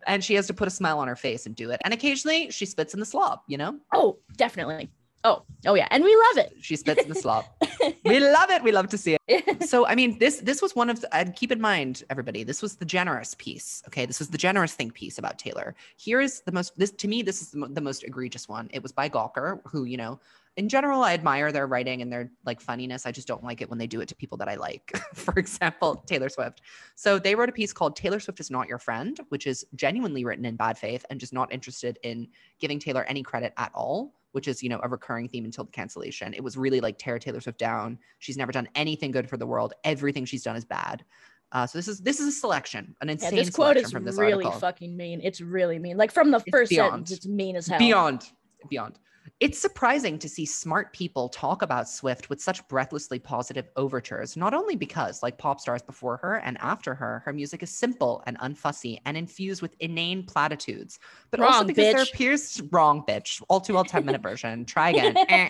and 0.07 0.25
she 0.25 0.35
has 0.35 0.47
to 0.47 0.55
put 0.55 0.69
a 0.69 0.71
smile 0.71 0.99
on 0.99 1.09
her 1.09 1.17
face 1.17 1.47
and 1.47 1.55
do 1.55 1.71
it. 1.71 1.81
And 1.85 1.93
occasionally, 1.93 2.51
she 2.51 2.67
spits 2.67 2.95
in 2.95 3.01
the 3.01 3.07
slop. 3.07 3.45
You 3.47 3.59
know, 3.59 3.79
Oh, 3.93 4.19
definitely. 4.37 4.91
Oh, 5.25 5.43
oh 5.67 5.75
yeah, 5.75 5.89
and 5.91 6.03
we 6.03 6.15
love 6.15 6.47
it. 6.47 6.55
she 6.61 6.77
spits 6.77 7.03
in 7.03 7.09
the 7.09 7.15
slop. 7.15 7.45
we 8.05 8.19
love 8.19 8.51
it. 8.51 8.63
We 8.63 8.73
love 8.73 8.89
to 8.89 8.99
see 8.99 9.15
it. 9.15 9.23
so 9.69 9.87
i 9.87 9.95
mean 9.95 10.19
this 10.19 10.41
this 10.41 10.61
was 10.61 10.75
one 10.75 10.91
of 10.91 11.01
the, 11.01 11.15
and 11.15 11.35
keep 11.35 11.53
in 11.53 11.61
mind 11.61 12.03
everybody 12.11 12.45
this 12.45 12.63
was 12.63 12.77
the 12.77 12.85
generous 12.85 13.35
piece 13.39 13.83
okay 13.87 14.07
this 14.07 14.19
was 14.19 14.29
the 14.29 14.39
generous 14.39 14.75
think 14.75 14.95
piece 14.95 15.19
about 15.19 15.39
taylor 15.39 15.75
here 15.97 16.21
is 16.21 16.41
the 16.43 16.53
most 16.53 16.77
this 16.79 16.91
to 16.91 17.09
me 17.09 17.23
this 17.23 17.43
is 17.43 17.51
the, 17.51 17.67
the 17.69 17.81
most 17.81 18.05
egregious 18.05 18.49
one 18.49 18.69
it 18.73 18.83
was 18.83 18.93
by 18.93 19.09
gawker 19.09 19.61
who 19.67 19.85
you 19.85 19.97
know 19.97 20.21
in 20.57 20.69
general 20.69 21.03
i 21.03 21.15
admire 21.15 21.51
their 21.53 21.67
writing 21.67 22.03
and 22.03 22.13
their 22.13 22.31
like 22.45 22.61
funniness 22.61 23.07
i 23.07 23.13
just 23.13 23.29
don't 23.29 23.45
like 23.45 23.61
it 23.61 23.71
when 23.71 23.79
they 23.79 23.87
do 23.87 24.01
it 24.01 24.09
to 24.09 24.15
people 24.15 24.37
that 24.37 24.49
i 24.49 24.55
like 24.55 24.93
for 25.15 25.35
example 25.39 25.97
taylor 26.07 26.29
swift 26.29 26.61
so 26.95 27.19
they 27.19 27.35
wrote 27.35 27.49
a 27.49 27.53
piece 27.53 27.73
called 27.73 27.97
taylor 27.97 28.21
swift 28.21 28.41
is 28.41 28.51
not 28.51 28.69
your 28.69 28.79
friend 28.79 29.21
which 29.29 29.47
is 29.47 29.65
genuinely 29.75 30.25
written 30.25 30.45
in 30.45 30.57
bad 30.57 30.77
faith 30.77 31.05
and 31.11 31.21
just 31.21 31.33
not 31.33 31.53
interested 31.53 31.99
in 32.03 32.29
giving 32.59 32.79
taylor 32.79 33.05
any 33.05 33.23
credit 33.23 33.53
at 33.57 33.71
all 33.75 34.13
which 34.33 34.49
is 34.49 34.63
you 34.63 34.69
know 34.69 34.81
a 34.83 34.89
recurring 34.89 35.29
theme 35.29 35.45
until 35.45 35.65
the 35.65 35.73
cancellation 35.73 36.35
it 36.35 36.43
was 36.43 36.57
really 36.57 36.81
like 36.81 36.99
tear 36.99 37.19
taylor 37.19 37.41
swift 37.41 37.59
down 37.59 37.99
she's 38.19 38.37
never 38.37 38.53
done 38.53 38.69
anything 38.75 39.11
good 39.11 39.29
for 39.29 39.37
the 39.37 39.47
world 39.47 39.73
everything 39.85 40.25
she's 40.25 40.43
done 40.43 40.57
is 40.57 40.65
bad 40.65 41.05
uh, 41.53 41.67
so 41.67 41.77
this 41.77 41.87
is 41.87 42.01
this 42.01 42.19
is 42.19 42.29
a 42.29 42.33
selection 42.33 42.97
an 43.03 43.11
insane. 43.11 43.35
Yeah, 43.35 43.45
this 43.45 43.55
quote 43.55 43.77
is 43.77 43.91
this 43.91 44.17
really 44.17 44.33
article 44.33 44.53
fucking 44.53 44.97
mean. 44.97 45.21
It's 45.23 45.43
really 45.43 45.79
mean. 45.79 45.99
Like 45.99 46.11
from 46.11 46.31
the 46.31 46.41
first 46.51 46.71
beyond. 46.71 46.93
sentence, 46.93 47.11
it's 47.13 47.27
mean 47.27 47.57
as 47.57 47.67
hell. 47.67 47.79
beyond 47.79 48.25
beyond 48.71 48.99
it's 49.41 49.59
surprising 49.59 50.19
to 50.19 50.29
see 50.29 50.45
smart 50.45 50.93
people 50.93 51.29
talk 51.29 51.63
about 51.63 51.89
Swift 51.89 52.31
with 52.31 52.41
such 52.41 52.67
breathlessly 52.69 53.19
positive 53.19 53.69
overtures, 53.77 54.37
not 54.37 54.55
only 54.55 54.77
because, 54.77 55.23
like 55.23 55.39
pop 55.39 55.61
stars 55.61 55.83
before 55.83 56.17
her 56.19 56.37
and 56.37 56.57
after 56.61 56.95
her, 56.95 57.23
her 57.25 57.33
music 57.33 57.63
is 57.63 57.71
simple 57.71 58.23
and 58.27 58.39
unfussy 58.39 58.99
and 59.05 59.17
infused 59.17 59.63
with 59.63 59.75
inane 59.81 60.25
platitudes, 60.25 60.99
but 61.31 61.41
also 61.41 61.59
Wrong, 61.59 61.67
because 61.67 61.93
there 61.93 62.03
appears 62.03 62.61
wrong, 62.71 63.05
bitch, 63.09 63.43
all 63.49 63.61
too 63.61 63.75
well 63.75 63.85
10 63.85 64.05
minute 64.05 64.23
version. 64.23 64.65
Try 64.65 64.91
again. 64.91 65.17
Eh. 65.29 65.49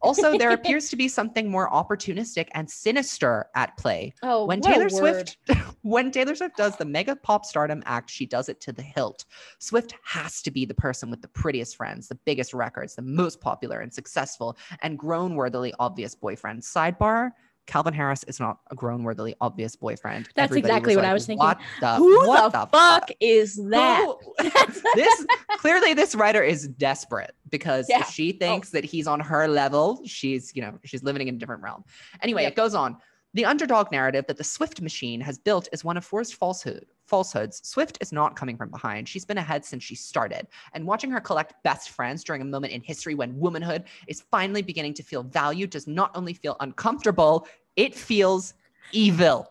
Also, 0.00 0.36
there 0.36 0.50
appears 0.52 0.90
to 0.90 0.96
be 0.96 1.08
something 1.08 1.50
more 1.50 1.70
opportunistic 1.70 2.48
and 2.52 2.70
sinister 2.70 3.46
at 3.54 3.76
play 3.76 4.12
Oh, 4.22 4.46
when 4.46 4.60
Taylor. 4.60 4.88
Swift 4.88 5.36
when 5.82 6.10
Taylor 6.10 6.34
Swift 6.34 6.56
does 6.56 6.76
the 6.76 6.84
mega 6.84 7.16
pop 7.16 7.44
stardom 7.44 7.82
act, 7.86 8.10
she 8.10 8.26
does 8.26 8.48
it 8.48 8.60
to 8.62 8.72
the 8.72 8.82
hilt. 8.82 9.24
Swift 9.58 9.94
has 10.04 10.42
to 10.42 10.50
be 10.50 10.64
the 10.64 10.74
person 10.74 11.10
with 11.10 11.22
the 11.22 11.28
prettiest 11.28 11.76
friends, 11.76 12.08
the 12.08 12.18
biggest 12.24 12.54
records, 12.54 12.94
the 12.94 13.02
most 13.02 13.40
popular 13.40 13.80
and 13.80 13.92
successful 13.92 14.56
and 14.82 14.98
grown 14.98 15.34
worthily 15.34 15.72
obvious 15.78 16.14
boyfriend. 16.14 16.62
Sidebar 16.62 17.32
Calvin 17.68 17.92
Harris 17.94 18.24
is 18.24 18.40
not 18.40 18.58
a 18.70 18.74
grown 18.74 19.04
worthily 19.04 19.36
obvious 19.42 19.76
boyfriend. 19.76 20.28
That's 20.34 20.50
Everybody 20.50 20.72
exactly 20.72 20.96
what 20.96 21.04
I 21.04 21.12
was 21.12 21.26
thinking. 21.26 21.46
What 21.46 21.58
the, 21.80 21.94
Who 21.96 22.26
what 22.26 22.50
the, 22.50 22.66
fuck 22.66 23.10
is 23.20 23.54
that? 23.70 24.14
This 24.96 25.26
clearly 25.58 25.92
this 25.94 26.14
writer 26.14 26.42
is 26.42 26.66
desperate 26.66 27.32
because 27.50 27.86
Yeah. 27.88 28.02
Oh. 28.04 28.10
she 28.10 28.32
thinks 28.32 28.70
that 28.70 28.84
he's 28.84 29.06
on 29.06 29.20
her 29.20 29.46
level, 29.46 30.00
she's 30.06 30.50
you 30.56 30.62
know 30.62 30.78
she's 30.84 31.02
living 31.04 31.28
in 31.28 31.34
a 31.36 31.38
different 31.38 31.62
realm. 31.62 31.84
Anyway, 32.22 32.42
Yep. 32.42 32.52
it 32.52 32.56
goes 32.56 32.74
on. 32.74 32.96
The 33.34 33.44
underdog 33.44 33.92
narrative 33.92 34.26
that 34.26 34.38
the 34.38 34.44
Swift 34.44 34.80
machine 34.80 35.20
has 35.20 35.38
built 35.38 35.68
is 35.72 35.84
one 35.84 35.96
of 35.96 36.04
forced 36.04 36.34
falsehood. 36.34 36.86
Falsehoods. 37.06 37.60
Swift 37.62 37.98
is 38.00 38.12
not 38.12 38.36
coming 38.36 38.56
from 38.56 38.70
behind. 38.70 39.08
She's 39.08 39.24
been 39.24 39.38
ahead 39.38 39.64
since 39.64 39.82
she 39.82 39.94
started. 39.94 40.46
And 40.72 40.86
watching 40.86 41.10
her 41.10 41.20
collect 41.20 41.54
best 41.62 41.90
friends 41.90 42.24
during 42.24 42.42
a 42.42 42.46
moment 42.46 42.72
in 42.72 42.82
history 42.82 43.14
when 43.14 43.38
womanhood 43.38 43.84
is 44.06 44.22
finally 44.30 44.62
beginning 44.62 44.94
to 44.94 45.02
feel 45.02 45.22
valued 45.22 45.70
does 45.70 45.86
not 45.86 46.10
only 46.14 46.32
feel 46.32 46.56
uncomfortable, 46.60 47.46
it 47.76 47.94
feels 47.94 48.54
evil. 48.92 49.46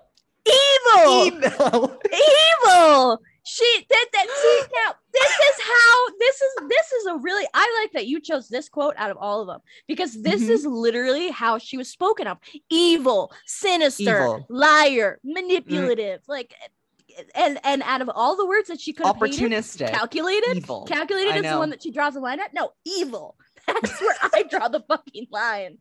Evil. 0.46 1.26
Evil. 1.26 2.00
evil. 2.66 3.22
She 3.44 3.86
that 3.90 4.06
that 4.12 4.28
see 4.28 4.62
now 4.74 4.96
this 5.20 5.32
is 5.50 5.62
how 5.66 6.08
this 6.20 6.42
is 6.42 6.52
this 6.70 6.92
is 6.94 7.06
a 7.08 7.16
really 7.18 7.46
I 7.54 7.80
like 7.82 7.92
that 7.94 8.08
you 8.08 8.20
chose 8.20 8.48
this 8.50 8.70
quote 8.70 8.96
out 8.98 9.12
of 9.12 9.18
all 9.18 9.42
of 9.42 9.48
them 9.48 9.60
because 9.88 10.22
this 10.22 10.44
Mhm. 10.44 10.50
is 10.50 10.66
literally 10.66 11.30
how 11.30 11.58
she 11.58 11.78
was 11.78 11.88
spoken 11.90 12.28
of. 12.28 12.38
Evil, 12.70 13.32
sinister, 13.46 14.02
Evil. 14.24 14.46
liar, 14.50 15.20
manipulative, 15.24 16.22
like 16.28 16.54
and 17.36 17.60
and 17.64 17.82
out 17.84 18.02
of 18.02 18.10
all 18.14 18.36
the 18.36 18.46
words 18.46 18.68
that 18.68 18.80
she 18.80 18.94
could 18.94 19.06
have 19.06 19.16
hated, 19.18 19.52
Opportunistic. 19.52 19.90
calculated, 19.90 20.58
Evil. 20.58 20.86
calculated 20.88 21.36
is 21.46 21.52
the 21.52 21.58
one 21.58 21.70
that 21.72 21.82
she 21.82 21.92
draws 21.92 22.14
the 22.14 22.20
line 22.20 22.40
at. 22.40 22.54
No, 22.54 22.72
evil. 22.86 23.36
That's 23.68 24.00
where 24.00 24.16
I 24.34 24.44
draw 24.44 24.68
the 24.70 24.82
fucking 24.88 25.28
line. 25.32 25.78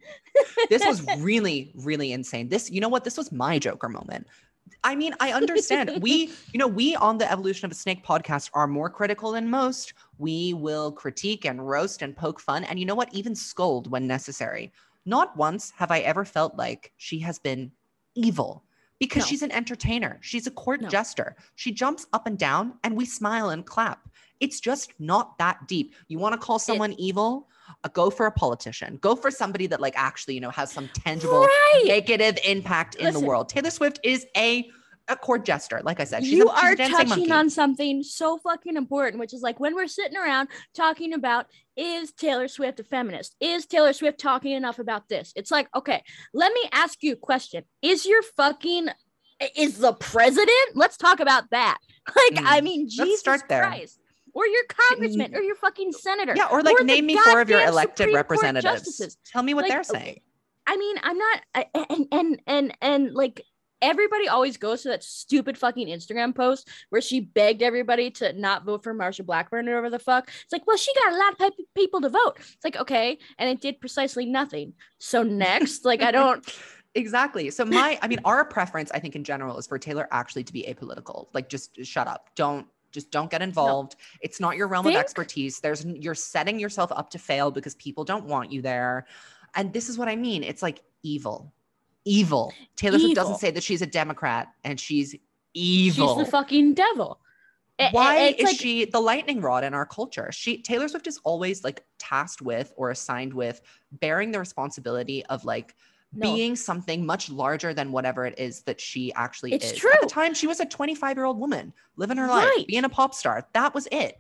this 0.71 0.85
was 0.85 1.03
really 1.19 1.73
really 1.77 2.13
insane 2.13 2.49
this 2.49 2.69
you 2.71 2.81
know 2.81 2.89
what 2.89 3.05
this 3.05 3.17
was 3.17 3.31
my 3.31 3.59
joker 3.61 3.89
moment 3.89 4.27
i 4.87 4.95
mean 4.95 5.15
i 5.21 5.33
understand. 5.33 5.87
We 6.01 6.31
you 6.53 6.59
know 6.59 6.67
we 6.81 6.95
on 6.97 7.19
the 7.19 7.31
evolution 7.31 7.67
of 7.67 7.73
a 7.73 7.75
snake 7.75 8.03
podcast 8.05 8.51
are 8.55 8.67
more 8.67 8.89
critical 8.99 9.33
than 9.33 9.51
most. 9.51 9.93
We 10.19 10.55
will 10.55 10.93
critique 10.93 11.45
and 11.45 11.67
roast 11.69 12.03
and 12.03 12.17
poke 12.17 12.41
fun 12.41 12.65
and 12.65 12.79
you 12.79 12.87
know 12.87 12.95
what? 12.95 13.13
Even 13.13 13.35
scold 13.35 13.91
when 13.91 14.07
necessary. 14.07 14.73
Not 15.05 15.37
once 15.37 15.71
have 15.77 15.91
i 15.91 16.01
ever 16.01 16.25
felt 16.25 16.57
like 16.57 16.93
she 16.97 17.19
has 17.21 17.39
been 17.39 17.71
evil 18.15 18.65
because 18.99 19.25
No. 19.25 19.27
she's 19.27 19.43
an 19.43 19.53
entertainer. 19.53 20.19
She's 20.23 20.47
a 20.47 20.51
court 20.51 20.81
No. 20.81 20.89
jester. 20.89 21.37
She 21.57 21.71
jumps 21.73 22.07
up 22.13 22.27
and 22.27 22.39
down 22.39 22.65
and 22.83 22.97
we 22.97 23.05
smile 23.05 23.51
and 23.51 23.65
clap. 23.67 24.09
It's 24.41 24.61
just 24.61 24.93
not 24.99 25.37
that 25.39 25.67
deep. 25.69 25.95
You 26.09 26.19
want 26.19 26.33
to 26.35 26.39
call 26.47 26.59
someone 26.59 26.93
evil? 26.99 27.49
Uh, 27.85 27.89
go 27.89 28.11
for 28.11 28.27
a 28.27 28.31
politician. 28.31 28.97
Go 29.01 29.17
for 29.17 29.31
somebody 29.31 29.67
that 29.67 29.81
like 29.81 29.95
actually 29.97 30.35
you 30.35 30.41
know 30.41 30.51
has 30.51 30.71
some 30.73 30.89
tangible 30.89 31.41
Right. 31.41 31.85
negative 31.87 32.39
impact 32.45 32.95
in 32.97 33.13
the 33.13 33.21
world. 33.21 33.49
Taylor 33.49 33.71
swift 33.71 33.99
is 34.05 34.25
a 34.37 34.71
a 35.09 35.17
court 35.17 35.45
jester 35.45 35.81
like 35.85 36.01
i 36.01 36.05
said 36.05 36.25
she's, 36.25 36.33
you 36.33 36.47
a, 36.49 36.51
are 36.53 36.75
touching 36.75 37.09
monkey 37.09 37.31
on 37.31 37.49
something 37.49 38.03
so 38.03 38.39
fucking 38.39 38.77
important, 38.77 39.21
which 39.21 39.33
is 39.33 39.41
like 39.43 39.61
when 39.61 39.75
we're 39.75 39.87
sitting 39.87 40.17
around 40.17 40.49
talking 40.75 41.13
about 41.15 41.47
is 41.77 42.11
Taylor 42.13 42.49
Swift 42.49 42.81
a 42.81 42.85
feminist? 42.85 43.37
Is 43.39 43.67
Taylor 43.67 43.93
Swift 43.93 44.19
talking 44.19 44.53
enough 44.53 44.79
about 44.79 45.09
this? 45.11 45.33
It's 45.37 45.51
like, 45.51 45.69
okay, 45.77 46.03
let 46.33 46.53
me 46.55 46.61
ask 46.73 47.03
you 47.03 47.13
a 47.13 47.17
question. 47.17 47.65
Is 47.83 48.07
your 48.07 48.23
fucking 48.23 48.89
is 49.57 49.79
the 49.79 49.93
president? 49.93 50.51
Let's 50.75 50.97
talk 50.97 51.21
about 51.21 51.51
that. 51.51 51.79
Like, 52.09 52.45
I 52.47 52.61
Mm. 52.61 52.65
mean, 52.65 52.89
Jesus 52.89 53.21
start 53.21 53.43
there. 53.49 53.67
Christ. 53.67 54.01
Or 54.33 54.47
your 54.47 54.63
congressman 54.69 55.35
or 55.35 55.41
your 55.43 55.57
fucking 55.57 55.93
senator. 55.93 56.35
yeah 56.37 56.47
or 56.51 56.63
like 56.63 56.77
the 56.79 56.85
name 56.85 57.07
me 57.07 57.17
four 57.19 57.41
of 57.41 57.51
your 57.51 57.61
elected 57.61 58.05
Supreme 58.05 58.17
representatives 58.17 59.17
tell 59.31 59.43
me 59.43 59.53
what 59.55 59.63
Like, 59.63 59.73
they're 59.73 59.85
saying 59.85 60.21
I 60.67 60.77
mean, 60.77 60.97
I'm 61.03 61.19
not, 61.19 61.41
I- 61.55 61.67
and 61.91 62.09
and 62.13 62.43
and 62.47 62.77
and 62.81 63.15
like 63.15 63.43
everybody 63.83 64.29
always 64.29 64.57
goes 64.57 64.83
to 64.83 64.89
that 64.89 65.05
stupid 65.05 65.59
fucking 65.59 65.89
Instagram 65.89 66.35
post 66.35 66.69
where 66.91 67.03
she 67.03 67.21
begged 67.21 67.63
everybody 67.63 68.11
to 68.11 68.33
not 68.33 68.65
vote 68.65 68.83
for 68.83 68.95
Marsha 68.95 69.25
Blackburn 69.25 69.69
or 69.69 69.73
whatever 69.73 69.91
the 69.91 69.99
fuck. 69.99 70.29
It's 70.45 70.53
like, 70.53 70.67
well, 70.67 70.77
she 70.77 70.93
got 70.95 71.13
a 71.13 71.17
lot 71.17 71.33
of 71.33 71.39
pe- 71.39 71.65
people 71.75 72.01
to 72.01 72.09
vote. 72.09 72.35
It's 72.39 72.65
like, 72.65 72.77
okay, 72.77 73.19
and 73.39 73.49
it 73.51 73.61
did 73.61 73.81
precisely 73.81 74.27
nothing. 74.27 74.73
So 74.99 75.23
next, 75.25 75.85
like, 75.85 76.03
I 76.03 76.11
don't. 76.11 76.47
Exactly. 76.95 77.51
So 77.51 77.67
my, 77.67 77.99
I 78.01 78.09
mean, 78.09 78.21
our 78.25 78.45
preference, 78.45 78.91
I 78.93 78.99
think, 78.99 79.17
in 79.17 79.23
general, 79.23 79.59
is 79.59 79.67
for 79.67 79.79
Taylor 79.79 80.09
actually 80.11 80.45
to 80.45 80.53
be 80.53 80.63
apolitical. 80.63 81.27
Like, 81.35 81.51
just 81.51 81.85
shut 81.85 82.07
up. 82.07 82.31
Don't 82.37 82.67
just 82.93 83.11
don't 83.11 83.31
get 83.31 83.43
involved. 83.43 83.97
It's 84.23 84.41
not 84.41 84.57
your 84.57 84.69
realm 84.69 84.85
Think- 84.85 84.97
of 84.97 85.01
expertise. 85.01 85.61
There's 85.61 85.85
you're 85.85 86.15
setting 86.15 86.59
yourself 86.59 86.91
up 86.93 87.11
to 87.11 87.19
fail 87.19 87.51
because 87.51 87.75
people 87.75 88.05
don't 88.05 88.25
want 88.25 88.51
you 88.51 88.63
there. 88.63 89.07
And 89.55 89.73
this 89.73 89.91
is 89.91 89.99
what 89.99 90.09
I 90.09 90.17
mean. 90.17 90.43
It's 90.43 90.63
like 90.63 90.83
evil, 91.03 91.53
evil. 92.07 92.55
Taylor 92.77 92.99
Swift 92.99 93.15
doesn't 93.15 93.39
say 93.39 93.51
that 93.51 93.63
she's 93.63 93.83
a 93.83 93.87
Democrat, 93.87 94.49
and 94.65 94.81
she's 94.81 95.15
evil. 95.53 96.17
She's 96.17 96.25
the 96.25 96.31
fucking 96.31 96.73
devil. 96.75 97.21
Why 97.93 98.17
it's 98.29 98.39
is 98.41 98.45
like- 98.47 98.57
she 98.57 98.87
the 98.87 99.01
lightning 99.01 99.43
rod 99.43 99.63
in 99.65 99.75
our 99.75 99.85
culture? 99.85 100.31
She 100.33 100.63
Taylor 100.63 100.89
Swift 100.89 101.07
is 101.07 101.19
always 101.25 101.63
like 101.63 101.85
tasked 101.99 102.41
with 102.41 102.73
or 102.77 102.91
assigned 102.91 103.35
with 103.35 103.61
bearing 103.93 104.31
the 104.31 104.39
responsibility 104.39 105.27
of 105.27 105.45
like 105.45 105.75
No. 106.15 106.33
being 106.33 106.57
something 106.57 107.05
much 107.05 107.29
larger 107.29 107.75
than 107.75 107.93
whatever 107.93 108.25
it 108.25 108.39
is 108.39 108.63
that 108.63 108.81
she 108.81 109.13
actually 109.13 109.53
It's 109.53 109.73
is. 109.73 109.85
At 109.85 110.01
the 110.01 110.07
time, 110.07 110.33
she 110.33 110.47
was 110.47 110.61
a 110.61 110.65
25 110.65 111.19
year 111.19 111.27
old 111.27 111.39
woman 111.39 111.75
living 111.97 112.17
her 112.17 112.29
life, 112.29 112.49
Right. 112.57 112.67
being 112.67 112.85
a 112.85 112.89
pop 112.89 113.13
star. 113.13 113.47
That 113.53 113.75
was 113.75 113.87
it. 113.93 114.19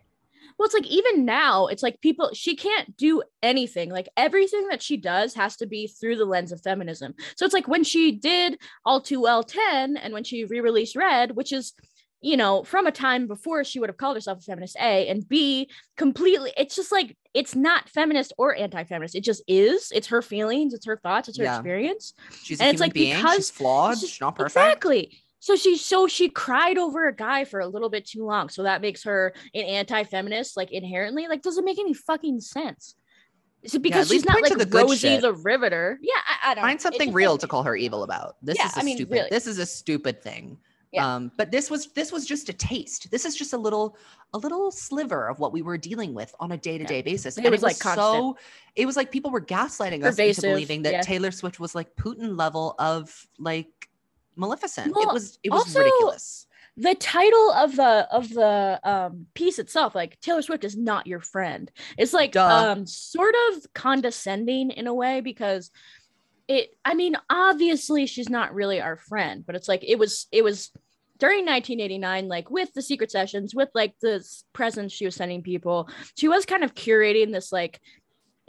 Well, 0.58 0.66
it's 0.66 0.74
like 0.74 0.86
even 0.86 1.24
now, 1.24 1.66
it's 1.66 1.82
like 1.82 2.00
people, 2.00 2.30
she 2.32 2.56
can't 2.56 2.96
do 2.96 3.22
anything. 3.42 3.90
Like 3.90 4.08
everything 4.16 4.68
that 4.68 4.80
she 4.82 4.96
does 4.96 5.34
has 5.34 5.56
to 5.56 5.66
be 5.66 5.86
through 5.86 6.16
the 6.16 6.24
lens 6.24 6.50
of 6.52 6.62
feminism. 6.62 7.14
So 7.36 7.44
it's 7.44 7.54
like 7.54 7.68
when 7.68 7.84
she 7.84 8.12
did 8.12 8.58
All 8.84 9.00
Too 9.00 9.20
Well 9.20 9.42
10 9.42 9.96
and 9.96 10.14
when 10.14 10.24
she 10.24 10.44
re 10.46 10.60
released 10.60 10.96
Red, 10.96 11.32
which 11.36 11.52
is, 11.52 11.74
you 12.22 12.38
know, 12.38 12.64
from 12.64 12.86
a 12.86 12.90
time 12.92 13.26
before 13.26 13.62
she 13.64 13.78
would 13.78 13.90
have 13.90 13.98
called 13.98 14.16
herself 14.16 14.38
a 14.38 14.42
feminist, 14.42 14.76
A, 14.80 15.06
and 15.08 15.28
B, 15.28 15.68
completely, 15.98 16.52
it's 16.56 16.74
just 16.74 16.90
like, 16.90 17.16
it's 17.34 17.54
not 17.54 17.90
feminist 17.90 18.32
or 18.38 18.56
anti 18.56 18.82
feminist. 18.84 19.14
It 19.14 19.20
just 19.24 19.42
is. 19.46 19.92
It's 19.94 20.06
her 20.06 20.22
feelings, 20.22 20.72
it's 20.72 20.86
her 20.86 20.96
thoughts, 20.96 21.28
it's 21.28 21.36
her 21.36 21.44
Yeah. 21.44 21.56
experience. 21.56 22.14
She's 22.42 22.58
a 22.60 22.62
And 22.62 22.68
human 22.68 22.74
it's 22.74 22.80
like 22.80 22.92
being. 22.94 23.16
because 23.16 23.36
she's 23.36 23.50
flawed. 23.50 24.00
just- 24.00 24.12
She's 24.14 24.20
not 24.22 24.34
perfect. 24.36 24.56
Exactly. 24.56 25.18
So 25.46 25.54
she 25.54 25.76
so 25.76 26.08
she 26.08 26.28
cried 26.28 26.76
over 26.76 27.06
a 27.06 27.14
guy 27.14 27.44
for 27.44 27.60
a 27.60 27.68
little 27.68 27.88
bit 27.88 28.04
too 28.04 28.24
long. 28.24 28.48
So 28.48 28.64
that 28.64 28.80
makes 28.80 29.04
her 29.04 29.32
an 29.54 29.60
anti-feminist, 29.60 30.56
like 30.56 30.72
inherently. 30.72 31.28
Like, 31.28 31.40
doesn't 31.42 31.64
make 31.64 31.78
any 31.78 31.94
fucking 31.94 32.40
sense. 32.40 32.96
Is 33.62 33.72
it 33.72 33.78
because 33.80 34.10
Yeah, 34.10 34.16
she's 34.16 34.24
not 34.24 34.42
like 34.42 34.58
the 34.58 34.66
Rosie 34.66 35.18
the 35.18 35.34
Riveter? 35.34 36.00
Yeah, 36.02 36.14
I, 36.42 36.50
I 36.50 36.54
don't. 36.56 36.64
Find 36.64 36.80
something 36.80 37.12
real 37.12 37.36
doesn't 37.36 37.42
to 37.42 37.46
call 37.46 37.62
her 37.62 37.76
evil 37.76 38.02
about. 38.02 38.34
This 38.42 38.58
Yeah, 38.58 38.66
is 38.66 38.76
a 38.76 38.80
I 38.80 38.82
mean, 38.82 38.96
stupid. 38.96 39.14
really. 39.14 39.28
This 39.30 39.46
is 39.46 39.58
a 39.58 39.66
stupid 39.66 40.20
thing. 40.20 40.58
Yeah. 40.90 41.14
Um, 41.14 41.30
but 41.36 41.52
this 41.52 41.70
was 41.70 41.92
this 41.92 42.10
was 42.10 42.26
just 42.26 42.48
a 42.48 42.52
taste. 42.52 43.12
This 43.12 43.24
is 43.24 43.36
just 43.36 43.52
a 43.52 43.56
little 43.56 43.96
a 44.34 44.38
little 44.38 44.72
sliver 44.72 45.28
of 45.28 45.38
what 45.38 45.52
we 45.52 45.62
were 45.62 45.78
dealing 45.78 46.12
with 46.12 46.34
on 46.40 46.50
a 46.50 46.56
day 46.56 46.76
to 46.76 46.84
day 46.84 47.02
basis. 47.02 47.38
It 47.38 47.44
And 47.44 47.52
was, 47.52 47.62
like, 47.62 47.78
constant. 47.78 48.04
so. 48.04 48.36
It 48.74 48.84
was 48.84 48.96
like 48.96 49.12
people 49.12 49.30
were 49.30 49.40
gaslighting 49.40 50.04
us 50.04 50.18
into 50.18 50.40
believing 50.40 50.82
that 50.82 50.92
yeah. 50.92 51.02
Taylor 51.02 51.30
Swift 51.30 51.60
was 51.60 51.76
like 51.76 51.94
Putin 51.94 52.36
level 52.36 52.74
of 52.80 53.28
like 53.38 53.68
Maleficent. 54.36 54.88
it 54.88 55.12
was 55.12 55.38
it 55.42 55.50
was 55.50 55.62
also- 55.62 55.80
ridiculous. 55.80 56.46
the 56.76 56.94
title 56.94 57.50
of 57.52 57.74
the 57.76 58.06
of 58.12 58.28
the 58.28 58.80
um 58.84 59.26
piece 59.34 59.58
itself 59.58 59.94
like 59.94 60.20
taylor 60.20 60.42
swift 60.42 60.62
is 60.64 60.76
not 60.76 61.06
your 61.06 61.20
friend 61.20 61.70
it's 61.96 62.12
like 62.12 62.32
Duh. 62.32 62.72
um 62.72 62.86
sort 62.86 63.34
of 63.48 63.72
condescending 63.74 64.70
in 64.70 64.86
a 64.86 64.92
way 64.94 65.20
because 65.22 65.70
it 66.48 66.76
i 66.84 66.92
mean 66.94 67.16
obviously 67.30 68.06
she's 68.06 68.28
not 68.28 68.54
really 68.54 68.80
our 68.80 68.96
friend 68.96 69.44
but 69.46 69.54
it's 69.56 69.68
like 69.68 69.82
it 69.84 69.98
was 69.98 70.26
it 70.32 70.44
was 70.44 70.70
during 71.18 71.46
1989 71.46 72.28
like 72.28 72.50
with 72.50 72.72
the 72.74 72.82
secret 72.82 73.10
sessions 73.10 73.54
with 73.54 73.70
like 73.74 73.94
the 74.02 74.22
presents 74.52 74.94
she 74.94 75.06
was 75.06 75.14
sending 75.16 75.42
people 75.42 75.88
she 76.16 76.28
was 76.28 76.44
kind 76.44 76.62
of 76.62 76.74
curating 76.74 77.32
this 77.32 77.50
like 77.52 77.80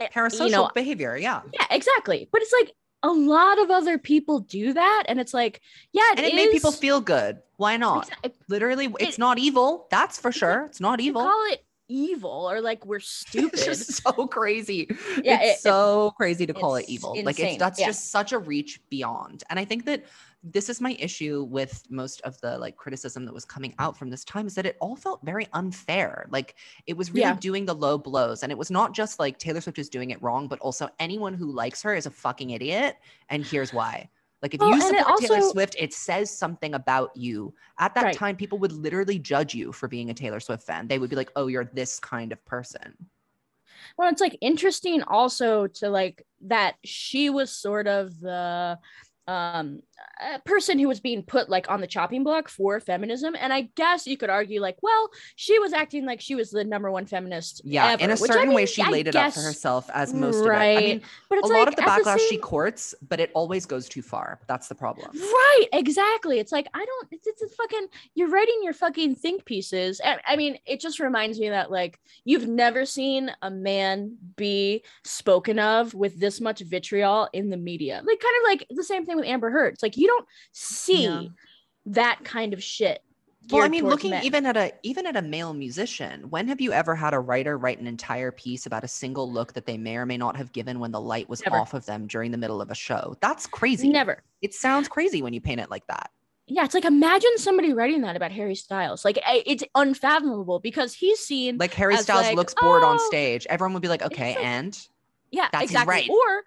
eh, 0.00 0.08
Parasocial 0.14 0.44
you 0.46 0.50
know 0.52 0.70
behavior. 0.74 1.16
Yeah. 1.16 1.40
yeah 1.54 1.66
exactly 1.70 2.28
but 2.30 2.42
it's 2.42 2.52
like 2.52 2.72
a 3.02 3.10
lot 3.10 3.58
of 3.60 3.70
other 3.70 3.96
people 3.98 4.40
do 4.40 4.72
that 4.72 5.04
and 5.08 5.20
it's 5.20 5.32
like 5.32 5.60
yeah 5.92 6.02
And 6.16 6.20
it 6.26 6.34
made 6.34 6.50
people 6.50 6.72
feel 6.72 7.00
good. 7.00 7.38
Why 7.56 7.76
not? 7.76 8.08
Literally, 8.48 8.86
it's 9.00 9.14
It- 9.16 9.18
not 9.18 9.38
evil. 9.38 9.86
That's 9.90 10.18
for 10.18 10.30
sure. 10.32 10.64
It's 10.66 10.80
not 10.80 11.00
evil. 11.00 11.22
call 11.22 11.44
it 11.52 11.64
evil 11.88 12.48
or 12.50 12.60
like 12.60 12.84
we're 12.86 12.96
It's 12.98 13.08
stupid. 13.08 13.58
just 13.64 14.02
so 14.02 14.26
crazy. 14.26 14.88
Yeah, 15.22 15.40
it's 15.42 15.58
it- 15.58 15.62
so 15.62 16.12
crazy 16.16 16.46
to 16.46 16.54
call 16.54 16.76
it 16.76 16.82
it's 16.82 16.90
evil. 16.90 17.16
Like 17.24 17.38
it's 17.38 17.58
that's 17.58 17.80
yeah. 17.80 17.86
just 17.86 18.10
such 18.10 18.32
a 18.32 18.38
reach 18.38 18.80
beyond. 18.90 19.44
And 19.50 19.58
I 19.58 19.64
think 19.64 19.84
that 19.86 20.04
this 20.44 20.68
is 20.68 20.80
my 20.80 20.92
issue 21.00 21.44
with 21.50 21.82
most 21.90 22.20
of 22.20 22.40
the 22.42 22.56
like 22.58 22.76
criticism 22.76 23.24
that 23.24 23.34
was 23.34 23.44
coming 23.44 23.74
out 23.80 23.96
from 23.96 24.08
this 24.08 24.24
time 24.24 24.46
is 24.46 24.54
that 24.54 24.66
it 24.66 24.76
all 24.80 24.94
felt 24.94 25.20
very 25.24 25.48
unfair. 25.52 26.26
Like 26.30 26.54
it 26.86 26.96
was 26.96 27.10
really 27.10 27.22
Yeah. 27.22 27.34
doing 27.40 27.66
the 27.66 27.74
low 27.74 27.98
blows. 27.98 28.42
And 28.44 28.52
it 28.52 28.58
was 28.58 28.70
not 28.70 28.94
just 28.94 29.18
like 29.18 29.38
Taylor 29.38 29.60
Swift 29.60 29.78
is 29.80 29.88
doing 29.88 30.10
it 30.10 30.22
wrong, 30.22 30.46
but 30.46 30.60
also 30.60 30.88
anyone 31.00 31.34
who 31.34 31.50
likes 31.50 31.82
her 31.82 31.94
is 31.94 32.06
a 32.06 32.10
fucking 32.10 32.50
idiot. 32.50 32.96
And 33.30 33.44
here's 33.44 33.72
why. 33.72 34.08
Like 34.42 34.54
if 34.54 34.60
Well, 34.60 34.70
you 34.70 34.80
support 34.80 35.16
Taylor 35.18 35.40
Swift, 35.40 35.76
it 35.78 35.92
says 35.92 36.30
something 36.30 36.74
about 36.74 37.16
you. 37.16 37.54
At 37.78 37.94
that 37.94 38.04
Right. 38.04 38.14
time, 38.14 38.36
people 38.36 38.58
would 38.58 38.72
literally 38.72 39.18
judge 39.18 39.54
you 39.54 39.72
for 39.72 39.88
being 39.88 40.10
a 40.10 40.14
Taylor 40.14 40.40
Swift 40.40 40.62
fan. 40.62 40.86
They 40.86 40.98
would 40.98 41.10
be 41.10 41.16
like, 41.16 41.30
"Oh, 41.36 41.48
you're 41.48 41.64
this 41.64 41.98
kind 41.98 42.32
of 42.32 42.44
person." 42.44 43.10
well, 43.96 44.10
it's 44.10 44.20
like 44.20 44.36
interesting 44.40 45.02
also 45.02 45.66
to 45.66 45.88
like 45.90 46.24
that 46.42 46.76
she 46.84 47.30
was 47.30 47.50
sort 47.50 47.86
of 47.86 48.18
the 48.20 48.78
um 49.28 49.80
a 50.34 50.38
person 50.40 50.78
who 50.78 50.88
was 50.88 51.00
being 51.00 51.22
put 51.22 51.48
like 51.48 51.70
on 51.70 51.80
the 51.80 51.86
chopping 51.86 52.24
block 52.24 52.48
for 52.48 52.80
feminism 52.80 53.36
and 53.38 53.52
i 53.52 53.62
guess 53.76 54.06
you 54.06 54.16
could 54.16 54.30
argue 54.30 54.60
like 54.60 54.76
well 54.82 55.10
she 55.36 55.58
was 55.58 55.72
acting 55.72 56.06
like 56.06 56.20
she 56.20 56.34
was 56.34 56.50
the 56.50 56.64
number 56.64 56.90
one 56.90 57.04
feminist 57.06 57.60
Yeah, 57.64 57.92
in 57.94 58.00
ever, 58.00 58.12
a 58.12 58.16
which, 58.16 58.30
I 58.30 58.34
certain 58.34 58.48
way, 58.54 58.62
mean, 58.62 58.66
she 58.66 58.82
I 58.82 58.88
laid 58.90 59.06
it 59.06 59.14
up 59.14 59.32
for 59.34 59.40
herself, 59.40 59.90
as 59.92 60.14
most 60.14 60.40
of 60.40 60.46
it. 60.46 60.48
I 60.48 60.50
right 60.50 60.84
mean, 60.84 61.02
but 61.28 61.36
a 61.36 61.38
it's 61.40 61.50
lot 61.50 61.68
of 61.68 61.76
the 61.76 61.82
backlash 61.82 62.18
she 62.20 62.28
same- 62.30 62.40
courts, 62.40 62.94
but 63.06 63.20
it 63.20 63.30
always 63.34 63.66
goes 63.66 63.88
too 63.88 64.00
far. 64.02 64.40
That's 64.46 64.68
the 64.68 64.74
problem. 64.74 65.10
Right, 65.14 65.66
exactly. 65.72 66.38
It's 66.38 66.52
like 66.52 66.68
I 66.72 66.84
don't. 66.84 67.08
It's, 67.12 67.26
it's 67.26 67.42
a 67.42 67.48
fucking. 67.48 67.86
You're 68.14 68.30
writing 68.30 68.58
your 68.62 68.72
fucking 68.72 69.16
think 69.16 69.44
pieces. 69.44 70.00
I, 70.02 70.18
I 70.26 70.36
mean, 70.36 70.58
it 70.66 70.80
just 70.80 71.00
reminds 71.00 71.38
me 71.38 71.50
that 71.50 71.70
like 71.70 72.00
you've 72.24 72.48
never 72.48 72.86
seen 72.86 73.30
a 73.42 73.50
man 73.50 74.16
be 74.36 74.82
spoken 75.04 75.58
of 75.58 75.92
with 75.94 76.18
this 76.18 76.40
much 76.40 76.60
vitriol 76.60 77.28
in 77.32 77.50
the 77.50 77.56
media. 77.58 78.02
Like 78.04 78.20
kind 78.20 78.36
of 78.42 78.48
like 78.48 78.66
the 78.70 78.84
same 78.84 79.04
thing 79.04 79.17
with 79.18 79.26
Amber 79.26 79.50
Heard. 79.50 79.74
It's 79.74 79.82
like 79.82 79.96
you 79.96 80.06
don't 80.06 80.26
see 80.52 81.04
Yeah. 81.04 81.22
that 81.86 82.20
kind 82.24 82.52
of 82.54 82.62
shit. 82.62 83.02
Well, 83.50 83.62
I 83.64 83.68
mean, 83.68 83.86
looking 83.86 84.10
men. 84.10 84.24
even 84.24 84.44
at 84.44 84.58
a 84.58 84.72
even 84.82 85.06
at 85.06 85.16
a 85.16 85.22
male 85.22 85.54
musician, 85.54 86.28
when 86.28 86.48
have 86.48 86.60
you 86.60 86.70
ever 86.72 86.94
had 86.94 87.14
a 87.14 87.18
writer 87.18 87.56
write 87.56 87.78
an 87.80 87.86
entire 87.86 88.30
piece 88.30 88.66
about 88.66 88.84
a 88.84 88.88
single 88.88 89.30
look 89.32 89.54
that 89.54 89.64
they 89.64 89.78
may 89.78 89.96
or 89.96 90.04
may 90.04 90.18
not 90.18 90.36
have 90.36 90.52
given 90.52 90.80
when 90.80 90.90
the 90.92 91.00
light 91.00 91.30
was 91.30 91.42
Never. 91.44 91.56
off 91.56 91.72
of 91.72 91.86
them 91.86 92.06
during 92.06 92.30
the 92.30 92.36
middle 92.36 92.60
of 92.60 92.70
a 92.70 92.74
show? 92.74 93.16
That's 93.22 93.46
crazy. 93.46 93.88
never. 93.88 94.22
It 94.42 94.52
sounds 94.52 94.86
crazy 94.86 95.22
when 95.22 95.32
you 95.32 95.40
paint 95.40 95.60
it 95.60 95.70
like 95.70 95.86
that. 95.86 96.10
Yeah, 96.46 96.64
it's 96.64 96.74
like 96.74 96.84
imagine 96.84 97.30
somebody 97.38 97.72
writing 97.72 98.02
that 98.02 98.16
about 98.16 98.32
Harry 98.32 98.54
Styles. 98.54 99.02
Like 99.02 99.18
it's 99.26 99.64
unfathomable 99.74 100.60
because 100.60 100.92
he's 100.92 101.18
seen 101.20 101.56
Like 101.56 101.72
Harry 101.72 101.96
Styles 101.96 102.26
like, 102.26 102.36
looks 102.36 102.54
bored 102.54 102.82
on 102.82 102.96
"Oh." 103.00 103.06
stage. 103.08 103.46
Everyone 103.48 103.72
would 103.74 103.82
be 103.82 103.88
like, 103.88 104.02
"Okay, 104.02 104.34
like- 104.34 104.44
and 104.44 104.78
Yeah, 105.30 105.48
That's 105.52 105.64
exactly. 105.64 105.90
right. 105.94 106.10
Or 106.10 106.44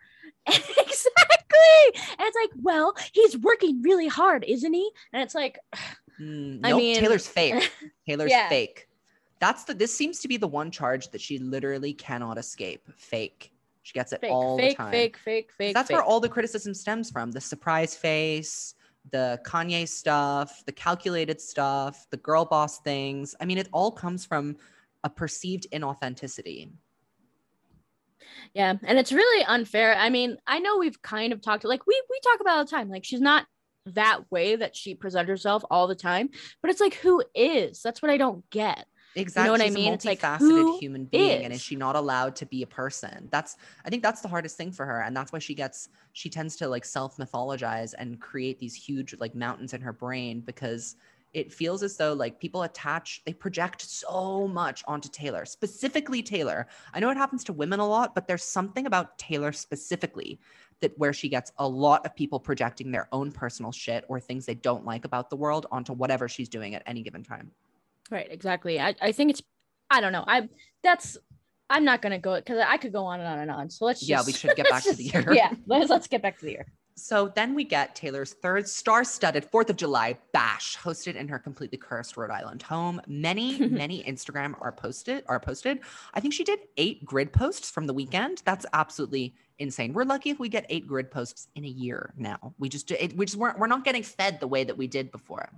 exactly. 1.15 2.01
And 2.11 2.19
it's 2.21 2.35
like, 2.35 2.49
well, 2.61 2.93
he's 3.13 3.37
working 3.37 3.81
really 3.81 4.07
hard, 4.07 4.43
isn't 4.45 4.73
he? 4.73 4.89
And 5.13 5.21
it's 5.23 5.35
like, 5.35 5.59
Mm, 6.19 6.59
I 6.63 6.69
nope, 6.69 6.77
mean- 6.79 6.99
Taylor's 6.99 7.25
fake. 7.27 7.71
Taylor's 8.07 8.29
Yeah. 8.29 8.47
fake. 8.49 8.87
That's 9.39 9.63
the 9.63 9.73
this 9.73 9.95
seems 9.95 10.19
to 10.19 10.27
be 10.27 10.37
the 10.37 10.47
one 10.47 10.69
charge 10.69 11.09
that 11.11 11.21
she 11.21 11.39
literally 11.39 11.93
cannot 11.93 12.37
escape. 12.37 12.87
Fake. 12.95 13.51
She 13.81 13.93
gets 13.93 14.11
it 14.13 14.21
fake, 14.21 14.29
all 14.31 14.55
fake, 14.57 14.77
the 14.77 14.83
time. 14.83 14.91
fake, 14.91 15.17
fake, 15.17 15.51
fake. 15.57 15.73
That's 15.73 15.87
fake. 15.87 15.95
where 15.95 16.03
all 16.03 16.19
the 16.19 16.29
criticism 16.29 16.75
stems 16.75 17.09
from. 17.09 17.31
The 17.31 17.41
surprise 17.41 17.95
face, 17.95 18.75
the 19.11 19.39
Kanye 19.43 19.87
stuff, 19.87 20.63
the 20.67 20.71
calculated 20.71 21.41
stuff, 21.41 22.05
the 22.11 22.17
girl 22.17 22.45
boss 22.45 22.81
things. 22.81 23.33
I 23.41 23.45
mean, 23.45 23.57
it 23.57 23.69
all 23.73 23.91
comes 23.91 24.23
from 24.23 24.57
a 25.03 25.09
perceived 25.09 25.65
inauthenticity. 25.73 26.69
Yeah, 28.53 28.75
and 28.83 28.97
it's 28.99 29.11
really 29.11 29.45
unfair. 29.45 29.95
I 29.95 30.09
mean, 30.09 30.37
I 30.47 30.59
know 30.59 30.77
we've 30.77 31.01
kind 31.01 31.33
of 31.33 31.41
talked 31.41 31.63
like 31.63 31.85
we 31.87 32.01
we 32.09 32.19
talk 32.23 32.41
about 32.41 32.57
all 32.57 32.65
the 32.65 32.71
time. 32.71 32.89
Like 32.89 33.05
she's 33.05 33.21
not 33.21 33.45
that 33.87 34.29
way 34.31 34.55
that 34.55 34.75
she 34.75 34.93
presents 34.95 35.29
herself 35.29 35.63
all 35.71 35.87
the 35.87 35.95
time, 35.95 36.29
but 36.61 36.69
it's 36.71 36.81
like 36.81 36.95
who 36.95 37.23
is? 37.33 37.81
That's 37.81 38.01
what 38.01 38.11
I 38.11 38.17
don't 38.17 38.47
get. 38.49 38.85
Exactly. 39.15 39.41
You 39.41 39.45
know 39.47 39.51
what 39.51 39.61
I 39.61 39.69
mean? 39.73 39.91
a 39.91 39.95
It's 39.95 40.05
like, 40.05 40.21
multifaceted 40.21 40.39
who 40.39 40.79
human 40.79 41.05
being, 41.05 41.43
and 41.43 41.51
is 41.51 41.59
is? 41.59 41.61
she 41.61 41.75
not 41.75 41.95
allowed 41.95 42.35
to 42.37 42.45
be 42.45 42.63
a 42.63 42.67
person? 42.67 43.27
That's 43.31 43.57
I 43.85 43.89
think 43.89 44.03
that's 44.03 44.21
the 44.21 44.27
hardest 44.29 44.55
thing 44.55 44.71
for 44.71 44.85
her, 44.85 45.01
and 45.01 45.15
that's 45.15 45.33
why 45.33 45.39
she 45.39 45.53
gets 45.53 45.89
she 46.13 46.29
tends 46.29 46.55
to 46.57 46.67
like 46.67 46.85
self 46.85 47.17
mythologize 47.17 47.93
and 47.97 48.21
create 48.21 48.59
these 48.59 48.73
huge 48.73 49.15
like 49.19 49.35
mountains 49.35 49.73
in 49.73 49.81
her 49.81 49.93
brain 49.93 50.41
because 50.41 50.95
it 51.33 51.53
feels 51.53 51.81
as 51.81 51.95
though 51.97 52.13
like 52.13 52.39
people 52.39 52.63
attach 52.63 53.21
they 53.25 53.33
project 53.33 53.81
so 53.81 54.47
much 54.47 54.83
onto 54.87 55.09
Taylor, 55.09 55.45
specifically 55.45 56.21
Taylor. 56.21 56.67
I 56.93 56.99
know 56.99 57.09
it 57.09 57.17
happens 57.17 57.43
to 57.45 57.53
women 57.53 57.79
a 57.79 57.87
lot, 57.87 58.13
but 58.13 58.27
there's 58.27 58.43
something 58.43 58.85
about 58.85 59.17
Taylor 59.17 59.51
specifically 59.51 60.39
that 60.81 60.97
where 60.97 61.13
she 61.13 61.29
gets 61.29 61.51
a 61.57 61.67
lot 61.67 62.05
of 62.05 62.15
people 62.15 62.39
projecting 62.39 62.91
their 62.91 63.07
own 63.11 63.31
personal 63.31 63.71
shit 63.71 64.03
or 64.07 64.19
things 64.19 64.45
they 64.45 64.55
don't 64.55 64.85
like 64.85 65.05
about 65.05 65.29
the 65.29 65.35
world 65.35 65.67
onto 65.71 65.93
whatever 65.93 66.27
she's 66.27 66.49
doing 66.49 66.75
at 66.75 66.83
any 66.85 67.01
given 67.01 67.23
time. 67.23 67.51
Right, 68.09 68.27
exactly. 68.29 68.79
I, 68.79 68.95
I 69.01 69.11
think 69.11 69.31
it's 69.31 69.41
I 69.89 70.01
don't 70.01 70.11
know. 70.11 70.23
I 70.27 70.49
that's 70.83 71.17
I'm 71.69 71.85
not 71.85 72.01
gonna 72.01 72.19
go 72.19 72.35
because 72.35 72.59
I 72.65 72.77
could 72.77 72.91
go 72.91 73.05
on 73.05 73.19
and 73.19 73.29
on 73.29 73.39
and 73.39 73.51
on. 73.51 73.69
So 73.69 73.85
let's 73.85 74.01
just 74.01 74.09
Yeah, 74.09 74.23
we 74.25 74.33
should 74.33 74.55
get 74.55 74.65
back 74.69 74.85
let's 74.85 74.89
to 74.89 74.95
the 74.95 75.03
year. 75.05 75.33
Yeah, 75.33 75.53
let's 75.65 75.89
let's 75.89 76.07
get 76.07 76.21
back 76.21 76.39
to 76.39 76.45
the 76.45 76.51
year. 76.51 76.65
So 77.01 77.31
then 77.35 77.55
we 77.55 77.63
get 77.63 77.95
Taylor's 77.95 78.33
third 78.33 78.69
star 78.69 79.03
studded 79.03 79.49
4th 79.49 79.71
of 79.71 79.75
July 79.75 80.17
bash 80.33 80.77
hosted 80.77 81.15
in 81.15 81.27
her 81.29 81.39
completely 81.39 81.79
cursed 81.79 82.15
Rhode 82.15 82.29
Island 82.29 82.61
home. 82.61 83.01
Many, 83.07 83.57
many 83.69 84.03
Instagram 84.03 84.53
are 84.61 84.71
posted 84.71 85.23
are 85.27 85.39
posted. 85.39 85.79
I 86.13 86.19
think 86.19 86.33
she 86.33 86.43
did 86.43 86.59
eight 86.77 87.03
grid 87.03 87.33
posts 87.33 87.71
from 87.71 87.87
the 87.87 87.93
weekend. 87.93 88.43
That's 88.45 88.67
absolutely 88.73 89.33
insane. 89.57 89.93
We're 89.93 90.03
lucky 90.03 90.29
if 90.29 90.39
we 90.39 90.47
get 90.47 90.67
eight 90.69 90.87
grid 90.87 91.09
posts 91.09 91.47
in 91.55 91.65
a 91.65 91.67
year 91.67 92.13
now. 92.17 92.53
We 92.59 92.69
just 92.69 92.91
it, 92.91 93.17
we 93.17 93.25
just 93.25 93.37
weren't 93.37 93.57
we're 93.57 93.67
not 93.67 93.83
getting 93.83 94.03
fed 94.03 94.39
the 94.39 94.47
way 94.47 94.63
that 94.63 94.77
we 94.77 94.85
did 94.85 95.11
before. 95.11 95.49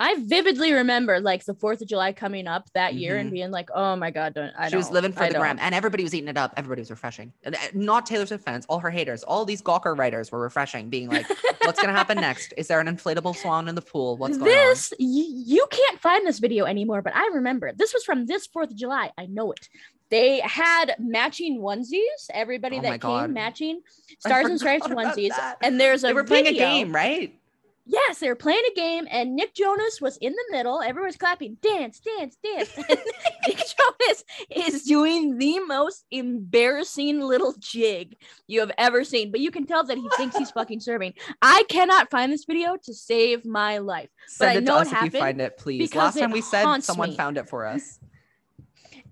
I 0.00 0.16
vividly 0.18 0.72
remember 0.72 1.20
like 1.20 1.44
the 1.44 1.52
Fourth 1.54 1.82
of 1.82 1.88
July 1.88 2.12
coming 2.12 2.46
up 2.46 2.68
that 2.72 2.94
year 2.94 3.18
and 3.18 3.28
Mhm. 3.28 3.32
being 3.34 3.50
like, 3.50 3.68
oh 3.74 3.94
my 3.96 4.10
god, 4.10 4.32
don't 4.34 4.50
I 4.58 4.70
she 4.70 4.76
was 4.76 4.86
don't- 4.86 4.94
living 4.94 5.12
for 5.12 5.24
I 5.24 5.26
the 5.28 5.34
don't. 5.34 5.42
gram, 5.42 5.58
and 5.60 5.74
everybody 5.74 6.02
was 6.02 6.14
eating 6.14 6.28
it 6.28 6.38
up. 6.38 6.54
Everybody 6.56 6.80
was 6.80 6.90
refreshing. 6.90 7.32
And, 7.44 7.54
uh, 7.54 7.58
Not 7.74 8.06
Taylor's 8.06 8.32
fans, 8.42 8.64
all 8.70 8.78
her 8.78 8.90
haters, 8.90 9.22
all 9.24 9.44
these 9.44 9.60
Gawker 9.62 9.96
writers 9.96 10.32
were 10.32 10.40
refreshing, 10.40 10.88
being 10.88 11.10
like, 11.10 11.26
"What's 11.64 11.80
gonna 11.80 11.92
happen 11.92 12.16
next? 12.20 12.54
Is 12.56 12.66
there 12.68 12.80
an 12.80 12.86
inflatable 12.86 13.36
swan 13.36 13.68
in 13.68 13.74
the 13.74 13.82
pool? 13.82 14.16
What's 14.16 14.38
going 14.38 14.50
on?" 14.50 14.56
this 14.70 14.90
y- 14.98 15.06
you 15.06 15.66
can't 15.70 16.00
find 16.00 16.26
this 16.26 16.38
video 16.38 16.64
anymore, 16.64 17.02
but 17.02 17.14
I 17.14 17.26
remember 17.34 17.66
it. 17.68 17.76
This 17.76 17.92
was 17.92 18.02
from 18.02 18.24
this 18.24 18.46
Fourth 18.46 18.70
of 18.70 18.76
July. 18.76 19.12
I 19.18 19.26
know 19.26 19.52
it. 19.52 19.68
They 20.08 20.40
had 20.40 20.96
matching 20.98 21.60
onesies. 21.60 22.30
Everybody 22.32 22.78
Oh 22.78 22.82
that 22.82 22.98
God. 23.00 23.26
came 23.26 23.32
matching 23.34 23.80
stars 24.18 24.46
and 24.46 24.58
stripes 24.58 24.86
onesies, 24.88 25.28
that. 25.36 25.58
and 25.62 25.78
there's 25.78 26.02
a 26.02 26.08
They 26.08 26.14
were 26.14 26.24
playing 26.24 26.48
a 26.48 26.52
game, 26.52 26.90
right? 26.92 27.32
Yes, 27.92 28.20
they 28.20 28.28
were 28.28 28.36
playing 28.36 28.62
a 28.70 28.74
game, 28.74 29.08
and 29.10 29.34
Nick 29.34 29.52
Jonas 29.52 30.00
was 30.00 30.16
in 30.18 30.32
the 30.32 30.44
middle. 30.50 30.80
Everyone's 30.80 31.16
clapping, 31.16 31.56
dance, 31.60 31.98
dance, 31.98 32.36
dance. 32.42 32.70
And 32.88 33.00
Nick 33.48 33.56
Jonas 33.76 34.24
is 34.48 34.84
doing 34.84 35.38
the 35.38 35.58
most 35.66 36.04
embarrassing 36.12 37.20
little 37.20 37.52
jig 37.58 38.16
you 38.46 38.60
have 38.60 38.70
ever 38.78 39.02
seen. 39.02 39.32
But 39.32 39.40
you 39.40 39.50
can 39.50 39.66
tell 39.66 39.82
that 39.82 39.98
he 39.98 40.08
thinks 40.16 40.36
he's 40.36 40.50
fucking 40.60 40.78
serving. 40.78 41.14
I 41.42 41.64
cannot 41.68 42.12
find 42.12 42.32
this 42.32 42.44
video 42.44 42.76
to 42.84 42.94
save 42.94 43.44
my 43.44 43.78
life. 43.78 44.10
Send 44.28 44.50
I 44.50 44.54
it 44.54 44.64
know 44.64 44.74
to 44.76 44.82
it 44.82 44.86
us 44.86 44.92
if 44.92 45.12
you 45.12 45.18
find 45.18 45.40
it, 45.40 45.58
please. 45.58 45.92
Last 45.92 46.16
time 46.16 46.30
we 46.30 46.42
said 46.42 46.82
someone 46.82 47.10
me. 47.10 47.16
found 47.16 47.38
it 47.38 47.48
for 47.48 47.66
us. 47.66 47.98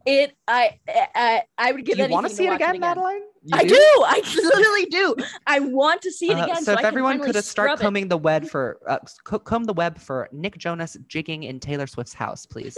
It, 0.06 0.36
I, 0.46 0.78
I, 0.88 1.42
I 1.58 1.72
would 1.72 1.84
give. 1.84 1.96
Do 1.96 2.04
you 2.04 2.08
want 2.10 2.28
to 2.28 2.34
see 2.34 2.46
it 2.46 2.50
watch 2.50 2.60
again, 2.60 2.78
Madeline? 2.78 3.22
You 3.48 3.56
I 3.58 3.64
do. 3.64 3.74
I 3.76 4.22
literally 4.36 4.86
do. 4.86 5.16
I 5.46 5.60
want 5.60 6.02
to 6.02 6.12
see 6.12 6.30
it 6.30 6.36
Uh, 6.38 6.44
again. 6.44 6.62
so, 6.64 6.72
if 6.72 6.78
I 6.78 6.82
everyone 6.82 7.18
could 7.20 7.34
start 7.36 7.44
scrub 7.44 7.80
it. 7.80 7.82
combing 7.82 8.08
the 8.08 8.16
web 8.18 8.48
for 8.52 8.78
uh, 8.86 8.98
comb 9.24 9.64
the 9.64 9.72
web 9.72 9.98
for 9.98 10.28
Nick 10.32 10.58
Jonas 10.58 10.96
jigging 11.08 11.44
in 11.44 11.58
Taylor 11.60 11.86
Swift's 11.86 12.14
house, 12.14 12.46
please, 12.46 12.76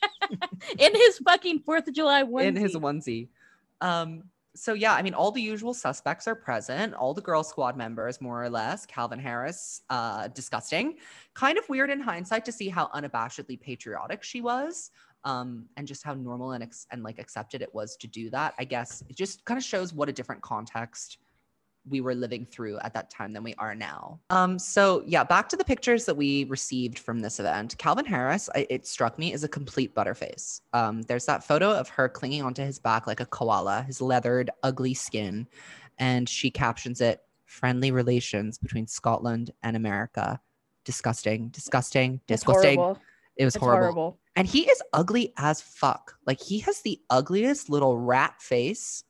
in 0.78 0.94
his 0.94 1.18
fucking 1.18 1.60
Fourth 1.60 1.88
of 1.88 1.94
July 1.94 2.22
onesie. 2.24 2.44
in 2.46 2.56
his 2.56 2.74
onesie. 2.76 3.28
Um, 3.80 4.24
so 4.54 4.72
yeah, 4.72 4.94
I 4.94 5.02
mean, 5.02 5.12
all 5.14 5.30
the 5.32 5.42
usual 5.42 5.74
suspects 5.74 6.26
are 6.26 6.34
present. 6.34 6.94
All 6.94 7.12
the 7.12 7.20
Girl 7.20 7.42
Squad 7.42 7.76
members, 7.76 8.20
more 8.22 8.42
or 8.42 8.48
less. 8.48 8.86
Calvin 8.86 9.18
Harris, 9.18 9.82
uh, 9.90 10.28
disgusting. 10.28 10.96
Kind 11.34 11.58
of 11.58 11.68
weird 11.68 11.90
in 11.90 12.00
hindsight 12.00 12.44
to 12.46 12.52
see 12.52 12.68
how 12.70 12.86
unabashedly 12.94 13.60
patriotic 13.60 14.22
she 14.22 14.40
was, 14.40 14.90
um, 15.24 15.66
and 15.76 15.86
just 15.86 16.02
how 16.02 16.14
normal 16.14 16.52
and 16.52 16.62
ex- 16.62 16.86
and 16.90 17.02
like 17.02 17.18
accepted 17.18 17.62
it 17.62 17.74
was 17.74 17.96
to 17.96 18.06
do 18.06 18.30
that. 18.30 18.54
I 18.58 18.64
guess 18.64 19.02
it 19.08 19.16
just 19.16 19.44
kind 19.44 19.58
of 19.58 19.64
shows 19.64 19.92
what 19.92 20.08
a 20.08 20.12
different 20.12 20.42
context 20.42 21.18
we 21.88 22.00
were 22.00 22.14
living 22.14 22.44
through 22.44 22.78
at 22.80 22.92
that 22.94 23.10
time 23.10 23.32
than 23.32 23.42
we 23.42 23.54
are 23.54 23.74
now. 23.74 24.18
Um, 24.30 24.58
so 24.58 25.02
yeah, 25.06 25.24
back 25.24 25.48
to 25.50 25.56
the 25.56 25.64
pictures 25.64 26.04
that 26.06 26.16
we 26.16 26.44
received 26.44 26.98
from 26.98 27.20
this 27.20 27.38
event. 27.38 27.76
Calvin 27.78 28.04
Harris, 28.04 28.48
I, 28.54 28.66
it 28.68 28.86
struck 28.86 29.18
me 29.18 29.32
as 29.32 29.44
a 29.44 29.48
complete 29.48 29.94
butterface. 29.94 30.60
Um, 30.72 31.02
there's 31.02 31.26
that 31.26 31.44
photo 31.44 31.70
of 31.70 31.88
her 31.90 32.08
clinging 32.08 32.42
onto 32.42 32.62
his 32.62 32.78
back 32.78 33.06
like 33.06 33.20
a 33.20 33.26
koala, 33.26 33.82
his 33.82 34.00
leathered, 34.00 34.50
ugly 34.62 34.94
skin, 34.94 35.46
and 35.98 36.28
she 36.28 36.50
captions 36.50 37.00
it: 37.00 37.20
"Friendly 37.44 37.90
relations 37.90 38.58
between 38.58 38.86
Scotland 38.86 39.52
and 39.62 39.76
America." 39.76 40.40
Disgusting, 40.84 41.48
disgusting, 41.48 42.20
disgusting. 42.28 42.96
It 43.36 43.44
was 43.44 43.54
horrible. 43.54 43.80
horrible. 43.82 44.18
And 44.34 44.46
he 44.46 44.68
is 44.68 44.82
ugly 44.92 45.32
as 45.36 45.60
fuck. 45.60 46.16
Like 46.26 46.40
he 46.40 46.58
has 46.60 46.82
the 46.82 47.00
ugliest 47.10 47.70
little 47.70 47.98
rat 47.98 48.40
face. 48.40 49.04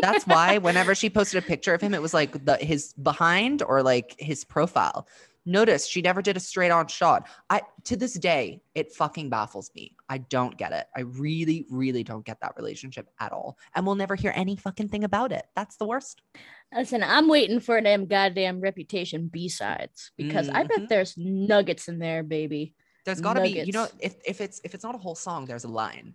That's 0.00 0.26
why 0.26 0.58
whenever 0.58 0.94
she 0.94 1.10
posted 1.10 1.42
a 1.42 1.46
picture 1.46 1.74
of 1.74 1.80
him, 1.80 1.94
it 1.94 2.02
was 2.02 2.14
like 2.14 2.44
the 2.44 2.56
his 2.56 2.92
behind 2.94 3.62
or 3.62 3.82
like 3.82 4.14
his 4.18 4.44
profile. 4.44 5.06
Notice 5.46 5.86
she 5.86 6.00
never 6.00 6.22
did 6.22 6.38
a 6.38 6.40
straight 6.40 6.70
on 6.70 6.86
shot. 6.86 7.28
I 7.50 7.60
to 7.84 7.96
this 7.96 8.14
day, 8.14 8.62
it 8.74 8.92
fucking 8.92 9.28
baffles 9.28 9.70
me. 9.74 9.94
I 10.08 10.18
don't 10.18 10.56
get 10.56 10.72
it. 10.72 10.86
I 10.96 11.00
really, 11.00 11.66
really 11.70 12.02
don't 12.02 12.24
get 12.24 12.40
that 12.40 12.54
relationship 12.56 13.10
at 13.20 13.30
all. 13.32 13.58
And 13.74 13.84
we'll 13.84 13.94
never 13.94 14.14
hear 14.14 14.32
any 14.34 14.56
fucking 14.56 14.88
thing 14.88 15.04
about 15.04 15.32
it. 15.32 15.44
That's 15.54 15.76
the 15.76 15.84
worst. 15.86 16.22
Listen, 16.74 17.02
I'm 17.02 17.28
waiting 17.28 17.60
for 17.60 17.82
them 17.82 18.06
goddamn 18.06 18.60
reputation 18.60 19.28
B 19.28 19.50
sides 19.50 20.12
because 20.16 20.48
I 20.48 20.64
Mhm. 20.64 20.68
bet 20.68 20.88
there's 20.88 21.14
nuggets 21.18 21.88
in 21.88 21.98
there, 21.98 22.22
baby. 22.22 22.72
There's 23.04 23.20
gotta 23.20 23.42
be, 23.42 23.50
you 23.50 23.72
know, 23.72 23.86
if 24.00 24.16
if 24.26 24.40
it's 24.40 24.60
if 24.64 24.74
it's 24.74 24.84
not 24.84 24.94
a 24.94 24.98
whole 24.98 25.14
song, 25.14 25.44
there's 25.46 25.64
a 25.64 25.68
line. 25.68 26.14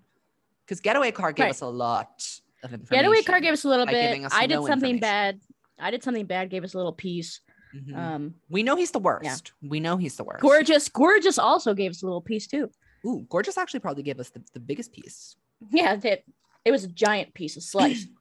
Because 0.66 0.80
Getaway 0.82 1.12
Car 1.12 1.32
gave 1.32 1.46
Right. 1.46 1.50
us 1.52 1.62
a 1.62 1.68
lot 1.68 2.24
of 2.64 2.74
information. 2.74 3.04
Getaway 3.04 3.24
car 3.24 3.40
gave 3.40 3.54
us 3.54 3.64
a 3.64 3.70
little 3.70 3.86
bit. 3.86 4.26
I 4.34 4.46
did 4.48 4.56
no 4.56 4.68
something 4.68 5.00
bad. 5.00 5.40
I 5.80 5.92
did 5.92 6.04
something 6.04 6.26
bad. 6.26 6.50
Gave 6.50 6.64
us 6.64 6.74
a 6.74 6.78
little 6.78 6.94
piece. 6.94 7.42
Mhm. 7.76 7.96
Um, 7.96 8.36
We 8.50 8.64
know 8.64 8.76
he's 8.76 8.92
the 8.92 9.00
worst. 9.00 9.54
We 9.62 9.80
know 9.80 9.98
he's 9.98 10.16
the 10.18 10.24
worst. 10.24 10.42
gorgeous, 10.42 10.90
gorgeous 10.90 11.38
also 11.38 11.74
gave 11.74 11.92
us 11.92 12.02
a 12.02 12.06
little 12.06 12.22
piece 12.22 12.48
too. 12.48 12.70
Ooh, 13.06 13.26
gorgeous 13.30 13.58
actually 13.58 13.80
probably 13.80 14.04
gave 14.04 14.20
us 14.20 14.30
the, 14.32 14.44
the 14.54 14.60
biggest 14.60 14.92
piece. 14.92 15.36
Yeah, 15.72 15.98
it, 16.04 16.26
it 16.66 16.72
was 16.72 16.84
a 16.84 16.88
giant 16.88 17.34
piece 17.34 17.56
of 17.58 17.64
slice. 17.64 18.06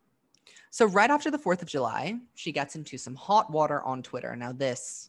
So 0.70 0.84
right 0.84 1.10
after 1.10 1.30
the 1.30 1.38
4th 1.38 1.62
of 1.62 1.68
July, 1.68 2.18
she 2.34 2.52
gets 2.52 2.76
into 2.76 2.98
some 2.98 3.14
hot 3.14 3.50
water 3.50 3.82
on 3.84 4.02
Twitter. 4.02 4.36
Now 4.36 4.52
this 4.52 5.08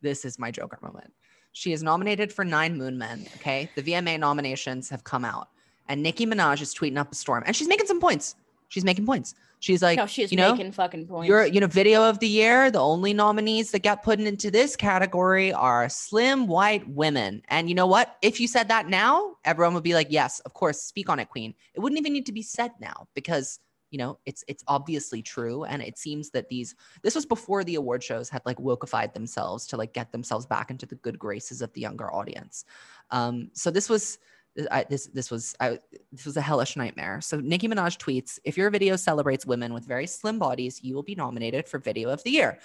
this 0.00 0.24
is 0.24 0.38
my 0.38 0.52
Joker 0.52 0.78
moment. 0.82 1.12
She 1.52 1.72
is 1.72 1.82
nominated 1.82 2.32
for 2.32 2.44
9 2.44 2.76
Moon 2.76 2.96
Men, 2.96 3.26
okay? 3.36 3.70
The 3.74 3.82
VMA 3.82 4.18
nominations 4.18 4.88
have 4.88 5.04
come 5.04 5.24
out. 5.24 5.48
And 5.88 6.02
Nicki 6.02 6.26
Minaj 6.26 6.60
is 6.60 6.74
tweeting 6.74 6.98
up 6.98 7.10
a 7.10 7.14
storm 7.14 7.42
and 7.46 7.56
she's 7.56 7.68
making 7.68 7.86
some 7.86 8.00
points. 8.00 8.36
She's 8.68 8.84
making 8.84 9.06
points. 9.06 9.34
She's 9.58 9.82
like, 9.82 9.98
no, 9.98 10.06
she's 10.06 10.30
you 10.30 10.38
know, 10.38 10.52
making 10.52 10.72
fucking 10.72 11.06
points. 11.06 11.28
Your, 11.28 11.44
you 11.44 11.60
know, 11.60 11.66
video 11.66 12.08
of 12.08 12.18
the 12.20 12.28
year. 12.28 12.70
The 12.70 12.80
only 12.80 13.12
nominees 13.12 13.72
that 13.72 13.82
got 13.82 14.02
put 14.02 14.18
into 14.18 14.50
this 14.50 14.74
category 14.74 15.52
are 15.52 15.88
slim 15.90 16.46
white 16.46 16.88
women. 16.88 17.42
And 17.48 17.68
you 17.68 17.74
know 17.74 17.86
what? 17.86 18.16
If 18.22 18.40
you 18.40 18.48
said 18.48 18.68
that 18.68 18.88
now, 18.88 19.36
everyone 19.44 19.74
would 19.74 19.82
be 19.82 19.92
like, 19.92 20.06
"Yes, 20.08 20.40
of 20.40 20.54
course, 20.54 20.80
speak 20.80 21.10
on 21.10 21.18
it, 21.18 21.28
Queen." 21.28 21.54
It 21.74 21.80
wouldn't 21.80 21.98
even 21.98 22.14
need 22.14 22.26
to 22.26 22.32
be 22.32 22.42
said 22.42 22.70
now 22.80 23.08
because 23.14 23.58
you 23.90 23.98
know 23.98 24.18
it's 24.26 24.44
it's 24.48 24.64
obviously 24.66 25.22
true. 25.22 25.64
And 25.64 25.82
it 25.82 25.98
seems 25.98 26.30
that 26.30 26.48
these 26.48 26.74
this 27.02 27.14
was 27.14 27.26
before 27.26 27.64
the 27.64 27.76
award 27.76 28.02
shows 28.02 28.28
had 28.28 28.42
like 28.44 28.58
wokeified 28.58 29.14
themselves 29.14 29.66
to 29.68 29.76
like 29.76 29.92
get 29.92 30.12
themselves 30.12 30.46
back 30.46 30.70
into 30.70 30.86
the 30.86 30.96
good 30.96 31.18
graces 31.18 31.62
of 31.62 31.72
the 31.72 31.80
younger 31.80 32.12
audience. 32.12 32.64
Um, 33.10 33.50
so 33.52 33.70
this 33.70 33.88
was. 33.88 34.18
I, 34.70 34.84
this 34.90 35.06
this 35.06 35.30
was 35.30 35.54
I, 35.60 35.78
this 36.10 36.26
was 36.26 36.36
a 36.36 36.40
hellish 36.40 36.76
nightmare. 36.76 37.20
So 37.20 37.38
Nicki 37.38 37.68
Minaj 37.68 37.98
tweets, 37.98 38.38
"If 38.44 38.56
your 38.58 38.68
video 38.70 38.96
celebrates 38.96 39.46
women 39.46 39.72
with 39.72 39.86
very 39.86 40.06
slim 40.06 40.38
bodies, 40.38 40.82
you 40.82 40.94
will 40.94 41.04
be 41.04 41.14
nominated 41.14 41.68
for 41.68 41.78
Video 41.78 42.10
of 42.10 42.22
the 42.24 42.30
Year." 42.30 42.58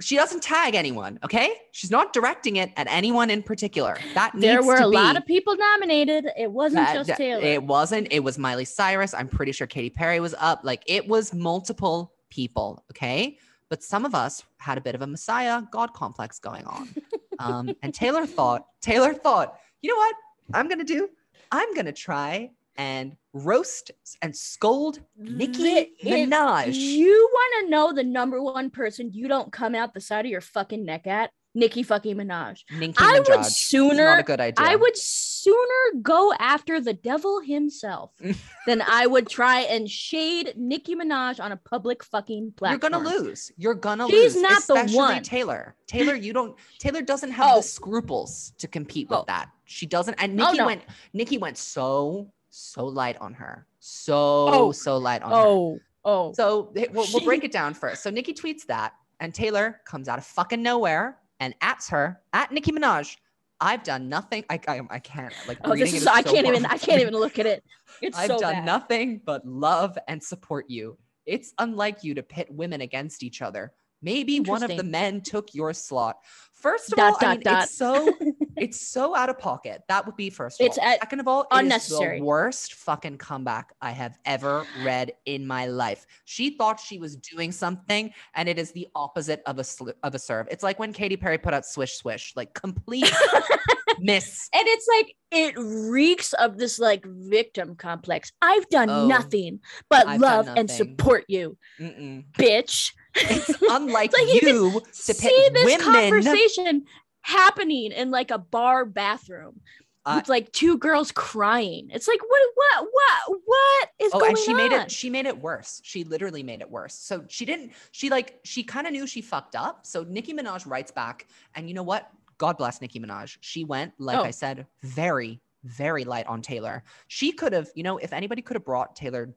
She 0.00 0.16
doesn't 0.16 0.42
tag 0.42 0.74
anyone, 0.74 1.18
okay? 1.24 1.54
She's 1.72 1.90
not 1.90 2.12
directing 2.12 2.56
it 2.56 2.70
at 2.76 2.86
anyone 2.90 3.30
in 3.30 3.42
particular. 3.42 3.96
That 4.14 4.32
there 4.34 4.56
needs 4.56 4.66
were 4.66 4.76
a 4.76 4.86
lot 4.86 5.16
of 5.16 5.24
people 5.24 5.56
nominated. 5.56 6.26
It 6.36 6.52
wasn't 6.52 6.86
that- 6.86 7.06
just 7.06 7.18
Taylor. 7.18 7.42
It 7.42 7.62
wasn't. 7.62 8.08
It 8.10 8.20
was 8.20 8.36
Miley 8.38 8.66
Cyrus. 8.66 9.14
I'm 9.14 9.28
pretty 9.28 9.52
sure 9.52 9.66
Katy 9.66 9.90
Perry 9.90 10.20
was 10.20 10.34
up. 10.38 10.60
Like 10.62 10.82
it 10.86 11.08
was 11.08 11.32
multiple 11.32 12.12
people, 12.28 12.84
okay? 12.92 13.38
But 13.70 13.82
some 13.82 14.04
of 14.04 14.14
us 14.14 14.44
had 14.58 14.76
a 14.78 14.80
bit 14.80 14.94
of 14.94 15.00
a 15.02 15.06
Messiah 15.06 15.62
God 15.70 15.94
complex 15.94 16.38
going 16.38 16.64
on. 16.66 16.88
Um, 17.38 17.74
and 17.82 17.94
Taylor 17.94 18.26
thought, 18.26 18.66
Taylor 18.82 19.14
thought, 19.14 19.58
you 19.80 19.88
know 19.88 19.96
what? 19.96 20.14
I'm 20.52 20.68
gonna 20.68 20.84
do. 20.84 21.08
I'm 21.52 21.74
gonna 21.74 21.92
try 21.92 22.50
and 22.76 23.16
roast 23.32 23.90
and 24.22 24.34
scold 24.34 25.00
Nicki 25.16 25.62
The- 25.62 25.90
it- 26.00 26.30
Minaj. 26.30 26.74
You 26.74 27.28
want 27.32 27.64
to 27.64 27.70
know 27.70 27.92
the 27.92 28.04
number 28.04 28.42
one 28.42 28.70
person 28.70 29.10
you 29.12 29.28
don't 29.28 29.52
come 29.52 29.74
out 29.74 29.92
the 29.94 30.00
side 30.00 30.24
of 30.24 30.30
your 30.30 30.40
fucking 30.40 30.84
neck 30.84 31.06
at? 31.06 31.30
Nicki 31.52 31.82
fucking 31.82 32.16
Minaj. 32.16 32.60
Nicki 32.78 32.94
I 32.98 33.18
Minaj. 33.18 33.28
would 33.36 33.44
sooner- 33.46 34.04
not 34.04 34.20
a 34.20 34.22
good 34.22 34.40
idea. 34.40 34.64
I 34.64 34.76
would 34.76 34.96
sooner 34.96 36.00
go 36.00 36.32
after 36.38 36.80
the 36.80 36.92
devil 36.94 37.40
himself 37.40 38.12
than 38.66 38.80
I 38.82 39.06
would 39.08 39.28
try 39.28 39.62
and 39.62 39.90
shade 39.90 40.54
Nicki 40.56 40.94
Minaj 40.94 41.40
on 41.40 41.50
a 41.50 41.56
public 41.56 42.04
fucking 42.04 42.52
platform. 42.56 42.92
You're 42.92 43.00
gonna 43.00 43.18
lose. 43.18 43.50
You're 43.56 43.74
gonna 43.74 44.08
She's 44.08 44.34
lose. 44.36 44.42
not 44.42 44.62
the 44.68 44.96
one. 44.96 45.22
Taylor. 45.24 45.74
Taylor, 45.88 46.14
you 46.14 46.32
don't. 46.32 46.56
Taylor 46.78 47.02
doesn't 47.02 47.32
have 47.32 47.46
Oh. 47.52 47.56
the 47.56 47.62
scruples 47.64 48.52
to 48.58 48.68
compete 48.68 49.08
with 49.10 49.18
Oh. 49.18 49.24
that. 49.26 49.50
She 49.70 49.86
doesn't. 49.86 50.14
And 50.14 50.38
Oh, 50.40 50.46
Nicki 50.46 50.58
no. 50.58 50.66
went. 50.66 50.82
Nicki 51.12 51.38
went 51.38 51.56
so 51.56 52.32
so 52.50 52.84
light 52.84 53.16
on 53.20 53.32
her. 53.34 53.66
So 53.78 54.16
Oh. 54.16 54.72
so 54.72 54.98
light 54.98 55.22
on 55.22 55.30
her. 55.30 55.36
Oh, 55.36 55.78
oh. 56.04 56.32
So 56.32 56.72
we'll, 56.74 57.06
we'll 57.14 57.24
break 57.24 57.44
it 57.44 57.52
down 57.52 57.74
first. 57.74 58.02
So 58.02 58.10
Nicki 58.10 58.34
tweets 58.34 58.66
that, 58.66 58.94
and 59.20 59.32
Taylor 59.32 59.80
comes 59.84 60.08
out 60.08 60.18
of 60.18 60.26
fucking 60.26 60.60
nowhere 60.60 61.18
and 61.38 61.54
ats 61.60 61.88
her 61.90 62.20
at 62.32 62.50
Nicki 62.50 62.72
Minaj. 62.72 63.16
I've 63.60 63.84
done 63.84 64.08
nothing. 64.08 64.44
I 64.50 64.58
I, 64.66 64.80
I 64.90 64.98
can't 64.98 65.32
like. 65.46 65.58
oh, 65.64 65.76
this 65.76 65.94
is. 65.94 66.02
it 66.02 66.08
I 66.08 66.22
can't 66.22 66.46
even. 66.48 66.66
I 66.66 66.76
can't 66.76 67.00
even 67.00 67.14
look 67.14 67.38
at 67.38 67.46
it. 67.46 67.62
It's 68.02 68.18
I've 68.18 68.26
so 68.28 68.38
done 68.40 68.54
bad. 68.54 68.64
nothing 68.64 69.20
but 69.24 69.46
love 69.46 69.96
and 70.08 70.20
support 70.20 70.68
you. 70.68 70.98
It's 71.26 71.52
unlike 71.58 72.02
you 72.02 72.14
to 72.14 72.22
pit 72.24 72.48
women 72.50 72.80
against 72.80 73.22
each 73.22 73.40
other. 73.40 73.72
Maybe 74.02 74.40
one 74.40 74.62
of 74.62 74.74
the 74.76 74.82
men 74.84 75.20
took 75.20 75.54
your 75.54 75.72
slot. 75.72 76.16
First 76.52 76.92
of 76.92 76.96
Dot, 76.98 77.14
all, 77.22 77.28
I 77.28 77.32
mean, 77.36 77.40
dot. 77.42 77.62
it's 77.64 77.74
so 77.76 78.14
it's 78.58 78.86
so 78.86 79.16
out 79.16 79.30
of 79.30 79.38
pocket. 79.38 79.80
That 79.88 80.04
would 80.04 80.16
be 80.16 80.28
first 80.28 80.60
of 80.60 80.66
It's 80.66 80.76
all. 80.76 80.84
at- 80.84 81.00
Second 81.00 81.20
of 81.20 81.28
all, 81.28 81.46
unnecessary. 81.50 82.18
the 82.18 82.24
worst 82.24 82.74
fucking 82.74 83.16
comeback 83.16 83.72
I 83.80 83.92
have 83.92 84.18
ever 84.26 84.66
read 84.84 85.12
in 85.24 85.46
my 85.46 85.66
life. 85.66 86.06
She 86.26 86.50
thought 86.58 86.78
she 86.78 86.98
was 86.98 87.16
doing 87.16 87.50
something, 87.50 88.12
and 88.34 88.46
it 88.46 88.58
is 88.58 88.72
the 88.72 88.86
opposite 88.94 89.42
of 89.46 89.58
a 89.58 89.62
sli- 89.62 89.94
of 90.02 90.14
a 90.14 90.18
serve. 90.18 90.48
It's 90.50 90.62
like 90.62 90.78
when 90.78 90.92
Katy 90.92 91.16
Perry 91.16 91.38
put 91.38 91.54
out 91.54 91.64
"Swish 91.64 91.96
Swish," 91.96 92.34
like 92.36 92.52
complete 92.52 93.10
miss. 93.98 94.48
and 94.52 94.62
it's 94.66 94.86
like 94.96 95.16
it 95.30 95.54
reeks 95.58 96.34
of 96.34 96.58
this 96.58 96.78
like 96.78 97.04
victim 97.06 97.74
complex. 97.74 98.32
I've 98.42 98.68
done 98.68 98.90
Oh, 98.90 99.06
nothing 99.06 99.60
but 99.88 100.06
I've 100.06 100.20
love 100.20 100.46
and 100.54 100.70
support 100.70 101.24
you, 101.28 101.56
Mm-mm. 101.80 102.24
bitch. 102.34 102.92
It's 103.14 103.48
unlike 103.70 104.10
It's 104.14 104.20
like 104.20 104.42
you 104.42 104.48
you 104.74 104.80
to 104.80 104.86
See 104.92 105.48
this 105.52 105.64
women. 105.64 105.80
conversation 106.10 106.84
happening 107.22 107.92
in 107.92 108.10
like 108.10 108.30
a 108.30 108.38
bar 108.38 108.84
bathroom. 108.84 109.60
Uh, 110.06 110.14
with 110.16 110.30
like 110.30 110.50
two 110.52 110.78
girls 110.78 111.12
crying. 111.12 111.88
It's 111.92 112.08
like 112.08 112.20
what 112.26 112.40
what 112.54 112.88
what 112.90 113.40
what 113.44 113.88
is 114.00 114.10
Oh, 114.14 114.18
going 114.18 114.30
and 114.30 114.38
she 114.38 114.50
on? 114.52 114.56
made 114.56 114.72
it. 114.72 114.90
She 114.90 115.10
made 115.10 115.26
it 115.26 115.38
worse. 115.38 115.78
She 115.84 116.04
literally 116.04 116.42
made 116.42 116.62
it 116.62 116.70
worse. 116.70 116.94
So 116.94 117.24
she 117.28 117.44
didn't. 117.44 117.72
She 117.92 118.08
like. 118.08 118.40
She 118.42 118.62
kind 118.64 118.86
of 118.86 118.94
knew 118.94 119.06
she 119.06 119.20
fucked 119.20 119.54
up. 119.54 119.84
So 119.84 120.02
Nicki 120.08 120.32
Minaj 120.32 120.66
writes 120.66 120.90
back, 120.90 121.26
and 121.54 121.68
you 121.68 121.74
know 121.74 121.82
what? 121.82 122.08
God 122.38 122.56
bless 122.56 122.80
Nicki 122.80 122.98
Minaj. 122.98 123.36
She 123.42 123.64
went, 123.64 123.92
like 123.98 124.16
Oh. 124.16 124.22
I 124.22 124.30
said, 124.30 124.66
very, 124.82 125.42
very 125.64 126.04
light 126.04 126.26
on 126.26 126.40
Taylor. 126.40 126.82
She 127.08 127.30
could 127.32 127.52
have, 127.52 127.68
you 127.74 127.82
know, 127.82 127.98
if 127.98 128.14
anybody 128.14 128.40
could 128.40 128.54
have 128.54 128.64
brought 128.64 128.96
Taylor, 128.96 129.34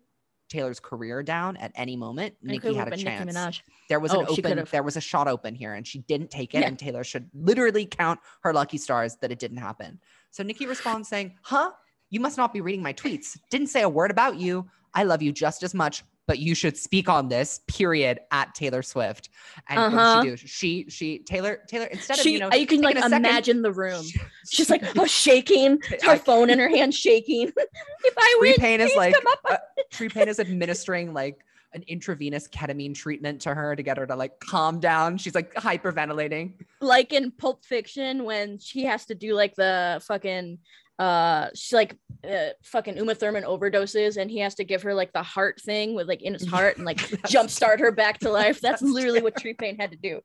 Taylor's 0.53 0.79
career 0.79 1.23
down 1.23 1.57
at 1.57 1.71
any 1.73 1.95
moment, 1.95 2.35
It 2.43 2.61
could've 2.61 2.77
had 2.77 2.93
a 2.93 2.97
chance. 2.97 3.59
There 3.89 3.99
was 3.99 4.13
Oh, 4.13 4.19
an 4.21 4.27
open. 4.29 4.67
There 4.71 4.83
was 4.83 4.95
a 4.95 5.01
shot 5.01 5.27
open 5.27 5.55
here, 5.55 5.73
and 5.73 5.85
she 5.85 5.99
didn't 5.99 6.29
take 6.29 6.53
it. 6.53 6.59
Yeah. 6.59 6.67
And 6.67 6.77
Taylor 6.77 7.03
should 7.03 7.27
literally 7.33 7.87
count 7.87 8.19
her 8.43 8.53
lucky 8.53 8.77
stars 8.77 9.15
that 9.21 9.31
it 9.31 9.39
didn't 9.39 9.57
happen. 9.57 9.99
So 10.29 10.43
Nicki 10.43 10.67
responds 10.67 11.09
saying, 11.09 11.33
"Huh? 11.41 11.71
You 12.11 12.19
must 12.19 12.37
not 12.37 12.53
be 12.53 12.61
reading 12.61 12.83
my 12.83 12.93
tweets. 12.93 13.35
Didn't 13.49 13.67
say 13.67 13.81
a 13.81 13.89
word 13.89 14.11
about 14.11 14.37
you. 14.37 14.69
I 14.93 15.03
love 15.05 15.23
you 15.23 15.31
just 15.31 15.63
as 15.63 15.73
much, 15.73 16.03
but 16.27 16.39
you 16.39 16.55
should 16.55 16.77
speak 16.77 17.09
on 17.09 17.27
this. 17.29 17.59
Period. 17.67 18.19
At 18.31 18.55
Taylor 18.55 18.81
Swift. 18.81 19.29
And 19.69 19.79
Uh-huh. 19.79 20.21
she 20.23 20.29
do? 20.29 20.37
She 20.37 20.85
she 20.89 21.19
Taylor 21.19 21.61
Taylor 21.67 21.85
instead 21.87 22.19
of 22.19 22.25
you 22.25 22.39
know 22.39 22.51
you 22.53 22.65
can 22.67 22.81
like 22.81 22.95
a 22.95 23.01
second- 23.01 23.25
imagine 23.25 23.61
the 23.61 23.71
room. 23.83 24.03
she- 24.03 24.19
She's 24.49 24.69
like, 24.69 24.83
oh, 24.97 25.05
shaking, 25.05 25.79
her 26.03 26.17
phone 26.17 26.49
in 26.49 26.59
her 26.59 26.69
hand 26.69 26.93
shaking. 26.93 27.47
if 27.57 28.13
I 28.17 28.35
Tree 28.39 28.49
win, 28.49 28.55
Pain 28.57 28.81
is 28.81 28.95
like 28.95 29.13
come 29.15 29.27
up. 29.27 29.39
uh, 29.49 29.57
Tree 29.91 30.09
Paine 30.09 30.27
is 30.27 30.39
administering 30.39 31.13
like 31.13 31.39
an 31.73 31.83
intravenous 31.87 32.47
ketamine 32.47 32.93
treatment 32.93 33.41
to 33.41 33.53
her 33.53 33.75
to 33.75 33.81
get 33.81 33.97
her 33.97 34.05
to 34.05 34.15
like 34.15 34.39
calm 34.39 34.79
down. 34.79 35.17
She's 35.17 35.33
like 35.33 35.53
hyperventilating. 35.55 36.53
like 36.81 37.13
in 37.13 37.31
Pulp 37.31 37.65
Fiction 37.65 38.25
when 38.25 38.59
she 38.59 38.83
has 38.83 39.05
to 39.07 39.15
do 39.15 39.33
like 39.33 39.55
the 39.55 39.99
fucking 40.07 40.59
uh 41.03 41.49
she's 41.55 41.73
like 41.73 41.97
uh, 42.23 42.49
fucking 42.63 42.95
Uma 42.95 43.13
Thurman 43.15 43.43
overdoses 43.43 44.15
and 44.15 44.31
he 44.31 44.39
has 44.39 44.55
to 44.55 44.63
give 44.63 44.81
her 44.83 44.93
like 44.93 45.11
the 45.11 45.21
heart 45.23 45.59
thing 45.59 45.93
with 45.93 46.07
like 46.07 46.21
in 46.21 46.31
his 46.33 46.47
heart 46.47 46.77
and 46.77 46.85
like 46.85 46.97
That's- 47.09 47.31
jumpstart 47.33 47.79
her 47.79 47.91
back 47.91 48.19
to 48.19 48.29
life. 48.29 48.61
That's, 48.65 48.79
That's 48.81 48.93
literally 48.93 49.19
true. 49.19 49.25
what 49.25 49.35
Tree 49.37 49.53
Paine 49.53 49.75
had 49.77 49.91
to 49.91 49.97
do. 49.97 50.21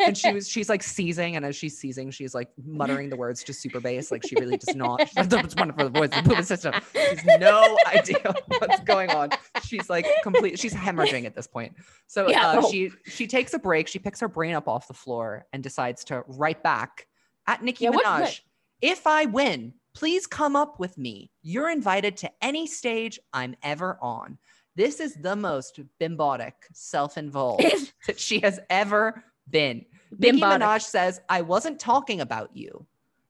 and 0.00 0.16
she 0.16 0.32
was 0.36 0.48
she's 0.48 0.70
like 0.70 0.82
seizing 0.82 1.36
and 1.36 1.44
as 1.44 1.56
she's 1.56 1.76
seizing 1.78 2.10
she's 2.10 2.34
like 2.34 2.48
muttering 2.64 3.10
the 3.10 3.16
words 3.16 3.42
to 3.44 3.52
super 3.52 3.80
bass 3.80 4.10
like 4.10 4.26
she 4.26 4.34
really 4.40 4.56
does 4.56 4.74
not 4.74 5.06
she's 5.06 5.30
like, 5.30 5.44
it's 5.44 5.56
wonderful 5.56 5.90
voice 5.90 6.08
the 6.24 6.42
system 6.42 6.72
she's 7.10 7.24
no 7.38 7.76
idea 7.86 8.34
what's 8.58 8.80
going 8.84 9.10
on 9.10 9.28
she's 9.64 9.90
like 9.90 10.06
complete 10.22 10.58
she's 10.58 10.72
hemorrhaging 10.72 11.26
at 11.26 11.34
this 11.34 11.46
point 11.46 11.74
so 12.06 12.28
Yeah, 12.28 12.48
uh, 12.50 12.60
no. 12.60 12.70
she 12.70 12.90
she 13.04 13.26
takes 13.26 13.52
a 13.52 13.58
break 13.58 13.88
she 13.88 13.98
picks 13.98 14.20
her 14.20 14.28
brain 14.28 14.54
up 14.54 14.68
off 14.68 14.88
the 14.88 14.94
floor 14.94 15.44
and 15.52 15.62
decides 15.62 16.04
to 16.04 16.24
write 16.28 16.62
back 16.62 17.06
at 17.46 17.62
Nicki 17.62 17.84
Yeah, 17.84 17.90
Minaj 17.90 18.40
if 18.80 19.06
I 19.06 19.26
win 19.26 19.74
please 19.94 20.26
come 20.26 20.56
up 20.56 20.80
with 20.80 20.98
me 20.98 21.30
you're 21.42 21.70
invited 21.70 22.16
to 22.18 22.30
any 22.42 22.66
stage 22.66 23.18
I'm 23.32 23.54
ever 23.62 23.98
on 24.00 24.38
this 24.76 24.98
is 24.98 25.14
the 25.14 25.36
most 25.36 25.80
bimbotic 26.00 26.52
self-involved 26.72 27.64
that 28.06 28.18
she 28.18 28.40
has 28.40 28.58
ever 28.70 29.22
been 29.48 29.84
Nicki 30.18 30.40
Bimbotic. 30.40 30.60
Minaj 30.60 30.82
says, 30.82 31.20
I 31.28 31.42
wasn't 31.42 31.78
talking 31.78 32.20
about 32.20 32.50
you. 32.54 32.86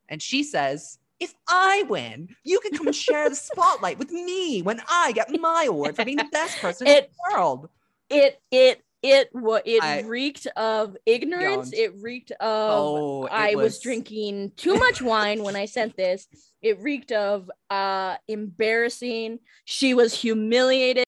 And 0.09 0.21
she 0.21 0.43
says, 0.43 0.99
if 1.21 1.35
I 1.49 1.85
win, 1.89 2.29
you 2.45 2.61
can 2.61 2.73
come 2.73 2.87
and 2.87 2.97
share 2.97 3.29
the 3.29 3.37
spotlight 3.37 3.99
with 3.99 4.11
me 4.11 4.63
when 4.63 4.83
I 4.89 5.13
get 5.13 5.31
my 5.41 5.67
award 5.69 5.97
for 5.97 6.05
being 6.05 6.19
the 6.19 6.29
best 6.33 6.59
person 6.59 6.87
in 6.87 6.95
the 6.95 7.09
world. 7.33 7.69
It 8.11 8.41
it 8.51 8.83
it 9.05 9.29
it 9.67 9.83
I- 9.83 10.01
reeked 10.01 10.47
of 10.57 10.97
ignorance. 11.05 11.73
Yawned. 11.73 11.75
It 11.75 12.03
reeked 12.03 12.31
of 12.33 12.39
Oh, 12.41 13.27
it 13.27 13.33
I 13.33 13.55
was 13.55 13.65
was- 13.65 13.81
drinking 13.81 14.53
too 14.57 14.77
much 14.77 15.03
wine 15.03 15.43
when 15.43 15.57
I 15.57 15.67
sent 15.67 15.97
this. 15.97 16.27
It 16.63 16.81
reeked 16.81 17.13
of 17.13 17.51
uh 17.71 18.17
embarrassing. 18.29 19.41
She 19.67 19.93
was 19.95 20.15
humiliated. 20.15 21.05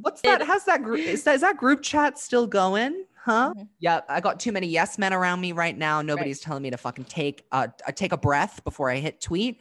What's 0.00 0.20
that? 0.22 0.42
How's 0.42 0.64
that 0.66 0.84
group? 0.84 1.00
Is 1.00 1.24
that, 1.24 1.34
is 1.34 1.40
that 1.40 1.56
group 1.56 1.82
chat 1.82 2.16
still 2.18 2.46
going? 2.46 3.04
Huh? 3.24 3.52
Mhm. 3.56 3.68
Yeah, 3.80 4.00
I 4.08 4.20
got 4.20 4.38
too 4.40 4.52
many 4.52 4.68
yes 4.68 4.96
men 4.98 5.12
around 5.12 5.40
me 5.40 5.52
right 5.52 5.76
now. 5.76 6.00
Nobody's 6.00 6.40
telling 6.40 6.62
me 6.62 6.70
to 6.70 6.76
fucking 6.78 7.04
take 7.06 7.44
uh 7.52 7.66
take 7.96 8.12
a 8.12 8.16
breath 8.16 8.62
before 8.64 8.88
I 8.88 8.96
hit 8.96 9.20
tweet. 9.20 9.60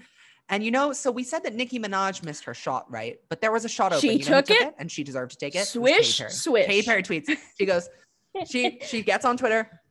And 0.49 0.63
you 0.63 0.71
know, 0.71 0.93
so 0.93 1.11
we 1.11 1.23
said 1.23 1.43
that 1.43 1.53
Nicki 1.53 1.79
Minaj 1.79 2.23
missed 2.23 2.43
her 2.45 2.53
shot, 2.55 2.89
right? 2.91 3.17
But 3.29 3.39
there 3.39 3.51
was 3.51 3.65
a 3.65 3.69
shot 3.69 3.93
open. 3.93 4.01
She 4.01 4.13
You 4.13 4.29
know 4.29 4.37
who 4.37 4.41
took 4.41 4.49
it? 4.49 4.75
and 4.79 4.91
she 4.91 5.03
deserved 5.03 5.31
to 5.31 5.37
take 5.37 5.55
it. 5.55 5.59
It 5.59 5.65
Swish, 5.67 6.17
Perry. 6.17 6.31
swish. 6.31 6.65
Katy 6.65 6.85
Perry 6.85 7.03
tweets. 7.03 7.29
She 7.57 7.65
goes, 7.65 7.87
she 8.49 8.79
she 8.85 9.01
gets 9.03 9.25
on 9.25 9.37
Twitter, 9.37 9.81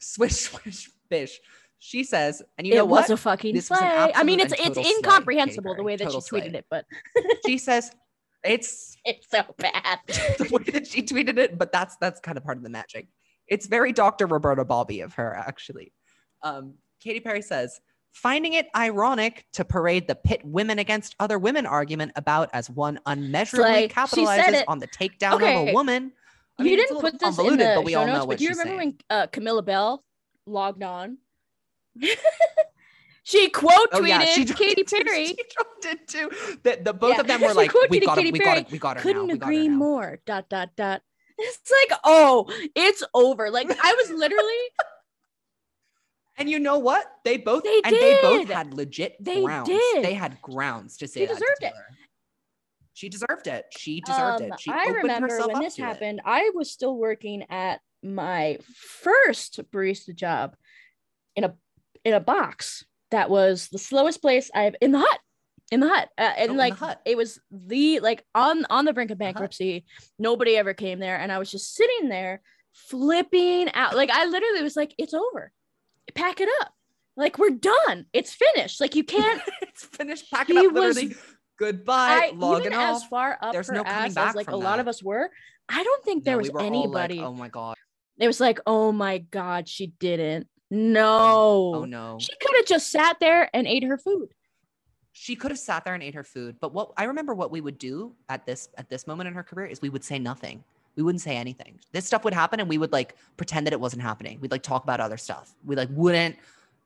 swish 0.00 0.32
swish 0.34 0.90
bish. 1.10 1.38
She 1.78 2.02
says, 2.04 2.42
and 2.56 2.66
you 2.66 2.72
it 2.72 2.76
know 2.76 2.84
was 2.86 3.10
a 3.10 3.16
fucking 3.16 3.54
This 3.54 3.66
slay. 3.66 3.78
I 3.80 4.22
mean, 4.24 4.40
it's 4.40 4.54
it's 4.54 4.62
total 4.76 4.84
incomprehensible 4.86 5.74
the 5.74 5.82
way 5.82 5.96
that 5.96 6.10
she 6.10 6.16
tweeted 6.18 6.22
slay. 6.24 6.46
it, 6.54 6.66
but 6.70 6.86
she 7.46 7.58
says, 7.58 7.92
it's 8.42 8.96
it's 9.04 9.28
so 9.30 9.42
bad. 9.58 9.98
the 10.06 10.48
way 10.50 10.62
that 10.72 10.86
she 10.86 11.02
tweeted 11.02 11.36
it, 11.38 11.58
but 11.58 11.72
that's 11.72 11.96
that's 12.00 12.20
kind 12.20 12.38
of 12.38 12.44
part 12.44 12.56
of 12.56 12.62
the 12.62 12.70
magic. 12.70 13.08
It's 13.48 13.66
very 13.66 13.92
Dr. 13.92 14.26
Roberta 14.26 14.64
Bobby 14.64 15.02
of 15.02 15.14
her, 15.14 15.34
actually. 15.34 15.92
Um, 16.42 16.74
Katy 17.00 17.20
Perry 17.20 17.42
says, 17.42 17.78
finding 18.16 18.54
it 18.54 18.66
ironic 18.74 19.44
to 19.52 19.62
parade 19.62 20.08
the 20.08 20.14
pit 20.14 20.40
women 20.42 20.78
against 20.78 21.14
other 21.20 21.38
women 21.38 21.66
argument 21.66 22.12
about 22.16 22.48
as 22.54 22.70
one 22.70 22.98
unmeasurably 23.04 23.88
said 23.88 23.90
capitalizes 23.90 24.64
on 24.66 24.78
the 24.78 24.88
takedown 24.88 25.34
of 25.34 25.42
a 25.68 25.72
woman. 25.74 26.12
I 26.58 26.62
you 26.62 26.70
mean, 26.70 26.78
didn't 26.78 27.00
put 27.02 27.18
this 27.20 27.38
in 27.38 27.58
the 27.58 27.72
but 27.76 27.84
we 27.84 27.92
show 27.92 28.00
all 28.00 28.06
notes, 28.06 28.14
know 28.16 28.20
but 28.22 28.28
what 28.28 28.38
do 28.38 28.44
you 28.44 28.50
remember 28.50 28.78
saying. 28.78 28.96
when 29.10 29.18
uh, 29.18 29.26
Camilla 29.26 29.62
Belle 29.62 30.02
logged 30.46 30.82
on? 30.82 31.18
she 33.22 33.50
quote 33.50 33.88
Oh 33.92 34.00
tweeted 34.00 34.08
yeah, 34.08 34.24
she 34.24 34.44
Katy. 34.46 34.82
Perry. 35.04 35.26
She 35.26 35.36
dropped 35.54 35.84
it 35.84 36.08
too. 36.08 36.30
The, 36.62 36.80
the 36.82 36.94
both 36.94 37.14
Yeah. 37.16 37.20
of 37.20 37.26
them 37.26 37.42
were 37.42 37.48
She 37.50 37.54
like, 37.54 37.74
"We 37.90 38.00
got 38.00 38.18
it, 38.18 38.32
we 38.32 38.38
got 38.38 38.58
it, 38.58 38.70
we 38.70 38.78
got 38.78 38.96
her 38.96 39.02
Couldn't 39.02 39.26
now. 39.26 39.32
We 39.34 39.38
got 39.38 39.46
her 39.46 39.52
agree 39.52 39.68
now." 39.68 39.76
more. 39.76 40.18
Dot 40.24 40.48
dot 40.48 40.70
dot. 40.76 41.02
It's 41.38 41.70
like, 41.90 42.00
oh, 42.04 42.46
it's 42.74 43.02
over. 43.12 43.50
Like 43.50 43.68
I 43.70 43.92
was 43.92 44.08
literally 44.10 44.62
And 46.38 46.50
you 46.50 46.58
know 46.58 46.78
what? 46.78 47.06
They 47.24 47.36
both 47.38 47.64
They 47.64 47.80
and 47.84 47.94
they 47.94 48.18
both 48.22 48.48
had 48.48 48.74
legit 48.74 49.16
They 49.20 49.42
grounds. 49.42 49.68
did. 49.68 50.04
They 50.04 50.14
had 50.14 50.40
grounds 50.42 50.98
to 50.98 51.08
say 51.08 51.20
She 51.20 51.26
that 51.26 51.34
deserved 51.34 51.62
it. 51.62 51.72
She 52.94 53.08
deserved 53.08 53.46
it. 53.46 53.64
She 53.76 54.00
deserved 54.00 54.42
Um, 54.42 54.52
it. 54.52 54.60
She 54.60 54.70
I 54.70 54.86
remember 54.86 55.28
herself 55.28 55.52
when 55.52 55.62
this 55.62 55.76
to 55.76 55.82
it. 55.82 55.84
happened, 55.84 56.20
I 56.24 56.50
was 56.54 56.70
still 56.70 56.96
working 56.96 57.44
at 57.50 57.80
my 58.02 58.58
first 58.74 59.60
barista 59.72 60.14
job 60.14 60.56
in 61.34 61.44
a 61.44 61.54
in 62.04 62.14
a 62.14 62.20
box 62.20 62.84
that 63.10 63.28
was 63.30 63.68
the 63.68 63.78
slowest 63.78 64.20
place 64.22 64.50
I've 64.54 64.76
in 64.80 64.92
the 64.92 64.98
hut. 65.00 65.20
In 65.72 65.80
the 65.80 65.88
hut. 65.88 66.08
Uh, 66.16 66.22
Oh, 66.36 66.40
and 66.42 66.50
in 66.52 66.56
like 66.56 66.74
hut. 66.74 67.00
it 67.04 67.16
was 67.16 67.38
the 67.50 68.00
like 68.00 68.24
on 68.34 68.64
on 68.70 68.84
the 68.84 68.92
brink 68.92 69.10
of 69.10 69.18
bankruptcy. 69.18 69.84
Nobody 70.18 70.56
ever 70.56 70.72
came 70.74 70.98
there. 70.98 71.16
And 71.18 71.32
I 71.32 71.38
was 71.38 71.50
just 71.50 71.74
sitting 71.74 72.08
there 72.08 72.40
flipping 72.72 73.72
out. 73.74 73.96
Like 73.96 74.10
I 74.10 74.26
literally 74.26 74.62
was 74.62 74.76
like, 74.76 74.94
it's 74.98 75.14
over. 75.14 75.50
Pack 76.14 76.40
it 76.40 76.48
up. 76.60 76.72
Like 77.16 77.38
we're 77.38 77.50
done. 77.50 78.06
It's 78.12 78.34
finished. 78.34 78.80
Like 78.80 78.94
you 78.94 79.04
can't 79.04 79.40
it's 79.62 79.84
finished. 79.84 80.30
Pack 80.30 80.50
it 80.50 80.56
up. 80.56 80.72
was- 80.72 80.96
Literally. 80.96 81.16
Goodbye. 81.58 82.30
I, 82.32 82.36
logging 82.36 82.66
even 82.66 82.78
off. 82.78 82.96
as 82.96 83.04
far 83.04 83.38
up 83.40 83.52
There's 83.54 83.68
her 83.68 83.74
no 83.74 83.82
coming 83.84 84.08
ass 84.08 84.14
back 84.14 84.28
as 84.30 84.34
like 84.34 84.50
a 84.50 84.56
lot 84.56 84.78
of 84.78 84.88
us 84.88 85.02
were, 85.02 85.30
I 85.70 85.82
don't 85.82 86.04
think 86.04 86.24
there 86.24 86.34
No, 86.34 86.38
was 86.38 86.48
we 86.48 86.50
all 86.52 86.56
like, 86.60 86.66
anybody. 86.66 87.20
oh 87.20 87.32
my 87.32 87.48
god. 87.48 87.76
It 88.18 88.26
was 88.26 88.40
like, 88.40 88.58
oh 88.66 88.92
my 88.92 89.18
god, 89.18 89.66
she 89.66 89.86
didn't. 89.98 90.48
No. 90.70 91.72
Oh 91.76 91.84
no. 91.86 92.18
She 92.20 92.32
could 92.40 92.56
have 92.56 92.66
just 92.66 92.90
sat 92.90 93.18
there 93.20 93.48
and 93.54 93.66
ate 93.66 93.84
her 93.84 93.96
food. 93.96 94.28
She 95.12 95.34
could 95.34 95.50
have 95.50 95.58
sat 95.58 95.84
there 95.86 95.94
and 95.94 96.02
ate 96.02 96.14
her 96.14 96.24
food. 96.24 96.56
But 96.60 96.74
what 96.74 96.92
I 96.98 97.04
remember 97.04 97.32
what 97.34 97.50
we 97.50 97.62
would 97.62 97.78
do 97.78 98.14
at 98.28 98.44
this 98.44 98.68
at 98.76 98.90
this 98.90 99.06
moment 99.06 99.28
in 99.28 99.32
her 99.34 99.42
career 99.42 99.64
is 99.66 99.80
we 99.80 99.88
would 99.88 100.04
say 100.04 100.18
nothing. 100.18 100.62
We 100.96 101.02
wouldn't 101.02 101.22
say 101.22 101.36
anything. 101.36 101.78
This 101.92 102.06
stuff 102.06 102.24
would 102.24 102.34
happen 102.34 102.58
and 102.60 102.68
we 102.68 102.78
would 102.78 102.92
like 102.92 103.16
pretend 103.36 103.66
that 103.66 103.72
it 103.72 103.80
wasn't 103.80 104.02
happening. 104.02 104.38
We'd 104.40 104.50
like 104.50 104.62
talk 104.62 104.82
about 104.82 105.00
other 105.00 105.16
stuff. 105.18 105.54
We 105.64 105.76
like 105.76 105.88
wouldn't 105.92 106.36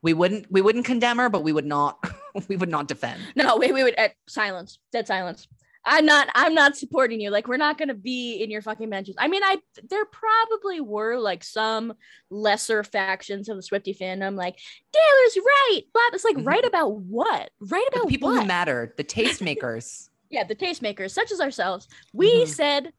we 0.02 0.14
wouldn't 0.14 0.50
we 0.50 0.60
wouldn't 0.60 0.84
condemn 0.84 1.18
her, 1.18 1.28
but 1.28 1.42
we 1.44 1.52
would 1.52 1.66
not 1.66 2.02
we 2.48 2.56
would 2.56 2.68
not 2.70 2.88
defend. 2.88 3.22
No, 3.36 3.56
we, 3.56 3.70
we 3.72 3.82
would 3.84 3.98
uh, 3.98 4.08
silence, 4.28 4.78
dead 4.92 5.06
silence. 5.06 5.46
I'm 5.82 6.04
not. 6.04 6.28
I'm 6.34 6.52
not 6.52 6.76
supporting 6.76 7.22
you. 7.22 7.30
Like 7.30 7.48
we're 7.48 7.56
not 7.56 7.78
gonna 7.78 7.94
be 7.94 8.42
in 8.42 8.50
your 8.50 8.60
fucking 8.60 8.88
mentions. 8.90 9.16
I 9.18 9.28
mean, 9.28 9.42
I 9.42 9.58
there 9.88 10.04
probably 10.04 10.80
were 10.82 11.18
like 11.18 11.42
some 11.42 11.94
lesser 12.28 12.84
factions 12.84 13.48
of 13.48 13.56
the 13.56 13.62
Swifty 13.62 13.94
fandom, 13.94 14.36
like 14.36 14.58
Taylor's 14.92 15.38
right, 15.38 15.80
but 15.94 16.02
it's 16.12 16.24
like 16.24 16.36
Mhm. 16.36 16.46
right 16.46 16.64
about 16.66 16.96
what? 16.96 17.50
Right 17.60 17.86
about 17.88 18.02
the 18.02 18.08
people 18.08 18.28
what? 18.28 18.42
who 18.42 18.46
matter, 18.46 18.92
the 18.98 19.04
tastemakers, 19.04 20.10
yeah, 20.30 20.44
the 20.44 20.54
tastemakers, 20.54 21.12
such 21.12 21.32
as 21.32 21.40
ourselves, 21.40 21.88
we 22.12 22.44
Mhm. 22.44 22.48
said 22.48 22.92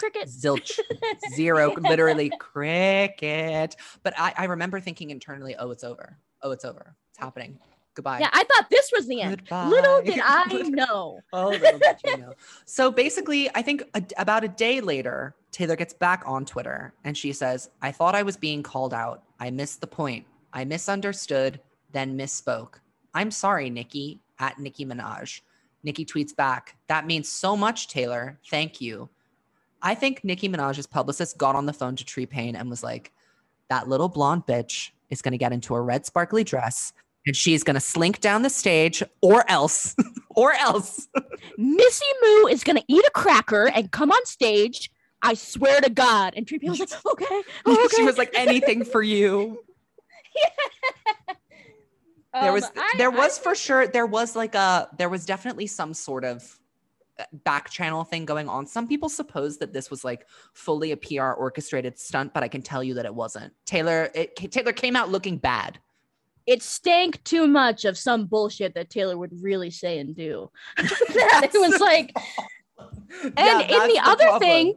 cricket. 0.00 0.28
zilch, 0.28 0.78
zero, 1.34 1.74
literally 1.74 2.30
cricket. 2.40 3.76
But 4.02 4.14
I, 4.18 4.32
I 4.36 4.44
remember 4.46 4.80
thinking 4.80 5.10
internally, 5.10 5.54
oh, 5.58 5.70
it's 5.70 5.84
over. 5.84 6.18
Oh, 6.42 6.50
it's 6.50 6.64
over. 6.64 6.96
It's 7.10 7.18
happening. 7.18 7.58
Goodbye. 7.94 8.20
Yeah, 8.20 8.30
I 8.32 8.44
thought 8.44 8.70
this 8.70 8.90
was 8.96 9.06
the 9.08 9.20
end. 9.20 9.38
Goodbye. 9.38 9.66
Little 9.66 10.02
did 10.02 10.20
I 10.24 10.62
know. 10.68 11.20
Oh, 11.32 11.48
little 11.48 11.78
did 11.78 11.96
you 12.04 12.16
know. 12.16 12.34
So 12.64 12.90
basically, 12.90 13.50
I 13.54 13.62
think 13.62 13.82
a, 13.94 14.02
about 14.16 14.44
a 14.44 14.48
day 14.48 14.80
later, 14.80 15.34
Taylor 15.52 15.76
gets 15.76 15.92
back 15.92 16.22
on 16.26 16.44
Twitter 16.44 16.94
and 17.04 17.16
she 17.16 17.32
says, 17.32 17.70
I 17.82 17.92
thought 17.92 18.14
I 18.14 18.22
was 18.22 18.36
being 18.36 18.62
called 18.62 18.94
out. 18.94 19.22
I 19.38 19.50
missed 19.50 19.80
the 19.80 19.86
point. 19.86 20.26
I 20.52 20.64
misunderstood. 20.64 21.60
then 21.92 22.16
misspoke. 22.16 22.74
I'm 23.14 23.30
sorry, 23.30 23.70
nicki 23.70 24.20
at 24.38 24.58
nicki 24.58 24.86
Minaj. 24.86 25.40
Nicki 25.82 26.04
tweets 26.04 26.34
back, 26.34 26.76
That 26.88 27.06
means 27.06 27.28
so 27.28 27.56
much, 27.56 27.88
Taylor. 27.88 28.38
Thank 28.50 28.80
you. 28.80 29.08
I 29.82 29.94
think 29.94 30.22
Nicki 30.24 30.48
Minaj's 30.48 30.86
publicist 30.86 31.38
got 31.38 31.56
on 31.56 31.66
the 31.66 31.72
phone 31.72 31.96
to 31.96 32.04
Tree 32.04 32.26
Paine 32.26 32.56
and 32.56 32.68
was 32.70 32.82
like, 32.82 33.12
That 33.68 33.88
little 33.88 34.08
blonde 34.08 34.46
bitch 34.46 34.90
is 35.10 35.22
going 35.22 35.32
to 35.32 35.38
get 35.38 35.52
into 35.52 35.74
a 35.74 35.80
red 35.80 36.06
sparkly 36.06 36.44
dress 36.44 36.92
and 37.26 37.36
she's 37.36 37.62
going 37.62 37.74
to 37.74 37.80
slink 37.80 38.20
down 38.20 38.42
the 38.42 38.50
stage 38.50 39.02
or 39.20 39.44
else, 39.50 39.94
or 40.30 40.52
else. 40.54 41.06
Missy 41.58 42.06
Moo 42.22 42.46
is 42.46 42.64
going 42.64 42.76
to 42.76 42.84
eat 42.88 43.04
a 43.06 43.10
cracker 43.10 43.68
and 43.68 43.90
come 43.90 44.10
on 44.10 44.24
stage. 44.26 44.90
I 45.22 45.34
swear 45.34 45.80
to 45.82 45.90
God. 45.90 46.32
And 46.36 46.46
Tree 46.46 46.58
Paine 46.58 46.70
was 46.70 46.80
like, 46.80 46.90
Okay. 47.12 47.42
Oh, 47.66 47.84
okay. 47.84 47.96
she 47.96 48.02
was 48.04 48.16
like, 48.18 48.30
Anything 48.34 48.84
for 48.84 49.02
you. 49.02 49.62
yeah. 50.36 51.34
there 52.42 52.52
was 52.52 52.64
Um, 52.64 52.70
I- 52.76 52.94
there 52.98 53.10
I 53.12 53.16
was 53.16 53.38
for 53.38 53.54
sure 53.54 53.86
there 53.86 54.06
was 54.06 54.36
like 54.36 54.54
a 54.54 54.88
there 54.98 55.08
was 55.08 55.26
definitely 55.26 55.66
some 55.66 55.92
sort 55.94 56.24
of 56.24 56.58
back 57.44 57.70
channel 57.70 58.04
thing 58.04 58.24
going 58.24 58.48
on 58.48 58.66
some 58.66 58.86
people 58.86 59.08
suppose 59.08 59.58
that 59.58 59.72
this 59.72 59.90
was 59.90 60.04
like 60.04 60.26
fully 60.54 60.92
a 60.92 60.96
pr 60.96 61.20
orchestrated 61.20 61.98
stunt 61.98 62.32
but 62.32 62.42
i 62.42 62.48
can 62.48 62.62
tell 62.62 62.82
you 62.82 62.94
that 62.94 63.04
it 63.04 63.14
wasn't 63.14 63.52
taylor 63.66 64.10
it, 64.14 64.36
taylor 64.50 64.72
came 64.72 64.96
out 64.96 65.10
looking 65.10 65.36
bad 65.36 65.78
it 66.46 66.62
stank 66.62 67.22
too 67.22 67.46
much 67.46 67.84
of 67.84 67.96
some 67.96 68.26
bullshit 68.26 68.74
that 68.74 68.90
Taylor 68.90 69.16
would 69.16 69.42
really 69.42 69.70
say 69.70 69.98
and 69.98 70.16
do. 70.16 70.50
it 70.78 71.52
was 71.54 71.80
like, 71.80 72.12
and 73.36 73.70
in 73.70 73.88
the 73.88 74.00
other 74.02 74.38
thing, 74.38 74.74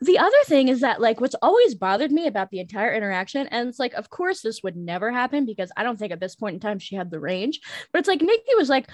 the 0.00 0.18
other 0.18 0.36
thing 0.46 0.68
is 0.68 0.80
that 0.82 1.00
like 1.00 1.20
what's 1.20 1.34
always 1.42 1.74
bothered 1.74 2.12
me 2.12 2.28
about 2.28 2.50
the 2.50 2.60
entire 2.60 2.94
interaction, 2.94 3.48
and 3.48 3.68
it's 3.68 3.80
like, 3.80 3.94
of 3.94 4.10
course, 4.10 4.42
this 4.42 4.62
would 4.62 4.76
never 4.76 5.10
happen 5.10 5.44
because 5.44 5.72
I 5.76 5.82
don't 5.82 5.98
think 5.98 6.12
at 6.12 6.20
this 6.20 6.36
point 6.36 6.54
in 6.54 6.60
time 6.60 6.78
she 6.78 6.94
had 6.94 7.10
the 7.10 7.20
range. 7.20 7.60
But 7.92 7.98
it's 8.00 8.08
like 8.08 8.20
Nicki 8.20 8.54
was 8.56 8.68
like, 8.68 8.88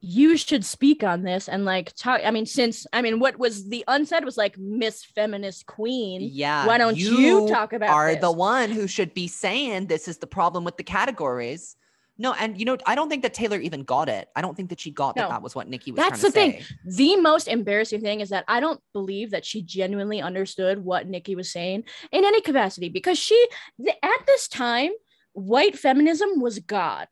you 0.00 0.36
should 0.36 0.64
speak 0.64 1.02
on 1.02 1.22
this 1.22 1.48
and 1.48 1.64
like 1.64 1.92
talk. 1.94 2.20
I 2.24 2.30
mean, 2.30 2.46
since 2.46 2.86
I 2.92 3.02
mean, 3.02 3.18
what 3.18 3.38
was 3.38 3.68
the 3.68 3.84
unsaid 3.88 4.24
was 4.24 4.36
like 4.36 4.56
Miss 4.56 5.04
Feminist 5.04 5.66
Queen. 5.66 6.20
yeah 6.32 6.66
Why 6.66 6.78
don't 6.78 6.96
you, 6.96 7.48
talk 7.48 7.72
about 7.72 7.90
are 7.90 8.12
this? 8.12 8.20
the 8.20 8.30
one 8.32 8.70
who 8.70 8.86
should 8.86 9.12
be 9.14 9.26
saying 9.26 9.86
this 9.86 10.06
is 10.06 10.18
the 10.18 10.26
problem 10.28 10.62
with 10.64 10.76
the 10.76 10.84
categories 10.84 11.74
no 12.20 12.32
and 12.34 12.58
you 12.58 12.64
know 12.64 12.76
i 12.84 12.94
don't 12.96 13.08
think 13.08 13.22
that 13.22 13.32
taylor 13.32 13.58
even 13.58 13.84
got 13.84 14.08
it 14.08 14.28
i 14.34 14.40
don't 14.42 14.56
think 14.56 14.70
that 14.70 14.80
she 14.80 14.90
got 14.90 15.14
that 15.14 15.22
No. 15.22 15.28
that 15.28 15.40
was 15.42 15.54
what 15.54 15.68
nicki 15.68 15.92
was 15.92 15.98
That's 15.98 16.20
trying 16.20 16.32
the 16.32 16.58
to 16.58 16.64
thing. 16.64 16.76
the 16.96 17.16
most 17.20 17.46
embarrassing 17.46 18.00
thing 18.00 18.20
is 18.20 18.30
that 18.30 18.44
I 18.48 18.58
don't 18.60 18.80
believe 18.92 19.30
that 19.30 19.44
she 19.44 19.62
genuinely 19.62 20.20
understood 20.20 20.84
what 20.84 21.06
Nicki 21.06 21.34
was 21.36 21.50
saying 21.50 21.84
in 22.10 22.24
any 22.24 22.40
capacity 22.40 22.88
because 22.88 23.18
she, 23.18 23.38
at 24.02 24.26
this 24.26 24.48
time, 24.48 24.90
white 25.32 25.78
feminism 25.78 26.40
was 26.40 26.58
God. 26.58 27.06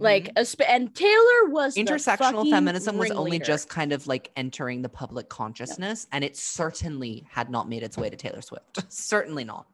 Like, 0.00 0.26
Mhm. 0.34 0.42
esp- 0.42 0.64
and 0.68 0.94
Taylor 0.94 1.50
was 1.50 1.76
intersectional 1.76 2.48
feminism 2.50 2.96
was 2.96 3.10
only 3.10 3.32
ringleader. 3.32 3.44
just 3.44 3.68
kind 3.68 3.92
of 3.92 4.06
like 4.06 4.30
entering 4.34 4.82
the 4.82 4.88
public 4.88 5.28
consciousness 5.28 6.06
and 6.10 6.24
it 6.24 6.36
certainly 6.36 7.26
had 7.30 7.50
not 7.50 7.68
made 7.68 7.82
its 7.82 7.96
way 7.98 8.08
to 8.10 8.16
taylor 8.16 8.40
swift 8.40 8.82
certainly 8.92 9.44
not 9.44 9.66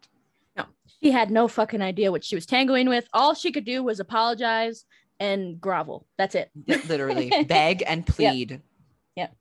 No, 0.57 0.67
She 1.03 1.11
had 1.13 1.31
no 1.31 1.47
fucking 1.49 1.81
idea 1.81 2.11
what 2.11 2.25
she 2.25 2.35
was 2.35 2.45
tangling 2.45 2.89
with. 2.89 3.07
All 3.15 3.35
she 3.35 3.53
could 3.53 3.65
do 3.65 3.83
was 3.85 4.01
apologize 4.01 4.85
and 5.21 5.61
grovel. 5.61 6.07
That's 6.19 6.35
it. 6.35 6.51
Literally 6.67 7.31
beg 7.49 7.83
and 7.87 8.05
plead 8.07 8.61
Yep. 9.17 9.35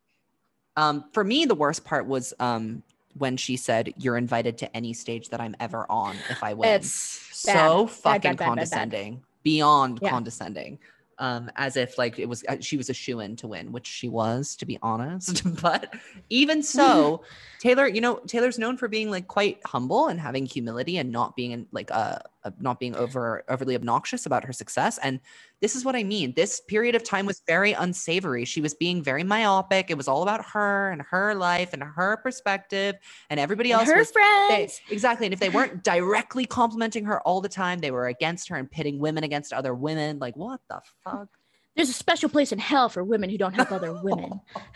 um 0.78 1.06
for 1.14 1.24
me 1.24 1.46
the 1.46 1.56
worst 1.56 1.84
part 1.84 2.06
was 2.06 2.34
um 2.40 2.84
when 3.16 3.38
she 3.38 3.58
said 3.58 3.92
you're 3.98 4.18
invited 4.18 4.58
to 4.60 4.78
any 4.78 4.94
stage 4.94 5.30
that 5.30 5.42
i'm 5.42 5.56
ever 5.60 5.86
on 5.90 6.16
if 6.30 6.44
i 6.44 6.54
win 6.54 6.70
It's 6.76 6.92
so 6.92 7.86
bad. 7.86 7.92
fucking 7.96 8.22
bad, 8.22 8.38
bad. 8.38 8.46
condescending 8.46 9.24
beyond 9.44 10.00
Yeah. 10.02 10.10
condescending 10.10 10.80
um 11.20 11.52
as 11.58 11.76
if 11.76 11.98
like 11.98 12.18
it 12.18 12.28
was 12.28 12.44
uh, 12.48 12.58
she 12.62 12.78
was 12.78 12.90
a 12.90 12.94
shoe-in 12.94 13.36
to 13.36 13.48
win 13.48 13.72
which 13.72 13.86
she 13.88 14.08
was 14.08 14.56
to 14.56 14.66
be 14.66 14.80
honest 14.82 15.44
but 15.62 15.94
even 16.30 16.64
so 16.64 17.22
taylor 17.60 17.88
you 17.88 18.02
know 18.02 18.20
taylor's 18.26 18.58
known 18.58 18.78
for 18.78 18.88
being 18.88 19.12
like 19.12 19.28
quite 19.28 19.60
humble 19.66 20.08
and 20.08 20.20
having 20.20 20.46
humility 20.46 20.98
and 20.98 21.12
not 21.12 21.36
being 21.36 21.68
like 21.72 21.92
uh 21.92 22.18
uh, 22.44 22.52
not 22.60 22.80
being 22.80 22.96
over 22.96 23.44
overly 23.50 23.76
obnoxious 23.76 24.26
about 24.26 24.44
her 24.46 24.54
success 24.54 24.98
and 25.04 25.20
this 25.62 25.76
is 25.76 25.84
what 25.84 25.96
i 25.96 26.04
mean 26.04 26.34
this 26.36 26.62
period 26.62 26.96
of 26.96 27.04
time 27.04 27.26
was 27.26 27.42
very 27.48 27.74
unsavory 27.74 28.46
she 28.46 28.62
was 28.62 28.74
being 28.74 29.04
very 29.04 29.24
myopic 29.24 29.90
it 29.90 29.98
was 29.98 30.08
all 30.08 30.24
about 30.24 30.44
her 30.46 30.92
and 30.92 31.02
her 31.02 31.36
life 31.36 31.74
and 31.74 31.84
her 31.84 32.18
perspective 32.18 32.96
and 33.30 33.40
everybody 33.40 33.72
And 33.72 33.82
else 33.82 33.90
her 33.90 33.98
was 33.98 34.12
they- 34.12 34.14
friends. 34.48 34.82
exactly. 34.90 35.26
And 35.28 35.34
if 35.34 35.40
they 35.40 35.50
weren't 35.50 35.84
directly 35.94 36.46
complimenting 36.46 37.06
her 37.06 37.22
all 37.22 37.42
the 37.42 37.50
time, 37.50 37.80
they 37.80 37.92
were 37.92 38.08
against 38.08 38.50
her 38.50 38.56
and 38.56 38.70
pitting 38.70 39.00
women 39.00 39.24
against 39.24 39.54
other 39.54 39.74
women. 39.74 40.20
Like, 40.20 40.36
what 40.36 40.60
the 40.70 40.82
fuck? 41.04 41.28
There's 41.76 41.90
a 41.90 41.94
special 41.94 42.30
place 42.30 42.52
in 42.52 42.60
hell 42.60 42.90
for 42.90 43.04
women 43.04 43.30
who 43.30 43.38
don't 43.38 43.54
help 43.54 43.72
other 43.72 43.94
women. 44.02 44.42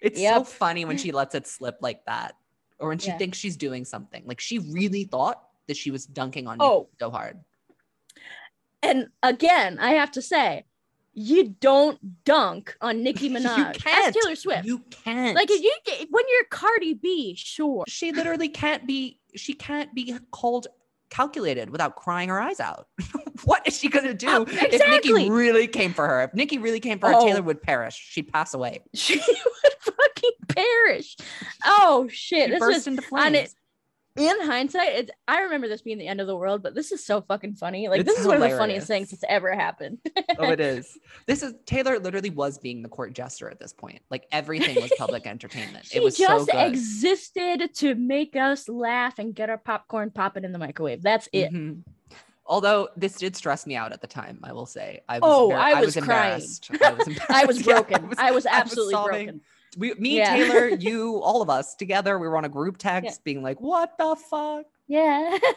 It's 0.00 0.20
so 0.22 0.44
funny 0.44 0.84
when 0.84 0.96
she 0.96 1.10
lets 1.10 1.34
it 1.34 1.46
slip 1.48 1.78
like 1.80 2.04
that, 2.06 2.34
or 2.78 2.88
when 2.88 2.98
she 2.98 3.08
Yeah. 3.08 3.18
thinks 3.18 3.38
she's 3.38 3.56
doing 3.56 3.84
something. 3.84 4.22
Like, 4.26 4.40
she 4.40 4.58
really 4.58 5.04
thought 5.04 5.42
that 5.66 5.76
she 5.76 5.90
was 5.90 6.06
dunking 6.06 6.46
on 6.46 6.58
Oh. 6.60 6.88
So 6.98 7.10
hard. 7.10 7.38
and 8.82 9.08
again, 9.22 9.78
I 9.78 9.90
have 9.92 10.10
to 10.12 10.22
say, 10.22 10.64
you 11.14 11.48
don't 11.60 12.24
dunk 12.24 12.76
on 12.80 13.02
Nicki 13.02 13.28
Minaj 13.34 13.70
as 13.70 13.76
can't. 13.76 14.08
As 14.08 14.22
Taylor 14.22 14.36
Swift. 14.36 14.64
You 14.64 14.78
can't. 14.90 15.34
like 15.34 15.50
if 15.50 15.60
you 15.62 15.74
get- 15.84 16.06
when 16.10 16.24
you're 16.28 16.44
Cardi 16.50 16.94
B, 16.94 17.34
sure. 17.36 17.84
she 17.88 18.12
literally 18.12 18.48
can't 18.48 18.86
be. 18.86 19.18
She 19.34 19.52
can't 19.52 19.92
be 19.94 20.16
called 20.30 20.68
calculated 21.10 21.70
without 21.70 21.96
crying 21.96 22.28
her 22.28 22.40
eyes 22.40 22.60
out. 22.60 22.86
what 23.44 23.66
is 23.66 23.76
she 23.78 23.88
gonna 23.88 24.14
do 24.14 24.26
Oh, 24.28 24.46
if 24.48 24.88
Nicki 24.88 25.28
really 25.30 25.66
came 25.66 25.92
for 25.92 26.06
her? 26.06 26.22
If 26.24 26.34
Nicki 26.34 26.58
really 26.58 26.80
came 26.80 26.98
for 26.98 27.08
her, 27.08 27.14
Oh. 27.16 27.26
Taylor 27.26 27.42
would 27.42 27.62
perish. 27.62 27.94
She'd 27.94 28.32
pass 28.32 28.54
away. 28.54 28.80
She 28.94 29.16
would 29.16 29.72
fucking 29.80 30.30
perish. 30.62 31.16
Oh 31.64 32.08
shit! 32.10 32.46
She'd 32.46 32.52
This 32.54 32.58
burst 32.60 32.74
was 32.74 32.86
into 32.86 33.02
on 33.02 33.08
flames. 33.32 33.36
it. 33.36 33.54
In 34.16 34.34
hindsight, 34.46 34.88
it's, 34.96 35.10
I 35.28 35.42
remember 35.42 35.68
this 35.68 35.82
being 35.82 35.96
the 35.98 36.08
end 36.08 36.20
of 36.20 36.26
the 36.26 36.36
world, 36.36 36.60
but 36.60 36.74
this 36.74 36.90
is 36.90 37.06
so 37.06 37.20
fucking 37.20 37.54
funny. 37.54 37.86
Like 37.86 38.00
It's 38.00 38.08
this 38.10 38.18
is 38.18 38.26
one 38.26 38.42
of 38.42 38.50
the 38.50 38.56
funniest 38.56 38.88
things 38.88 39.12
that's 39.12 39.22
ever 39.28 39.54
happened. 39.54 39.98
oh, 40.40 40.50
it 40.50 40.58
is. 40.58 40.98
This 41.26 41.44
is 41.44 41.54
Taylor. 41.66 42.00
Literally 42.00 42.30
was 42.30 42.58
being 42.58 42.82
the 42.82 42.88
court 42.88 43.12
jester 43.12 43.48
at 43.48 43.60
this 43.60 43.72
point. 43.72 44.00
Like 44.10 44.26
everything 44.32 44.74
was 44.82 44.90
public 44.98 45.24
entertainment. 45.28 45.86
she 45.86 45.98
it 45.98 46.02
was 46.02 46.16
just 46.18 46.46
so 46.46 46.52
good. 46.52 46.66
existed 46.66 47.72
to 47.76 47.94
make 47.94 48.34
us 48.34 48.68
laugh 48.68 49.20
and 49.20 49.36
get 49.36 49.50
our 49.50 49.58
popcorn 49.58 50.10
popping 50.10 50.42
in 50.42 50.50
the 50.50 50.58
microwave. 50.58 51.00
That's 51.00 51.28
it. 51.32 51.52
Mhm. 51.52 51.84
Although 52.44 52.88
this 52.96 53.14
did 53.14 53.36
stress 53.36 53.66
me 53.68 53.76
out 53.76 53.92
at 53.92 54.00
the 54.00 54.06
time, 54.08 54.40
I 54.42 54.52
will 54.52 54.66
say. 54.66 55.02
I 55.08 55.20
was 55.20 55.30
Oh, 55.32 55.50
ver- 55.50 55.56
I 55.58 55.80
was 55.80 55.94
crying. 55.94 56.02
embarrassed. 56.32 56.70
I 56.82 56.92
was. 56.92 57.18
I 57.28 57.44
was 57.44 57.64
Yeah, 57.64 57.72
broken. 57.82 58.14
I 58.18 58.30
was, 58.32 58.46
absolutely 58.46 58.94
sobbing. 58.94 59.12
broken. 59.26 59.40
We, 59.78 59.94
me, 59.94 60.16
Yeah. 60.18 60.36
Taylor, 60.36 60.68
you, 60.80 61.22
all 61.22 61.40
of 61.40 61.48
us 61.48 61.74
together, 61.74 62.18
we 62.18 62.26
were 62.28 62.36
on 62.36 62.44
a 62.44 62.48
group 62.48 62.76
text 62.78 63.06
Yeah. 63.10 63.22
being 63.24 63.42
like, 63.42 63.60
"What 63.60 63.96
the 63.96 64.16
fuck." 64.16 64.66
Yeah. 64.86 65.38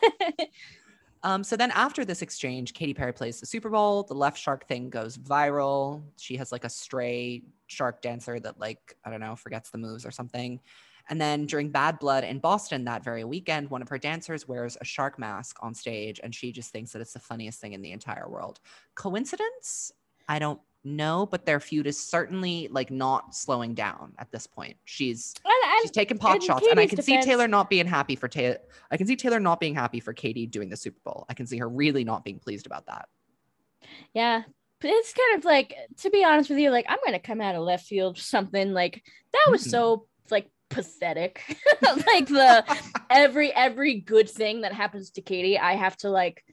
Um, 1.24 1.43
so 1.43 1.55
then 1.55 1.69
after 1.72 2.03
this 2.03 2.22
exchange, 2.24 2.74
Katy 2.74 2.95
Perry 2.95 3.13
plays 3.13 3.39
the 3.39 3.45
Super 3.45 3.69
Bowl. 3.69 4.03
The 4.03 4.15
left 4.15 4.39
shark 4.39 4.67
thing 4.67 4.89
goes 4.89 5.17
viral. 5.17 6.01
She 6.17 6.36
has 6.38 6.51
like 6.51 6.63
a 6.63 6.69
stray 6.69 7.43
shark 7.67 8.01
dancer 8.01 8.39
that 8.39 8.59
like, 8.59 8.97
I 9.05 9.11
don't 9.11 9.19
know, 9.19 9.36
forgets 9.36 9.69
the 9.69 9.78
moves 9.78 10.03
or 10.03 10.09
something. 10.09 10.59
And 11.09 11.22
then 11.22 11.45
during 11.45 11.69
Bad 11.69 11.99
Blood 11.99 12.24
in 12.24 12.39
Boston 12.39 12.86
that 12.86 13.03
very 13.03 13.24
weekend, 13.24 13.69
one 13.69 13.84
of 13.84 13.89
her 13.89 13.99
dancers 13.99 14.47
wears 14.47 14.78
a 14.82 14.86
shark 14.86 15.19
mask 15.19 15.57
on 15.61 15.76
stage 15.76 16.19
and 16.24 16.34
she 16.34 16.51
just 16.51 16.72
thinks 16.72 16.91
that 16.93 17.01
it's 17.01 17.13
the 17.13 17.19
funniest 17.19 17.59
thing 17.59 17.74
in 17.74 17.84
the 17.84 17.91
entire 17.91 18.28
world. 18.28 18.59
Coincidence? 18.95 19.91
I 20.28 20.39
don't 20.39 20.59
know, 20.84 21.28
but 21.30 21.46
their 21.46 21.60
feud 21.60 21.88
is 21.88 22.00
certainly 22.00 22.68
like 22.72 22.90
not 22.92 23.36
slowing 23.36 23.74
down 23.74 24.14
at 24.18 24.32
this 24.32 24.48
point. 24.48 24.78
She's 24.86 25.34
And- 25.46 25.52
and- 25.72 25.82
she's 25.84 25.92
taking 25.92 26.18
pot 26.18 26.36
in 26.38 26.42
shots 26.42 26.66
and 26.70 26.80
i 26.80 26.84
Katy's 26.84 26.96
can 26.98 27.04
see 27.04 27.22
taylor 27.22 27.48
not 27.48 27.70
being 27.70 27.88
happy 27.88 28.16
for 28.16 28.28
taylor 28.28 28.58
i 28.92 28.98
can 28.98 29.08
see 29.08 29.16
taylor 29.16 29.40
not 29.40 29.60
being 29.60 29.74
happy 29.74 30.00
for 30.00 30.14
katy 30.14 30.46
doing 30.46 30.70
the 30.70 30.78
super 30.78 31.00
bowl 31.04 31.26
i 31.30 31.34
can 31.34 31.48
see 31.48 31.58
her 31.58 31.68
really 31.68 32.04
not 32.04 32.24
being 32.24 32.38
pleased 32.40 32.66
about 32.68 32.86
that 32.88 33.08
Yeah. 34.14 34.44
But 34.80 34.90
it's 34.92 35.14
kind 35.14 35.38
of 35.38 35.46
like, 35.46 35.76
to 35.98 36.10
be 36.10 36.24
honest 36.24 36.50
with 36.50 36.58
you, 36.60 36.72
like 36.72 36.86
I'm 36.90 36.98
gonna 37.06 37.20
come 37.20 37.40
out 37.42 37.54
of 37.56 37.62
left 37.64 37.86
field 37.86 38.18
something 38.18 38.74
like 38.74 39.04
that 39.34 39.52
was 39.52 39.64
Mhm. 39.66 39.70
so 39.70 40.08
like 40.32 40.50
pathetic. 40.70 41.44
like 41.82 42.28
the 42.28 42.66
every 43.10 43.52
every 43.54 44.00
good 44.00 44.28
thing 44.30 44.62
that 44.62 44.74
happens 44.74 45.12
to 45.12 45.22
Katy, 45.22 45.58
I 45.60 45.74
have 45.76 45.96
to 45.98 46.10
like 46.10 46.44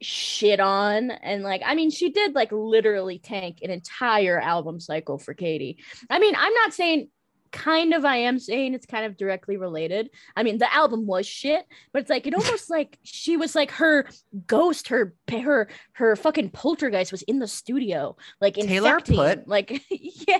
shit 0.00 0.60
on. 0.60 1.10
And 1.10 1.42
like, 1.42 1.62
I 1.64 1.74
mean, 1.74 1.90
she 1.90 2.10
did 2.10 2.34
like 2.34 2.52
literally 2.52 3.18
tank 3.18 3.58
an 3.62 3.70
entire 3.70 4.40
album 4.40 4.80
cycle 4.80 5.18
for 5.18 5.34
Katy. 5.34 5.78
I 6.10 6.18
mean, 6.18 6.34
I'm 6.36 6.54
not 6.54 6.72
saying 6.72 7.08
kind 7.52 7.94
of 7.94 8.04
I 8.04 8.16
am 8.18 8.38
saying 8.38 8.74
it's 8.74 8.86
kind 8.86 9.06
of 9.06 9.16
directly 9.16 9.56
related. 9.56 10.10
I 10.36 10.42
mean, 10.42 10.58
the 10.58 10.72
album 10.74 11.06
was 11.06 11.26
shit, 11.26 11.64
but 11.92 12.02
it's 12.02 12.10
like 12.10 12.26
it 12.26 12.34
almost 12.38 12.70
like 12.70 12.98
she 13.02 13.36
was 13.36 13.54
like 13.54 13.70
her 13.72 14.06
ghost, 14.46 14.88
her 14.88 15.14
her 15.30 15.68
her 15.92 16.16
fucking 16.16 16.50
poltergeist 16.50 17.12
was 17.12 17.22
in 17.22 17.38
the 17.38 17.48
studio, 17.48 18.16
like 18.40 18.54
Taylor 18.54 18.98
infecting, 18.98 19.16
put- 19.16 19.48
like 19.48 19.82
yeah, 19.90 20.38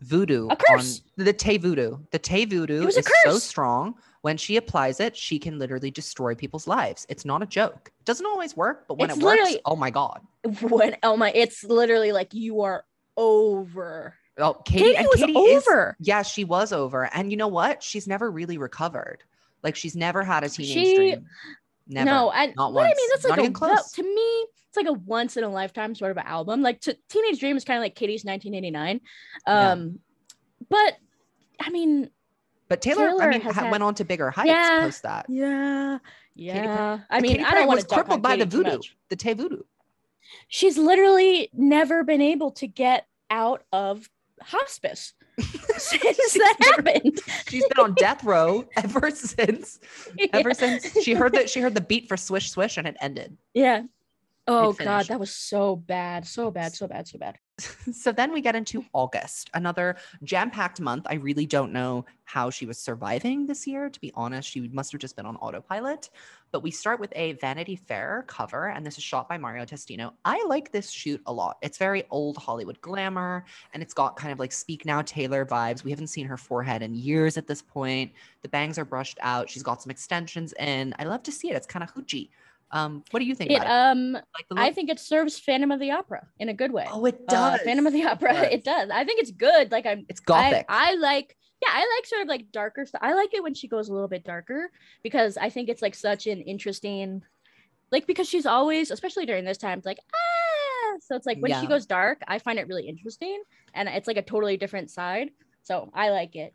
voodoo 0.00 0.48
A 0.50 0.56
curse. 0.56 1.02
on 1.18 1.24
the 1.24 1.32
Tay 1.32 1.56
voodoo. 1.56 1.98
The 2.12 2.18
Tay 2.18 2.44
voodoo 2.44 2.82
It 2.82 2.86
was 2.86 2.96
a 2.96 3.00
is 3.00 3.08
so 3.24 3.38
strong. 3.38 3.94
When 4.22 4.36
she 4.36 4.56
applies 4.56 4.98
it, 5.00 5.16
she 5.16 5.38
can 5.38 5.58
literally 5.58 5.90
destroy 5.90 6.34
people's 6.34 6.66
lives. 6.66 7.06
It's 7.08 7.24
not 7.24 7.42
a 7.42 7.46
joke. 7.46 7.92
It 8.00 8.04
doesn't 8.04 8.26
always 8.26 8.56
work, 8.56 8.86
but 8.88 8.98
when 8.98 9.10
It's 9.10 9.18
it 9.18 9.24
works, 9.24 9.56
oh 9.64 9.76
my 9.76 9.90
god. 9.90 10.20
when 10.62 10.96
oh 11.02 11.16
my, 11.16 11.30
it's 11.32 11.62
literally 11.64 12.10
like 12.12 12.34
you 12.34 12.62
are 12.62 12.84
over. 13.16 14.14
Oh, 14.36 14.54
Katy, 14.54 14.94
Katy, 14.94 15.06
was 15.06 15.20
Katy 15.20 15.32
is- 15.38 15.66
over. 15.68 15.96
yeah, 16.00 16.22
she 16.22 16.44
was 16.44 16.72
over. 16.72 17.08
And 17.14 17.30
you 17.30 17.36
know 17.36 17.48
what? 17.48 17.82
She's 17.82 18.06
never 18.06 18.30
really 18.30 18.58
recovered. 18.58 19.22
Like 19.62 19.74
she's 19.76 19.96
never 19.96 20.22
had 20.22 20.44
a 20.44 20.48
teenage 20.48 20.72
She- 20.72 20.96
dream. 20.96 21.26
Never. 21.90 22.04
No, 22.10 22.30
and 22.30 22.54
Not 22.54 22.74
but 22.74 22.80
I 22.80 22.86
mean 22.88 22.94
once. 22.98 23.22
that's 23.22 23.24
like 23.38 23.48
a 23.48 23.52
close. 23.52 23.92
to 23.92 24.02
me. 24.02 24.46
It's 24.68 24.76
like 24.76 24.86
a 24.86 24.92
once 24.92 25.36
in 25.38 25.44
a 25.44 25.48
lifetime 25.48 25.94
sort 25.94 26.10
of 26.10 26.18
album. 26.18 26.60
Like 26.60 26.82
to, 26.82 26.96
Teenage 27.08 27.40
Dream 27.40 27.56
is 27.56 27.64
kind 27.64 27.78
of 27.78 27.82
like 27.82 27.94
Katy's 27.94 28.24
1989. 28.24 29.00
Yeah. 29.46 29.70
Um, 29.72 29.98
but 30.68 30.98
I 31.60 31.70
mean, 31.70 32.10
But 32.68 32.82
Taylor, 32.82 33.08
Taylor 33.08 33.22
I 33.24 33.28
mean, 33.30 33.40
ha- 33.40 33.52
had- 33.52 33.70
went 33.70 33.82
on 33.82 33.94
to 33.94 34.04
bigger 34.04 34.30
heights 34.30 34.48
Yeah. 34.48 34.80
post 34.82 35.02
that. 35.02 35.26
yeah, 35.28 35.98
yeah. 36.34 36.98
I 37.10 37.20
mean, 37.20 37.32
Katy 37.32 37.44
I 37.44 37.50
don't 37.52 37.66
want 37.66 37.80
to 37.80 37.86
crippled 37.86 38.22
by 38.22 38.36
the 38.36 38.44
Katie 38.44 38.50
too 38.50 38.56
voodoo, 38.64 38.78
the 39.08 39.16
Tay 39.16 39.32
voodoo. 39.34 39.62
She's 40.48 40.76
literally 40.76 41.48
never 41.54 42.04
been 42.04 42.20
able 42.20 42.50
to 42.52 42.66
get 42.66 43.06
out 43.30 43.62
of 43.72 44.08
hospice 44.42 45.14
since 45.38 46.32
that 46.34 46.56
happened. 46.60 47.18
She's 47.48 47.64
been 47.68 47.78
on 47.84 47.94
death 47.94 48.22
row 48.24 48.68
ever 48.76 49.10
since. 49.10 49.78
Ever 50.32 50.52
since 50.52 51.02
she 51.02 51.14
heard 51.14 51.32
that 51.34 51.48
she 51.48 51.60
heard 51.60 51.74
the 51.74 51.80
beat 51.80 52.08
for 52.08 52.16
swish 52.16 52.50
swish 52.50 52.76
and 52.76 52.86
it 52.86 52.96
ended. 53.00 53.36
Yeah. 53.54 53.82
Oh 54.46 54.72
god, 54.72 55.06
that 55.08 55.20
was 55.20 55.30
so 55.34 55.76
bad, 55.76 56.26
so 56.26 56.50
bad, 56.50 56.74
so 56.74 56.86
bad, 56.88 57.06
so 57.08 57.18
bad. 57.18 57.38
So 57.92 58.12
then 58.12 58.32
we 58.32 58.40
get 58.40 58.54
into 58.54 58.84
August, 58.92 59.50
another 59.54 59.96
jam-packed 60.22 60.80
month. 60.80 61.06
I 61.08 61.14
really 61.14 61.46
don't 61.46 61.72
know 61.72 62.04
how 62.24 62.50
she 62.50 62.66
was 62.66 62.78
surviving 62.78 63.46
this 63.46 63.66
year. 63.66 63.88
To 63.88 64.00
be 64.00 64.12
honest, 64.14 64.48
she 64.48 64.68
must 64.68 64.92
have 64.92 65.00
just 65.00 65.16
been 65.16 65.26
on 65.26 65.36
autopilot. 65.36 66.10
But 66.50 66.62
we 66.62 66.70
start 66.70 67.00
with 67.00 67.12
a 67.14 67.32
Vanity 67.34 67.76
Fair 67.76 68.24
cover, 68.26 68.68
and 68.68 68.84
this 68.84 68.96
is 68.96 69.04
shot 69.04 69.28
by 69.28 69.36
Mario 69.36 69.64
Testino. 69.64 70.12
I 70.24 70.42
like 70.48 70.70
this 70.70 70.90
shoot 70.90 71.20
a 71.26 71.32
lot. 71.32 71.58
It's 71.62 71.78
very 71.78 72.04
old 72.10 72.36
Hollywood 72.36 72.80
glamour, 72.80 73.44
and 73.74 73.82
it's 73.82 73.94
got 73.94 74.16
kind 74.16 74.32
of 74.32 74.38
like 74.38 74.52
Speak 74.52 74.84
Now 74.84 75.02
Taylor 75.02 75.44
vibes. 75.44 75.84
We 75.84 75.90
haven't 75.90 76.06
seen 76.08 76.26
her 76.26 76.36
forehead 76.36 76.82
in 76.82 76.94
years 76.94 77.36
at 77.36 77.46
this 77.46 77.62
point. 77.62 78.12
The 78.42 78.48
bangs 78.48 78.78
are 78.78 78.84
brushed 78.84 79.18
out. 79.20 79.50
She's 79.50 79.62
got 79.62 79.82
some 79.82 79.90
extensions 79.90 80.54
in. 80.58 80.94
I 80.98 81.04
love 81.04 81.22
to 81.24 81.32
see 81.32 81.50
it. 81.50 81.56
It's 81.56 81.66
kind 81.66 81.82
of 81.82 81.92
hoochie. 81.92 82.28
Um, 82.70 83.02
what 83.10 83.20
do 83.20 83.26
you 83.26 83.34
think 83.34 83.50
It 83.50 83.56
about 83.56 83.70
um 83.92 84.16
it? 84.16 84.24
Like 84.36 84.46
I 84.60 84.72
think 84.72 84.90
it 84.90 85.00
serves 85.00 85.38
Phantom 85.38 85.70
of 85.70 85.80
the 85.80 85.90
Opera 85.92 86.26
in 86.38 86.48
a 86.50 86.54
good 86.54 86.72
way. 86.72 86.86
oh, 86.92 87.04
it 87.06 87.20
Uh, 87.28 87.52
does. 87.56 87.60
Phantom 87.62 87.86
of 87.86 87.92
the 87.92 88.04
Opera. 88.04 88.32
does. 88.42 88.52
It 88.52 88.64
does. 88.64 88.90
I 88.90 89.04
think 89.04 89.20
it's 89.20 89.30
good. 89.30 89.70
Like 89.72 89.86
I'm 89.86 90.04
It's 90.08 90.20
gothic. 90.20 90.66
I, 90.68 90.92
I 90.92 90.94
like 90.96 91.36
yeah, 91.62 91.70
I 91.72 91.96
like 91.96 92.06
sort 92.06 92.22
of 92.22 92.28
like 92.28 92.52
darker 92.52 92.86
stuff. 92.86 93.00
I 93.02 93.14
like 93.14 93.34
it 93.34 93.42
when 93.42 93.54
she 93.54 93.66
goes 93.68 93.88
a 93.88 93.92
little 93.92 94.06
bit 94.08 94.22
darker 94.22 94.70
because 95.02 95.36
I 95.36 95.48
think 95.50 95.68
it's 95.68 95.82
like 95.82 95.94
such 95.94 96.26
an 96.26 96.40
interesting 96.42 97.22
like 97.90 98.06
because 98.06 98.28
she's 98.28 98.44
always, 98.46 98.90
especially 98.90 99.24
during 99.24 99.44
this 99.46 99.58
time, 99.58 99.78
it's 99.78 99.86
like 99.86 99.98
ah 100.14 100.96
so 101.00 101.16
it's 101.16 101.26
like 101.26 101.38
when 101.38 101.50
Yeah. 101.50 101.60
she 101.62 101.66
goes 101.66 101.86
dark, 101.86 102.20
I 102.28 102.38
find 102.38 102.58
it 102.58 102.68
really 102.68 102.86
interesting 102.86 103.42
and 103.74 103.88
it's 103.88 104.06
like 104.06 104.16
a 104.18 104.22
totally 104.22 104.56
different 104.58 104.90
side. 104.90 105.30
So 105.62 105.90
I 105.94 106.10
like 106.10 106.36
it. 106.36 106.54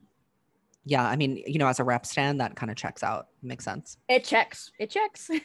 Yeah, 0.86 1.08
I 1.08 1.16
mean, 1.16 1.42
you 1.48 1.58
know, 1.60 1.68
as 1.68 1.80
a 1.80 1.84
rep 1.84 2.06
stand, 2.06 2.40
that 2.42 2.56
kind 2.56 2.70
of 2.72 2.78
checks 2.78 3.04
out. 3.04 3.28
Makes 3.42 3.66
sense. 3.66 3.98
It 4.10 4.24
checks. 4.24 4.72
It 4.80 4.90
checks. 4.90 5.30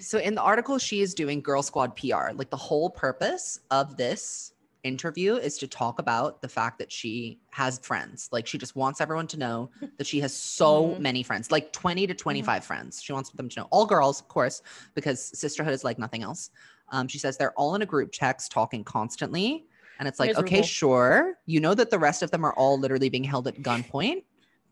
So 0.00 0.18
in 0.18 0.34
the 0.34 0.42
article, 0.42 0.76
she 0.78 1.02
is 1.02 1.14
doing 1.14 1.40
Girl 1.40 1.62
Squad 1.62 1.94
PR. 1.94 2.32
Like 2.34 2.50
the 2.50 2.56
whole 2.56 2.90
purpose 2.90 3.60
of 3.70 3.96
this 3.96 4.52
interview 4.82 5.36
is 5.36 5.56
to 5.58 5.68
talk 5.68 6.00
about 6.00 6.42
the 6.42 6.48
fact 6.48 6.80
that 6.80 6.90
she 6.90 7.38
has 7.52 7.78
friends. 7.78 8.28
Like 8.32 8.44
she 8.48 8.58
just 8.58 8.74
wants 8.74 9.00
everyone 9.00 9.28
to 9.28 9.38
know 9.38 9.70
that 9.98 10.06
she 10.08 10.18
has 10.18 10.34
so 10.34 10.88
Mhm. 10.88 10.98
many 10.98 11.22
friends, 11.22 11.52
like 11.52 11.72
20 11.72 12.08
to 12.08 12.14
25 12.14 12.64
friends. 12.64 13.00
She 13.00 13.12
wants 13.12 13.30
them 13.30 13.48
to 13.48 13.60
know 13.60 13.68
all 13.70 13.86
girls, 13.86 14.20
of 14.20 14.26
course, 14.26 14.62
because 14.94 15.30
sisterhood 15.38 15.72
is 15.72 15.84
like 15.84 15.96
nothing 15.96 16.24
else. 16.24 16.50
Um, 16.90 17.06
she 17.06 17.20
says 17.20 17.38
they're 17.38 17.52
all 17.56 17.76
in 17.76 17.82
a 17.82 17.86
group 17.86 18.10
text 18.12 18.50
talking 18.50 18.82
constantly. 18.82 19.64
And 20.00 20.08
it's 20.08 20.18
like, 20.18 20.36
okay, 20.36 20.62
sure. 20.62 21.34
You 21.46 21.60
know 21.60 21.72
that 21.74 21.90
the 21.90 22.00
rest 22.00 22.24
of 22.24 22.32
them 22.32 22.44
are 22.44 22.52
all 22.54 22.80
literally 22.80 23.10
being 23.10 23.22
held 23.24 23.46
at 23.46 23.62
gunpoint, 23.62 24.24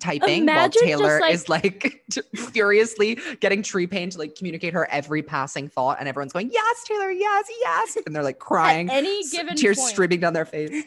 typing 0.03 0.43
Imagine 0.43 0.81
while 0.83 0.99
Taylor 0.99 1.21
like- 1.21 1.35
is 1.35 1.49
like 1.49 2.05
furiously 2.35 3.19
getting 3.41 3.63
Tree 3.63 3.87
Paine 3.87 4.11
to 4.11 4.19
like 4.19 4.35
communicate 4.35 4.75
her 4.75 4.91
every 4.91 5.23
passing 5.23 5.69
thought. 5.69 5.99
And 6.01 6.09
everyone's 6.09 6.33
going, 6.33 6.51
yes, 6.53 6.85
Taylor, 6.85 7.11
yes, 7.11 7.47
yes. 7.61 7.97
And 8.05 8.15
they're 8.15 8.25
like 8.25 8.41
crying, 8.41 8.91
At 8.91 8.97
any 8.97 9.23
given 9.29 9.57
tears 9.57 9.79
point, 9.79 9.91
streaming 9.91 10.21
down 10.21 10.33
their 10.33 10.45
face. 10.45 10.85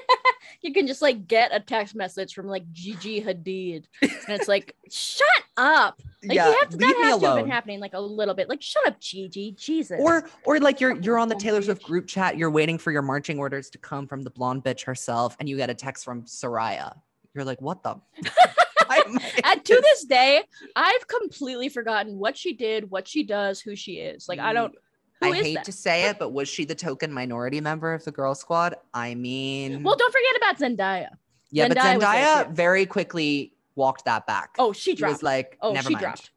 you 0.62 0.72
can 0.72 0.86
just 0.86 1.02
like 1.02 1.28
get 1.28 1.54
a 1.54 1.60
text 1.60 1.94
message 1.94 2.34
from 2.34 2.46
like 2.46 2.70
Gigi 2.72 3.20
Hadid, 3.20 3.84
and 4.02 4.10
it's 4.28 4.48
like, 4.48 4.74
shut 4.90 5.26
up. 5.56 6.00
Like 6.24 6.34
yeah, 6.34 6.48
you 6.48 6.58
have 6.58 6.68
to, 6.70 6.76
that 6.78 6.96
has 7.04 7.20
to 7.20 7.26
have 7.26 7.36
been 7.36 7.50
happening 7.50 7.80
like 7.80 7.94
a 7.94 8.00
little 8.00 8.34
bit. 8.34 8.48
Like, 8.48 8.62
shut 8.62 8.86
up, 8.86 8.98
Gigi. 8.98 9.52
Jesus. 9.52 10.00
Or, 10.00 10.28
or 10.44 10.58
like 10.58 10.80
you're 10.80 10.98
you're 11.00 11.18
on 11.18 11.28
the 11.28 11.36
oh, 11.36 11.38
Taylor 11.38 11.62
Swift 11.62 11.82
group 11.82 12.06
chat. 12.06 12.38
You're 12.38 12.50
waiting 12.50 12.78
for 12.78 12.90
your 12.92 13.02
marching 13.02 13.38
orders 13.38 13.68
to 13.70 13.78
come 13.78 14.06
from 14.06 14.22
the 14.22 14.30
blonde 14.30 14.64
bitch 14.64 14.84
herself, 14.84 15.36
and 15.38 15.48
you 15.48 15.56
get 15.56 15.70
a 15.70 15.74
text 15.74 16.04
from 16.04 16.22
Soraya. 16.22 16.96
You're 17.38 17.44
like, 17.44 17.60
what 17.60 17.82
the? 17.84 17.96
And 19.44 19.64
to 19.64 19.80
this 19.82 20.04
day, 20.04 20.42
I've 20.74 21.06
completely 21.06 21.68
forgotten 21.68 22.18
what 22.18 22.36
she 22.36 22.54
did, 22.54 22.90
what 22.90 23.06
she 23.06 23.22
does, 23.22 23.60
who 23.60 23.76
she 23.76 23.94
is. 23.96 24.28
Like, 24.28 24.38
I 24.38 24.52
mm. 24.52 24.54
don't. 24.54 24.74
Who 25.20 25.32
I 25.32 25.36
hate 25.36 25.54
that? 25.56 25.64
to 25.64 25.72
say 25.72 26.08
it, 26.08 26.18
but 26.18 26.30
was 26.30 26.48
she 26.48 26.64
the 26.64 26.74
token 26.74 27.12
minority 27.12 27.60
member 27.60 27.92
of 27.92 28.04
the 28.04 28.12
Girl 28.12 28.34
Squad? 28.34 28.76
I 28.94 29.14
mean, 29.14 29.82
Well, 29.82 29.96
don't 29.96 30.12
forget 30.12 30.36
about 30.36 30.58
Zendaya. 30.58 31.08
yeah, 31.50 31.68
but 31.68 31.76
Zendaya 31.76 32.00
there 32.00 32.44
Zendaya 32.44 32.50
very 32.54 32.86
quickly 32.86 33.52
walked 33.74 34.04
that 34.04 34.26
back. 34.26 34.54
Oh, 34.58 34.72
she 34.72 34.92
she 34.92 34.96
dropped. 34.96 35.14
was 35.14 35.22
like, 35.22 35.58
oh, 35.60 35.72
never 35.72 35.88
she 35.88 35.94
mind. 35.94 36.04
dropped. 36.04 36.30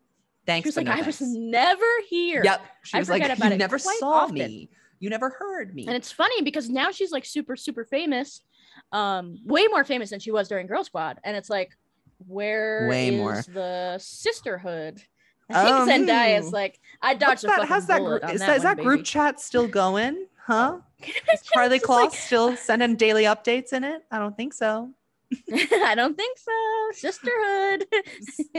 Thanks, 0.48 0.66
She 0.66 0.70
was 0.70 0.78
like, 0.78 0.88
no 0.88 0.94
I 0.94 1.02
was 1.02 1.22
never 1.22 1.86
here. 2.10 2.42
Yep. 2.44 2.62
She 2.84 2.98
I 2.98 3.00
was 3.00 3.10
like, 3.10 3.22
you 3.22 3.58
never 3.58 3.78
saw 3.78 4.12
often. 4.12 4.36
me. 4.36 4.70
You 5.00 5.10
never 5.10 5.30
heard 5.30 5.74
me. 5.74 5.88
And 5.88 5.96
it's 5.96 6.12
funny 6.12 6.42
because 6.44 6.70
now 6.70 6.92
she's 6.92 7.12
like 7.12 7.26
super, 7.26 7.56
super 7.56 7.86
famous, 7.86 8.42
um, 8.92 9.38
way 9.46 9.68
more 9.68 9.84
famous 9.84 10.10
than 10.10 10.20
she 10.20 10.32
was 10.32 10.48
during 10.48 10.68
Girl 10.68 10.84
Squad. 10.84 11.20
And 11.24 11.36
it's 11.38 11.50
like, 11.50 11.78
where 12.28 12.88
Way 12.90 13.10
is 13.10 13.16
more. 13.18 13.44
the 13.54 13.98
sisterhood? 14.00 15.02
I 15.50 15.64
think 15.66 15.76
Um, 15.76 15.90
Zendaya 15.90 16.40
is 16.40 16.52
like, 16.52 16.80
I 17.02 17.14
dodged 17.14 17.44
a 17.44 17.48
that? 17.48 17.56
fucking 17.58 17.70
How's 17.70 17.88
that? 17.88 17.98
bullet 18.00 18.10
Group, 18.22 18.24
on 18.26 18.30
is 18.36 18.40
that, 18.42 18.48
that, 18.48 18.58
is 18.58 18.64
one, 18.64 18.78
that 18.78 18.84
group 18.84 18.98
baby. 19.00 19.04
chat 19.06 19.40
still 19.40 19.68
going? 19.68 20.28
Huh? 20.46 20.80
Is 21.34 21.42
Karlie 21.54 21.78
just, 21.78 21.90
like- 21.90 22.14
still 22.14 22.56
sending 22.58 22.96
daily 22.96 23.24
updates 23.24 23.74
in 23.74 23.84
it? 23.84 24.04
I 24.12 24.18
don't 24.20 24.36
think 24.36 24.54
so. 24.54 24.90
I 25.54 25.94
don't 25.96 26.18
think 26.18 26.38
so. 26.38 26.52
Sisterhood. 26.92 27.86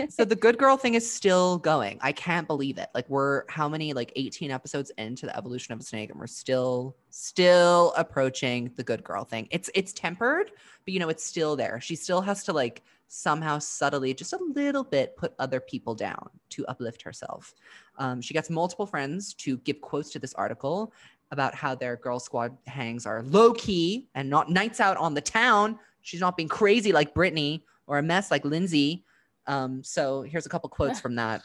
So 0.08 0.24
the 0.24 0.36
good 0.36 0.58
girl 0.58 0.76
thing 0.76 0.94
is 0.94 1.10
still 1.10 1.58
going. 1.58 1.98
I 2.00 2.12
can't 2.12 2.46
believe 2.46 2.78
it. 2.78 2.88
Like 2.94 3.08
we're 3.08 3.44
how 3.48 3.68
many 3.68 3.92
like 3.92 4.12
18 4.16 4.50
episodes 4.50 4.90
into 4.96 5.26
the 5.26 5.36
evolution 5.36 5.74
of 5.74 5.80
a 5.80 5.82
snake 5.82 6.10
and 6.10 6.18
we're 6.18 6.26
still 6.26 6.96
still 7.10 7.92
approaching 7.96 8.70
the 8.76 8.82
good 8.82 9.04
girl 9.04 9.24
thing. 9.24 9.48
It's 9.50 9.70
it's 9.74 9.92
tempered, 9.92 10.50
but 10.84 10.94
you 10.94 11.00
know 11.00 11.08
it's 11.08 11.24
still 11.24 11.56
there. 11.56 11.80
She 11.80 11.94
still 11.94 12.20
has 12.22 12.44
to 12.44 12.52
like 12.52 12.82
somehow 13.08 13.58
subtly 13.58 14.14
just 14.14 14.32
a 14.32 14.38
little 14.54 14.84
bit 14.84 15.14
put 15.16 15.34
other 15.38 15.60
people 15.60 15.94
down 15.94 16.30
to 16.48 16.64
uplift 16.66 17.02
herself. 17.02 17.54
Um, 17.98 18.22
she 18.22 18.32
gets 18.32 18.48
multiple 18.48 18.86
friends 18.86 19.34
to 19.34 19.58
give 19.58 19.82
quotes 19.82 20.10
to 20.12 20.18
this 20.18 20.32
article 20.34 20.94
about 21.30 21.54
how 21.54 21.74
their 21.74 21.96
girl 21.96 22.18
squad 22.18 22.56
hangs 22.66 23.06
are 23.06 23.22
low 23.22 23.52
key 23.54 24.08
and 24.14 24.30
not 24.30 24.50
nights 24.50 24.80
out 24.80 24.96
on 24.96 25.14
the 25.14 25.20
town. 25.20 25.78
She's 26.02 26.20
not 26.20 26.36
being 26.36 26.48
crazy 26.48 26.92
like 26.92 27.14
Britney 27.14 27.62
or 27.86 27.98
a 27.98 28.02
mess 28.02 28.30
like 28.30 28.44
Lindsay. 28.44 29.04
Um, 29.46 29.82
so 29.82 30.22
here's 30.22 30.46
a 30.46 30.48
couple 30.48 30.68
quotes 30.68 31.00
from 31.00 31.16
that. 31.16 31.42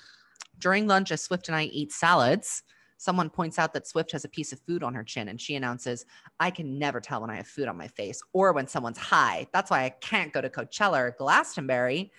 During 0.60 0.88
lunch, 0.88 1.12
as 1.12 1.22
Swift 1.22 1.48
and 1.48 1.56
I 1.56 1.64
eat 1.66 1.92
salads, 1.92 2.64
someone 2.98 3.30
points 3.30 3.60
out 3.60 3.74
that 3.74 3.88
Swift 3.88 4.12
has 4.12 4.26
a 4.26 4.30
piece 4.30 4.52
of 4.52 4.60
food 4.62 4.84
on 4.84 4.94
her 4.94 5.04
chin 5.04 5.30
and 5.30 5.40
she 5.40 5.56
announces, 5.56 6.06
I 6.40 6.50
can 6.52 6.80
never 6.80 7.00
tell 7.00 7.22
when 7.22 7.30
I 7.30 7.36
have 7.36 7.48
food 7.48 7.68
on 7.68 7.78
my 7.78 7.88
face 7.88 8.22
or 8.34 8.54
when 8.54 8.68
someone's 8.68 8.98
high. 8.98 9.48
That's 9.54 9.70
why 9.70 9.84
I 9.84 9.90
can't 9.90 10.34
go 10.34 10.42
to 10.42 10.50
Coachella 10.50 11.00
or 11.00 11.16
Glastonbury. 11.18 12.12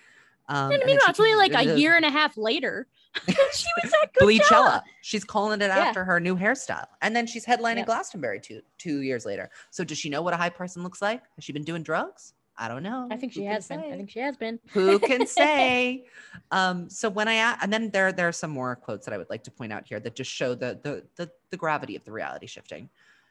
Um, 0.47 0.71
and 0.71 0.81
meanwhile, 0.85 1.09
it's 1.09 1.19
only 1.19 1.35
like 1.35 1.53
a 1.53 1.77
year 1.77 1.95
and 1.95 2.05
a 2.05 2.09
half 2.09 2.37
later. 2.37 2.87
She 3.27 3.65
was 3.83 3.93
at 4.03 4.13
Coachella. 4.13 4.39
Bleachella. 4.39 4.81
She's 5.01 5.23
calling 5.23 5.61
it 5.61 5.65
Yeah. 5.67 5.77
after 5.77 6.03
her 6.03 6.19
new 6.19 6.35
hairstyle. 6.37 6.85
And 7.01 7.15
then 7.15 7.25
she's 7.27 7.45
headlining 7.45 7.77
Yep. 7.77 7.85
Glastonbury 7.87 8.39
two 8.39 8.61
two 8.77 9.01
years 9.01 9.25
later. 9.25 9.49
So 9.71 9.83
does 9.83 9.97
she 9.97 10.09
know 10.09 10.21
what 10.21 10.33
a 10.33 10.37
high 10.37 10.49
person 10.49 10.83
looks 10.83 11.01
like? 11.01 11.21
Has 11.35 11.43
she 11.43 11.51
been 11.53 11.63
doing 11.63 11.83
drugs? 11.83 12.33
I 12.61 12.67
don't 12.67 12.83
know. 12.83 13.07
I 13.09 13.15
think 13.15 13.31
she 13.31 13.45
Who 13.45 13.51
has 13.51 13.67
been. 13.69 13.79
I 13.79 13.95
think 13.95 14.09
she 14.09 14.19
has 14.19 14.35
been. 14.35 14.59
who 14.71 14.99
can 14.99 15.25
say 15.39 16.05
um 16.51 16.89
so 16.89 17.09
when 17.09 17.27
i 17.29 17.57
and 17.61 17.71
then 17.71 17.89
there 17.91 18.11
there 18.11 18.27
are 18.27 18.31
some 18.33 18.51
more 18.51 18.75
quotes 18.75 19.05
that 19.05 19.13
i 19.13 19.17
would 19.17 19.29
like 19.29 19.43
to 19.45 19.51
point 19.51 19.71
out 19.71 19.87
here 19.87 19.99
that 19.99 20.13
just 20.15 20.29
show 20.29 20.53
the 20.55 20.79
the 20.83 21.03
the, 21.15 21.31
the 21.51 21.57
gravity 21.57 21.95
of 21.95 22.03
the 22.03 22.11
reality 22.11 22.47
shifting 22.47 22.89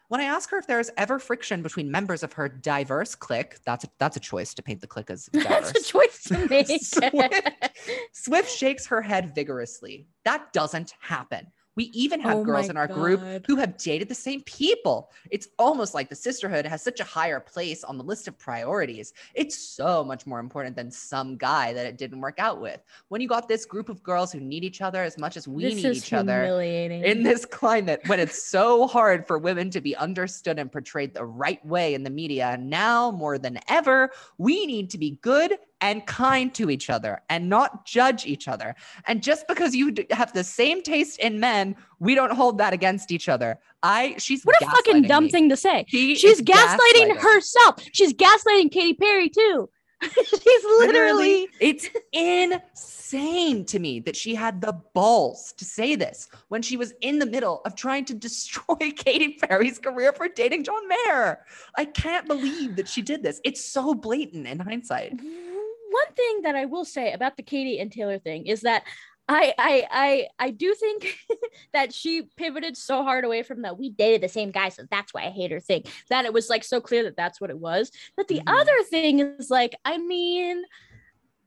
when 0.08 0.20
i 0.20 0.24
ask 0.24 0.50
her 0.50 0.58
if 0.58 0.66
there's 0.66 0.90
ever 0.96 1.18
friction 1.18 1.62
between 1.62 1.90
members 1.90 2.22
of 2.22 2.32
her 2.32 2.48
diverse 2.48 3.14
clique 3.14 3.56
that's 3.64 3.84
a, 3.84 3.88
that's 3.98 4.16
a 4.16 4.20
choice 4.20 4.54
to 4.54 4.62
paint 4.62 4.80
the 4.80 4.86
clique 4.86 5.10
as 5.10 5.28
That's 5.32 5.70
a 5.70 5.82
choice 5.82 6.24
to 6.24 6.46
make. 6.50 6.66
Swift. 6.82 7.70
swift 8.12 8.50
shakes 8.50 8.86
her 8.86 9.02
head 9.02 9.34
vigorously 9.34 10.06
that 10.24 10.52
doesn't 10.52 10.94
happen 11.00 11.46
We 11.78 11.84
even 11.94 12.18
have 12.22 12.38
Oh 12.38 12.42
girls 12.44 12.70
in 12.70 12.76
our 12.76 12.88
group 12.88 13.46
who 13.46 13.54
have 13.54 13.76
dated 13.76 14.08
the 14.08 14.14
same 14.16 14.40
people. 14.42 15.12
It's 15.30 15.46
almost 15.60 15.94
like 15.94 16.08
the 16.08 16.16
sisterhood 16.16 16.66
has 16.66 16.82
such 16.82 16.98
a 16.98 17.04
higher 17.04 17.38
place 17.38 17.84
on 17.84 17.96
the 17.96 18.02
list 18.02 18.26
of 18.26 18.36
priorities. 18.36 19.12
It's 19.32 19.56
so 19.56 20.02
much 20.02 20.26
more 20.26 20.40
important 20.40 20.74
than 20.74 20.90
some 20.90 21.36
guy 21.36 21.72
that 21.72 21.86
it 21.86 21.96
didn't 21.96 22.20
work 22.20 22.40
out 22.40 22.60
with. 22.60 22.80
When 23.10 23.20
you 23.20 23.28
got 23.28 23.46
this 23.46 23.64
group 23.64 23.88
of 23.88 24.02
girls 24.02 24.32
who 24.32 24.40
need 24.40 24.64
each 24.64 24.80
other 24.80 25.04
as 25.04 25.18
much 25.18 25.36
as 25.36 25.46
we 25.46 25.62
this 25.62 25.76
need 25.76 25.94
each 25.94 26.12
other 26.12 26.60
in 26.60 27.22
this 27.22 27.44
climate, 27.44 28.00
when 28.08 28.18
it's 28.18 28.42
so 28.42 28.88
hard 28.88 29.24
for 29.24 29.38
women 29.38 29.70
to 29.70 29.80
be 29.80 29.94
understood 29.94 30.58
and 30.58 30.72
portrayed 30.72 31.14
the 31.14 31.24
right 31.24 31.64
way 31.64 31.94
in 31.94 32.02
the 32.02 32.10
media, 32.10 32.58
now 32.60 33.12
more 33.12 33.38
than 33.38 33.60
ever, 33.68 34.10
we 34.36 34.66
need 34.66 34.90
to 34.90 34.98
be 34.98 35.12
good 35.22 35.56
and 35.80 36.06
kind 36.06 36.54
to 36.54 36.70
each 36.70 36.90
other 36.90 37.20
and 37.28 37.48
not 37.48 37.86
judge 37.86 38.26
each 38.26 38.48
other. 38.48 38.74
And 39.06 39.22
just 39.22 39.46
because 39.46 39.74
you 39.74 39.94
have 40.10 40.32
the 40.32 40.44
same 40.44 40.82
taste 40.82 41.18
in 41.20 41.38
men, 41.40 41.76
we 42.00 42.14
don't 42.14 42.32
hold 42.32 42.58
that 42.58 42.72
against 42.72 43.12
each 43.12 43.28
other. 43.28 43.58
I 43.82 44.16
she's 44.18 44.44
what 44.44 44.60
a 44.60 44.66
fucking 44.66 45.02
dumb 45.02 45.24
me. 45.24 45.30
thing 45.30 45.48
to 45.50 45.56
say. 45.56 45.84
She 45.88 46.16
She's 46.16 46.40
is 46.40 46.42
gaslighting 46.42 47.16
herself. 47.18 47.82
She's 47.92 48.12
gaslighting 48.12 48.72
Katy 48.72 48.94
Perry 48.94 49.28
too. 49.28 49.68
She's 50.02 50.64
literally, 50.64 50.86
Literally, 50.86 51.48
it's 51.60 51.88
insane 52.12 53.64
to 53.64 53.80
me 53.80 53.98
that 54.00 54.14
she 54.14 54.32
had 54.32 54.60
the 54.60 54.80
balls 54.94 55.52
to 55.56 55.64
say 55.64 55.96
this 55.96 56.28
when 56.48 56.62
she 56.62 56.76
was 56.76 56.94
in 57.00 57.18
the 57.18 57.26
middle 57.26 57.62
of 57.64 57.74
trying 57.74 58.04
to 58.04 58.14
destroy 58.28 58.92
Katy 58.96 59.38
Perry's 59.42 59.80
career 59.80 60.12
for 60.12 60.28
dating 60.28 60.62
John 60.62 60.86
Mayer. 60.86 61.40
I 61.76 61.84
can't 61.84 62.28
believe 62.28 62.76
that 62.76 62.86
she 62.88 63.02
did 63.02 63.24
this. 63.24 63.40
It's 63.42 63.64
so 63.64 63.92
blatant 63.92 64.46
in 64.46 64.60
hindsight. 64.60 65.16
Mm-hmm. 65.16 65.47
One 65.90 66.14
thing 66.14 66.42
that 66.42 66.54
I 66.56 66.64
will 66.66 66.84
say 66.84 67.12
about 67.12 67.36
the 67.36 67.42
Katy 67.42 67.78
and 67.80 67.90
Taylor 67.90 68.18
thing 68.18 68.46
is 68.46 68.62
that 68.62 68.84
I 69.28 69.52
I 69.58 69.86
I 69.90 70.28
I 70.46 70.50
do 70.50 70.74
think 70.74 71.18
that 71.74 71.92
she 71.92 72.22
pivoted 72.36 72.76
so 72.76 73.02
hard 73.02 73.24
away 73.24 73.42
from 73.42 73.62
that 73.62 73.78
we 73.78 73.90
dated 73.90 74.22
the 74.22 74.28
same 74.28 74.50
guy, 74.50 74.70
so 74.70 74.84
that's 74.90 75.12
why 75.12 75.24
I 75.26 75.30
hate 75.30 75.50
her 75.50 75.60
thing. 75.60 75.84
That 76.08 76.24
it 76.24 76.32
was 76.32 76.48
like 76.48 76.64
so 76.64 76.80
clear 76.80 77.02
that 77.04 77.16
that's 77.16 77.40
what 77.40 77.50
it 77.50 77.58
was. 77.58 77.90
But 78.16 78.28
the 78.28 78.40
Mhm. 78.40 78.60
other 78.60 78.82
thing 78.88 79.20
is 79.20 79.50
like, 79.50 79.74
I 79.84 79.98
mean, 79.98 80.62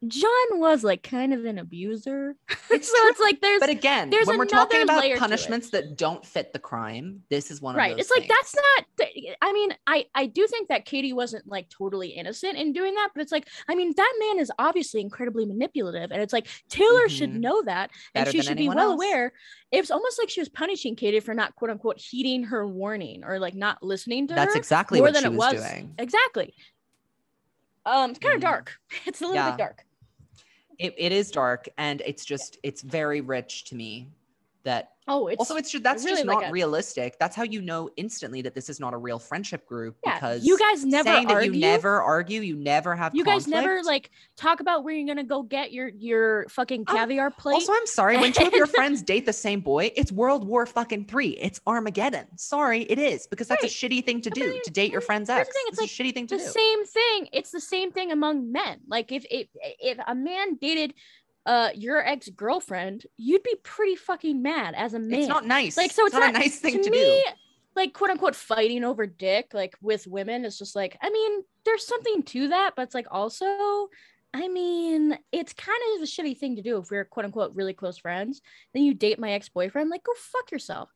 John 0.07 0.31
was 0.59 0.83
like 0.83 1.03
kind 1.03 1.31
of 1.31 1.45
an 1.45 1.59
abuser, 1.59 2.35
It's 2.71 2.87
so 2.87 2.93
it's 3.07 3.19
like 3.19 3.39
there's 3.39 3.59
But 3.59 3.69
again, 3.69 4.09
there's 4.09 4.25
when 4.25 4.39
we're 4.39 4.45
talking 4.45 4.81
about 4.81 5.01
layer 5.01 5.09
to 5.11 5.15
it. 5.17 5.19
punishments 5.19 5.69
that 5.71 5.95
don't 5.95 6.25
fit 6.25 6.53
the 6.53 6.59
crime, 6.59 7.21
this 7.29 7.51
is 7.51 7.61
one 7.61 7.75
right 7.75 7.91
of 7.91 7.97
those. 7.97 8.09
it's 8.09 8.17
like 8.17 8.27
that's 8.27 8.55
not 8.55 9.07
i 9.41 9.51
mean 9.53 9.73
i 9.87 10.05
i 10.15 10.25
do 10.27 10.45
think 10.47 10.69
that 10.69 10.85
katy 10.85 11.11
wasn't 11.11 11.45
like 11.47 11.67
totally 11.69 12.09
innocent 12.09 12.55
in 12.57 12.71
doing 12.71 12.93
that 12.95 13.09
but 13.13 13.21
it's 13.21 13.31
like 13.31 13.47
i 13.67 13.73
mean 13.75 13.93
that 13.97 14.13
man 14.19 14.39
is 14.39 14.51
obviously 14.59 15.01
incredibly 15.01 15.43
manipulative 15.45 16.11
and 16.11 16.21
it's 16.21 16.31
like 16.33 16.47
taylor 16.69 17.09
should 17.09 17.31
Mhm. 17.31 17.39
know 17.39 17.61
that 17.63 17.89
and 18.15 18.27
she 18.29 18.41
should 18.41 18.57
be 18.57 18.69
well 18.69 18.79
else. 18.91 18.93
aware 18.93 19.33
it's 19.71 19.89
almost 19.91 20.19
like 20.19 20.29
she 20.29 20.39
was 20.39 20.49
punishing 20.49 20.95
katy 20.95 21.19
for 21.19 21.33
not 21.33 21.55
quote 21.55 21.71
unquote 21.71 21.97
heeding 21.99 22.43
her 22.45 22.67
warning 22.67 23.23
or 23.23 23.39
like 23.39 23.55
not 23.55 23.81
listening 23.83 24.27
to 24.27 24.35
That's 24.35 24.53
her 24.53 24.59
exactly 24.59 24.99
more 24.99 25.07
what 25.07 25.13
than 25.15 25.23
she 25.23 25.27
it 25.27 25.33
was, 25.33 25.53
was 25.53 25.63
doing. 25.63 25.95
exactly 25.97 26.53
um 27.85 28.11
it's 28.11 28.19
kind 28.19 28.35
of 28.35 28.39
Mm. 28.39 28.43
dark 28.43 28.73
it's 29.05 29.21
a 29.21 29.25
little 29.25 29.35
Yeah. 29.35 29.51
bit 29.51 29.57
dark 29.57 29.83
It, 30.79 30.95
it 30.97 31.11
is 31.11 31.31
dark, 31.31 31.67
and 31.77 32.01
it's 32.05 32.25
just 32.25 32.57
it's 32.63 32.81
very 32.81 33.21
rich 33.21 33.65
to 33.65 33.75
me 33.75 34.09
that 34.63 34.91
oh 35.07 35.27
it's 35.27 35.39
also 35.39 35.55
it's 35.55 35.71
just 35.71 35.83
that's 35.83 36.03
really 36.05 36.17
just 36.17 36.27
like 36.27 36.41
not 36.41 36.49
a- 36.49 36.51
realistic. 36.51 37.17
That's 37.19 37.35
how 37.35 37.43
you 37.43 37.61
know 37.61 37.89
instantly 37.97 38.41
that 38.43 38.53
this 38.53 38.69
is 38.69 38.79
not 38.79 38.93
a 38.93 38.97
real 38.97 39.17
friendship 39.19 39.65
group 39.65 39.97
yeah 40.05 40.15
because 40.15 40.45
you 40.45 40.57
guys 40.59 40.85
never 40.85 41.09
saying 41.09 41.27
that 41.27 41.33
argue. 41.33 41.51
you 41.53 41.59
never 41.59 42.01
argue 42.01 42.41
you 42.41 42.55
never 42.55 42.95
have 42.95 43.15
you 43.15 43.23
guys 43.25 43.47
never 43.47 43.81
like 43.83 44.11
talk 44.37 44.59
about 44.59 44.83
where 44.83 44.93
you're 44.93 45.07
gonna 45.07 45.23
go 45.23 45.41
get 45.43 45.71
your 45.71 45.87
your 45.89 46.45
fucking 46.49 46.85
Um, 46.87 46.95
caviar 46.95 47.31
plate. 47.31 47.55
also 47.55 47.73
i'm 47.73 47.87
sorry 47.87 48.17
when 48.17 48.31
two 48.31 48.45
of 48.45 48.53
your 48.53 48.67
friends 48.77 49.01
date 49.01 49.25
the 49.25 49.33
same 49.33 49.59
boy 49.61 49.91
it's 49.95 50.11
world 50.11 50.45
war 50.47 50.65
fucking 50.65 51.05
three. 51.05 51.29
It's 51.29 51.59
armageddon. 51.65 52.27
Sorry 52.37 52.83
it 52.83 52.99
is 52.99 53.25
because 53.27 53.47
that's 53.47 53.63
Right. 53.63 53.71
a 53.71 53.73
shitty 53.73 54.05
thing 54.05 54.21
to 54.21 54.29
do 54.29 54.59
to 54.63 54.71
date 54.71 54.91
your 54.91 55.01
friend's 55.01 55.29
ex. 55.29 55.47
thing, 55.49 55.63
it's, 55.67 55.81
it's 55.81 55.91
a 55.91 56.03
shitty 56.03 56.13
thing 56.13 56.27
to 56.27 56.35
do. 56.37 56.43
the 56.43 56.45
do. 56.45 56.51
same 56.51 56.85
thing. 56.85 57.27
It's 57.33 57.49
the 57.51 57.59
same 57.61 57.91
thing 57.91 58.11
among 58.11 58.51
men. 58.51 58.79
Like 58.87 59.11
if 59.11 59.25
if 59.31 59.47
if 59.79 59.97
a 60.07 60.13
man 60.15 60.55
dated 60.55 60.93
uh 61.45 61.69
your 61.75 62.05
ex-girlfriend 62.05 63.05
you'd 63.17 63.43
be 63.43 63.55
pretty 63.63 63.95
fucking 63.95 64.41
mad 64.41 64.73
as 64.75 64.93
a 64.93 64.99
man 64.99 65.19
it's 65.19 65.27
not 65.27 65.45
nice 65.45 65.77
like 65.77 65.91
so 65.91 66.05
it's, 66.05 66.13
not, 66.13 66.29
a 66.29 66.31
nice 66.31 66.59
thing 66.59 66.77
to, 66.77 66.83
to, 66.83 66.89
me 66.91 66.97
do 66.97 67.23
like 67.75 67.93
quote 67.93 68.11
unquote 68.11 68.35
fighting 68.35 68.83
over 68.83 69.05
dick 69.05 69.51
like 69.53 69.75
with 69.81 70.05
women 70.07 70.45
is 70.45 70.57
just 70.57 70.75
like 70.75 70.97
i 71.01 71.09
mean 71.09 71.41
there's 71.65 71.85
something 71.85 72.21
to 72.23 72.49
that 72.49 72.73
but 72.75 72.83
it's 72.83 72.95
like 72.95 73.07
also 73.09 73.89
I 74.33 74.47
mean, 74.47 75.17
it's 75.31 75.53
kind 75.53 75.77
of 75.95 76.03
a 76.03 76.05
shitty 76.05 76.37
thing 76.37 76.55
to 76.55 76.61
do 76.61 76.77
if 76.77 76.89
we're 76.89 77.03
quote 77.03 77.25
unquote 77.25 77.53
really 77.53 77.73
close 77.73 77.97
friends. 77.97 78.41
Then 78.73 78.83
you 78.83 78.93
date 78.93 79.19
my 79.19 79.31
ex 79.31 79.49
boyfriend, 79.49 79.89
like 79.89 80.03
go 80.03 80.13
fuck 80.15 80.51
yourself. 80.51 80.89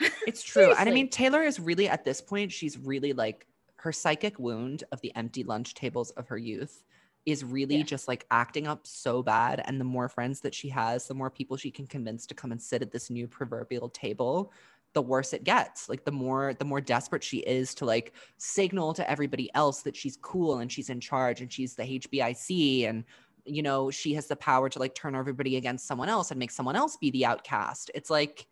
It's 0.26 0.42
true. 0.42 0.72
And 0.72 0.88
I 0.88 0.92
mean, 0.92 1.08
Taylor 1.08 1.42
is 1.42 1.60
really 1.60 1.88
at 1.88 2.04
this 2.04 2.20
point, 2.20 2.52
she's 2.52 2.76
really 2.76 3.12
like 3.12 3.46
her 3.76 3.92
psychic 3.92 4.38
wound 4.38 4.84
of 4.92 5.00
the 5.02 5.14
empty 5.14 5.44
lunch 5.44 5.74
tables 5.74 6.10
of 6.12 6.28
her 6.28 6.38
youth 6.38 6.82
is 7.26 7.44
really 7.44 7.78
Yeah. 7.78 7.82
just 7.82 8.06
like 8.08 8.26
acting 8.30 8.66
up 8.66 8.86
so 8.86 9.22
bad. 9.22 9.62
And 9.66 9.80
the 9.80 9.84
more 9.84 10.08
friends 10.08 10.40
that 10.42 10.54
she 10.54 10.68
has, 10.70 11.06
the 11.08 11.14
more 11.14 11.30
people 11.30 11.56
she 11.56 11.70
can 11.70 11.86
convince 11.86 12.26
to 12.26 12.34
come 12.34 12.52
and 12.52 12.60
sit 12.62 12.82
at 12.82 12.92
this 12.92 13.10
new 13.10 13.26
proverbial 13.28 13.88
table, 13.90 14.52
the 14.92 15.02
worse 15.02 15.32
it 15.32 15.44
gets. 15.44 15.88
Like 15.88 16.04
the 16.04 16.12
more 16.12 16.54
the 16.54 16.64
more 16.64 16.80
desperate 16.80 17.24
she 17.24 17.38
is 17.38 17.74
to 17.76 17.84
like 17.86 18.14
signal 18.38 18.94
to 18.94 19.10
everybody 19.10 19.52
else 19.54 19.82
that 19.82 19.96
she's 19.96 20.16
cool 20.18 20.58
and 20.58 20.70
she's 20.70 20.90
in 20.90 21.00
charge 21.00 21.40
and 21.40 21.52
she's 21.52 21.74
the 21.76 21.84
HBIC 21.84 22.84
and 22.84 23.04
you 23.46 23.62
know, 23.62 23.90
she 23.90 24.14
has 24.14 24.26
the 24.28 24.36
power 24.36 24.68
to 24.70 24.78
like 24.78 24.94
turn 24.94 25.14
everybody 25.14 25.56
against 25.56 25.86
someone 25.86 26.08
else 26.08 26.30
and 26.30 26.38
make 26.38 26.50
someone 26.50 26.76
else 26.76 26.96
be 26.96 27.10
the 27.10 27.26
outcast. 27.26 27.90
It's 27.94 28.10
like 28.10 28.46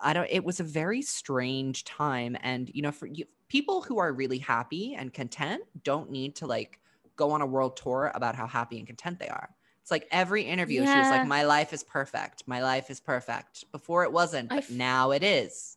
I 0.00 0.12
don't 0.12 0.28
it 0.30 0.44
was 0.44 0.60
a 0.60 0.64
very 0.64 1.02
strange 1.02 1.84
time 1.84 2.36
and 2.40 2.70
you 2.74 2.82
know 2.82 2.92
for 2.92 3.06
you, 3.06 3.24
people 3.48 3.82
who 3.82 3.98
are 3.98 4.12
really 4.12 4.38
happy 4.38 4.94
and 4.94 5.12
content 5.12 5.64
don't 5.82 6.10
need 6.10 6.36
to 6.36 6.46
like 6.46 6.80
go 7.16 7.30
on 7.32 7.40
a 7.42 7.46
world 7.46 7.76
tour 7.76 8.12
about 8.14 8.34
how 8.36 8.46
happy 8.46 8.78
and 8.78 8.86
content 8.86 9.18
they 9.18 9.28
are. 9.28 9.50
It's 9.82 9.90
like 9.90 10.08
every 10.10 10.42
interview 10.42 10.80
she 10.80 10.98
was 10.98 11.08
like 11.10 11.26
my 11.28 11.44
life 11.44 11.72
is 11.72 11.84
perfect. 11.84 12.42
My 12.46 12.62
life 12.62 12.90
is 12.90 12.98
perfect. 13.00 13.70
Before 13.72 14.02
it 14.04 14.12
wasn't, 14.12 14.48
but 14.48 14.58
f- 14.58 14.70
now 14.70 15.12
it 15.12 15.22
is. 15.22 15.76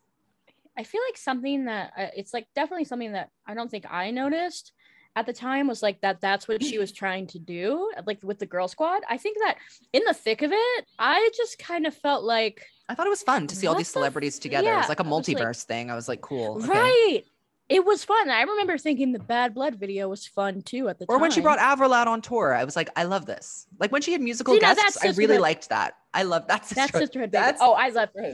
I 0.78 0.84
feel 0.84 1.02
like 1.08 1.18
something 1.18 1.66
that 1.66 1.94
uh, 1.98 2.08
it's 2.16 2.34
like 2.34 2.48
definitely 2.56 2.86
something 2.86 3.12
that 3.12 3.30
I 3.46 3.54
don't 3.54 3.70
think 3.70 3.86
I 3.92 4.12
noticed 4.12 4.72
at 5.16 5.26
the 5.26 5.34
time 5.34 5.68
was 5.68 5.84
like 5.84 6.02
that 6.02 6.22
that's 6.22 6.48
what 6.48 6.64
she 6.64 6.78
was 6.78 6.92
trying 6.92 7.28
to 7.28 7.40
do 7.40 7.92
like 8.06 8.20
with 8.24 8.40
the 8.40 8.46
girl 8.46 8.68
squad. 8.68 9.02
I 9.10 9.18
think 9.18 9.38
that 9.44 9.58
in 9.94 10.04
the 10.06 10.14
thick 10.14 10.42
of 10.42 10.52
it, 10.54 10.86
I 10.98 11.30
just 11.36 11.60
kind 11.60 11.86
of 11.86 11.94
felt 11.94 12.24
like 12.24 12.66
I 12.88 12.96
thought 12.96 13.06
it 13.06 13.12
was 13.12 13.22
fun 13.24 13.46
to 13.48 13.56
see 13.56 13.68
all 13.68 13.76
these 13.76 13.90
the 13.90 13.94
celebrities 13.94 14.38
f- 14.38 14.42
together. 14.42 14.72
it 14.72 14.76
was 14.76 14.84
yeah, 14.86 14.90
like 14.90 15.00
a 15.00 15.06
I 15.06 15.08
was 15.10 15.28
like- 15.28 15.38
multiverse 15.38 15.64
thing. 15.66 15.92
I 15.92 15.96
was 15.96 16.08
like, 16.08 16.22
cool. 16.22 16.58
okay. 16.64 16.68
right. 16.68 17.22
It 17.70 17.86
was 17.86 18.04
fun. 18.04 18.30
I 18.32 18.42
remember 18.42 18.78
thinking 18.80 19.12
the 19.12 19.20
Bad 19.20 19.54
Blood 19.54 19.76
video 19.76 20.10
was 20.10 20.26
fun 20.26 20.64
too 20.64 20.90
at 20.90 20.98
the 20.98 21.06
Or 21.06 21.16
time. 21.16 21.18
Or 21.18 21.22
when 21.22 21.32
she 21.32 21.40
brought 21.42 21.60
Avril 21.60 21.94
out 21.94 22.08
on 22.08 22.22
tour, 22.22 22.54
I 22.54 22.64
was 22.64 22.76
like, 22.76 22.90
I 22.96 23.04
love 23.04 23.28
this. 23.28 23.68
Like 23.80 23.92
when 23.92 24.02
she 24.02 24.12
had 24.12 24.22
musical 24.22 24.56
See, 24.56 24.60
guests, 24.60 24.98
I 24.98 25.06
really 25.06 25.14
sisterhood. 25.18 25.42
liked 25.42 25.70
that. 25.70 25.94
I 26.14 26.24
love 26.24 26.48
that. 26.48 26.64
that 26.64 26.68
sisterhood. 26.68 27.02
sisterhood. 27.08 27.32
baby. 27.32 27.44
That's 27.44 27.62
Oh, 27.62 27.74
I 27.74 27.90
love 27.90 28.10
her. 28.16 28.34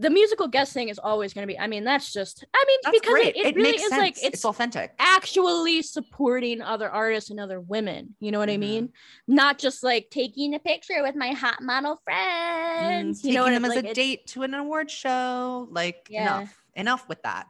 the 0.00 0.10
musical 0.10 0.48
guest 0.48 0.72
thing 0.72 0.88
is 0.88 0.98
always 0.98 1.32
going 1.32 1.46
to 1.46 1.52
be. 1.52 1.56
I 1.56 1.68
mean, 1.68 1.84
that's 1.84 2.12
just. 2.12 2.44
I 2.52 2.64
mean, 2.66 2.78
That's 2.82 2.98
because 3.00 3.12
great. 3.12 3.36
it, 3.36 3.46
it, 3.46 3.54
really 3.54 3.76
is 3.76 3.82
sense. 3.90 3.92
like 3.96 4.12
it's, 4.16 4.24
it's 4.38 4.44
authentic. 4.44 4.92
actually 4.98 5.82
supporting 5.82 6.60
other 6.60 6.90
artists 6.90 7.30
and 7.30 7.38
other 7.38 7.60
women. 7.60 8.16
You 8.18 8.32
know 8.32 8.40
what 8.40 8.50
I 8.50 8.56
Mhm. 8.56 8.60
mean? 8.60 8.92
Not 9.28 9.58
just 9.60 9.84
like 9.84 10.08
taking 10.10 10.54
a 10.54 10.58
picture 10.58 11.00
with 11.02 11.14
my 11.14 11.30
hot 11.32 11.62
model 11.62 11.94
Mm, 11.96 12.02
friends. 12.04 13.22
you 13.22 13.28
taking 13.30 13.34
know 13.36 13.44
what 13.44 13.50
them 13.52 13.64
as 13.66 13.76
like, 13.76 13.84
a 13.84 13.94
date 13.94 14.26
to 14.28 14.42
an 14.42 14.54
award 14.54 14.90
show. 14.90 15.68
Like 15.70 16.08
Yeah. 16.10 16.38
enough, 16.40 16.62
enough 16.74 17.08
with 17.08 17.22
that. 17.22 17.46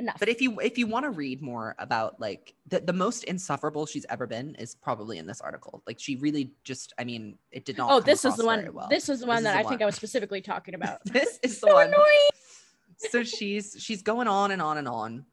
Enough. 0.00 0.16
But 0.18 0.30
if 0.30 0.40
you 0.40 0.58
if 0.60 0.78
you 0.78 0.86
want 0.86 1.04
to 1.04 1.10
read 1.10 1.42
more 1.42 1.76
about 1.78 2.18
like 2.18 2.54
the, 2.66 2.80
the 2.80 2.92
most 2.94 3.24
insufferable 3.24 3.84
she's 3.84 4.06
ever 4.08 4.26
been 4.26 4.54
is 4.54 4.74
probably 4.74 5.18
in 5.18 5.26
this 5.26 5.42
article. 5.42 5.82
Like 5.86 6.00
she 6.00 6.16
really 6.16 6.52
just, 6.64 6.94
I 6.98 7.04
mean, 7.04 7.36
it 7.52 7.66
did 7.66 7.76
not. 7.76 7.92
oh, 7.92 8.00
this 8.00 8.24
is 8.24 8.34
the 8.36 8.46
one. 8.46 8.66
well. 8.72 8.88
This 8.88 9.10
is 9.10 9.20
the 9.20 9.26
one 9.26 9.38
is 9.38 9.44
that 9.44 9.52
the 9.52 9.58
I 9.58 9.62
think 9.62 9.72
one. 9.72 9.82
I 9.82 9.86
was 9.86 9.96
specifically 9.96 10.40
talking 10.40 10.74
about. 10.80 11.04
this 11.04 11.38
is 11.42 11.60
the 11.60 11.66
so 11.66 11.74
one. 11.74 11.88
annoying. 11.88 12.28
so 13.10 13.22
she's 13.22 13.76
she's 13.78 14.02
going 14.02 14.26
on 14.26 14.52
and 14.52 14.62
on 14.62 14.78
and 14.78 14.88
on 14.88 15.26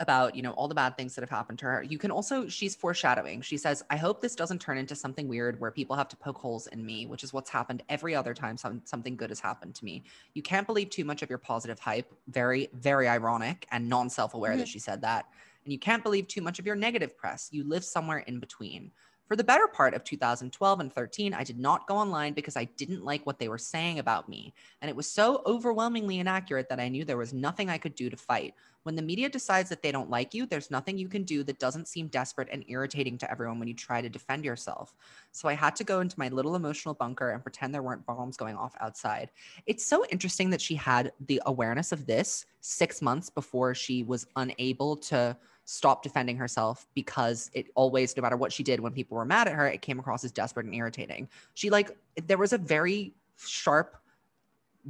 about 0.00 0.34
you 0.34 0.42
know 0.42 0.52
all 0.52 0.66
the 0.66 0.74
bad 0.74 0.96
things 0.96 1.14
that 1.14 1.20
have 1.20 1.30
happened 1.30 1.58
to 1.60 1.66
her. 1.66 1.82
You 1.82 1.98
can 1.98 2.10
also 2.10 2.48
she's 2.48 2.74
foreshadowing. 2.74 3.42
She 3.42 3.56
says 3.56 3.84
i 3.90 3.96
hope 3.96 4.20
this 4.20 4.34
doesn't 4.34 4.60
turn 4.60 4.78
into 4.78 4.96
something 4.96 5.28
weird 5.28 5.60
where 5.60 5.70
people 5.70 5.94
have 5.94 6.08
to 6.08 6.16
poke 6.16 6.38
holes 6.38 6.66
in 6.68 6.84
me 6.84 7.06
which 7.06 7.22
is 7.22 7.32
what's 7.32 7.50
happened 7.50 7.82
every 7.88 8.14
other 8.14 8.34
time 8.34 8.56
some, 8.56 8.80
something 8.84 9.14
good 9.16 9.30
has 9.30 9.40
happened 9.40 9.74
to 9.76 9.84
me. 9.84 10.02
You 10.34 10.42
can't 10.42 10.66
believe 10.66 10.90
too 10.90 11.04
much 11.04 11.22
of 11.22 11.28
your 11.28 11.38
positive 11.38 11.78
hype. 11.78 12.12
Very 12.28 12.68
very 12.72 13.06
ironic 13.06 13.66
and 13.70 13.88
non-self-aware 13.88 14.56
that 14.56 14.64
mm-hmm. 14.64 14.70
she 14.70 14.78
said 14.78 15.02
that. 15.02 15.26
And 15.64 15.72
you 15.72 15.78
can't 15.78 16.02
believe 16.02 16.26
too 16.26 16.40
much 16.40 16.58
of 16.58 16.66
your 16.66 16.76
negative 16.76 17.16
press. 17.16 17.48
You 17.52 17.64
live 17.64 17.84
somewhere 17.84 18.18
in 18.18 18.40
between 18.40 18.90
For 19.30 19.36
the 19.36 19.44
better 19.44 19.68
part 19.68 19.94
of 19.94 20.02
2012 20.02 20.80
and 20.80 20.92
13, 20.92 21.34
I 21.34 21.44
did 21.44 21.56
not 21.56 21.86
go 21.86 21.94
online 21.94 22.32
because 22.32 22.56
I 22.56 22.64
didn't 22.64 23.04
like 23.04 23.24
what 23.24 23.38
they 23.38 23.46
were 23.46 23.58
saying 23.58 24.00
about 24.00 24.28
me. 24.28 24.52
And 24.82 24.88
it 24.88 24.96
was 24.96 25.08
so 25.08 25.42
overwhelmingly 25.46 26.18
inaccurate 26.18 26.68
that 26.68 26.80
I 26.80 26.88
knew 26.88 27.04
there 27.04 27.16
was 27.16 27.32
nothing 27.32 27.70
I 27.70 27.78
could 27.78 27.94
do 27.94 28.10
to 28.10 28.16
fight. 28.16 28.54
When 28.82 28.96
the 28.96 29.02
media 29.02 29.28
decides 29.28 29.68
that 29.68 29.82
they 29.82 29.92
don't 29.92 30.10
like 30.10 30.34
you, 30.34 30.46
there's 30.46 30.68
nothing 30.72 30.98
you 30.98 31.06
can 31.06 31.22
do 31.22 31.44
that 31.44 31.60
doesn't 31.60 31.86
seem 31.86 32.08
desperate 32.08 32.48
and 32.50 32.64
irritating 32.66 33.18
to 33.18 33.30
everyone 33.30 33.60
when 33.60 33.68
you 33.68 33.74
try 33.74 34.00
to 34.00 34.08
defend 34.08 34.44
yourself. 34.44 34.96
So 35.30 35.48
I 35.48 35.52
had 35.52 35.76
to 35.76 35.84
go 35.84 36.00
into 36.00 36.18
my 36.18 36.26
little 36.26 36.56
emotional 36.56 36.94
bunker 36.94 37.30
and 37.30 37.40
pretend 37.40 37.72
there 37.72 37.84
weren't 37.84 38.06
bombs 38.06 38.36
going 38.36 38.56
off 38.56 38.74
outside. 38.80 39.30
It's 39.64 39.86
so 39.86 40.04
interesting 40.06 40.50
that 40.50 40.60
she 40.60 40.74
had 40.74 41.12
the 41.28 41.40
awareness 41.46 41.92
of 41.92 42.04
this 42.04 42.46
six 42.62 43.00
months 43.00 43.30
before 43.30 43.76
she 43.76 44.02
was 44.02 44.26
unable 44.34 44.96
to 44.96 45.36
stop 45.70 46.02
defending 46.02 46.36
herself 46.36 46.88
because 46.94 47.48
it 47.54 47.68
always, 47.76 48.16
no 48.16 48.22
matter 48.22 48.36
what 48.36 48.52
she 48.52 48.64
did 48.64 48.80
when 48.80 48.92
people 48.92 49.16
were 49.16 49.24
mad 49.24 49.46
at 49.46 49.54
her, 49.54 49.68
it 49.68 49.82
came 49.82 50.00
across 50.00 50.24
as 50.24 50.32
desperate 50.32 50.66
and 50.66 50.74
irritating. 50.74 51.28
She, 51.54 51.70
like, 51.70 51.96
there 52.26 52.38
was 52.38 52.52
a 52.52 52.58
very 52.58 53.14
sharp 53.36 53.96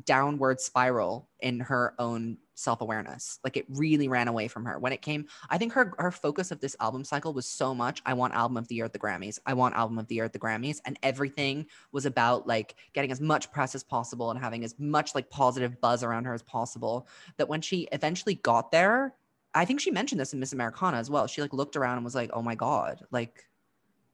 downward 0.06 0.58
spiral 0.58 1.28
in 1.40 1.60
her 1.60 1.94
own 1.98 2.38
self-awareness. 2.54 3.40
Like 3.42 3.56
it 3.56 3.66
really 3.68 4.08
ran 4.08 4.28
away 4.28 4.46
from 4.48 4.64
her. 4.64 4.78
When 4.78 4.92
it 4.92 5.02
came 5.02 5.26
i 5.48 5.58
think 5.58 5.72
her 5.72 5.94
her 5.98 6.10
focus 6.12 6.50
of 6.50 6.60
this 6.60 6.76
album 6.78 7.02
cycle 7.04 7.32
was 7.32 7.46
so 7.46 7.74
much 7.74 8.02
i 8.04 8.12
want 8.12 8.34
album 8.34 8.56
of 8.56 8.68
the 8.68 8.74
year 8.74 8.84
at 8.84 8.92
the 8.92 8.98
grammys. 8.98 9.38
I 9.46 9.54
want 9.54 9.74
album 9.74 9.98
of 9.98 10.06
the 10.06 10.14
year 10.14 10.24
at 10.24 10.32
the 10.32 10.38
grammys. 10.38 10.78
And 10.84 10.98
everything 11.02 11.66
was 11.90 12.06
about 12.06 12.46
like 12.46 12.76
getting 12.92 13.10
as 13.10 13.20
much 13.20 13.50
press 13.50 13.74
as 13.74 13.82
possible 13.82 14.30
and 14.30 14.38
having 14.38 14.62
as 14.62 14.74
much 14.78 15.14
like 15.14 15.28
positive 15.30 15.80
buzz 15.80 16.04
around 16.04 16.24
her 16.26 16.34
as 16.34 16.42
possible 16.42 17.08
that 17.36 17.48
when 17.48 17.60
she 17.60 17.88
eventually 17.90 18.36
got 18.36 18.70
there 18.70 19.14
i 19.54 19.64
think 19.64 19.80
she 19.80 19.90
mentioned 19.90 20.20
this 20.20 20.32
in 20.32 20.40
miss 20.40 20.52
americana 20.52 20.96
as 20.96 21.10
well 21.10 21.26
she 21.26 21.40
like 21.40 21.52
looked 21.52 21.76
around 21.76 21.96
and 21.96 22.04
was 22.04 22.14
like 22.14 22.30
oh 22.32 22.42
my 22.42 22.54
god 22.54 23.00
like 23.10 23.44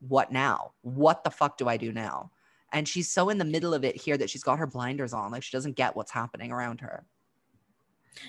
what 0.00 0.30
now 0.30 0.72
what 0.82 1.24
the 1.24 1.30
fuck 1.30 1.56
do 1.56 1.68
i 1.68 1.76
do 1.76 1.92
now 1.92 2.30
and 2.72 2.86
she's 2.86 3.10
so 3.10 3.28
in 3.28 3.38
the 3.38 3.44
middle 3.44 3.74
of 3.74 3.84
it 3.84 3.96
here 3.96 4.16
that 4.16 4.28
she's 4.28 4.42
got 4.42 4.58
her 4.58 4.66
blinders 4.66 5.12
on 5.12 5.30
like 5.30 5.42
she 5.42 5.56
doesn't 5.56 5.76
get 5.76 5.96
what's 5.96 6.10
happening 6.10 6.52
around 6.52 6.80
her 6.80 7.04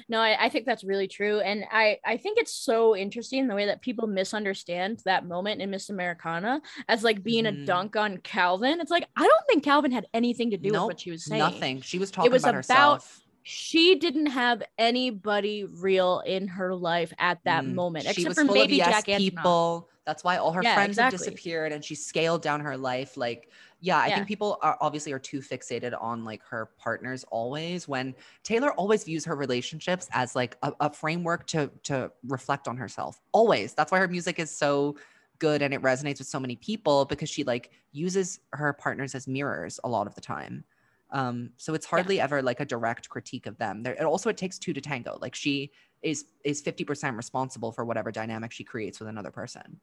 no 0.09 0.19
I, 0.19 0.45
I, 0.45 0.49
think 0.49 0.65
that's 0.65 0.83
really 0.83 1.07
true 1.07 1.39
and 1.39 1.63
i 1.71 1.97
i 2.05 2.17
think 2.17 2.37
it's 2.37 2.53
so 2.53 2.95
interesting 2.95 3.47
the 3.47 3.55
way 3.55 3.65
that 3.65 3.81
people 3.81 4.07
misunderstand 4.07 5.01
that 5.05 5.25
moment 5.25 5.61
in 5.61 5.69
miss 5.69 5.89
americana 5.89 6.61
as 6.89 7.03
like 7.03 7.23
being 7.23 7.45
mm. 7.45 7.49
a 7.49 7.51
mm-hmm. 7.51 7.65
dunk 7.65 7.95
on 7.95 8.17
calvin 8.17 8.81
it's 8.81 8.91
like 8.91 9.07
i 9.15 9.21
don't 9.21 9.47
think 9.47 9.63
calvin 9.63 9.91
had 9.91 10.05
anything 10.13 10.51
to 10.51 10.57
do 10.57 10.71
nope, 10.71 10.87
with 10.87 10.95
what 10.95 10.99
she 10.99 11.11
was 11.11 11.23
saying 11.25 11.39
nothing 11.39 11.81
she 11.81 11.99
was 11.99 12.11
talking 12.11 12.29
it 12.29 12.33
was 12.33 12.43
about, 12.43 12.49
about 12.49 12.57
herself. 12.57 13.26
She 13.49 13.95
didn't 13.95 14.25
have 14.25 14.61
anybody 14.77 15.63
real 15.63 16.21
in 16.25 16.49
her 16.49 16.75
life 16.75 17.13
at 17.17 17.41
that 17.45 17.63
mm. 17.63 17.73
moment 17.73 18.05
except 18.05 18.35
for 18.35 18.43
maybe 18.43 18.75
yes 18.75 19.05
jack 19.05 19.17
people 19.17 19.87
that's 20.05 20.21
why 20.21 20.35
all 20.35 20.51
her 20.51 20.61
yeah, 20.61 20.75
friends 20.75 20.89
exactly. 20.89 21.17
have 21.17 21.33
disappeared 21.33 21.71
and 21.71 21.83
she 21.83 21.95
scaled 21.95 22.41
down 22.41 22.59
her 22.59 22.75
life 22.75 23.15
like 23.15 23.49
yeah 23.79 23.99
i 23.99 24.07
yeah. 24.07 24.15
think 24.15 24.27
people 24.27 24.57
are 24.61 24.77
obviously 24.81 25.13
are 25.13 25.19
too 25.19 25.39
fixated 25.39 25.95
on 26.01 26.25
like 26.25 26.43
her 26.43 26.71
partners 26.77 27.23
always 27.31 27.87
when 27.87 28.13
taylor 28.43 28.73
always 28.73 29.05
views 29.05 29.23
her 29.23 29.35
relationships 29.37 30.09
as 30.11 30.35
like 30.35 30.57
a, 30.63 30.73
a 30.81 30.91
framework 30.91 31.47
to 31.47 31.71
to 31.83 32.11
reflect 32.27 32.67
on 32.67 32.75
herself 32.75 33.21
always 33.31 33.73
that's 33.73 33.93
why 33.93 33.97
her 33.97 34.09
music 34.09 34.39
is 34.39 34.51
so 34.51 34.93
good 35.39 35.61
and 35.61 35.73
it 35.73 35.81
resonates 35.81 36.17
with 36.17 36.27
so 36.27 36.39
many 36.39 36.57
people 36.57 37.05
because 37.05 37.29
she 37.29 37.45
like 37.45 37.71
uses 37.93 38.41
her 38.51 38.73
partners 38.73 39.15
as 39.15 39.25
mirrors 39.25 39.79
a 39.85 39.87
lot 39.87 40.05
of 40.05 40.15
the 40.15 40.21
time 40.21 40.65
um 41.11 41.49
so 41.57 41.73
it's 41.73 41.85
hardly 41.85 42.17
yeah. 42.17 42.23
ever 42.23 42.41
like 42.41 42.59
a 42.59 42.65
direct 42.65 43.09
critique 43.09 43.45
of 43.45 43.57
them 43.57 43.83
there 43.83 44.05
also 44.05 44.29
it 44.29 44.37
takes 44.37 44.57
two 44.57 44.73
to 44.73 44.81
tango 44.81 45.17
like 45.21 45.35
she 45.35 45.71
is 46.03 46.25
is 46.43 46.61
50% 46.61 47.17
responsible 47.17 47.71
for 47.71 47.83
whatever 47.83 48.11
dynamic 48.11 48.51
she 48.51 48.63
creates 48.63 48.99
with 48.99 49.09
another 49.09 49.31
person 49.31 49.79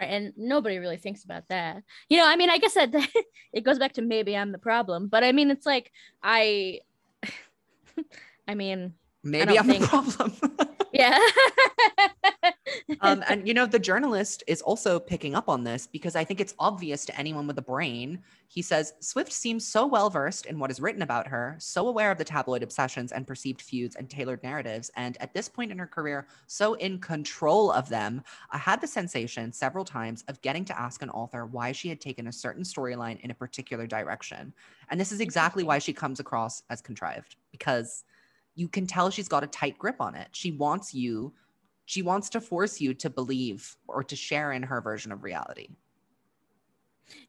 Right. 0.00 0.10
And 0.10 0.32
nobody 0.36 0.78
really 0.78 0.96
thinks 0.96 1.24
about 1.24 1.48
that. 1.48 1.82
You 2.08 2.16
know, 2.16 2.26
I 2.26 2.36
mean, 2.36 2.50
I 2.50 2.58
guess 2.58 2.74
that 2.74 2.92
it 3.52 3.62
goes 3.62 3.78
back 3.78 3.92
to 3.92 4.02
maybe 4.02 4.36
I'm 4.36 4.52
the 4.52 4.58
problem, 4.58 5.08
but 5.08 5.22
I 5.22 5.32
mean, 5.32 5.50
it's 5.50 5.66
like, 5.66 5.92
I, 6.22 6.80
I 8.48 8.54
mean, 8.54 8.94
maybe 9.22 9.58
I'm 9.58 9.66
think... 9.66 9.82
the 9.82 9.88
problem. 9.88 10.36
yeah. 10.94 11.18
um, 13.00 13.24
and 13.28 13.46
you 13.46 13.54
know, 13.54 13.66
the 13.66 13.78
journalist 13.78 14.42
is 14.46 14.62
also 14.62 14.98
picking 14.98 15.34
up 15.34 15.48
on 15.48 15.64
this 15.64 15.86
because 15.86 16.16
I 16.16 16.24
think 16.24 16.40
it's 16.40 16.54
obvious 16.58 17.04
to 17.06 17.18
anyone 17.18 17.46
with 17.46 17.58
a 17.58 17.62
brain 17.62 18.22
he 18.54 18.62
says 18.62 18.94
Swift 19.00 19.32
seems 19.32 19.66
so 19.66 19.84
well 19.84 20.08
versed 20.08 20.46
in 20.46 20.60
what 20.60 20.70
is 20.70 20.80
written 20.80 21.02
about 21.02 21.26
her, 21.26 21.56
so 21.58 21.88
aware 21.88 22.12
of 22.12 22.18
the 22.18 22.24
tabloid 22.24 22.62
obsessions 22.62 23.10
and 23.10 23.26
perceived 23.26 23.60
feuds 23.60 23.96
and 23.96 24.08
tailored 24.08 24.44
narratives, 24.44 24.92
and 24.94 25.16
at 25.20 25.34
this 25.34 25.48
point 25.48 25.72
in 25.72 25.78
her 25.78 25.88
career, 25.88 26.28
so 26.46 26.74
in 26.74 27.00
control 27.00 27.72
of 27.72 27.88
them. 27.88 28.22
I 28.52 28.58
had 28.58 28.80
the 28.80 28.86
sensation 28.86 29.52
several 29.52 29.84
times 29.84 30.22
of 30.28 30.40
getting 30.40 30.64
to 30.66 30.80
ask 30.80 31.02
an 31.02 31.10
author 31.10 31.46
why 31.46 31.72
she 31.72 31.88
had 31.88 32.00
taken 32.00 32.28
a 32.28 32.32
certain 32.32 32.62
storyline 32.62 33.18
in 33.22 33.32
a 33.32 33.34
particular 33.34 33.88
direction. 33.88 34.54
And 34.88 35.00
this 35.00 35.10
is 35.10 35.18
exactly 35.18 35.64
why 35.64 35.80
she 35.80 35.92
comes 35.92 36.20
across 36.20 36.62
as 36.70 36.80
contrived, 36.80 37.34
because 37.50 38.04
you 38.54 38.68
can 38.68 38.86
tell 38.86 39.10
she's 39.10 39.28
got 39.28 39.44
a 39.44 39.48
tight 39.48 39.78
grip 39.78 39.96
on 40.00 40.14
it. 40.14 40.28
She 40.32 40.52
wants 40.52 40.94
you, 40.94 41.32
she 41.84 42.02
wants 42.02 42.28
to 42.30 42.40
force 42.40 42.80
you 42.80 42.94
to 42.94 43.10
believe 43.10 43.76
or 43.88 44.02
to 44.04 44.16
share 44.16 44.52
in 44.52 44.62
her 44.62 44.80
version 44.80 45.12
of 45.12 45.22
reality 45.22 45.68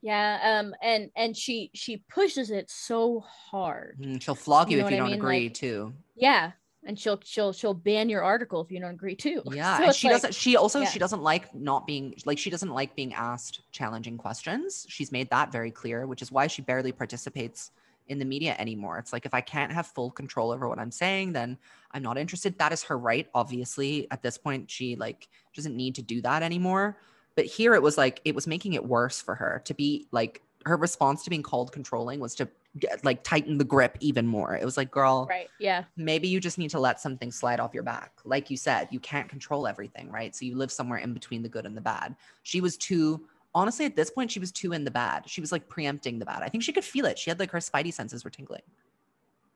yeah 0.00 0.60
um 0.60 0.74
and 0.82 1.10
and 1.16 1.36
she 1.36 1.70
she 1.74 1.98
pushes 2.08 2.50
it 2.50 2.70
so 2.70 3.20
hard 3.20 3.96
mm, 4.00 4.20
she'll 4.20 4.34
flog 4.34 4.70
you, 4.70 4.76
you 4.76 4.82
know 4.82 4.86
if 4.86 4.92
you 4.92 4.96
don't 4.96 5.08
mean? 5.08 5.18
agree 5.18 5.44
like, 5.44 5.54
too 5.54 5.92
yeah 6.14 6.52
and 6.86 6.98
she'll 6.98 7.20
she'll 7.24 7.52
she'll 7.52 7.74
ban 7.74 8.08
your 8.08 8.22
article 8.22 8.62
if 8.62 8.70
you 8.70 8.80
don't 8.80 8.92
agree 8.92 9.14
too 9.14 9.42
yeah 9.52 9.78
so 9.78 9.84
and 9.84 9.94
she 9.94 10.06
like, 10.06 10.14
doesn't 10.14 10.34
she 10.34 10.56
also 10.56 10.80
yeah. 10.80 10.86
she 10.86 10.98
doesn't 10.98 11.22
like 11.22 11.54
not 11.54 11.86
being 11.86 12.14
like 12.24 12.38
she 12.38 12.50
doesn't 12.50 12.70
like 12.70 12.94
being 12.96 13.12
asked 13.14 13.60
challenging 13.72 14.16
questions 14.16 14.86
she's 14.88 15.12
made 15.12 15.28
that 15.30 15.52
very 15.52 15.70
clear 15.70 16.06
which 16.06 16.22
is 16.22 16.32
why 16.32 16.46
she 16.46 16.62
barely 16.62 16.92
participates 16.92 17.70
in 18.08 18.18
the 18.18 18.24
media 18.24 18.54
anymore 18.58 18.98
it's 18.98 19.12
like 19.12 19.26
if 19.26 19.34
i 19.34 19.40
can't 19.40 19.72
have 19.72 19.86
full 19.86 20.10
control 20.10 20.52
over 20.52 20.68
what 20.68 20.78
i'm 20.78 20.90
saying 20.90 21.32
then 21.32 21.56
i'm 21.92 22.02
not 22.02 22.18
interested 22.18 22.58
that 22.58 22.72
is 22.72 22.82
her 22.82 22.96
right 22.96 23.28
obviously 23.34 24.06
at 24.10 24.22
this 24.22 24.38
point 24.38 24.70
she 24.70 24.96
like 24.96 25.28
doesn't 25.54 25.76
need 25.76 25.94
to 25.94 26.02
do 26.02 26.20
that 26.20 26.42
anymore 26.42 26.96
but 27.34 27.44
here 27.44 27.74
it 27.74 27.82
was 27.82 27.98
like 27.98 28.20
it 28.24 28.34
was 28.34 28.46
making 28.46 28.72
it 28.74 28.84
worse 28.84 29.20
for 29.20 29.34
her 29.34 29.62
to 29.64 29.74
be 29.74 30.06
like 30.12 30.42
her 30.66 30.76
response 30.76 31.22
to 31.22 31.30
being 31.30 31.42
called 31.42 31.70
controlling 31.72 32.18
was 32.18 32.34
to 32.34 32.48
get, 32.78 33.04
like 33.04 33.22
tighten 33.22 33.56
the 33.56 33.64
grip 33.64 33.96
even 34.00 34.26
more. 34.26 34.56
It 34.56 34.64
was 34.64 34.76
like, 34.76 34.90
girl, 34.90 35.26
right? 35.28 35.48
Yeah. 35.58 35.84
Maybe 35.96 36.28
you 36.28 36.40
just 36.40 36.58
need 36.58 36.70
to 36.70 36.80
let 36.80 37.00
something 37.00 37.30
slide 37.30 37.60
off 37.60 37.72
your 37.72 37.84
back. 37.84 38.12
Like 38.24 38.50
you 38.50 38.56
said, 38.56 38.88
you 38.90 38.98
can't 39.00 39.28
control 39.28 39.66
everything, 39.66 40.10
right? 40.10 40.34
So 40.34 40.44
you 40.44 40.56
live 40.56 40.72
somewhere 40.72 40.98
in 40.98 41.14
between 41.14 41.42
the 41.42 41.48
good 41.48 41.66
and 41.66 41.76
the 41.76 41.80
bad. 41.80 42.16
She 42.42 42.60
was 42.60 42.76
too 42.76 43.26
honestly 43.56 43.86
at 43.86 43.96
this 43.96 44.10
point 44.10 44.30
she 44.30 44.38
was 44.38 44.52
too 44.52 44.72
in 44.72 44.84
the 44.84 44.90
bad. 44.90 45.28
She 45.28 45.40
was 45.40 45.50
like 45.50 45.68
preempting 45.68 46.18
the 46.18 46.26
bad. 46.26 46.42
I 46.42 46.48
think 46.48 46.62
she 46.62 46.72
could 46.72 46.84
feel 46.84 47.06
it. 47.06 47.18
She 47.18 47.30
had 47.30 47.40
like 47.40 47.50
her 47.50 47.58
spidey 47.58 47.92
senses 47.92 48.22
were 48.22 48.30
tingling. 48.30 48.62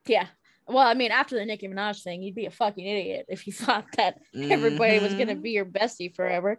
Yeah. 0.07 0.27
Well, 0.67 0.87
I 0.87 0.95
mean, 0.95 1.11
after 1.11 1.37
the 1.37 1.45
Nicki 1.45 1.69
Minaj 1.69 2.03
thing, 2.03 2.23
you'd 2.23 2.35
be 2.35 2.47
a 2.47 2.51
fucking 2.51 2.85
idiot 2.85 3.27
if 3.29 3.47
you 3.47 3.53
thought 3.65 3.87
that 3.97 4.21
mm-hmm. 4.35 4.51
everybody 4.51 4.99
was 4.99 5.13
gonna 5.13 5.33
mm-hmm. 5.33 5.43
be 5.43 5.51
your 5.51 5.67
bestie 5.67 6.15
forever. 6.15 6.59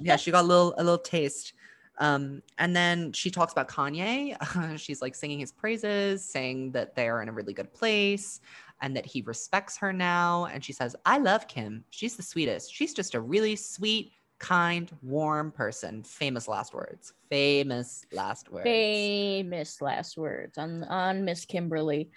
yeah, 0.00 0.16
she 0.16 0.30
got 0.30 0.44
a 0.44 0.46
little 0.46 0.74
a 0.76 0.82
little 0.82 0.98
taste. 0.98 1.54
Um, 2.00 2.42
and 2.58 2.74
then 2.74 3.12
she 3.12 3.30
talks 3.30 3.52
about 3.52 3.68
Kanye. 3.68 4.36
Uh, 4.40 4.76
she's 4.76 5.02
like 5.02 5.14
singing 5.14 5.40
his 5.40 5.52
praises, 5.52 6.24
saying 6.24 6.72
that 6.72 6.94
they're 6.94 7.22
in 7.22 7.28
a 7.28 7.32
really 7.32 7.52
good 7.52 7.72
place 7.72 8.40
and 8.80 8.96
that 8.96 9.04
he 9.04 9.22
respects 9.22 9.76
her 9.76 9.92
now. 9.92 10.46
And 10.46 10.64
she 10.64 10.72
says, 10.72 10.94
I 11.04 11.18
love 11.18 11.48
Kim. 11.48 11.84
She's 11.90 12.16
the 12.16 12.22
sweetest. 12.22 12.72
She's 12.72 12.94
just 12.94 13.14
a 13.14 13.20
really 13.20 13.56
sweet, 13.56 14.12
kind, 14.38 14.90
warm 15.02 15.50
person. 15.50 16.02
Famous 16.02 16.48
last 16.48 16.74
words. 16.74 17.14
Famous 17.30 18.04
last 18.12 18.50
words. 18.50 18.64
Famous 18.64 19.80
last 19.80 20.16
words 20.16 20.58
on 20.58 20.84
on 20.84 21.24
Miss 21.24 21.44
Kimberly. 21.44 22.10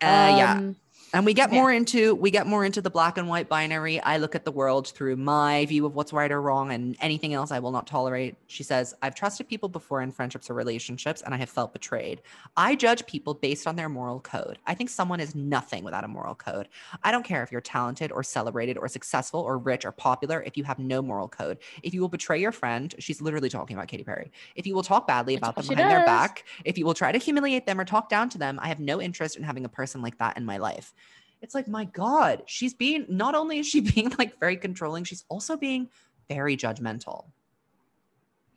Uh, 0.00 0.06
um, 0.06 0.38
yeah 0.38 0.72
and 1.12 1.26
we 1.26 1.34
get 1.34 1.52
yeah. 1.52 1.60
more 1.60 1.72
into 1.72 2.14
we 2.14 2.30
get 2.30 2.46
more 2.46 2.64
into 2.64 2.80
the 2.80 2.90
black 2.90 3.18
and 3.18 3.28
white 3.28 3.48
binary. 3.48 4.00
I 4.00 4.16
look 4.16 4.34
at 4.34 4.44
the 4.44 4.52
world 4.52 4.88
through 4.88 5.16
my 5.16 5.66
view 5.66 5.84
of 5.86 5.94
what's 5.94 6.12
right 6.12 6.30
or 6.30 6.40
wrong 6.40 6.72
and 6.72 6.96
anything 7.00 7.34
else 7.34 7.50
i 7.50 7.58
will 7.58 7.70
not 7.70 7.86
tolerate. 7.86 8.36
She 8.46 8.62
says 8.62 8.94
i've 9.02 9.14
trusted 9.14 9.48
people 9.48 9.68
before 9.68 10.00
in 10.02 10.10
friendships 10.10 10.48
or 10.48 10.54
relationships 10.54 11.22
and 11.22 11.34
i 11.34 11.36
have 11.36 11.50
felt 11.50 11.72
betrayed. 11.72 12.22
I 12.56 12.74
judge 12.76 13.06
people 13.06 13.34
based 13.34 13.66
on 13.66 13.76
their 13.76 13.88
moral 13.88 14.20
code. 14.20 14.58
I 14.66 14.74
think 14.74 14.90
someone 14.90 15.20
is 15.20 15.34
nothing 15.34 15.84
without 15.84 16.04
a 16.04 16.08
moral 16.08 16.34
code. 16.34 16.68
I 17.02 17.10
don't 17.10 17.24
care 17.24 17.42
if 17.42 17.52
you're 17.52 17.60
talented 17.60 18.12
or 18.12 18.22
celebrated 18.22 18.78
or 18.78 18.88
successful 18.88 19.40
or 19.40 19.58
rich 19.58 19.84
or 19.84 19.92
popular 19.92 20.42
if 20.42 20.56
you 20.56 20.64
have 20.64 20.78
no 20.78 21.02
moral 21.02 21.28
code. 21.28 21.58
If 21.82 21.94
you 21.94 22.00
will 22.00 22.08
betray 22.08 22.40
your 22.40 22.52
friend 22.52 22.94
she's 22.98 23.20
literally 23.20 23.48
talking 23.48 23.76
about 23.76 23.88
Katy 23.88 24.04
Perry 24.04 24.30
if 24.54 24.66
you 24.66 24.74
will 24.74 24.82
talk 24.82 25.06
badly 25.06 25.34
about 25.34 25.56
them 25.56 25.66
behind 25.66 25.88
does. 25.88 25.92
their 25.92 26.06
back 26.06 26.44
if 26.64 26.78
you 26.78 26.84
will 26.84 26.94
try 26.94 27.12
to 27.12 27.18
humiliate 27.18 27.66
them 27.66 27.80
or 27.80 27.84
talk 27.84 28.08
down 28.08 28.28
to 28.30 28.38
them 28.38 28.58
i 28.62 28.68
have 28.68 28.80
no 28.80 29.00
interest 29.00 29.36
in 29.36 29.42
having 29.42 29.64
a 29.64 29.68
person 29.68 30.02
like 30.02 30.18
that 30.18 30.36
in 30.36 30.44
my 30.44 30.56
life 30.56 30.94
it's 31.42 31.54
like 31.54 31.68
my 31.68 31.84
god 31.84 32.42
she's 32.46 32.72
being 32.72 33.04
not 33.08 33.34
only 33.34 33.58
is 33.58 33.66
she 33.66 33.80
being 33.94 34.12
like 34.18 34.38
very 34.38 34.56
controlling 34.56 35.04
she's 35.04 35.24
also 35.28 35.56
being 35.56 35.88
very 36.28 36.56
judgmental. 36.56 37.26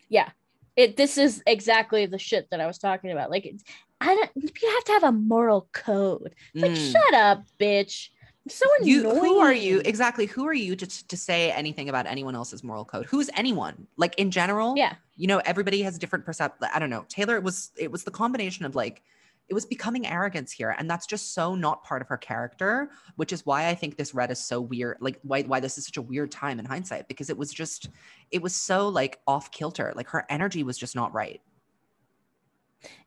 Yeah. 0.10 0.30
It 0.76 0.98
this 0.98 1.18
is 1.18 1.42
exactly 1.48 2.06
the 2.06 2.20
shit 2.20 2.50
that 2.52 2.60
i 2.60 2.68
was 2.68 2.78
talking 2.78 3.12
about. 3.12 3.32
Like 3.32 3.46
it's 3.46 3.64
i 4.02 4.08
don't 4.08 4.30
you 4.36 4.70
have 4.70 4.84
to 4.86 4.92
have 4.94 5.04
a 5.04 5.12
moral 5.12 5.68
code. 5.72 6.36
It's 6.54 6.62
like 6.62 6.72
mm. 6.72 6.92
shut 6.92 7.14
up 7.14 7.44
bitch. 7.60 8.10
So 8.48 8.66
you 8.82 9.10
annoying. 9.10 9.20
who 9.20 9.40
are 9.40 9.54
you 9.54 9.82
exactly 9.84 10.28
who 10.28 10.46
are 10.46 10.54
you 10.54 10.76
to, 10.76 11.08
to 11.08 11.18
say 11.18 11.52
anything 11.52 11.90
about 11.90 12.06
anyone 12.06 12.36
else's 12.36 12.64
moral 12.64 12.86
code? 12.86 13.06
Who's 13.08 13.30
anyone? 13.36 13.88
Like 13.98 14.16
in 14.18 14.32
general 14.32 14.76
Yeah. 14.78 14.96
you 15.16 15.28
know 15.28 15.40
everybody 15.40 15.82
has 15.82 15.98
different 15.98 16.26
percept 16.26 16.64
i 16.74 16.78
don't 16.80 16.90
know 16.90 17.06
taylor 17.10 17.36
it 17.36 17.44
was 17.44 17.72
it 17.78 17.92
was 17.92 18.04
the 18.04 18.12
combination 18.12 18.66
of 18.66 18.76
like 18.76 19.02
it 19.48 19.54
was 19.54 19.66
becoming 19.66 20.08
arrogance 20.08 20.52
here 20.52 20.76
and 20.78 20.90
that's 20.90 21.06
just 21.06 21.34
so 21.34 21.54
not 21.56 21.84
part 21.84 22.02
of 22.02 22.08
her 22.08 22.18
character 22.18 22.90
which 23.16 23.32
is 23.32 23.46
why 23.46 23.68
i 23.68 23.76
think 23.76 23.96
this 23.96 24.14
red 24.16 24.32
is 24.32 24.40
so 24.40 24.60
weird 24.60 24.98
like 25.02 25.20
why, 25.24 25.44
why 25.44 25.60
this 25.60 25.78
is 25.78 25.86
such 25.86 25.98
a 25.98 26.02
weird 26.02 26.32
time 26.32 26.58
in 26.60 26.66
hindsight 26.66 27.08
because 27.08 27.30
it 27.30 27.38
was 27.38 27.52
just 27.54 27.90
it 28.32 28.42
was 28.42 28.56
so 28.56 28.88
like 28.90 29.20
off 29.28 29.52
kilter 29.52 29.94
like 29.96 30.08
her 30.10 30.26
energy 30.30 30.64
was 30.64 30.78
just 30.78 30.96
not 30.96 31.14
right 31.14 31.42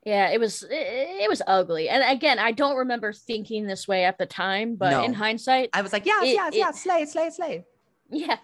Yeah, 0.05 0.29
it 0.31 0.39
was 0.39 0.63
it, 0.63 0.71
it 0.71 1.29
was 1.29 1.41
ugly. 1.47 1.87
And 1.87 2.03
again, 2.03 2.37
I 2.39 2.51
don't 2.51 2.75
remember 2.75 3.13
thinking 3.13 3.65
this 3.65 3.87
way 3.87 4.03
at 4.03 4.17
the 4.17 4.25
time, 4.25 4.75
but 4.75 5.05
in 5.05 5.13
hindsight, 5.13 5.69
i 5.73 5.81
was 5.81 5.93
like 5.93 6.05
yes 6.05 6.23
It- 6.25 6.33
yes 6.33 6.53
it- 6.53 6.57
yes 6.57 6.83
slay 6.83 7.05
slay 7.05 7.29
slay 7.29 7.65
yeah. 8.09 8.37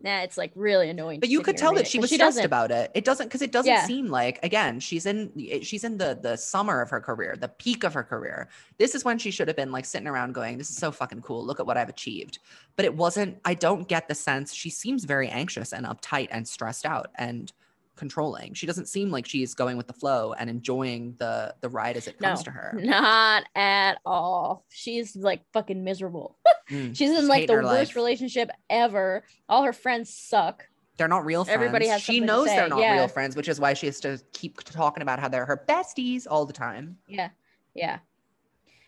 Nah, 0.00 0.20
it's 0.20 0.36
like 0.36 0.52
really 0.54 0.90
annoying. 0.90 1.20
but 1.20 1.30
you 1.30 1.40
could 1.40 1.56
tell 1.56 1.72
that 1.74 1.86
she 1.86 1.88
it, 1.88 1.90
she 1.92 1.98
was 2.00 2.10
stressed 2.10 2.36
doesn't- 2.36 2.44
about 2.44 2.70
it. 2.70 2.90
It 2.94 3.04
doesn't 3.04 3.26
because 3.26 3.40
it 3.42 3.50
doesn't 3.50 3.72
Yeah. 3.72 3.86
seem 3.86 4.08
like 4.08 4.38
again 4.44 4.78
she's 4.78 5.06
in 5.06 5.32
she's 5.62 5.84
in 5.84 5.96
the 5.96 6.18
the 6.20 6.36
summer 6.36 6.82
of 6.82 6.90
her 6.90 7.00
career 7.00 7.34
the 7.38 7.48
peak 7.48 7.82
of 7.82 7.94
her 7.94 8.04
career. 8.04 8.48
This 8.78 8.94
is 8.94 9.04
when 9.04 9.18
she 9.18 9.30
should 9.30 9.48
have 9.48 9.56
been 9.56 9.72
like 9.72 9.86
sitting 9.86 10.06
around 10.06 10.34
going 10.34 10.58
this 10.58 10.68
is 10.70 10.76
so 10.76 10.92
fucking 10.92 11.22
cool. 11.22 11.44
Look 11.44 11.60
at 11.60 11.66
what 11.66 11.76
i've 11.78 11.88
achieved. 11.88 12.38
But 12.76 12.84
it 12.84 12.94
wasn't 12.94 13.38
i 13.44 13.54
don't 13.54 13.88
get 13.88 14.06
the 14.06 14.14
sense 14.14 14.52
she 14.52 14.68
seems 14.70 15.04
very 15.04 15.28
anxious 15.28 15.72
and 15.72 15.86
uptight 15.86 16.28
and 16.30 16.46
stressed 16.46 16.84
out. 16.84 17.10
And 17.16 17.52
controlling 17.96 18.52
she 18.54 18.66
doesn't 18.66 18.86
seem 18.88 19.10
like 19.10 19.26
she's 19.26 19.54
going 19.54 19.76
with 19.76 19.86
the 19.86 19.92
flow 19.92 20.32
and 20.34 20.48
enjoying 20.50 21.14
the 21.18 21.54
the 21.62 21.68
ride 21.68 21.96
as 21.96 22.06
it 22.06 22.18
comes 22.18 22.40
No. 22.40 22.44
to 22.44 22.50
her 22.50 22.78
Not 22.82 23.44
at 23.54 23.98
all. 24.04 24.64
She's 24.68 25.16
like 25.16 25.42
fucking 25.52 25.82
miserable. 25.84 26.38
Mm, 26.68 26.96
She's 26.96 27.16
in 27.16 27.28
like 27.28 27.46
the 27.46 27.52
worst 27.54 27.64
life. 27.90 27.94
relationship 27.96 28.50
ever. 28.68 29.22
All 29.48 29.62
her 29.62 29.72
friends 29.72 30.12
suck. 30.12 30.66
they're 30.96 31.06
not 31.06 31.24
real 31.24 31.44
friends. 31.44 31.54
Everybody 31.54 31.86
has 31.86 32.02
she 32.02 32.18
knows 32.18 32.46
they're 32.46 32.68
not 32.68 32.80
yeah. 32.80 32.94
real 32.94 33.06
friends, 33.06 33.36
which 33.36 33.48
is 33.48 33.60
why 33.60 33.72
she 33.74 33.86
has 33.86 34.00
to 34.00 34.20
keep 34.32 34.60
talking 34.64 35.00
about 35.00 35.20
how 35.20 35.28
they're 35.28 35.46
her 35.46 35.64
besties 35.68 36.26
all 36.28 36.44
the 36.44 36.52
time. 36.52 36.96
Yeah. 37.06 37.28
Yeah. 37.72 37.98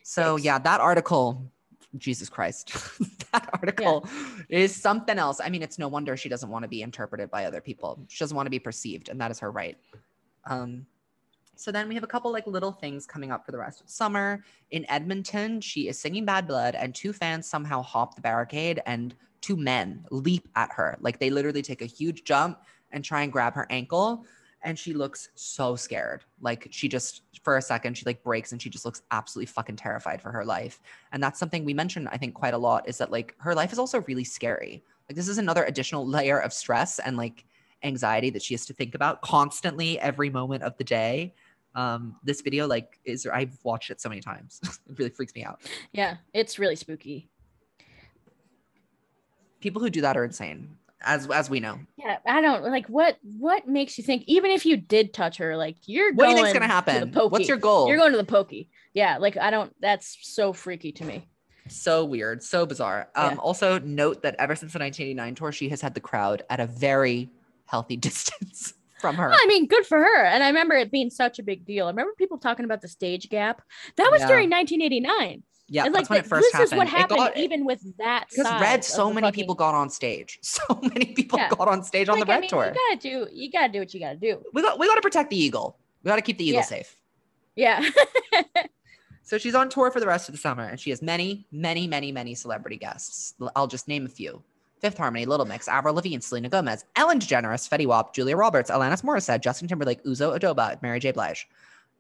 So 0.03 0.37
Yikes. 0.37 0.43
yeah, 0.45 0.59
that 0.59 0.81
article, 0.81 1.53
Jesus 1.97 2.28
Christ, 2.28 2.74
that 3.32 3.48
article 3.52 4.06
is 4.48 4.74
something 4.74 5.19
else. 5.19 5.40
I 5.43 5.48
mean, 5.48 5.62
it's 5.62 5.78
no 5.78 5.89
wonder 5.89 6.16
she 6.16 6.28
doesn't 6.28 6.51
want 6.51 6.62
to 6.65 6.69
be 6.69 6.82
interpreted 6.82 7.31
by 7.31 7.47
other 7.47 7.60
people. 7.60 7.98
She 8.09 8.23
doesn't 8.23 8.36
want 8.36 8.47
to 8.47 8.51
be 8.51 8.59
perceived, 8.59 9.09
and 9.09 9.20
that 9.20 9.31
is 9.31 9.39
her 9.39 9.51
right. 9.51 9.78
Um, 10.44 10.86
so 11.56 11.73
then 11.73 11.89
we 11.89 11.94
have 11.94 12.05
a 12.05 12.09
couple 12.09 12.31
like 12.31 12.47
little 12.47 12.73
things 12.73 13.06
coming 13.06 13.32
up 13.32 13.44
for 13.44 13.52
the 13.52 13.59
rest 13.59 13.81
of 13.81 13.89
summer. 13.89 14.44
In 14.70 14.89
Edmonton, 14.89 15.60
she 15.60 15.89
is 15.89 15.98
singing 15.98 16.24
Bad 16.24 16.47
Blood, 16.47 16.74
and 16.74 16.94
two 16.94 17.12
fans 17.12 17.48
somehow 17.48 17.82
hop 17.82 18.15
the 18.15 18.20
barricade, 18.20 18.81
and 18.86 19.15
two 19.40 19.56
men 19.56 20.05
leap 20.10 20.48
at 20.56 20.70
her. 20.73 20.97
Like 21.01 21.19
they 21.19 21.31
literally 21.31 21.62
take 21.62 21.82
a 21.82 21.86
huge 21.86 22.24
jump 22.24 22.60
and 22.93 23.05
try 23.05 23.23
and 23.23 23.32
grab 23.32 23.55
her 23.55 23.66
ankle. 23.70 24.24
And 24.63 24.79
she 24.79 24.93
looks 24.93 25.29
so 25.35 25.77
scared. 25.77 26.25
Like 26.41 26.69
she 26.71 26.89
just, 26.89 27.23
for 27.43 27.57
a 27.57 27.63
second, 27.63 27.97
she 27.97 28.05
like 28.05 28.23
breaks 28.23 28.53
and 28.53 28.61
she 28.61 28.69
just 28.69 28.85
looks 28.85 29.03
absolutely 29.11 29.47
fucking 29.47 29.77
terrified 29.77 30.21
for 30.21 30.33
her 30.33 30.45
life. 30.45 30.81
And 31.13 31.23
that's 31.23 31.39
something 31.39 31.65
we 31.65 31.75
mentioned, 31.75 32.09
I 32.11 32.17
think, 32.17 32.35
quite 32.35 32.55
a 32.55 32.59
lot 32.59 32.89
is 32.89 32.99
that 32.99 33.13
like 33.13 33.35
her 33.39 33.55
life 33.55 33.73
is 33.73 33.79
also 33.79 34.01
really 34.03 34.25
scary. 34.25 34.83
Like 35.09 35.17
this 35.17 35.29
is 35.29 35.39
another 35.39 35.65
additional 35.65 36.07
layer 36.17 36.39
of 36.39 36.53
stress 36.53 36.99
and 36.99 37.17
like 37.17 37.45
anxiety 37.83 38.31
that 38.31 38.43
she 38.43 38.55
has 38.55 38.67
to 38.67 38.73
think 38.73 38.95
about 38.95 39.23
constantly 39.23 39.99
every 40.01 40.31
moment 40.31 40.63
of 40.63 40.77
the 40.77 40.85
day. 40.85 41.35
Um, 41.75 42.17
this 42.25 42.41
video, 42.41 42.67
like, 42.67 42.99
is 43.05 43.27
I've 43.27 43.57
watched 43.63 43.91
it 43.91 44.01
so 44.01 44.09
many 44.09 44.21
times. 44.21 44.61
it 44.89 44.99
really 44.99 45.11
freaks 45.11 45.35
me 45.35 45.45
out. 45.45 45.61
Yeah. 45.93 46.17
It's 46.35 46.59
really 46.59 46.77
spooky. 46.77 47.29
People 49.61 49.83
who 49.83 49.91
do 49.91 50.01
that 50.01 50.17
are 50.17 50.25
insane, 50.25 50.77
as 51.03 51.29
as 51.29 51.49
we 51.49 51.61
know. 51.61 51.79
Yeah. 51.97 52.19
I 52.27 52.41
don't 52.41 52.65
like 52.65 52.87
what 52.89 53.19
what 53.23 53.66
makes 53.69 53.99
you 53.99 54.05
think 54.05 54.25
even 54.27 54.51
if 54.51 54.66
you 54.66 54.77
did 54.77 55.12
touch 55.15 55.37
her, 55.39 55.57
like 55.57 55.77
you're 55.87 56.12
What 56.15 56.25
do 56.27 56.31
you 56.31 56.37
going 56.37 56.45
think's 56.47 56.53
gonna 56.59 56.66
to 56.66 56.69
the 56.87 56.93
happen? 56.93 57.12
pokey. 57.12 57.33
What's 57.33 57.49
your 57.49 57.57
goal? 57.59 57.89
You're 57.89 57.99
going 57.99 58.12
to 58.12 58.19
the 58.19 58.25
pokey. 58.25 58.70
Yeah, 58.95 59.19
like 59.19 59.37
I 59.37 59.51
don't 59.51 59.73
that's 59.81 60.16
so 60.23 60.53
freaky 60.53 60.93
to 60.93 61.05
me. 61.05 61.29
so 61.69 62.05
weird, 62.05 62.43
so 62.43 62.66
bizarre. 62.66 63.09
Um, 63.15 63.33
Yeah. 63.33 63.37
Also, 63.39 63.79
note 63.81 64.23
that 64.23 64.35
ever 64.39 64.55
since 64.57 64.73
the 64.73 64.79
1989 64.79 65.35
tour, 65.35 65.53
she 65.53 65.69
has 65.69 65.81
had 65.81 65.95
the 65.95 66.01
crowd 66.01 66.43
at 66.51 66.61
a 66.61 66.66
very 66.66 67.31
healthy 67.66 67.97
distance 68.09 68.75
from 69.01 69.15
her. 69.16 69.31
I 69.33 69.45
mean, 69.47 69.66
good 69.69 69.87
for 69.87 69.99
her. 69.99 70.25
And 70.25 70.43
I 70.43 70.49
remember 70.49 70.75
it 70.75 70.91
being 70.91 71.11
such 71.11 71.39
a 71.39 71.43
big 71.45 71.65
deal. 71.65 71.87
I 71.87 71.91
remember 71.91 72.12
people 72.19 72.39
talking 72.39 72.65
about 72.65 72.81
the 72.81 72.89
stage 72.89 73.29
gap. 73.29 73.62
That 73.97 74.11
was 74.11 74.23
Yeah. 74.23 74.27
during 74.29 74.51
1989. 74.51 75.43
Yeah, 75.70 75.85
and 75.85 75.93
like 75.95 76.09
when 76.09 76.20
it 76.20 76.27
first 76.27 76.45
this 76.45 76.53
happened. 76.55 76.73
is 76.73 76.77
what 76.78 76.89
happened 76.89 77.19
got- 77.19 77.36
even 77.36 77.65
with 77.66 77.81
that 77.99 78.27
because 78.31 78.51
Red, 78.61 78.82
so 78.85 79.12
many 79.12 79.27
fucking- 79.27 79.43
people 79.43 79.55
got 79.55 79.74
on 79.74 79.90
stage. 79.90 80.39
So 80.43 80.62
many 80.82 81.07
people 81.15 81.39
Yeah. 81.39 81.51
got 81.51 81.69
on 81.69 81.82
stage 81.85 82.09
on 82.09 82.16
like, 82.19 82.27
the 82.27 82.32
I 82.32 82.35
Red 82.36 82.40
mean, 82.40 82.51
tour. 82.51 82.66
You 82.66 82.73
gotta 82.74 83.01
do 83.01 83.28
you 83.35 83.51
gotta 83.53 83.73
do 83.73 83.78
what 83.81 83.93
you 83.93 84.01
gotta 84.01 84.16
do. 84.16 84.43
we 84.55 84.62
got 84.62 84.78
we 84.78 84.86
got 84.86 84.95
to 84.95 85.03
protect 85.03 85.28
the 85.31 85.36
eagle. 85.36 85.78
We 86.03 86.09
got 86.09 86.16
to 86.16 86.23
keep 86.23 86.39
the 86.39 86.45
eagle 86.45 86.61
Yeah. 86.61 86.65
safe. 86.65 86.97
Yeah. 87.55 87.85
So 89.23 89.36
she's 89.36 89.55
on 89.55 89.69
tour 89.69 89.90
for 89.90 90.01
the 90.01 90.07
rest 90.07 90.31
of 90.31 90.35
the 90.35 90.39
summer, 90.40 90.65
and 90.65 90.81
she 90.81 90.89
has 90.89 91.03
many, 91.03 91.47
many, 91.53 91.86
many, 91.86 92.11
many 92.12 92.35
celebrity 92.35 92.78
guests. 92.78 93.35
I'll 93.55 93.66
just 93.66 93.86
name 93.86 94.07
a 94.07 94.09
few: 94.09 94.43
Fifth 94.81 94.97
Harmony, 94.97 95.27
Little 95.27 95.45
Mix, 95.45 95.69
Avril 95.69 95.95
Lavigne, 95.95 96.20
Selena 96.20 96.49
Gomez, 96.49 96.86
Ellen 96.97 97.19
DeGeneres, 97.19 97.69
Fetty 97.69 97.85
Wap, 97.86 98.15
Julia 98.15 98.36
Roberts, 98.36 98.70
Alanis 98.70 99.03
Morissette, 99.03 99.43
Justin 99.43 99.69
Timberlake, 99.69 100.03
Uzo 100.05 100.35
Aduba, 100.39 100.81
Mary 100.81 100.99
J. 100.99 101.11
Blige. 101.12 101.47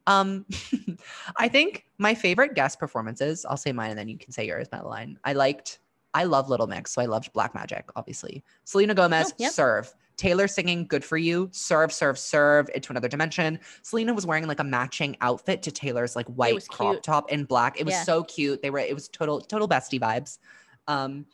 Um, 0.08 0.44
I 1.36 1.48
think 1.48 1.84
my 1.98 2.14
favorite 2.14 2.54
guest 2.54 2.80
performances. 2.80 3.44
I'll 3.48 3.56
say 3.56 3.70
mine, 3.72 3.90
and 3.90 3.98
then 3.98 4.08
you 4.08 4.18
can 4.18 4.32
say 4.32 4.46
yours, 4.46 4.66
Madeline. 4.72 5.18
I 5.24 5.34
liked. 5.34 5.78
I 6.14 6.24
love 6.24 6.48
Little 6.48 6.66
Mix, 6.66 6.92
so 6.92 7.02
I 7.02 7.04
loved 7.06 7.32
Black 7.34 7.54
Magic, 7.54 7.84
obviously. 7.94 8.42
Selena 8.64 8.94
Gomez, 8.94 9.30
Oh, 9.32 9.34
yep. 9.38 9.52
Serve. 9.52 9.94
Taylor 10.16 10.48
singing 10.48 10.86
Good 10.86 11.04
For 11.04 11.16
You, 11.18 11.48
Serve, 11.52 11.92
Serve, 11.92 12.18
Serve 12.18 12.68
into 12.74 12.90
another 12.90 13.06
dimension. 13.08 13.60
Selena 13.82 14.14
was 14.14 14.26
wearing 14.26 14.48
like 14.48 14.58
a 14.58 14.64
matching 14.64 15.16
outfit 15.20 15.62
to 15.64 15.70
Taylor's 15.70 16.16
like 16.16 16.26
white 16.26 16.66
crop 16.68 17.02
top 17.02 17.30
in 17.30 17.44
black. 17.44 17.78
It 17.78 17.84
was 17.84 17.92
Yeah. 17.94 18.02
so 18.02 18.24
cute. 18.24 18.62
They 18.62 18.70
were, 18.70 18.78
it 18.80 18.94
was 18.94 19.08
total, 19.08 19.40
total 19.42 19.68
bestie 19.68 20.00
vibes. 20.00 20.38
Um, 20.88 21.26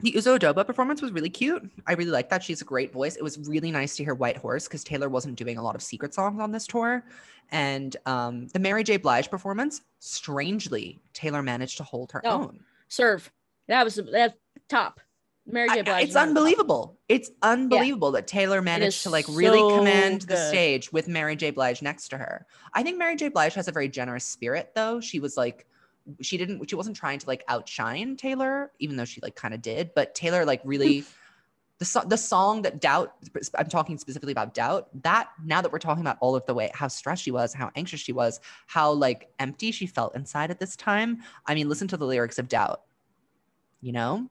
the 0.00 0.12
Uzo 0.12 0.38
Aduba 0.38 0.64
performance 0.64 1.02
was 1.02 1.10
really 1.10 1.30
cute. 1.30 1.68
I 1.86 1.94
really 1.94 2.10
like 2.12 2.28
that. 2.30 2.42
She's 2.42 2.60
a 2.62 2.64
great 2.64 2.92
voice. 2.92 3.16
It 3.16 3.22
was 3.22 3.38
really 3.48 3.70
nice 3.72 3.96
to 3.96 4.04
hear 4.04 4.14
White 4.14 4.36
Horse 4.36 4.68
because 4.68 4.84
Taylor 4.84 5.08
wasn't 5.08 5.36
doing 5.36 5.58
a 5.58 5.62
lot 5.62 5.74
of 5.74 5.82
secret 5.82 6.14
songs 6.14 6.40
on 6.40 6.52
this 6.52 6.66
tour. 6.66 7.04
And 7.50 7.96
um, 8.06 8.46
the 8.48 8.58
Mary 8.60 8.84
J. 8.84 8.96
Blige 8.98 9.28
performance, 9.30 9.82
strangely, 9.98 11.00
Taylor 11.14 11.42
managed 11.42 11.78
to 11.78 11.82
hold 11.82 12.12
her 12.12 12.20
Oh, 12.24 12.42
own. 12.42 12.60
Serve. 12.88 13.30
That 13.66 13.84
was 13.84 14.00
that's 14.12 14.34
top. 14.68 15.00
Mary 15.46 15.68
J. 15.70 15.82
Blige. 15.82 16.04
it's 16.04 16.12
the 16.12 16.18
top. 16.20 16.28
unbelievable. 16.28 16.98
It's 17.08 17.30
unbelievable 17.42 18.12
that 18.12 18.26
Taylor 18.26 18.60
managed 18.60 19.02
to 19.04 19.10
like 19.10 19.24
really 19.30 19.58
so 19.58 19.78
command 19.78 20.22
the 20.22 20.36
stage 20.48 20.92
with 20.92 21.08
Mary 21.08 21.34
J. 21.36 21.50
Blige 21.50 21.80
next 21.82 22.08
to 22.08 22.18
her. 22.18 22.46
I 22.74 22.82
think 22.82 22.98
Mary 22.98 23.16
J. 23.16 23.28
Blige 23.30 23.54
has 23.54 23.66
a 23.66 23.72
very 23.72 23.88
generous 23.88 24.24
spirit, 24.26 24.72
though. 24.74 25.00
She 25.00 25.18
was 25.20 25.36
like, 25.38 25.66
she 26.20 26.36
didn't, 26.36 26.68
she 26.68 26.76
wasn't 26.76 26.96
trying 26.96 27.18
to 27.18 27.26
like 27.26 27.44
outshine 27.48 28.16
Taylor, 28.16 28.72
even 28.78 28.96
though 28.96 29.04
she 29.04 29.20
like 29.22 29.34
kind 29.36 29.54
of 29.54 29.62
did. 29.62 29.90
But 29.94 30.14
Taylor 30.14 30.44
like 30.44 30.60
really, 30.64 31.04
the 31.78 31.84
so- 31.84 32.04
the 32.06 32.16
song 32.16 32.62
that 32.62 32.80
Doubt. 32.80 33.14
I'm 33.56 33.68
talking 33.68 33.98
specifically 33.98 34.32
about 34.32 34.54
Doubt. 34.54 34.88
That 35.02 35.28
now 35.44 35.60
that 35.62 35.70
we're 35.72 35.78
talking 35.78 36.02
about 36.02 36.16
all 36.20 36.34
of 36.34 36.44
the 36.46 36.54
way 36.54 36.70
how 36.74 36.88
stressed 36.88 37.22
she 37.22 37.30
was, 37.30 37.54
how 37.54 37.70
anxious 37.76 38.00
she 38.00 38.12
was, 38.12 38.40
how 38.66 38.90
like 38.92 39.30
empty 39.38 39.70
she 39.70 39.86
felt 39.86 40.14
inside 40.16 40.50
at 40.50 40.58
this 40.58 40.74
time. 40.76 41.18
I 41.46 41.54
mean, 41.54 41.68
listen 41.68 41.88
to 41.88 41.96
the 41.96 42.06
lyrics 42.06 42.38
of 42.38 42.48
Doubt. 42.48 42.82
You 43.80 43.92
know, 43.92 44.28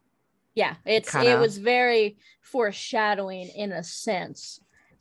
Yeah, 0.55 0.75
it's 0.85 1.11
Kinda- 1.11 1.31
it 1.31 1.39
was 1.39 1.57
very 1.57 2.17
foreshadowing 2.41 3.47
in 3.49 3.71
a 3.71 3.83
sense. 3.83 4.59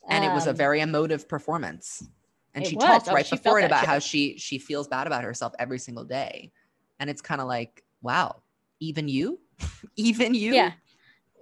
and 0.08 0.24
it 0.24 0.28
was 0.28 0.46
a 0.46 0.50
Um, 0.50 0.56
very 0.56 0.80
emotive 0.80 1.28
performance 1.28 2.08
and 2.54 2.64
she 2.64 2.76
was. 2.76 2.84
talked 2.84 3.08
Oh, 3.08 3.12
right 3.12 3.28
before 3.28 3.58
it 3.58 3.64
about 3.64 3.80
shit. 3.80 3.88
how 3.88 3.98
she 3.98 4.38
she 4.38 4.56
feels 4.60 4.86
bad 4.86 5.08
about 5.08 5.24
herself 5.24 5.52
every 5.58 5.80
single 5.80 6.04
day 6.04 6.52
and 7.00 7.10
it's 7.10 7.22
kind 7.22 7.40
of 7.40 7.46
like 7.46 7.82
wow 8.02 8.36
even 8.80 9.08
you 9.08 9.38
even 9.96 10.34
you 10.34 10.54
yeah. 10.54 10.72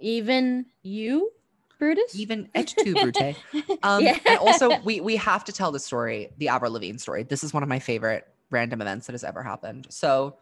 Even 0.01 0.65
you, 0.83 1.31
Brutus. 1.79 2.19
even 2.19 2.49
et 2.53 2.67
tu 2.77 2.93
brute 2.93 3.17
um 3.83 4.03
Yeah. 4.03 4.19
and 4.25 4.39
also 4.39 4.77
we 4.81 4.99
we 4.99 5.15
have 5.15 5.45
to 5.45 5.53
tell 5.53 5.71
the 5.71 5.79
story 5.79 6.29
the 6.37 6.49
Avril 6.49 6.73
Lavigne 6.73 6.97
story 6.97 7.23
this 7.23 7.43
is 7.43 7.53
one 7.53 7.63
of 7.63 7.69
my 7.69 7.79
favorite 7.79 8.27
random 8.51 8.81
events 8.81 9.07
that 9.07 9.13
has 9.13 9.23
ever 9.23 9.41
happened 9.41 9.87
so 9.89 10.37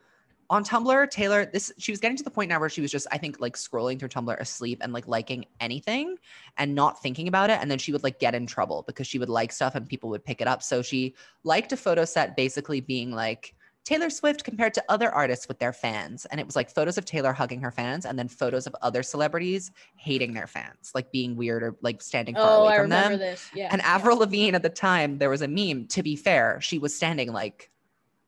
on 0.49 0.63
Tumblr, 0.63 1.09
Taylor, 1.09 1.45
this 1.45 1.71
she 1.77 1.91
was 1.91 1.99
getting 1.99 2.17
to 2.17 2.23
the 2.23 2.29
point 2.29 2.49
now 2.49 2.59
where 2.59 2.69
she 2.69 2.81
was 2.81 2.91
just, 2.91 3.07
I 3.11 3.17
think, 3.17 3.39
like 3.39 3.55
scrolling 3.55 3.97
through 3.97 4.09
Tumblr 4.09 4.39
asleep 4.39 4.79
and 4.83 4.93
like 4.93 5.07
liking 5.07 5.45
anything 5.59 6.17
and 6.57 6.75
not 6.75 7.01
thinking 7.01 7.27
about 7.27 7.49
it. 7.49 7.59
And 7.61 7.71
then 7.71 7.79
she 7.79 7.91
would 7.91 8.03
like 8.03 8.19
get 8.19 8.35
in 8.35 8.45
trouble 8.45 8.83
because 8.85 9.07
she 9.07 9.17
would 9.17 9.29
like 9.29 9.51
stuff 9.51 9.73
and 9.73 9.87
people 9.87 10.09
would 10.11 10.23
pick 10.23 10.41
it 10.41 10.47
up. 10.47 10.61
So 10.61 10.81
she 10.81 11.15
liked 11.43 11.71
a 11.71 11.77
photo 11.77 12.05
set 12.05 12.35
basically 12.35 12.81
being 12.81 13.11
like 13.11 13.55
Taylor 13.85 14.09
Swift 14.09 14.43
compared 14.43 14.73
to 14.75 14.83
other 14.87 15.11
artists 15.11 15.47
with 15.47 15.59
their 15.59 15.73
fans. 15.73 16.25
And 16.25 16.39
it 16.39 16.45
was 16.45 16.55
like 16.55 16.69
photos 16.69 16.97
of 16.97 17.05
Taylor 17.05 17.33
hugging 17.33 17.59
her 17.61 17.71
fans 17.71 18.05
and 18.05 18.17
then 18.17 18.27
photos 18.27 18.65
of 18.65 18.75
other 18.81 19.03
celebrities 19.03 19.71
hating 19.95 20.33
their 20.33 20.47
fans, 20.47 20.91
like 20.95 21.11
being 21.11 21.35
weird 21.35 21.63
or 21.63 21.75
like 21.81 22.01
standing 22.01 22.35
far 22.35 22.59
oh, 22.59 22.63
away 22.63 22.73
I 22.73 22.75
from 22.77 22.83
remember 22.83 23.17
them. 23.17 23.19
this. 23.19 23.49
Yeah. 23.53 23.67
And 23.71 23.81
yeah. 23.81 23.95
Avril 23.95 24.17
Lavigne 24.17 24.55
at 24.55 24.63
the 24.63 24.69
time, 24.69 25.17
there 25.17 25.29
was 25.29 25.41
a 25.41 25.47
meme. 25.47 25.87
To 25.87 26.03
be 26.03 26.15
fair, 26.15 26.61
she 26.61 26.79
was 26.79 26.95
standing 26.95 27.33
like, 27.33 27.69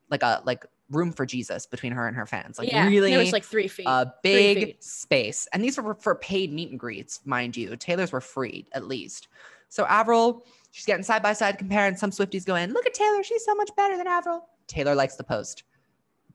like 0.10 0.23
a 0.23 0.41
like 0.45 0.65
room 0.91 1.11
for 1.11 1.26
Jesus 1.26 1.65
between 1.65 1.94
her 1.94 2.07
and 2.07 2.15
her 2.18 2.26
fans. 2.26 2.60
Like 2.60 2.72
yeah, 2.72 2.88
really 2.88 3.14
it 3.14 3.18
was 3.18 3.32
like 3.32 3.44
three 3.44 3.68
feet. 3.68 3.86
a 3.88 4.14
big 4.23 4.57
feet. 4.57 4.84
space. 4.84 5.48
And 5.53 5.64
these 5.64 5.80
were 5.80 5.95
for 5.95 6.15
paid 6.15 6.53
meet 6.53 6.69
and 6.72 6.80
greets, 6.80 7.22
mind 7.26 7.56
you. 7.56 7.76
Taylor's 7.77 8.11
were 8.11 8.22
free 8.22 8.68
at 8.73 8.86
least. 8.86 9.30
So 9.69 9.86
Avril, 9.86 10.45
she's 10.72 10.86
getting 10.86 11.03
side 11.03 11.23
by 11.23 11.34
side 11.34 11.57
comparing. 11.57 11.95
Some 11.95 12.11
Swifties 12.11 12.45
go 12.45 12.56
in, 12.56 12.73
look 12.73 12.86
at 12.86 12.94
Taylor, 12.94 13.23
she's 13.23 13.44
so 13.44 13.56
much 13.56 13.72
better 13.76 13.98
than 13.98 14.07
Avril. 14.07 14.48
Taylor 14.68 14.96
likes 14.96 15.16
the 15.16 15.24
post. 15.24 15.64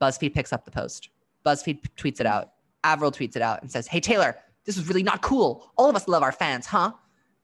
BuzzFeed 0.00 0.34
picks 0.34 0.52
up 0.52 0.64
the 0.64 0.70
post. 0.70 1.10
BuzzFeed 1.44 1.80
tweets 1.96 2.20
it 2.20 2.26
out. 2.26 2.52
Avril 2.84 3.12
tweets 3.12 3.36
it 3.36 3.42
out 3.42 3.60
and 3.62 3.70
says, 3.70 3.86
Hey 3.86 4.00
Taylor, 4.00 4.36
this 4.64 4.76
is 4.76 4.88
really 4.88 5.02
not 5.02 5.22
cool. 5.22 5.70
All 5.76 5.90
of 5.90 5.96
us 5.96 6.08
love 6.08 6.22
our 6.22 6.32
fans, 6.32 6.66
huh? 6.66 6.92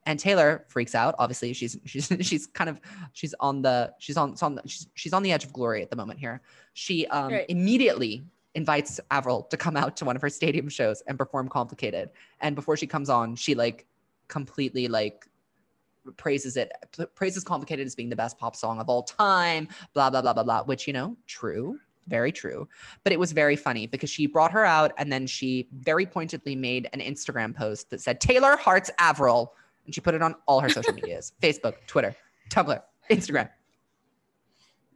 And 0.04 0.18
Taylor 0.18 0.64
freaks 0.68 0.94
out. 0.94 1.14
Obviously, 1.18 1.52
she's 1.52 1.76
she's 1.84 2.10
she's 2.20 2.46
kind 2.46 2.70
of 2.70 2.80
she's 3.12 3.34
on 3.40 3.62
the 3.62 3.92
she's 3.98 4.16
on, 4.16 4.34
on 4.40 4.54
the, 4.54 4.62
she's, 4.66 4.86
she's 4.94 5.12
on 5.12 5.22
the 5.22 5.32
edge 5.32 5.44
of 5.44 5.52
glory 5.52 5.82
at 5.82 5.90
the 5.90 5.96
moment 5.96 6.18
here. 6.20 6.40
She 6.74 7.06
um, 7.08 7.32
Right. 7.32 7.46
immediately 7.48 8.24
invites 8.54 9.00
Avril 9.10 9.42
to 9.50 9.56
come 9.56 9.76
out 9.76 9.96
to 9.98 10.04
one 10.04 10.16
of 10.16 10.22
her 10.22 10.30
stadium 10.30 10.68
shows 10.68 11.02
and 11.08 11.18
perform 11.18 11.48
Complicated. 11.48 12.10
And 12.40 12.54
before 12.54 12.76
she 12.76 12.86
comes 12.86 13.10
on, 13.10 13.34
she 13.36 13.54
like 13.54 13.86
completely 14.28 14.88
like 14.88 15.26
praises 16.16 16.56
it, 16.56 16.72
praises 17.14 17.44
Complicated 17.44 17.86
as 17.86 17.94
being 17.94 18.08
the 18.08 18.16
best 18.16 18.38
pop 18.38 18.56
song 18.56 18.80
of 18.80 18.88
all 18.88 19.02
time, 19.02 19.68
blah, 19.94 20.10
blah, 20.10 20.22
blah, 20.22 20.32
blah, 20.32 20.42
blah, 20.42 20.64
which, 20.64 20.86
you 20.86 20.92
know, 20.92 21.16
true, 21.26 21.78
very 22.08 22.32
true. 22.32 22.68
But 23.04 23.12
it 23.12 23.18
was 23.18 23.32
very 23.32 23.56
funny 23.56 23.86
because 23.86 24.10
she 24.10 24.26
brought 24.26 24.52
her 24.52 24.64
out 24.64 24.92
and 24.98 25.12
then 25.12 25.26
she 25.26 25.68
very 25.72 26.06
pointedly 26.06 26.56
made 26.56 26.88
an 26.92 27.00
Instagram 27.00 27.54
post 27.54 27.90
that 27.90 28.00
said, 28.00 28.20
Taylor 28.20 28.56
Hearts 28.56 28.90
Avril. 28.98 29.52
And 29.84 29.94
she 29.94 30.00
put 30.00 30.14
it 30.14 30.22
on 30.22 30.34
all 30.46 30.60
her 30.60 30.68
social 30.68 30.92
medias 30.92 31.32
Facebook, 31.42 31.74
Twitter, 31.86 32.14
Tumblr, 32.50 32.80
Instagram. 33.10 33.48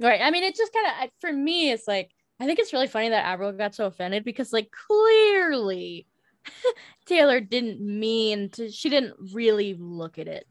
Right. 0.00 0.20
I 0.20 0.30
mean, 0.30 0.42
it 0.42 0.56
just 0.56 0.72
kind 0.72 0.86
of 0.86 1.10
for 1.20 1.32
me, 1.32 1.70
it's 1.70 1.86
like 1.86 2.10
I 2.40 2.46
think 2.46 2.58
it's 2.58 2.72
really 2.72 2.86
funny 2.86 3.10
that 3.10 3.26
Avril 3.26 3.52
got 3.52 3.74
so 3.74 3.84
offended 3.84 4.24
because, 4.24 4.50
like, 4.50 4.70
clearly 4.70 6.06
Taylor 7.06 7.38
didn't 7.38 7.80
mean 7.80 8.48
to. 8.50 8.70
She 8.70 8.88
didn't 8.88 9.14
really 9.34 9.74
look 9.78 10.18
at 10.18 10.26
it. 10.26 10.46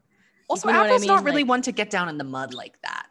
Also, 0.49 0.67
You 0.67 0.73
know 0.73 0.79
what 0.79 0.85
I 0.85 0.93
Avril's 0.95 1.05
not 1.07 1.23
really 1.23 1.43
Like- 1.43 1.49
one 1.49 1.61
to 1.63 1.71
get 1.71 1.89
down 1.89 2.09
in 2.09 2.17
the 2.17 2.23
mud 2.23 2.53
like 2.53 2.81
that. 2.81 3.07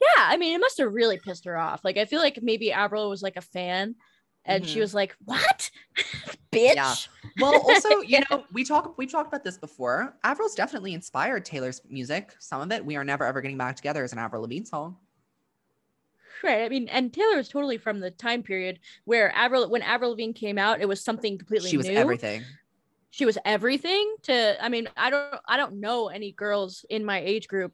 Yeah, 0.00 0.24
I 0.28 0.36
mean, 0.36 0.54
it 0.54 0.58
must 0.58 0.76
have 0.78 0.92
really 0.92 1.18
pissed 1.18 1.44
her 1.46 1.56
off. 1.56 1.84
Like, 1.84 1.96
I 1.96 2.04
feel 2.04 2.20
like 2.20 2.42
maybe 2.42 2.70
Avril 2.72 3.08
was 3.08 3.22
like 3.22 3.36
a 3.36 3.40
fan, 3.40 3.94
and 4.44 4.66
she 4.66 4.76
Mhm. 4.78 4.80
was 4.82 4.94
like, 4.94 5.16
"What, 5.24 5.70
bitch." 6.52 6.74
Yeah. 6.74 6.94
Well, 7.40 7.54
also, 7.62 7.88
you 8.02 8.20
know, 8.30 8.44
we 8.52 8.64
talk 8.64 8.98
we've 8.98 9.10
talked 9.10 9.28
about 9.28 9.44
this 9.44 9.56
before. 9.56 10.14
Avril's 10.24 10.54
definitely 10.54 10.92
inspired 10.92 11.44
Taylor's 11.46 11.80
music. 11.88 12.34
Some 12.38 12.60
of 12.60 12.70
it, 12.72 12.84
"We 12.84 12.96
Are 12.96 13.04
Never 13.04 13.24
Ever 13.24 13.40
Getting 13.40 13.56
Back 13.56 13.76
Together," 13.76 14.04
is 14.04 14.12
an 14.12 14.18
Avril 14.18 14.42
Lavigne 14.42 14.64
song. 14.66 14.98
Right. 16.42 16.64
I 16.64 16.68
mean, 16.68 16.88
and 16.88 17.10
Taylor 17.12 17.36
was 17.36 17.48
totally 17.48 17.78
from 17.78 18.00
the 18.00 18.10
time 18.10 18.42
period 18.42 18.78
where 19.04 19.34
Avril, 19.34 19.70
when 19.70 19.80
Avril 19.80 20.10
Lavigne 20.10 20.32
came 20.34 20.58
out, 20.58 20.80
it 20.82 20.86
was 20.88 21.00
something 21.00 21.38
completely 21.38 21.70
She 21.70 21.78
was 21.78 21.86
new. 21.86 21.94
everything. 21.94 22.42
She 23.14 23.24
was 23.24 23.38
everything 23.44 24.16
to 24.22 24.64
i 24.64 24.68
mean 24.68 24.88
i 24.96 25.08
don't 25.08 25.36
i 25.46 25.56
don't 25.56 25.74
know 25.74 26.08
any 26.08 26.32
girls 26.32 26.84
in 26.90 27.04
my 27.04 27.20
age 27.20 27.46
group 27.46 27.72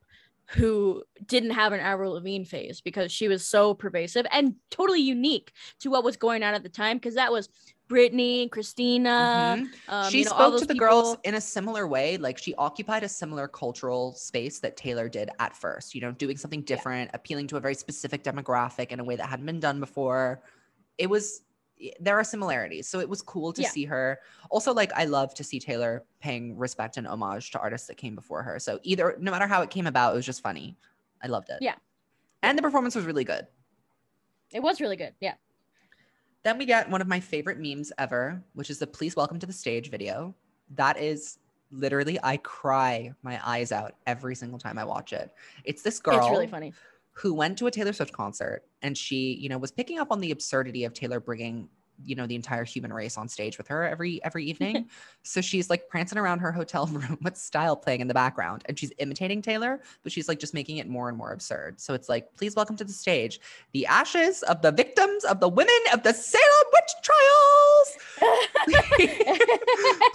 who 0.50 1.02
didn't 1.26 1.52
have 1.52 1.72
an 1.72 1.80
avril 1.80 2.12
lavigne 2.12 2.44
phase 2.44 2.80
because 2.82 3.10
she 3.10 3.26
was 3.26 3.46
so 3.46 3.72
pervasive 3.72 4.26
and 4.32 4.54
totally 4.70 5.00
unique 5.00 5.52
to 5.78 5.88
what 5.88 6.04
was 6.04 6.16
going 6.16 6.42
on 6.42 6.52
at 6.52 6.62
the 6.62 6.68
time 6.68 6.96
because 6.98 7.14
that 7.14 7.32
was 7.32 7.48
Britney, 7.88 8.48
Christina. 8.50 9.66
Mhm. 9.66 9.92
Um, 9.92 10.10
she 10.10 10.18
you 10.18 10.24
know, 10.24 10.30
all 10.32 10.50
spoke 10.50 10.60
to 10.60 10.66
the 10.66 10.74
girls 10.74 11.16
in 11.24 11.34
a 11.34 11.40
similar 11.40 11.88
way. 11.88 12.18
Like 12.18 12.38
she 12.38 12.54
occupied 12.54 13.02
a 13.02 13.08
similar 13.08 13.48
cultural 13.48 14.14
space 14.14 14.60
that 14.60 14.76
Taylor 14.76 15.08
did 15.08 15.30
at 15.40 15.56
first, 15.56 15.92
you 15.94 16.00
know, 16.00 16.12
doing 16.12 16.36
something 16.36 16.62
different, 16.62 17.10
appealing 17.14 17.48
to 17.48 17.56
a 17.56 17.60
very 17.60 17.74
specific 17.74 18.22
demographic 18.22 18.88
in 18.92 19.00
a 19.00 19.04
way 19.04 19.16
that 19.16 19.26
hadn't 19.28 19.46
been 19.46 19.58
done 19.58 19.80
before. 19.80 20.40
It 20.98 21.08
was, 21.08 21.42
there 21.98 22.18
are 22.18 22.24
similarities. 22.24 22.86
So 22.88 23.00
it 23.00 23.08
was 23.08 23.22
cool 23.22 23.52
to 23.52 23.62
Yeah. 23.62 23.68
see 23.68 23.84
her. 23.84 24.20
Also, 24.50 24.72
like, 24.72 24.92
I 24.92 25.04
love 25.04 25.34
to 25.34 25.44
see 25.44 25.58
Taylor 25.58 26.04
paying 26.20 26.56
respect 26.56 26.96
and 26.96 27.06
homage 27.06 27.50
to 27.52 27.58
artists 27.58 27.86
that 27.88 27.96
came 27.96 28.14
before 28.14 28.42
her. 28.42 28.58
So 28.58 28.78
either, 28.82 29.16
no 29.18 29.30
matter 29.30 29.46
how 29.46 29.62
it 29.62 29.70
came 29.70 29.86
about, 29.86 30.12
it 30.12 30.16
was 30.16 30.26
just 30.26 30.42
funny. 30.42 30.76
I 31.22 31.28
loved 31.28 31.48
it. 31.50 31.58
Yeah. 31.60 31.76
And 32.42 32.56
the 32.56 32.62
performance 32.62 32.94
was 32.94 33.04
really 33.04 33.24
good. 33.24 33.46
It 34.52 34.60
was 34.60 34.80
really 34.80 34.96
good. 34.96 35.14
Yeah. 35.20 35.34
Then 36.42 36.58
we 36.58 36.64
get 36.64 36.88
one 36.90 37.00
of 37.00 37.06
my 37.06 37.20
favorite 37.20 37.58
memes 37.58 37.92
ever, 37.98 38.42
which 38.54 38.70
is 38.70 38.78
the 38.78 38.86
please 38.86 39.14
welcome 39.14 39.38
to 39.38 39.46
the 39.46 39.52
stage 39.52 39.90
video. 39.90 40.34
That 40.70 40.98
is 40.98 41.38
literally, 41.70 42.18
I 42.22 42.38
cry 42.38 43.12
my 43.22 43.40
eyes 43.46 43.72
out 43.72 43.94
every 44.06 44.34
single 44.34 44.58
time 44.58 44.78
I 44.78 44.84
watch 44.84 45.12
it. 45.12 45.30
It's 45.64 45.82
this 45.82 46.00
girl 46.00 46.18
It's 46.18 46.30
really 46.30 46.46
funny. 46.46 46.72
Who 47.12 47.34
went 47.34 47.58
to 47.58 47.66
a 47.66 47.70
Taylor 47.70 47.92
Swift 47.92 48.12
concert 48.12 48.62
and 48.82 48.96
she, 48.96 49.34
you 49.34 49.48
know, 49.48 49.58
was 49.58 49.70
picking 49.70 49.98
up 49.98 50.08
on 50.10 50.20
the 50.20 50.30
absurdity 50.30 50.84
of 50.84 50.94
Taylor 50.94 51.20
bringing, 51.20 51.68
you 52.02 52.14
know, 52.14 52.26
the 52.26 52.34
entire 52.34 52.64
human 52.64 52.92
race 52.92 53.18
on 53.18 53.28
stage 53.28 53.58
with 53.58 53.68
her 53.68 53.86
every 53.86 54.22
every 54.24 54.44
evening. 54.46 54.88
so 55.22 55.40
she's 55.40 55.68
like 55.68 55.88
prancing 55.88 56.18
around 56.18 56.38
her 56.38 56.52
hotel 56.52 56.86
room 56.92 57.18
with 57.22 57.36
style 57.36 57.76
playing 57.76 58.00
in 58.00 58.08
the 58.08 58.14
background 58.14 58.62
and 58.66 58.78
she's 58.78 58.92
imitating 58.98 59.42
Taylor, 59.42 59.80
but 60.02 60.12
she's 60.12 60.28
like 60.28 60.38
just 60.38 60.54
making 60.54 60.78
it 60.78 60.88
more 60.88 61.08
and 61.08 61.18
more 61.18 61.32
absurd. 61.32 61.80
So 61.80 61.94
it's 61.94 62.08
like, 62.08 62.34
please 62.36 62.54
welcome 62.54 62.76
to 62.76 62.84
the 62.84 62.92
stage 62.92 63.40
the 63.72 63.86
ashes 63.86 64.42
of 64.44 64.62
the 64.62 64.72
victims 64.72 65.24
of 65.24 65.40
the 65.40 65.48
women 65.48 65.74
of 65.92 66.02
the 66.02 66.12
Salem 66.14 66.44
witch 66.72 66.92
trials. 67.02 67.98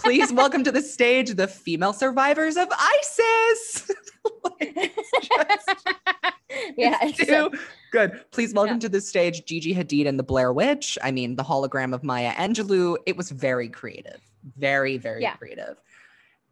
please 0.00 0.32
welcome 0.32 0.64
to 0.64 0.72
the 0.72 0.82
stage 0.82 1.34
the 1.34 1.46
female 1.46 1.92
survivors 1.92 2.56
of 2.56 2.68
ISIS. 2.72 3.90
Like, 4.60 4.74
just- 5.22 5.86
yeah. 6.76 6.98
it's 7.02 7.26
so- 7.28 7.50
good. 7.92 8.20
Please 8.30 8.54
welcome 8.54 8.78
to 8.80 8.88
the 8.88 9.00
stage 9.00 9.44
Gigi 9.44 9.74
Hadid 9.74 10.06
and 10.06 10.18
the 10.18 10.22
Blair 10.22 10.52
Witch. 10.52 10.96
I 11.02 11.10
mean, 11.10 11.36
the 11.36 11.42
hologram 11.42 11.94
of 11.94 12.02
Maya 12.02 12.32
Angelou. 12.32 12.96
It 13.06 13.16
was 13.16 13.30
very 13.30 13.68
creative, 13.68 14.20
very, 14.56 14.96
very 14.96 15.22
Yeah. 15.22 15.34
creative. 15.36 15.76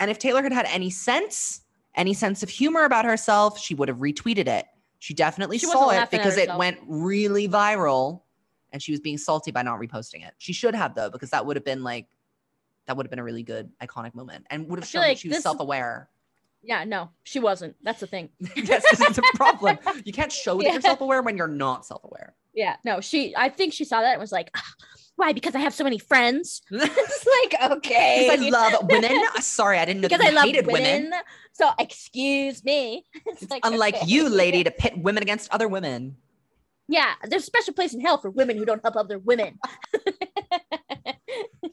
And 0.01 0.11
if 0.11 0.19
Taylor 0.19 0.43
had 0.43 0.53
had 0.53 0.67
any 0.67 0.91
sense, 0.91 1.63
any 1.95 2.15
sense 2.15 2.43
of 2.43 2.49
humor 2.49 2.85
about 2.85 3.05
herself, 3.05 3.59
she 3.59 3.75
would 3.75 3.89
have 3.89 3.99
retweeted 3.99 4.49
it. 4.49 4.67
She 4.99 5.15
definitely 5.15 5.59
She 5.59 5.67
saw 5.67 5.91
it 5.91 6.11
because 6.11 6.37
it 6.37 6.55
went 6.57 6.79
really 6.87 7.49
viral 7.49 8.23
and 8.73 8.83
she 8.83 8.91
was 8.91 9.01
being 9.01 9.19
salty 9.19 9.51
by 9.51 9.63
not 9.63 9.79
reposting 9.79 10.27
it. 10.27 10.35
She 10.39 10.53
should 10.53 10.75
have, 10.75 10.95
though, 10.95 11.11
because 11.11 11.31
that 11.31 11.47
would 11.47 11.57
have 11.57 11.65
been 11.65 11.85
like, 11.85 12.07
that 12.87 12.97
would 12.97 13.07
have 13.07 13.11
been 13.11 13.19
a 13.19 13.25
really 13.25 13.43
good 13.43 13.71
iconic 13.83 14.15
moment 14.15 14.47
and 14.51 14.69
would 14.69 14.79
have 14.79 14.89
shown 14.89 15.03
like 15.03 15.17
that 15.17 15.21
she 15.21 15.29
was 15.29 15.43
self 15.43 15.61
aware. 15.61 16.09
Yeah. 16.65 16.85
No, 16.85 17.11
she 17.25 17.39
wasn't. 17.41 17.77
That's 17.83 18.01
the 18.01 18.07
thing. 18.07 18.31
yes, 18.57 18.85
is 18.93 18.99
the 19.17 19.23
problem. 19.35 19.79
You 20.05 20.13
can't 20.13 20.33
show 20.45 20.57
that 20.59 20.65
Yeah. 20.65 20.73
you're 20.73 20.81
self 20.81 21.01
aware 21.01 21.23
when 21.23 21.37
you're 21.37 21.47
not 21.49 21.85
self 21.87 22.03
aware. 22.05 22.35
Yeah. 22.55 22.77
No, 22.85 23.01
she, 23.01 23.35
I 23.37 23.49
think 23.49 23.73
she 23.73 23.85
saw 23.85 24.01
that 24.01 24.13
and 24.13 24.21
was 24.21 24.33
like, 24.33 24.51
"Ah, 24.57 24.63
why? 25.17 25.33
Because 25.33 25.55
I 25.55 25.59
have 25.61 25.75
so 25.75 25.85
many 25.85 25.99
friends. 25.99 26.63
it's 26.71 27.27
like, 27.61 27.73
okay. 27.73 28.29
Because 28.31 28.47
I 28.47 28.49
love 28.49 28.89
women. 28.91 29.13
Sorry, 29.41 29.79
I 29.79 29.85
didn't 29.85 30.01
know 30.03 30.09
because 30.09 30.21
that 30.21 30.31
I 30.33 30.35
love 30.35 30.45
hated 30.47 30.67
women. 30.67 31.05
women. 31.05 31.13
So 31.53 31.71
excuse 31.79 32.65
me. 32.65 33.05
It's 33.27 33.43
It's 33.43 33.51
like, 33.51 33.65
unlike 33.65 33.95
okay. 33.97 34.07
you, 34.07 34.29
lady, 34.29 34.65
to 34.65 34.71
pit 34.71 34.95
women 34.99 35.23
against 35.23 35.53
other 35.53 35.69
women. 35.69 36.17
Yeah, 36.89 37.15
there's 37.25 37.43
a 37.43 37.47
special 37.47 37.73
place 37.75 37.95
in 37.95 38.01
hell 38.01 38.19
for 38.19 38.29
women 38.31 38.59
who 38.59 38.65
don't 38.65 38.83
help 38.83 38.97
other 38.97 39.19
women. 39.19 39.59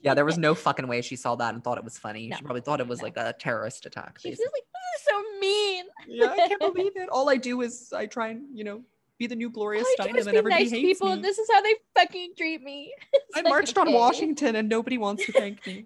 Yeah, 0.02 0.14
there 0.14 0.26
was 0.26 0.38
no 0.48 0.56
fucking 0.56 0.88
way 0.88 1.02
she 1.02 1.16
saw 1.16 1.36
that 1.36 1.54
and 1.54 1.64
thought 1.64 1.78
it 1.78 1.84
was 1.84 1.98
funny. 1.98 2.28
No, 2.28 2.38
she 2.38 2.44
probably 2.44 2.62
thought 2.62 2.80
it 2.80 2.88
was 2.88 3.00
no. 3.00 3.06
like 3.06 3.18
a 3.18 3.34
terrorist 3.34 3.86
attack. 3.86 4.20
She's 4.20 4.38
basically. 4.38 4.46
like, 4.54 4.64
this 4.74 5.02
is 5.02 5.08
so 5.10 5.40
mean. 5.40 5.86
yeah, 6.08 6.32
I 6.32 6.48
can't 6.48 6.60
believe 6.74 6.94
it. 6.96 7.10
All 7.10 7.30
I 7.30 7.38
do 7.38 7.62
is 7.62 7.94
I 7.94 8.06
try 8.06 8.30
and 8.30 8.46
you 8.54 8.64
know 8.64 8.82
be 9.18 9.28
the 9.28 9.36
new 9.36 9.50
Gloria 9.50 9.82
All 9.82 10.06
Steinem, 10.06 10.18
and 10.18 10.26
be 10.26 10.38
everybody 10.38 10.64
nice 10.64 10.72
hates 10.72 10.82
people, 10.82 11.08
me. 11.08 11.14
and 11.14 11.24
this 11.24 11.38
is 11.38 11.48
how 11.52 11.62
they 11.62 11.76
fucking 11.96 12.34
treat 12.38 12.62
me. 12.64 12.94
It's 13.14 13.38
I 13.38 13.42
like, 13.42 13.50
marched 13.50 13.78
on. 13.78 13.94
Washington, 13.94 14.56
and 14.58 14.68
nobody 14.68 14.98
wants 14.98 15.26
to 15.26 15.32
thank 15.32 15.66
me. 15.66 15.86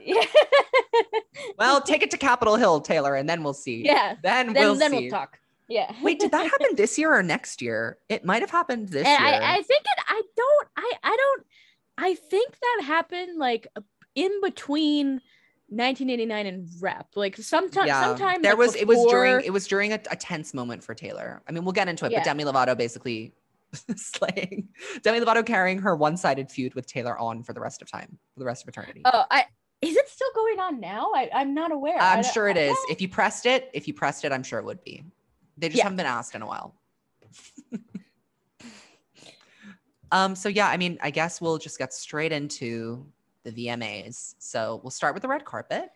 Yeah. 0.00 0.24
well, 1.58 1.82
take 1.82 2.02
it 2.02 2.10
to 2.12 2.16
Capitol 2.16 2.56
Hill, 2.56 2.80
Taylor, 2.80 3.14
and 3.16 3.28
then 3.28 3.42
we'll 3.42 3.52
see. 3.52 3.84
yeah. 3.84 4.14
Then, 4.22 4.54
Then 4.54 4.64
we'll 4.64 4.74
then 4.76 4.90
see. 4.92 5.00
we'll 5.02 5.10
talk. 5.10 5.38
Yeah. 5.70 5.94
Wait, 6.02 6.18
did 6.18 6.32
that 6.32 6.50
happen 6.50 6.74
this 6.74 6.98
year 6.98 7.14
or 7.14 7.22
next 7.22 7.62
year? 7.62 7.98
It 8.08 8.24
might 8.24 8.40
have 8.42 8.50
happened 8.50 8.88
this 8.88 9.06
and 9.06 9.24
year. 9.24 9.34
I, 9.34 9.56
I 9.58 9.62
think 9.62 9.82
it 9.84 10.04
I 10.08 10.22
don't 10.36 10.68
I 10.76 10.92
I 11.04 11.16
don't 11.16 11.46
I 12.02 12.14
think 12.14 12.56
that 12.58 12.84
happened 12.86 13.38
like 13.38 13.66
in 14.14 14.40
between 14.40 15.20
1989 15.68 16.46
and 16.46 16.68
rep 16.80 17.06
like 17.14 17.36
sometime 17.36 17.86
sometime 17.88 18.42
there 18.42 18.52
like, 18.52 18.58
was 18.58 18.74
it 18.74 18.88
was 18.88 19.04
during 19.08 19.44
it 19.44 19.52
was 19.52 19.68
during 19.68 19.92
a, 19.92 20.00
a 20.10 20.16
tense 20.16 20.52
moment 20.54 20.82
for 20.82 20.94
Taylor. 20.94 21.42
I 21.48 21.52
mean, 21.52 21.62
we'll 21.64 21.72
get 21.72 21.88
into 21.88 22.06
it, 22.06 22.12
Yeah. 22.12 22.18
but 22.20 22.24
Demi 22.24 22.44
Lovato 22.44 22.76
basically 22.76 23.34
slaying 23.96 24.68
Demi 25.02 25.20
Lovato 25.20 25.44
carrying 25.46 25.78
her 25.78 25.94
one-sided 25.94 26.50
feud 26.50 26.74
with 26.74 26.86
Taylor 26.86 27.16
on 27.18 27.44
for 27.44 27.52
the 27.52 27.60
rest 27.60 27.82
of 27.82 27.90
time, 27.90 28.18
for 28.34 28.40
the 28.40 28.46
rest 28.46 28.64
of 28.64 28.68
eternity. 28.68 29.02
oh 29.04 29.24
I 29.30 29.44
is 29.82 29.96
it 29.96 30.08
still 30.08 30.28
going 30.34 30.58
on 30.58 30.80
now 30.80 31.10
I 31.14 31.30
I'm 31.32 31.54
not 31.54 31.70
aware 31.70 31.98
I'm 32.00 32.24
sure 32.24 32.48
it 32.48 32.56
is 32.56 32.76
If 32.88 33.00
you 33.00 33.08
pressed 33.08 33.46
it, 33.46 33.70
if 33.74 33.86
you 33.86 33.94
pressed 33.94 34.24
it, 34.24 34.32
I'm 34.32 34.42
sure 34.42 34.58
it 34.58 34.64
would 34.64 34.82
be. 34.82 35.04
They 35.58 35.68
just 35.68 35.76
Yeah. 35.78 35.84
haven't 35.84 35.98
been 35.98 36.06
asked 36.06 36.34
in 36.34 36.42
a 36.42 36.46
while. 36.46 36.74
um, 40.12 40.34
so 40.34 40.48
yeah, 40.48 40.68
I 40.68 40.76
mean, 40.76 40.98
I 41.02 41.10
guess 41.10 41.40
we'll 41.40 41.58
just 41.58 41.78
get 41.78 41.92
straight 41.92 42.32
into 42.32 43.06
the 43.44 43.52
VMAs. 43.52 44.34
So 44.38 44.80
we'll 44.82 44.90
start 44.90 45.14
with 45.14 45.22
the 45.22 45.28
red 45.28 45.44
carpet. 45.44 45.90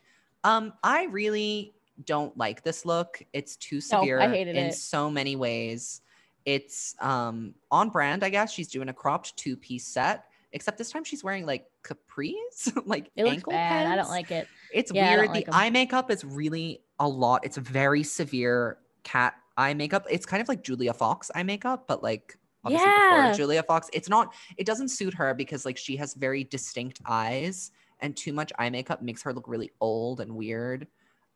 Um, 0.44 0.72
I 0.82 1.04
really 1.06 1.74
don't 2.04 2.36
like 2.36 2.62
this 2.62 2.84
look. 2.84 3.22
It's 3.32 3.56
too 3.56 3.80
No, 3.92 3.98
I 3.98 4.00
severe 4.02 4.20
hated 4.28 4.56
in 4.56 4.66
it. 4.66 4.74
so 4.74 5.10
many 5.10 5.36
ways. 5.36 6.00
It's 6.44 6.94
um 7.00 7.54
on 7.70 7.88
brand, 7.90 8.22
I 8.22 8.28
guess. 8.28 8.52
She's 8.52 8.68
doing 8.68 8.88
a 8.88 8.92
cropped 8.92 9.36
two 9.36 9.56
piece 9.56 9.86
set, 9.86 10.24
except 10.52 10.76
this 10.76 10.90
time 10.90 11.04
she's 11.04 11.24
wearing 11.24 11.46
like 11.46 11.66
capris, 11.82 12.70
like 12.86 13.10
It 13.16 13.26
ankle 13.26 13.52
bad. 13.52 13.86
I 13.86 13.96
don't 13.96 14.10
like 14.10 14.30
it. 14.30 14.46
It's 14.72 14.92
Yeah, 14.92 15.16
weird. 15.16 15.30
like 15.30 15.46
the 15.46 15.54
eye 15.54 15.70
makeup 15.70 16.10
is 16.10 16.24
really 16.24 16.82
a 16.98 17.08
lot. 17.08 17.44
It's 17.44 17.56
very 17.56 18.02
severe 18.02 18.78
cat 19.04 19.34
eye 19.56 19.72
makeup. 19.74 20.06
It's 20.10 20.26
kind 20.26 20.42
of 20.42 20.48
like 20.48 20.62
Julia 20.62 20.92
Fox 20.92 21.30
eye 21.34 21.42
makeup, 21.44 21.86
but 21.86 22.02
like 22.02 22.36
obviously 22.64 22.86
Yeah. 22.86 23.22
before 23.22 23.36
Julia 23.36 23.62
Fox. 23.62 23.88
It's 23.92 24.08
not, 24.08 24.34
it 24.56 24.66
doesn't 24.66 24.88
suit 24.88 25.14
her 25.14 25.34
because 25.34 25.64
like 25.64 25.76
she 25.76 25.96
has 25.96 26.14
very 26.14 26.44
distinct 26.44 27.00
eyes 27.06 27.70
and 28.00 28.16
too 28.16 28.32
much 28.32 28.52
eye 28.58 28.70
makeup 28.70 29.02
makes 29.02 29.22
her 29.22 29.32
look 29.32 29.48
really 29.48 29.72
old 29.80 30.20
and 30.20 30.34
weird. 30.34 30.86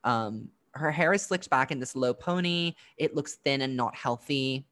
Um, 0.04 0.48
her 0.72 0.90
hair 0.90 1.12
is 1.12 1.22
slicked 1.22 1.50
back 1.50 1.70
in 1.70 1.80
this 1.80 1.96
low 1.96 2.14
pony. 2.14 2.74
It 2.96 3.14
looks 3.14 3.36
thin 3.44 3.62
and 3.62 3.76
not 3.76 3.96
healthy. 3.96 4.66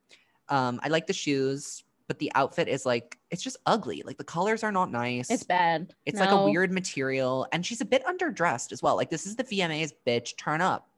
Um, 0.49 0.79
I 0.83 0.89
like 0.89 1.07
the 1.07 1.13
shoes, 1.13 1.85
but 2.07 2.19
the 2.19 2.31
outfit 2.35 2.69
is 2.69 2.87
like 2.87 3.19
it's 3.31 3.43
just 3.43 3.57
ugly. 3.67 4.03
Like 4.05 4.19
the 4.19 4.25
colors 4.25 4.63
are 4.63 4.71
not 4.71 4.93
nice. 4.93 5.31
It's 5.31 5.43
bad. 5.43 5.95
It's 6.05 6.21
like 6.21 6.31
a 6.31 6.45
weird 6.45 6.71
material, 6.71 7.49
and 7.53 7.67
she's 7.67 7.81
a 7.81 7.85
bit 7.85 8.05
underdressed 8.05 8.71
as 8.73 8.83
well. 8.83 8.95
Like 8.95 9.11
this 9.11 9.27
is 9.27 9.35
the 9.35 9.45
VMA's 9.45 9.93
bitch. 10.07 10.37
Turn 10.37 10.61
up. 10.61 10.89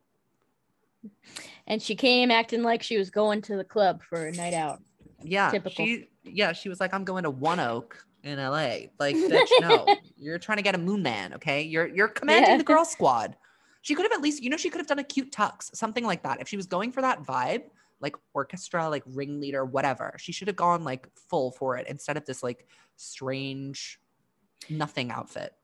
And 1.67 1.81
she 1.81 1.95
came 1.95 2.31
acting 2.31 2.63
like 2.63 2.83
she 2.83 2.99
was 2.99 3.09
going 3.09 3.41
to 3.43 3.57
the 3.57 3.65
club 3.65 4.03
for 4.03 4.27
a 4.27 4.33
night 4.33 4.55
out. 4.55 4.83
Yeah, 5.23 5.51
Typical. 5.51 5.85
she. 5.85 6.09
Yeah, 6.25 6.53
she 6.53 6.69
was 6.69 6.81
like, 6.81 6.95
"I'm 6.95 7.05
going 7.05 7.25
to 7.25 7.31
One 7.31 7.61
Oak 7.61 8.05
in 8.23 8.39
LA." 8.39 8.89
Like, 8.99 9.17
bitch, 9.17 9.49
no, 9.61 9.87
you're 10.17 10.39
trying 10.39 10.59
to 10.59 10.63
get 10.63 10.75
a 10.75 10.79
Moon 10.79 11.03
Man. 11.03 11.35
Okay, 11.35 11.63
you're 11.63 11.87
you're 11.89 12.09
commanding 12.09 12.51
Yeah. 12.53 12.59
the 12.59 12.65
girl 12.65 12.85
squad. 12.85 13.37
She 13.83 13.95
could 13.95 14.05
have 14.05 14.13
at 14.13 14.21
least, 14.21 14.43
you 14.43 14.51
know, 14.51 14.57
she 14.57 14.71
could 14.71 14.79
have 14.79 14.87
done 14.87 14.99
a 14.99 15.05
cute 15.05 15.31
tux, 15.33 15.75
something 15.75 16.05
like 16.05 16.23
that. 16.25 16.41
If 16.41 16.49
she 16.49 16.57
was 16.57 16.67
going 16.67 16.93
for 16.93 17.01
that 17.01 17.23
vibe, 17.23 17.63
like 18.01 18.17
orchestra, 18.35 18.89
like 18.89 19.03
ringleader, 19.07 19.65
whatever, 19.65 20.15
she 20.19 20.33
should 20.33 20.49
have 20.49 20.57
gone 20.57 20.85
like 20.85 21.09
full 21.15 21.53
for 21.53 21.77
it 21.77 21.87
instead 21.89 22.17
of 22.17 22.25
this 22.27 22.43
like 22.43 22.67
strange, 22.97 23.99
nothing 24.69 25.11
outfit. 25.11 25.55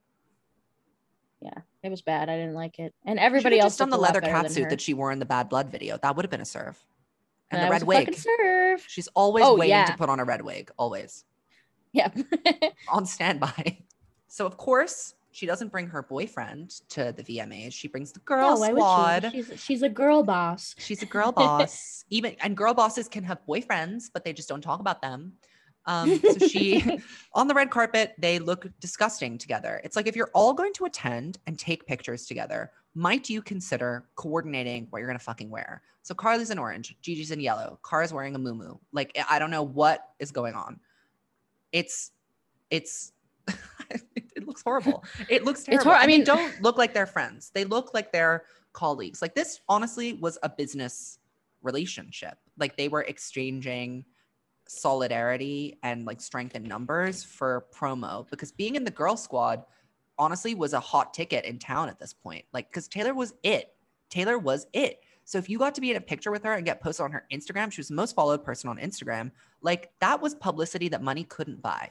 Yeah 1.41 1.61
it 1.85 1.91
was 1.91 2.01
bad. 2.01 2.31
I 2.31 2.37
didn't 2.37 2.55
like 2.55 2.79
it. 2.79 2.95
And 3.05 3.19
everybody 3.19 3.61
else 3.61 3.73
just 3.75 3.79
done 3.79 3.91
the 3.91 3.99
looked 3.99 4.17
a 4.17 4.21
lot 4.21 4.25
leather 4.25 4.49
catsuit 4.49 4.71
that 4.71 4.81
she 4.81 4.95
wore 4.95 5.13
in 5.13 5.19
the 5.19 5.27
Bad 5.27 5.51
Blood 5.51 5.69
video. 5.71 5.99
That 5.99 6.17
would 6.17 6.25
have 6.25 6.31
been 6.31 6.41
a 6.41 6.47
serve. 6.47 6.83
And 7.51 7.63
the 7.67 7.71
red 7.71 7.83
wig. 7.85 8.15
serve. 8.15 8.85
She's 8.89 9.09
always 9.15 9.45
Oh, 9.45 9.57
waiting 9.57 9.71
yeah. 9.71 9.87
to 9.87 9.97
put 9.97 10.09
on 10.09 10.19
a 10.21 10.25
red 10.25 10.43
wig, 10.43 10.71
always 10.77 11.25
Yeah. 11.93 12.09
on 12.89 13.07
standby. 13.07 13.79
So 14.29 14.47
of 14.47 14.57
course 14.57 15.15
she 15.31 15.47
doesn't 15.47 15.71
bring 15.73 15.89
her 15.89 16.03
boyfriend 16.03 16.71
to 16.91 17.13
the 17.17 17.23
VMAs. 17.25 17.73
She 17.73 17.89
brings 17.89 18.13
the 18.13 18.21
girl 18.21 18.59
No, 18.59 18.65
squad. 18.71 19.31
she? 19.33 19.43
She's, 19.43 19.61
she's 19.63 19.83
a 19.83 19.89
girl 19.89 20.23
boss. 20.23 20.75
She's 20.79 21.03
a 21.03 21.07
girl 21.07 21.33
boss. 21.33 22.05
Even 22.11 22.37
and 22.41 22.57
girl 22.57 22.73
bosses 22.75 23.09
can 23.09 23.25
have 23.25 23.39
boyfriends, 23.49 24.05
but 24.13 24.25
they 24.25 24.33
just 24.33 24.49
don't 24.49 24.61
talk 24.63 24.81
about 24.81 25.03
them. 25.03 25.33
Um, 25.87 26.19
so 26.39 26.47
she 26.47 27.01
on 27.35 27.47
the 27.49 27.55
red 27.55 27.71
carpet, 27.71 28.15
they 28.19 28.39
look 28.39 28.67
disgusting 28.81 29.37
together. 29.39 29.81
It's 29.85 29.97
like 29.97 30.07
if 30.07 30.17
you're 30.17 30.31
all 30.35 30.55
going 30.55 30.73
to 30.75 30.85
attend 30.87 31.39
and 31.47 31.59
take 31.59 31.85
pictures 31.87 32.27
together, 32.27 32.71
might 32.95 33.29
you 33.29 33.43
consider 33.43 34.05
coordinating 34.15 34.87
what 34.91 34.99
you're 35.01 35.09
gonna 35.09 35.19
fucking 35.19 35.51
wear? 35.51 35.83
So 36.03 36.15
Karlie's 36.15 36.51
in 36.51 36.59
orange, 36.59 36.97
Gigi's 37.03 37.31
in 37.31 37.41
yellow, 37.41 37.79
Cara's 37.89 38.13
wearing 38.13 38.35
a 38.35 38.39
muumuu. 38.39 38.79
Like 38.93 39.17
I 39.29 39.39
don't 39.39 39.51
know 39.51 39.63
what 39.63 40.09
is 40.19 40.31
going 40.31 40.55
on. 40.55 40.79
It's 41.73 42.13
it's 42.71 43.13
it, 43.91 44.47
looks 44.47 44.63
horrible. 44.63 45.05
It 45.29 45.45
looks 45.45 45.65
terrible. 45.65 45.85
hor- 45.85 45.95
I 45.95 46.07
mean- 46.07 46.25
don't 46.25 46.61
look 46.63 46.79
like 46.79 46.95
they're 46.95 47.07
friends. 47.07 47.51
They 47.55 47.65
look 47.65 47.95
like 47.95 48.13
they're 48.13 48.45
colleagues. 48.73 49.23
Like 49.23 49.35
this 49.35 49.61
honestly 49.69 50.15
was 50.15 50.39
a 50.43 50.49
business 50.49 51.19
relationship. 51.63 52.39
Like 52.59 52.77
they 52.77 52.89
were 52.89 53.03
exchanging 53.03 54.05
solidarity 54.67 55.79
and 55.83 56.05
like 56.07 56.21
strength 56.21 56.55
in 56.55 56.63
numbers 56.65 57.23
for 57.23 57.67
promo 57.75 58.29
because 58.31 58.51
being 58.53 58.77
in 58.77 58.85
the 58.85 58.91
girl 58.91 59.17
squad 59.17 59.65
honestly 60.19 60.55
was 60.55 60.73
a 60.73 60.81
hot 60.81 61.13
ticket 61.15 61.45
in 61.45 61.59
town 61.59 61.89
at 61.89 61.99
this 61.99 62.13
point. 62.13 62.45
Like 62.53 62.71
cuz 62.73 62.89
Taylor 62.89 63.15
was 63.15 63.35
it. 63.43 63.75
Taylor 64.11 64.39
was 64.39 64.67
it. 64.73 65.01
So 65.25 65.39
if 65.39 65.49
you 65.49 65.59
got 65.59 65.75
to 65.75 65.81
be 65.81 65.91
in 65.91 65.97
a 65.97 66.01
picture 66.01 66.31
with 66.31 66.43
her 66.45 66.53
and 66.53 66.65
get 66.67 66.81
posted 66.83 67.05
on 67.05 67.13
her 67.13 67.27
Instagram, 67.33 67.73
she 67.73 67.81
was 67.81 67.89
the 67.89 67.95
most 67.95 68.15
followed 68.15 68.45
person 68.45 68.69
on 68.69 68.77
Instagram. 68.79 69.31
Like 69.63 69.91
that 70.01 70.21
was 70.21 70.35
publicity 70.35 70.89
that 70.89 71.03
money 71.03 71.25
couldn't 71.25 71.63
buy. 71.63 71.91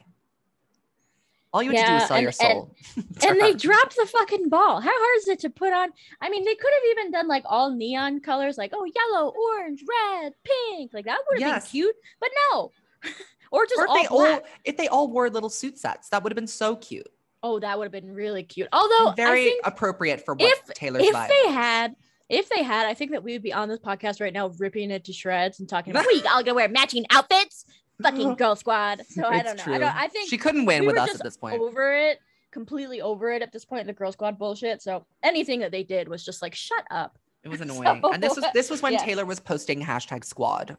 All 1.52 1.62
you 1.62 1.70
had 1.70 1.76
to 1.78 1.82
do 1.86 1.92
Yeah, 1.92 1.98
was 2.00 2.08
sell 2.08 2.20
your 2.20 2.32
and- 2.40 2.40
and- 2.40 3.04
soul. 3.04 3.14
to 3.20 3.28
and 3.28 3.40
they 3.40 3.52
dropped 3.54 3.94
the 3.96 4.06
fucking 4.06 4.48
ball. 4.48 4.80
How 4.80 4.90
hard 4.92 5.18
is 5.18 5.28
it 5.28 5.38
to 5.40 5.50
put 5.50 5.72
on? 5.72 5.90
I 6.20 6.28
mean, 6.28 6.44
they 6.44 6.54
could 6.56 6.72
have 6.72 6.82
even 6.98 7.12
done 7.12 7.28
like 7.28 7.44
all 7.46 7.70
neon 7.70 8.20
colors, 8.20 8.58
like 8.58 8.72
oh, 8.74 8.84
yellow, 8.84 9.28
orange, 9.30 9.82
red, 9.88 10.32
pink. 10.42 10.92
Like 10.92 11.04
that 11.04 11.18
would 11.28 11.40
have 11.40 11.48
Yes. 11.48 11.64
been 11.64 11.70
cute, 11.70 11.96
but 12.18 12.30
no. 12.52 12.72
or 13.52 13.66
just 13.66 13.78
or 13.78 13.84
if 13.84 13.90
all 13.90 13.96
they 13.96 14.06
all 14.06 14.18
black. 14.18 14.44
if 14.64 14.76
they 14.76 14.88
all 14.88 15.08
wore 15.08 15.30
little 15.30 15.50
suit 15.50 15.78
sets, 15.78 16.08
that 16.08 16.22
would 16.24 16.32
have 16.32 16.36
been 16.36 16.46
so 16.48 16.74
cute. 16.74 17.06
Oh, 17.44 17.60
that 17.60 17.78
would 17.78 17.84
have 17.84 17.92
been 17.92 18.14
really 18.14 18.42
cute. 18.42 18.68
Although 18.72 19.08
And 19.08 19.16
very 19.16 19.40
I 19.40 19.44
think 19.44 19.66
appropriate 19.66 20.24
for 20.24 20.34
what 20.34 20.50
if- 20.50 20.74
Taylor's 20.74 21.04
if 21.04 21.14
vibe. 21.14 21.28
they 21.28 21.52
had, 21.52 21.94
if 22.30 22.48
they 22.48 22.62
had, 22.62 22.86
I 22.86 22.94
think 22.94 23.10
that 23.10 23.22
we 23.22 23.32
would 23.34 23.42
be 23.42 23.52
on 23.52 23.68
this 23.68 23.78
podcast 23.78 24.18
right 24.18 24.32
now, 24.32 24.48
ripping 24.58 24.90
it 24.90 25.04
to 25.04 25.12
shreds 25.12 25.60
and 25.60 25.68
talking 25.68 25.90
about 25.90 26.06
we 26.12 26.22
all 26.22 26.42
gonna 26.42 26.54
wear 26.54 26.70
matching 26.70 27.04
outfits, 27.10 27.66
fucking 28.02 28.34
girl 28.38 28.56
squad. 28.56 29.02
So 29.10 29.24
I 29.26 29.42
don't 29.42 29.58
know. 29.58 29.74
I, 29.74 29.78
don't, 29.78 29.94
I 29.94 30.08
think 30.08 30.30
she 30.30 30.38
couldn't 30.38 30.64
win 30.64 30.80
we 30.80 30.86
with 30.86 30.96
us 30.96 31.14
at 31.14 31.22
this 31.22 31.36
point. 31.36 31.60
over 31.60 31.94
it, 31.94 32.18
completely 32.50 33.02
over 33.02 33.30
it 33.30 33.42
at 33.42 33.52
this 33.52 33.66
point. 33.66 33.86
The 33.86 33.92
girl 33.92 34.10
squad 34.10 34.38
bullshit. 34.38 34.80
So 34.80 35.04
anything 35.22 35.60
that 35.60 35.70
they 35.70 35.82
did 35.82 36.08
was 36.08 36.24
just 36.24 36.40
like, 36.40 36.54
shut 36.54 36.84
up. 36.90 37.18
It 37.42 37.50
was 37.50 37.60
annoying. 37.60 38.00
and 38.10 38.22
this 38.22 38.36
was 38.36 38.46
this 38.54 38.70
was 38.70 38.80
when 38.80 38.94
yeah. 38.94 39.04
Taylor 39.04 39.26
was 39.26 39.38
posting 39.38 39.82
hashtag 39.82 40.24
squad, 40.24 40.78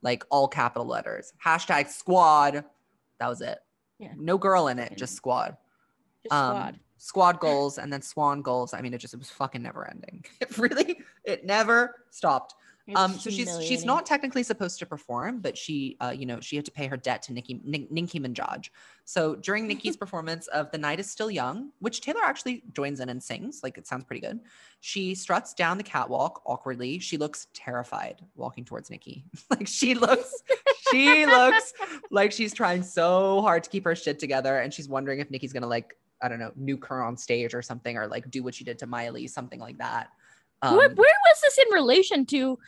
like 0.00 0.24
all 0.30 0.48
capital 0.48 0.86
letters. 0.86 1.34
Hashtag 1.44 1.88
squad. 1.88 2.64
That 3.20 3.28
was 3.28 3.42
it. 3.42 3.58
Yeah. 3.98 4.12
No 4.16 4.38
girl 4.38 4.68
in 4.68 4.78
it, 4.78 4.96
just 4.96 5.14
squad. 5.14 5.58
Um, 6.30 6.50
squad. 6.50 6.80
Squad 6.98 7.40
goals 7.40 7.78
and 7.78 7.92
then 7.92 8.02
swan 8.02 8.42
goals. 8.42 8.74
I 8.74 8.80
mean, 8.80 8.94
it 8.94 8.98
just 8.98 9.14
it 9.14 9.18
was 9.18 9.30
fucking 9.30 9.62
never 9.62 9.88
ending. 9.88 10.24
It 10.40 10.58
really, 10.58 10.98
it 11.24 11.44
never 11.44 11.96
stopped. 12.10 12.54
Um, 12.94 13.14
so 13.14 13.30
she's 13.30 13.50
she's 13.64 13.84
not 13.84 14.06
technically 14.06 14.44
supposed 14.44 14.78
to 14.78 14.86
perform, 14.86 15.40
but 15.40 15.58
she, 15.58 15.96
uh, 16.00 16.14
you 16.16 16.24
know, 16.24 16.38
she 16.40 16.54
had 16.54 16.64
to 16.66 16.70
pay 16.70 16.86
her 16.86 16.96
debt 16.96 17.20
to 17.22 17.32
Nicki 17.32 17.60
Nin- 17.64 17.88
Nicki 17.90 18.20
Minaj. 18.20 18.70
So 19.04 19.34
during 19.34 19.66
Nicki's 19.66 19.96
performance 20.04 20.46
of 20.48 20.70
"The 20.70 20.78
Night 20.78 21.00
Is 21.00 21.10
Still 21.10 21.30
Young," 21.30 21.72
which 21.80 22.00
Taylor 22.00 22.20
actually 22.22 22.62
joins 22.72 23.00
in 23.00 23.08
and 23.08 23.20
sings, 23.20 23.60
like 23.64 23.76
it 23.76 23.88
sounds 23.88 24.04
pretty 24.04 24.20
good. 24.20 24.38
She 24.80 25.16
struts 25.16 25.52
down 25.52 25.78
the 25.78 25.82
catwalk 25.82 26.42
awkwardly. 26.46 27.00
She 27.00 27.16
looks 27.16 27.48
terrified 27.54 28.24
walking 28.36 28.64
towards 28.64 28.88
Nicki. 28.88 29.24
like 29.50 29.66
she 29.66 29.94
looks, 29.94 30.32
she 30.92 31.26
looks 31.26 31.72
like 32.12 32.30
she's 32.30 32.54
trying 32.54 32.84
so 32.84 33.42
hard 33.42 33.64
to 33.64 33.70
keep 33.70 33.84
her 33.84 33.96
shit 33.96 34.20
together, 34.20 34.60
and 34.60 34.72
she's 34.72 34.88
wondering 34.88 35.18
if 35.18 35.28
Nicki's 35.28 35.52
gonna 35.52 35.66
like, 35.66 35.96
I 36.22 36.28
don't 36.28 36.38
know, 36.38 36.52
nuke 36.58 36.86
her 36.86 37.02
on 37.02 37.16
stage 37.16 37.54
or 37.54 37.62
something, 37.62 37.96
or 37.96 38.06
like 38.06 38.30
do 38.30 38.42
what 38.42 38.54
she 38.54 38.64
did 38.64 38.78
to 38.80 38.86
Miley, 38.86 39.26
something 39.26 39.60
like 39.60 39.78
that. 39.78 40.08
Where, 40.62 40.70
Um, 40.72 40.94
where 40.94 41.14
was 41.28 41.40
this 41.42 41.58
in 41.58 41.72
relation 41.74 42.24
to? 42.26 42.58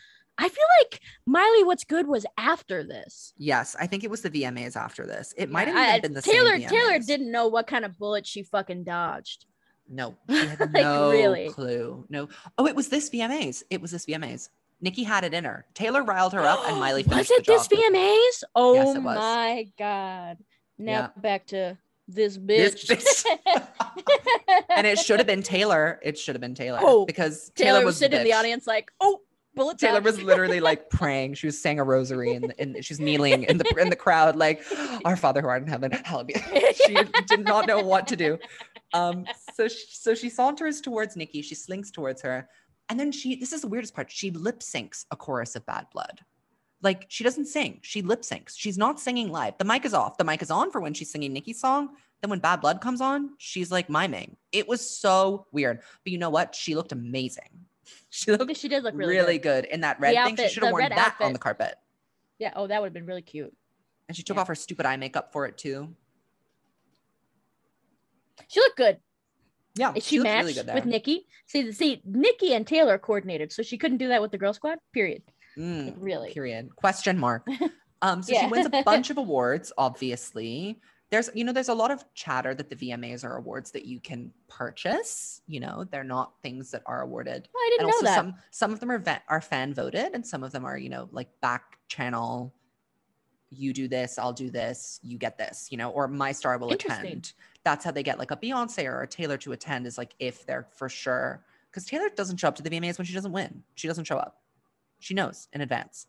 I 0.40 0.48
feel 0.48 0.64
like 0.82 1.00
Miley, 1.26 1.64
what's 1.64 1.82
good 1.84 2.06
was 2.06 2.24
after 2.36 2.84
this. 2.84 3.32
Yes, 3.38 3.74
I 3.80 3.86
think 3.88 4.04
it 4.04 4.10
was 4.10 4.22
the 4.22 4.30
VMAs 4.30 4.76
after 4.76 5.04
this. 5.06 5.34
It 5.36 5.50
might 5.50 5.66
have 5.66 5.76
Yeah, 5.76 5.98
been 5.98 6.14
the 6.14 6.22
Taylor. 6.22 6.58
Taylor 6.58 6.98
didn't 7.00 7.32
know 7.32 7.48
what 7.48 7.66
kind 7.66 7.84
of 7.84 7.98
bullet 7.98 8.26
she 8.26 8.42
fucking 8.44 8.84
dodged. 8.84 9.46
No, 9.88 10.14
Like, 10.28 10.60
no 10.74 11.10
really? 11.10 11.48
clue. 11.48 12.06
No. 12.10 12.28
Oh, 12.58 12.66
it 12.66 12.76
was 12.76 12.88
this 12.88 13.08
VMAs. 13.10 13.62
It 13.70 13.80
was 13.80 13.90
this 13.90 14.04
VMAs. 14.06 14.50
Nicki 14.80 15.02
had 15.02 15.24
it 15.24 15.34
in 15.34 15.42
her. 15.44 15.66
Taylor 15.74 16.04
riled 16.04 16.34
her 16.34 16.42
up, 16.44 16.60
and 16.68 16.76
Miley 16.80 17.02
finished 17.02 17.30
was 17.30 17.38
it 17.40 17.46
this. 17.46 17.66
VMAs? 17.66 18.44
Oh 18.54 18.94
it 18.94 19.02
was. 19.02 19.16
my 19.16 19.66
god! 19.78 20.36
Now 20.78 20.92
Yeah. 21.16 21.20
back 21.20 21.46
to 21.48 21.76
this 22.08 22.36
This 22.36 22.84
bitch. 22.84 23.24
and 24.70 24.86
it 24.86 24.98
should 24.98 25.20
have 25.20 25.26
been 25.26 25.42
Taylor. 25.42 26.00
It 26.02 26.18
should 26.18 26.34
have 26.34 26.40
been 26.40 26.54
Taylor. 26.54 26.80
Oh, 26.82 27.04
because 27.04 27.50
Taylor, 27.54 27.68
Taylor, 27.68 27.78
was, 27.80 27.84
was 27.86 27.96
sitting 27.98 28.18
in 28.18 28.24
the 28.24 28.32
audience 28.32 28.66
like, 28.66 28.90
oh, 29.00 29.20
bullet 29.58 29.78
Taylor 29.78 30.00
was 30.00 30.22
literally 30.30 30.60
like 30.60 30.88
praying. 30.88 31.34
She 31.34 31.46
was 31.46 31.60
saying 31.60 31.78
a 31.78 31.84
rosary 31.84 32.34
and, 32.34 32.54
and 32.58 32.82
she's 32.82 32.98
kneeling 32.98 33.42
in 33.44 33.58
the 33.58 33.74
in 33.78 33.90
the 33.90 33.96
crowd, 33.96 34.36
like, 34.36 34.64
"Our 35.04 35.16
Father 35.16 35.42
who 35.42 35.48
art 35.48 35.62
in 35.62 35.68
heaven, 35.68 35.92
hallowed 35.92 36.28
be." 36.28 36.34
she 36.86 36.96
did 37.26 37.44
not 37.44 37.66
know 37.66 37.82
what 37.82 38.06
to 38.08 38.16
do. 38.16 38.38
Um, 38.94 39.26
so 39.54 39.68
she, 39.68 39.84
so 39.90 40.14
she 40.14 40.30
saunters 40.30 40.80
towards 40.80 41.16
Nicki. 41.16 41.42
She 41.42 41.54
slinks 41.54 41.90
towards 41.90 42.22
her, 42.22 42.48
and 42.88 42.98
then 42.98 43.12
she. 43.12 43.36
This 43.36 43.52
is 43.52 43.60
the 43.60 43.68
weirdest 43.68 43.94
part. 43.94 44.10
She 44.10 44.30
lip 44.30 44.60
syncs 44.60 45.04
a 45.10 45.16
chorus 45.16 45.56
of 45.56 45.66
Bad 45.66 45.86
Blood. 45.92 46.20
Like 46.82 47.06
she 47.08 47.24
doesn't 47.24 47.46
sing. 47.46 47.80
She 47.82 48.02
lip 48.02 48.22
syncs. 48.22 48.54
She's 48.56 48.78
not 48.78 49.00
singing 49.00 49.30
live. 49.32 49.58
The 49.58 49.64
mic 49.64 49.84
is 49.84 49.94
off. 49.94 50.16
The 50.16 50.24
mic 50.24 50.42
is 50.42 50.50
on 50.50 50.70
for 50.70 50.80
when 50.80 50.94
she's 50.94 51.10
singing 51.10 51.32
Nicki's 51.32 51.60
song. 51.60 51.90
Then 52.20 52.30
when 52.30 52.38
Bad 52.38 52.60
Blood 52.60 52.80
comes 52.80 53.00
on, 53.00 53.30
she's 53.38 53.70
like 53.70 53.88
miming. 53.88 54.36
It 54.52 54.68
was 54.68 54.88
so 54.88 55.46
weird. 55.52 55.80
But 56.04 56.12
you 56.12 56.18
know 56.18 56.30
what? 56.30 56.54
She 56.54 56.74
looked 56.74 56.92
amazing. 56.92 57.48
She 58.10 58.30
looked 58.30 58.54
she 58.56 58.68
did 58.68 58.82
look 58.84 58.94
really, 58.94 59.16
really, 59.16 59.38
good. 59.38 59.64
in 59.66 59.80
that 59.80 59.98
red 60.00 60.14
The 60.14 60.36
thing. 60.36 60.48
She 60.48 60.54
should 60.54 60.62
have 60.62 60.72
worn 60.72 60.88
that 60.90 61.16
on 61.20 61.32
the 61.32 61.38
carpet. 61.38 61.74
Yeah. 62.38 62.52
Oh, 62.54 62.66
that 62.66 62.80
would 62.80 62.86
have 62.86 62.92
been 62.94 63.06
really 63.06 63.22
cute. 63.22 63.54
And 64.08 64.16
she 64.16 64.22
took 64.22 64.36
Yeah. 64.36 64.42
off 64.42 64.48
her 64.48 64.54
stupid 64.54 64.84
eye 64.86 64.96
makeup 64.96 65.32
for 65.32 65.46
it 65.46 65.56
too. 65.56 65.94
She 68.48 68.60
looked 68.60 68.76
good. 68.76 68.98
Yeah, 69.74 69.92
She, 70.00 70.18
looked 70.18 70.24
matched 70.28 70.40
really 70.42 70.54
good 70.54 70.74
with 70.74 70.86
Nicki. 70.86 71.26
See, 71.46 71.70
see, 71.72 72.02
Nicki 72.04 72.52
and 72.54 72.66
Taylor 72.66 72.98
coordinated, 72.98 73.52
so 73.52 73.62
she 73.62 73.78
couldn't 73.78 73.98
do 73.98 74.08
that 74.08 74.20
with 74.20 74.32
the 74.32 74.38
girl 74.38 74.52
squad. 74.52 74.78
Period. 74.92 75.22
Mm, 75.56 75.86
Like, 75.86 75.94
really. 75.98 76.32
period. 76.32 76.74
Question 76.76 77.18
mark. 77.18 77.46
Um, 78.00 78.22
so 78.22 78.32
she 78.32 78.46
wins 78.46 78.64
a 78.66 78.82
bunch 78.84 79.10
of 79.10 79.18
awards, 79.18 79.72
obviously. 79.76 80.78
There's, 81.10 81.30
you 81.34 81.42
know, 81.42 81.52
there's 81.52 81.68
a 81.68 81.74
lot 81.74 81.90
of 81.90 82.04
chatter 82.14 82.54
that 82.54 82.70
the 82.70 82.76
VMAs 82.76 83.24
are 83.24 83.36
awards 83.38 83.72
that 83.72 83.86
you 83.86 83.98
can 83.98 84.30
purchase. 84.46 85.40
You 85.48 85.58
know, 85.58 85.82
they're 85.90 86.04
not 86.04 86.40
things 86.40 86.70
that 86.70 86.82
are 86.86 87.02
awarded. 87.02 87.48
Oh, 87.52 87.58
I 87.58 87.70
didn't 87.70 87.80
and 87.80 87.88
know 87.88 87.96
also 87.96 88.04
that. 88.06 88.14
some 88.14 88.34
some 88.52 88.72
of 88.72 88.78
them 88.78 88.92
are 88.92 88.98
va- 88.98 89.22
are 89.28 89.40
fan 89.40 89.74
voted, 89.74 90.12
and 90.14 90.24
some 90.24 90.44
of 90.44 90.52
them 90.52 90.64
are, 90.64 90.78
you 90.78 90.90
know, 90.90 91.08
like 91.10 91.28
back 91.40 91.78
channel. 91.88 92.54
You 93.50 93.72
do 93.72 93.88
this, 93.88 94.16
I'll 94.16 94.32
do 94.32 94.48
this, 94.48 95.00
you 95.02 95.18
get 95.18 95.36
this, 95.38 95.66
you 95.72 95.76
know, 95.76 95.90
or 95.90 96.06
my 96.06 96.30
star 96.30 96.56
will 96.58 96.70
attend. 96.70 97.32
That's 97.64 97.84
how 97.84 97.90
they 97.90 98.04
get 98.04 98.20
like 98.20 98.30
a 98.30 98.36
Beyonce 98.36 98.84
or 98.84 99.02
a 99.02 99.08
Taylor 99.08 99.38
to 99.38 99.50
attend. 99.52 99.88
Is 99.88 99.98
like 99.98 100.14
if 100.20 100.46
they're 100.46 100.68
for 100.76 100.88
sure, 100.88 101.44
because 101.68 101.84
Taylor 101.84 102.10
doesn't 102.14 102.36
show 102.36 102.46
up 102.46 102.54
to 102.56 102.62
the 102.62 102.70
VMAs 102.70 102.96
when 102.96 103.06
she 103.06 103.14
doesn't 103.14 103.32
win. 103.32 103.64
She 103.74 103.88
doesn't 103.88 104.04
show 104.04 104.18
up. 104.18 104.40
She 104.98 105.14
knows 105.14 105.48
in 105.52 105.60
advance. 105.60 106.06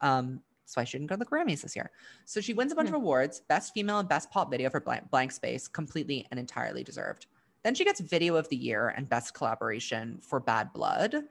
Um, 0.00 0.40
why 0.76 0.84
she 0.84 0.98
didn't 0.98 1.08
go 1.08 1.16
to 1.16 1.20
the 1.20 1.24
Grammys 1.24 1.62
this 1.62 1.74
year. 1.74 1.90
So 2.26 2.40
she 2.40 2.52
wins 2.52 2.72
a 2.72 2.74
bunch 2.74 2.90
Hmm. 2.90 2.94
of 2.94 3.00
awards, 3.00 3.40
best 3.40 3.72
female 3.72 4.00
and 4.00 4.08
best 4.08 4.30
pop 4.30 4.50
video 4.50 4.68
for 4.68 4.80
blank, 4.80 5.10
blank 5.10 5.32
space, 5.32 5.66
completely 5.66 6.26
and 6.30 6.38
entirely 6.38 6.84
deserved. 6.84 7.26
Then 7.62 7.74
she 7.74 7.84
gets 7.84 8.00
video 8.00 8.36
of 8.36 8.48
the 8.50 8.56
year 8.56 8.88
and 8.88 9.08
best 9.08 9.32
collaboration 9.34 10.20
for 10.20 10.40
Bad 10.40 10.72
Blood. 10.72 11.24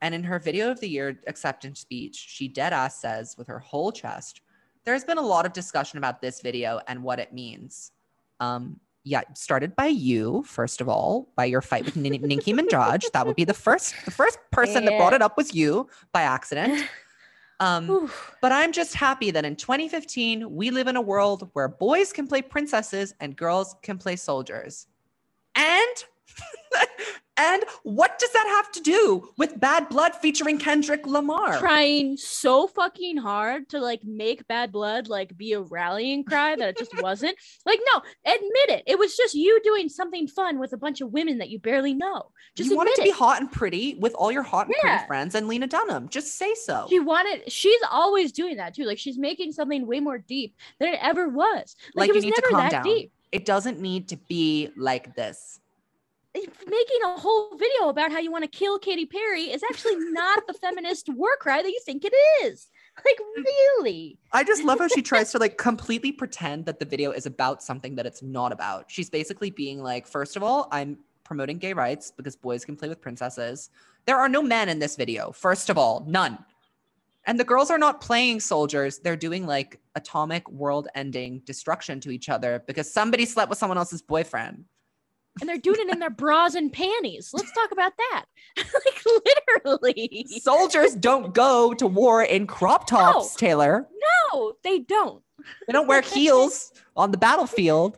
And 0.00 0.14
in 0.14 0.22
her 0.22 0.38
video 0.38 0.70
of 0.70 0.80
the 0.80 0.88
year 0.88 1.20
acceptance 1.26 1.80
speech, 1.80 2.14
she 2.14 2.46
dead 2.46 2.72
ass 2.72 3.00
says 3.00 3.36
with 3.36 3.48
her 3.48 3.58
whole 3.58 3.90
chest, 3.90 4.42
there's 4.84 5.04
been 5.04 5.18
a 5.18 5.22
lot 5.22 5.46
of 5.46 5.52
discussion 5.52 5.98
about 5.98 6.20
this 6.20 6.40
video 6.40 6.80
and 6.86 7.02
what 7.02 7.18
it 7.18 7.32
means. 7.32 7.92
Um, 8.38 8.78
yeah, 9.04 9.20
started 9.34 9.76
by 9.76 9.86
you, 9.86 10.42
first 10.46 10.80
of 10.80 10.88
all, 10.88 11.28
by 11.36 11.44
your 11.44 11.60
fight 11.60 11.84
with 11.84 11.94
Nin- 11.94 12.22
Nicki 12.22 12.52
Minaj. 12.54 13.10
That 13.12 13.26
would 13.26 13.36
be 13.36 13.44
the 13.44 13.54
first, 13.54 13.94
the 14.06 14.10
first 14.10 14.38
person 14.50 14.86
that 14.86 14.98
brought 14.98 15.12
it 15.12 15.20
up 15.20 15.36
was 15.36 15.54
you 15.54 15.88
by 16.12 16.22
accident. 16.22 16.88
Um, 17.60 18.10
but 18.40 18.50
I'm 18.50 18.72
just 18.72 18.94
happy 18.94 19.30
that 19.30 19.44
in 19.44 19.56
2015, 19.56 20.54
we 20.54 20.70
live 20.70 20.88
in 20.88 20.96
a 20.96 21.00
world 21.00 21.50
where 21.52 21.68
boys 21.68 22.12
can 22.12 22.26
play 22.26 22.42
princesses 22.42 23.14
and 23.20 23.36
girls 23.36 23.76
can 23.82 23.96
play 23.96 24.16
soldiers. 24.16 24.86
And 25.54 26.04
and 27.36 27.62
what 27.82 28.18
does 28.18 28.30
that 28.32 28.46
have 28.46 28.70
to 28.72 28.80
do 28.80 29.28
with 29.36 29.58
Bad 29.58 29.88
Blood 29.88 30.14
featuring 30.14 30.58
Kendrick 30.58 31.06
Lamar? 31.06 31.58
trying 31.58 32.16
so 32.16 32.66
fucking 32.68 33.16
hard 33.16 33.68
to 33.70 33.80
like 33.80 34.02
make 34.04 34.46
bad 34.48 34.70
blood 34.72 35.08
like 35.08 35.36
be 35.36 35.52
a 35.52 35.60
rallying 35.60 36.24
cry 36.24 36.54
that 36.56 36.68
it 36.70 36.78
just 36.78 36.92
wasn't 37.02 37.36
like 37.66 37.80
no 37.92 38.00
admit 38.24 38.68
it 38.70 38.82
it 38.86 38.98
was 38.98 39.16
just 39.16 39.34
you 39.34 39.60
doing 39.64 39.88
something 39.88 40.26
fun 40.28 40.58
with 40.58 40.72
a 40.72 40.76
bunch 40.76 41.00
of 41.00 41.12
women 41.12 41.38
that 41.38 41.48
you 41.50 41.58
barely 41.58 41.94
know 41.94 42.30
just 42.56 42.70
you 42.70 42.76
want 42.76 42.88
it 42.88 42.94
to 42.96 43.02
be 43.02 43.10
hot 43.10 43.40
and 43.40 43.50
pretty 43.50 43.94
with 43.96 44.14
all 44.14 44.30
your 44.30 44.42
hot 44.42 44.66
and 44.66 44.74
Yeah. 44.84 44.96
pretty 44.98 45.06
friends 45.06 45.34
and 45.34 45.48
Lena 45.48 45.66
Dunham. 45.66 46.08
Just 46.08 46.36
say 46.36 46.54
so. 46.54 46.86
she 46.88 47.00
wanted 47.00 47.50
she's 47.50 47.80
always 47.90 48.30
doing 48.32 48.56
that 48.58 48.74
too 48.74 48.84
like 48.84 48.98
she's 48.98 49.18
making 49.18 49.52
something 49.52 49.86
way 49.86 50.00
more 50.00 50.18
deep 50.18 50.54
than 50.78 50.94
it 50.94 50.98
ever 51.02 51.28
was 51.28 51.74
Like, 51.94 52.02
like, 52.02 52.08
you 52.08 52.12
it 52.12 52.14
was 52.16 52.24
need 52.24 52.34
to 52.34 52.40
never 52.42 52.50
calm 52.52 52.60
that 52.64 52.70
down. 52.70 52.84
deep 52.84 53.12
It 53.32 53.44
doesn't 53.44 53.80
need 53.80 54.08
to 54.10 54.16
be 54.28 54.70
like 54.76 55.14
this. 55.16 55.58
Making 56.34 56.98
a 57.04 57.18
whole 57.18 57.56
video 57.56 57.88
about 57.88 58.10
how 58.10 58.18
you 58.18 58.30
want 58.30 58.44
to 58.44 58.48
kill 58.48 58.78
Katy 58.78 59.06
Perry 59.06 59.44
is 59.44 59.62
actually 59.62 59.96
not 59.96 60.46
the 60.46 60.54
feminist 60.54 61.08
war 61.08 61.36
cry 61.38 61.62
that 61.62 61.68
you 61.68 61.80
think 61.84 62.04
it 62.04 62.14
is. 62.42 62.68
Like, 63.04 63.18
really? 63.36 64.18
I 64.32 64.44
just 64.44 64.64
love 64.64 64.78
how 64.78 64.88
she 64.88 65.02
tries 65.10 65.32
to 65.32 65.38
like 65.38 65.58
completely 65.58 66.12
pretend 66.12 66.66
that 66.66 66.78
the 66.78 66.84
video 66.84 67.10
is 67.12 67.26
about 67.26 67.62
something 67.62 67.94
that 67.96 68.06
it's 68.06 68.22
not 68.22 68.52
about. 68.52 68.90
She's 68.90 69.10
basically 69.10 69.50
being 69.50 69.82
like, 69.82 70.06
first 70.06 70.36
of 70.36 70.42
all, 70.42 70.68
I'm 70.70 70.98
promoting 71.24 71.58
gay 71.58 71.72
rights 71.72 72.10
because 72.10 72.36
boys 72.36 72.64
can 72.64 72.76
play 72.76 72.88
with 72.88 73.00
princesses. 73.00 73.70
There 74.06 74.18
are 74.18 74.28
no 74.28 74.42
men 74.42 74.68
in 74.68 74.78
this 74.78 74.96
video, 74.96 75.32
first 75.32 75.70
of 75.70 75.78
all, 75.78 76.04
none. 76.06 76.38
And 77.26 77.40
the 77.40 77.44
girls 77.44 77.70
are 77.70 77.78
not 77.78 78.02
playing 78.02 78.40
soldiers. 78.40 78.98
They're 78.98 79.16
doing 79.16 79.46
like 79.46 79.80
atomic 79.94 80.48
world 80.50 80.88
ending 80.94 81.40
destruction 81.46 81.98
to 82.00 82.10
each 82.10 82.28
other 82.28 82.62
because 82.66 82.92
somebody 82.92 83.24
slept 83.24 83.48
with 83.48 83.58
someone 83.58 83.78
else's 83.78 84.02
boyfriend. 84.02 84.64
And 85.40 85.48
they're 85.48 85.58
doing 85.58 85.80
it 85.80 85.92
in 85.92 85.98
their 85.98 86.10
bras 86.10 86.54
and 86.54 86.72
panties. 86.72 87.30
Let's 87.32 87.50
talk 87.52 87.72
about 87.72 87.92
that. 87.96 88.24
like, 88.56 89.04
literally. 89.64 90.26
Soldiers 90.40 90.94
don't 90.94 91.34
go 91.34 91.74
to 91.74 91.86
war 91.86 92.22
in 92.22 92.46
crop 92.46 92.86
tops, 92.86 93.34
Taylor. 93.34 93.88
No, 94.32 94.52
they 94.62 94.80
don't. 94.80 95.22
They 95.66 95.72
don't 95.72 95.88
wear 95.88 96.00
heels 96.02 96.72
on 96.96 97.10
the 97.10 97.18
battlefield. 97.18 97.96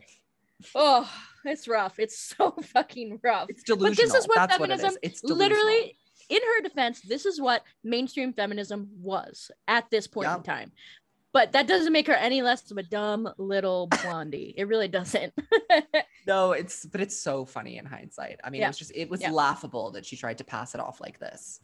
Oh, 0.73 1.09
it's 1.45 1.67
rough. 1.67 1.99
It's 1.99 2.17
so 2.17 2.51
fucking 2.73 3.19
rough. 3.23 3.49
It's 3.49 3.63
delusional. 3.63 3.91
But 3.91 3.97
this 3.97 4.13
is 4.13 4.27
what 4.27 4.35
That's 4.35 4.57
feminism 4.57 4.89
what 4.93 4.99
it 5.03 5.07
is. 5.07 5.21
It's 5.21 5.23
literally 5.23 5.95
in 6.29 6.41
her 6.41 6.61
defense 6.61 6.99
this 7.01 7.25
is 7.25 7.39
what 7.39 7.63
mainstream 7.85 8.33
feminism 8.33 8.89
was 8.99 9.49
at 9.67 9.89
this 9.89 10.07
point 10.07 10.29
in 10.29 10.43
time 10.43 10.71
but 11.33 11.51
that 11.51 11.67
doesn't 11.67 11.93
make 11.93 12.07
her 12.07 12.13
any 12.13 12.41
less 12.41 12.69
of 12.71 12.77
a 12.77 12.83
dumb 12.83 13.29
little 13.37 13.87
blondie 13.87 14.53
it 14.57 14.67
really 14.67 14.87
doesn't 14.87 15.33
No, 16.27 16.51
it's 16.51 16.85
but 16.85 16.99
it's 16.99 17.17
so 17.17 17.45
funny 17.45 17.77
in 17.77 17.85
hindsight. 17.85 18.41
I 18.43 18.49
mean, 18.49 18.61
it 18.61 18.67
was 18.67 18.77
just 18.77 18.91
it 18.93 19.09
was 19.09 19.21
Yeah. 19.21 19.31
laughable 19.31 19.91
that 19.91 20.05
she 20.05 20.17
tried 20.17 20.39
to 20.39 20.43
pass 20.43 20.75
it 20.75 20.81
off 20.81 20.99
like 20.99 21.19
this. 21.19 21.61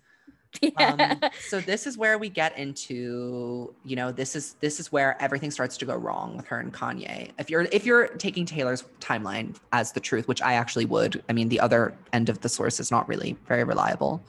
yeah. 0.61 0.93
Um, 0.93 1.23
so 1.39 1.61
this 1.61 1.85
is 1.85 1.97
where 1.97 2.17
we 2.17 2.29
get 2.29 2.57
into, 2.57 3.75
you 3.83 3.95
know, 3.95 4.11
this 4.11 4.35
is 4.35 4.55
this 4.61 4.79
is 4.79 4.91
where 4.91 5.21
everything 5.21 5.51
starts 5.51 5.77
to 5.77 5.85
go 5.85 5.95
wrong 5.95 6.37
with 6.37 6.47
her 6.47 6.59
and 6.59 6.73
Kanye. 6.73 7.31
If 7.37 7.49
you're 7.49 7.63
if 7.71 7.85
you're 7.85 8.07
taking 8.17 8.45
Taylor's 8.45 8.83
timeline 8.99 9.55
as 9.71 9.91
the 9.91 9.99
truth, 9.99 10.27
which 10.27 10.41
I 10.41 10.53
actually 10.53 10.85
would, 10.85 11.23
I 11.29 11.33
mean, 11.33 11.49
the 11.49 11.59
other 11.59 11.99
end 12.13 12.29
of 12.29 12.41
the 12.41 12.49
source 12.49 12.79
is 12.79 12.91
not 12.91 13.07
really 13.07 13.39
very 13.47 13.63
reliable. 13.63 14.25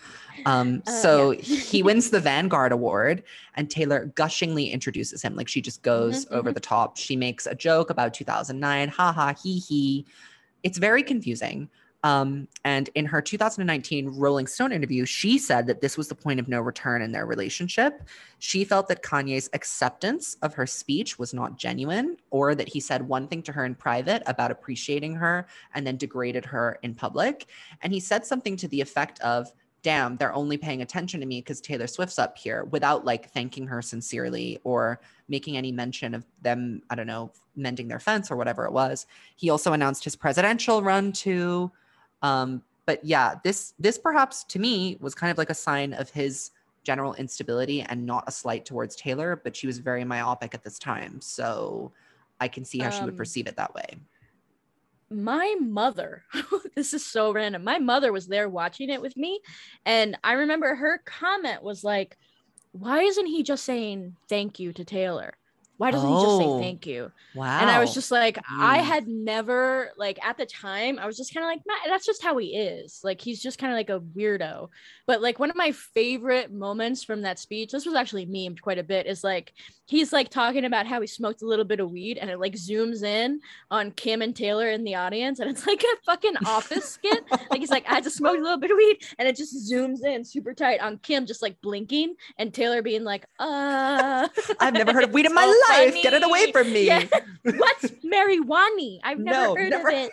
Um, 0.46 0.82
Uh, 0.86 0.90
so 0.92 1.30
yeah. 1.46 1.60
he 1.60 1.82
wins 1.82 2.10
the 2.10 2.20
Vanguard 2.20 2.72
Award, 2.72 3.22
and 3.54 3.70
Taylor 3.70 4.06
gushingly 4.14 4.70
introduces 4.70 5.22
him. 5.22 5.34
Like 5.36 5.48
she 5.48 5.60
just 5.62 5.82
goes 5.82 6.26
Mhm, 6.26 6.30
over 6.30 6.52
the 6.52 6.60
top. 6.60 6.96
She 6.96 7.16
makes 7.16 7.46
a 7.46 7.54
joke 7.54 7.90
about 7.90 8.12
2009, 8.14 8.88
ha 8.88 9.12
ha, 9.12 9.34
he 9.42 9.58
he. 9.58 10.06
It's 10.62 10.78
very 10.78 11.02
confusing. 11.02 11.68
Um, 12.04 12.48
and 12.64 12.90
in 12.94 13.06
her 13.06 13.22
2019 13.22 14.10
Rolling 14.10 14.46
Stone 14.46 14.72
interview, 14.72 15.06
she 15.06 15.38
said 15.38 15.66
that 15.66 15.80
this 15.80 15.96
was 15.96 16.06
the 16.06 16.14
point 16.14 16.38
of 16.38 16.48
no 16.48 16.60
return 16.60 17.00
in 17.00 17.12
their 17.12 17.24
relationship. 17.24 18.02
She 18.38 18.62
felt 18.62 18.88
that 18.88 19.02
Kanye's 19.02 19.48
acceptance 19.54 20.36
of 20.42 20.52
her 20.52 20.66
speech 20.66 21.18
was 21.18 21.32
not 21.32 21.56
genuine, 21.56 22.18
or 22.30 22.54
that 22.54 22.68
he 22.68 22.78
said 22.78 23.08
one 23.08 23.26
thing 23.26 23.42
to 23.44 23.52
her 23.52 23.64
in 23.64 23.74
private 23.74 24.22
about 24.26 24.50
appreciating 24.50 25.14
her 25.14 25.46
and 25.74 25.86
then 25.86 25.96
degraded 25.96 26.44
her 26.44 26.78
in 26.82 26.94
public. 26.94 27.46
And 27.80 27.90
he 27.90 28.00
said 28.00 28.26
something 28.26 28.54
to 28.58 28.68
the 28.68 28.82
effect 28.82 29.18
of, 29.20 29.50
damn, 29.82 30.18
they're 30.18 30.34
only 30.34 30.58
paying 30.58 30.82
attention 30.82 31.20
to 31.20 31.26
me 31.26 31.40
because 31.40 31.62
Taylor 31.62 31.86
Swift's 31.86 32.18
up 32.18 32.36
here 32.36 32.64
without 32.64 33.06
like 33.06 33.30
thanking 33.30 33.66
her 33.66 33.80
sincerely 33.80 34.58
or 34.62 35.00
making 35.28 35.56
any 35.56 35.72
mention 35.72 36.14
of 36.14 36.26
them, 36.42 36.82
I 36.90 36.96
don't 36.96 37.06
know, 37.06 37.32
mending 37.56 37.88
their 37.88 37.98
fence 37.98 38.30
or 38.30 38.36
whatever 38.36 38.66
it 38.66 38.72
was. 38.72 39.06
He 39.36 39.48
also 39.48 39.72
announced 39.72 40.04
his 40.04 40.16
presidential 40.16 40.82
run 40.82 41.10
too. 41.10 41.72
Um, 42.24 42.62
but 42.86 43.04
yeah, 43.04 43.36
this 43.44 43.74
this 43.78 43.98
perhaps 43.98 44.44
to 44.52 44.58
me 44.58 44.96
was 45.00 45.14
kind 45.14 45.30
of 45.30 45.38
like 45.38 45.50
a 45.50 45.54
sign 45.68 45.92
of 46.02 46.10
his 46.10 46.50
general 46.82 47.14
instability 47.14 47.80
and 47.82 48.04
not 48.06 48.24
a 48.26 48.30
slight 48.30 48.64
towards 48.64 48.96
Taylor, 48.96 49.40
but 49.44 49.56
she 49.56 49.66
was 49.66 49.78
very 49.78 50.04
myopic 50.04 50.54
at 50.54 50.62
this 50.64 50.78
time. 50.78 51.20
So 51.20 51.92
I 52.40 52.48
can 52.48 52.64
see 52.64 52.78
how 52.84 52.90
she 52.90 53.04
would 53.04 53.14
Um, 53.14 53.22
perceive 53.22 53.46
it 53.46 53.56
that 53.56 53.74
way. 53.74 53.88
my 55.10 55.54
mother 55.60 56.24
this 56.76 56.92
is 56.94 57.04
so 57.06 57.30
random 57.32 57.62
my 57.62 57.78
mother 57.78 58.10
was 58.12 58.26
there 58.26 58.48
watching 58.48 58.88
it 58.90 59.00
with 59.00 59.16
me 59.16 59.38
and 59.84 60.16
i 60.24 60.32
remember 60.32 60.74
her 60.74 61.00
comment 61.04 61.62
was 61.62 61.84
like 61.84 62.16
why 62.72 63.02
isn't 63.02 63.26
he 63.26 63.42
just 63.42 63.64
saying 63.64 64.16
thank 64.28 64.58
you 64.58 64.72
to 64.72 64.84
taylor 64.84 65.34
why 65.76 65.90
doesn't 65.90 66.08
he 66.08 66.14
just 66.14 66.26
Oh. 66.26 66.58
say 66.58 66.64
thank 66.64 66.86
you 66.86 67.10
Wow. 67.34 67.58
and 67.60 67.68
i 67.70 67.80
was 67.80 67.92
just 67.94 68.10
like 68.10 68.38
i 68.48 68.78
Mm. 68.78 68.82
had 68.84 69.08
never 69.08 69.90
like 69.96 70.24
at 70.24 70.36
the 70.38 70.46
time 70.46 70.98
i 70.98 71.06
was 71.06 71.16
just 71.16 71.34
kind 71.34 71.44
of 71.44 71.48
like 71.50 71.62
that's 71.86 72.06
just 72.06 72.22
how 72.22 72.36
he 72.38 72.56
is 72.56 73.00
like 73.02 73.20
he's 73.20 73.42
just 73.42 73.58
kind 73.58 73.72
of 73.72 73.76
like 73.76 73.90
a 73.90 74.00
weirdo 74.00 74.68
but 75.06 75.20
like 75.20 75.38
one 75.38 75.50
of 75.50 75.56
my 75.56 75.72
favorite 75.72 76.52
moments 76.52 77.02
from 77.02 77.22
that 77.22 77.38
speech 77.38 77.72
this 77.72 77.86
was 77.86 77.94
actually 77.94 78.26
memed 78.26 78.60
quite 78.60 78.78
a 78.78 78.82
bit 78.84 79.06
is 79.06 79.24
like 79.24 79.52
he's 79.86 80.12
like 80.12 80.28
talking 80.30 80.64
about 80.64 80.86
how 80.86 81.00
he 81.00 81.06
smoked 81.06 81.42
a 81.42 81.46
little 81.46 81.64
bit 81.64 81.80
of 81.80 81.90
weed 81.90 82.18
and 82.18 82.30
it 82.30 82.38
like 82.38 82.54
zooms 82.54 83.02
in 83.02 83.40
on 83.70 83.90
kim 83.90 84.22
and 84.22 84.34
taylor 84.36 84.70
in 84.70 84.84
the 84.84 84.94
audience 84.94 85.40
and 85.40 85.50
it's 85.50 85.66
like 85.66 85.82
a 85.82 85.96
fucking 86.06 86.36
office 86.46 86.90
skit 86.90 87.22
like 87.50 87.60
he's 87.60 87.70
like 87.70 87.84
i 87.88 88.00
just 88.00 88.16
smoked 88.16 88.38
a 88.38 88.42
little 88.42 88.58
bit 88.58 88.70
of 88.70 88.76
weed 88.76 88.98
and 89.18 89.26
it 89.28 89.36
just 89.36 89.70
zooms 89.70 90.04
in 90.04 90.24
super 90.24 90.54
tight 90.54 90.80
on 90.80 90.98
kim 90.98 91.26
just 91.26 91.42
like 91.42 91.60
blinking 91.60 92.14
and 92.38 92.54
taylor 92.54 92.80
being 92.80 93.02
like 93.04 93.26
uh 93.40 94.28
I've 94.60 94.74
never 94.74 94.92
heard 94.92 95.04
of 95.04 95.12
weed 95.12 95.26
in 95.26 95.34
my 95.34 95.42
so 95.42 95.63
life. 95.68 95.94
Get 96.02 96.12
it 96.14 96.22
away 96.24 96.52
from 96.52 96.72
me. 96.72 96.86
Yeah. 96.86 97.04
What's 97.42 97.84
marijuana? 98.04 99.00
I've 99.02 99.18
never 99.18 99.40
No, 99.40 99.54
heard 99.56 99.70
never- 99.70 99.88
of 99.90 100.10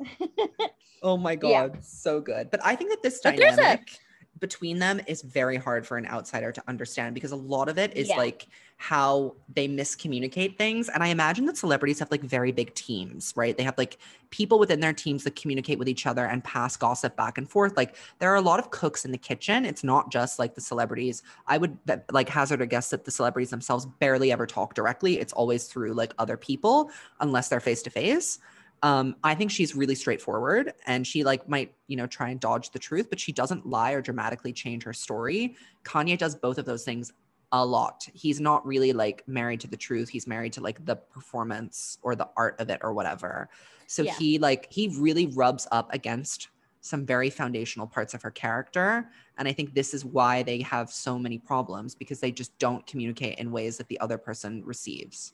it. 0.00 0.70
Oh 1.04 1.16
my 1.16 1.32
Yeah. 1.32 1.38
god, 1.68 1.84
so 1.84 2.20
good. 2.20 2.48
But 2.50 2.60
I 2.64 2.76
think 2.76 2.90
that 2.90 3.02
this 3.02 3.20
But 3.24 3.36
there's 3.36 3.54
a- 3.54 3.56
dynamic 3.56 3.98
between 4.38 4.78
them 4.78 5.00
is 5.08 5.22
very 5.22 5.56
hard 5.56 5.84
for 5.86 5.96
an 5.96 6.06
outsider 6.06 6.52
to 6.52 6.62
understand 6.68 7.14
because 7.14 7.32
a 7.32 7.36
lot 7.36 7.68
of 7.68 7.76
it 7.78 7.96
is 7.96 8.08
Yeah. 8.08 8.16
like 8.16 8.46
how 8.82 9.32
they 9.54 9.68
miscommunicate 9.68 10.58
things. 10.58 10.88
And 10.88 11.04
I 11.04 11.06
imagine 11.06 11.46
that 11.46 11.56
celebrities 11.56 12.00
have 12.00 12.10
like 12.10 12.20
very 12.20 12.50
big 12.50 12.74
teams, 12.74 13.32
right? 13.36 13.56
They 13.56 13.62
have 13.62 13.78
like 13.78 13.96
people 14.30 14.58
within 14.58 14.80
their 14.80 14.92
teams 14.92 15.22
that 15.22 15.36
communicate 15.36 15.78
with 15.78 15.88
each 15.88 16.04
other 16.04 16.26
and 16.26 16.42
pass 16.42 16.76
gossip 16.76 17.16
back 17.16 17.38
and 17.38 17.48
forth. 17.48 17.76
Like 17.76 17.94
there 18.18 18.32
are 18.32 18.36
a 18.36 18.40
lot 18.40 18.58
of 18.58 18.72
cooks 18.72 19.04
in 19.04 19.12
the 19.12 19.18
kitchen. 19.18 19.64
It's 19.64 19.84
not 19.84 20.10
just 20.10 20.40
like 20.40 20.56
the 20.56 20.60
celebrities. 20.60 21.22
I 21.46 21.58
would 21.58 21.78
like 22.10 22.28
hazard 22.28 22.60
a 22.60 22.66
guess 22.66 22.90
that 22.90 23.04
the 23.04 23.12
celebrities 23.12 23.50
themselves 23.50 23.86
barely 24.00 24.32
ever 24.32 24.48
talk 24.48 24.74
directly. 24.74 25.20
It's 25.20 25.32
always 25.32 25.68
through 25.68 25.92
like 25.92 26.12
other 26.18 26.36
people, 26.36 26.90
unless 27.20 27.50
they're 27.50 27.60
face 27.60 27.82
to 27.82 27.90
face. 27.90 28.40
Um, 28.82 29.14
I 29.22 29.36
think 29.36 29.52
she's 29.52 29.76
really 29.76 29.94
straightforward 29.94 30.72
and 30.86 31.06
she 31.06 31.22
like 31.22 31.48
might, 31.48 31.72
you 31.86 31.96
know, 31.96 32.08
try 32.08 32.30
and 32.30 32.40
dodge 32.40 32.72
the 32.72 32.80
truth, 32.80 33.10
but 33.10 33.20
she 33.20 33.30
doesn't 33.30 33.64
lie 33.64 33.92
or 33.92 34.02
dramatically 34.02 34.52
change 34.52 34.82
her 34.82 34.92
story. 34.92 35.54
Kanye 35.84 36.18
does 36.18 36.34
both 36.34 36.58
of 36.58 36.64
those 36.64 36.82
things 36.82 37.12
a 37.52 37.64
lot. 37.64 38.08
He's 38.14 38.40
not 38.40 38.66
really 38.66 38.92
like 38.92 39.22
married 39.28 39.60
to 39.60 39.68
the 39.68 39.76
truth. 39.76 40.08
He's 40.08 40.26
married 40.26 40.54
to 40.54 40.60
like 40.62 40.84
the 40.84 40.96
performance 40.96 41.98
or 42.02 42.16
the 42.16 42.28
art 42.36 42.58
of 42.58 42.70
it 42.70 42.80
or 42.82 42.94
whatever. 42.94 43.50
So 43.86 44.02
Yeah. 44.02 44.14
he 44.14 44.38
like 44.38 44.66
he 44.70 44.88
really 44.98 45.26
rubs 45.26 45.68
up 45.70 45.92
against 45.92 46.48
some 46.80 47.06
very 47.06 47.30
foundational 47.30 47.86
parts 47.86 48.14
of 48.14 48.22
her 48.22 48.30
character. 48.30 49.08
And 49.38 49.46
I 49.46 49.52
think 49.52 49.74
this 49.74 49.94
is 49.94 50.04
why 50.04 50.42
they 50.42 50.60
have 50.62 50.90
so 50.90 51.18
many 51.18 51.38
problems 51.38 51.94
because 51.94 52.18
they 52.18 52.32
just 52.32 52.58
don't 52.58 52.84
communicate 52.86 53.38
in 53.38 53.52
ways 53.52 53.76
that 53.76 53.86
the 53.88 54.00
other 54.00 54.18
person 54.18 54.64
receives. 54.64 55.32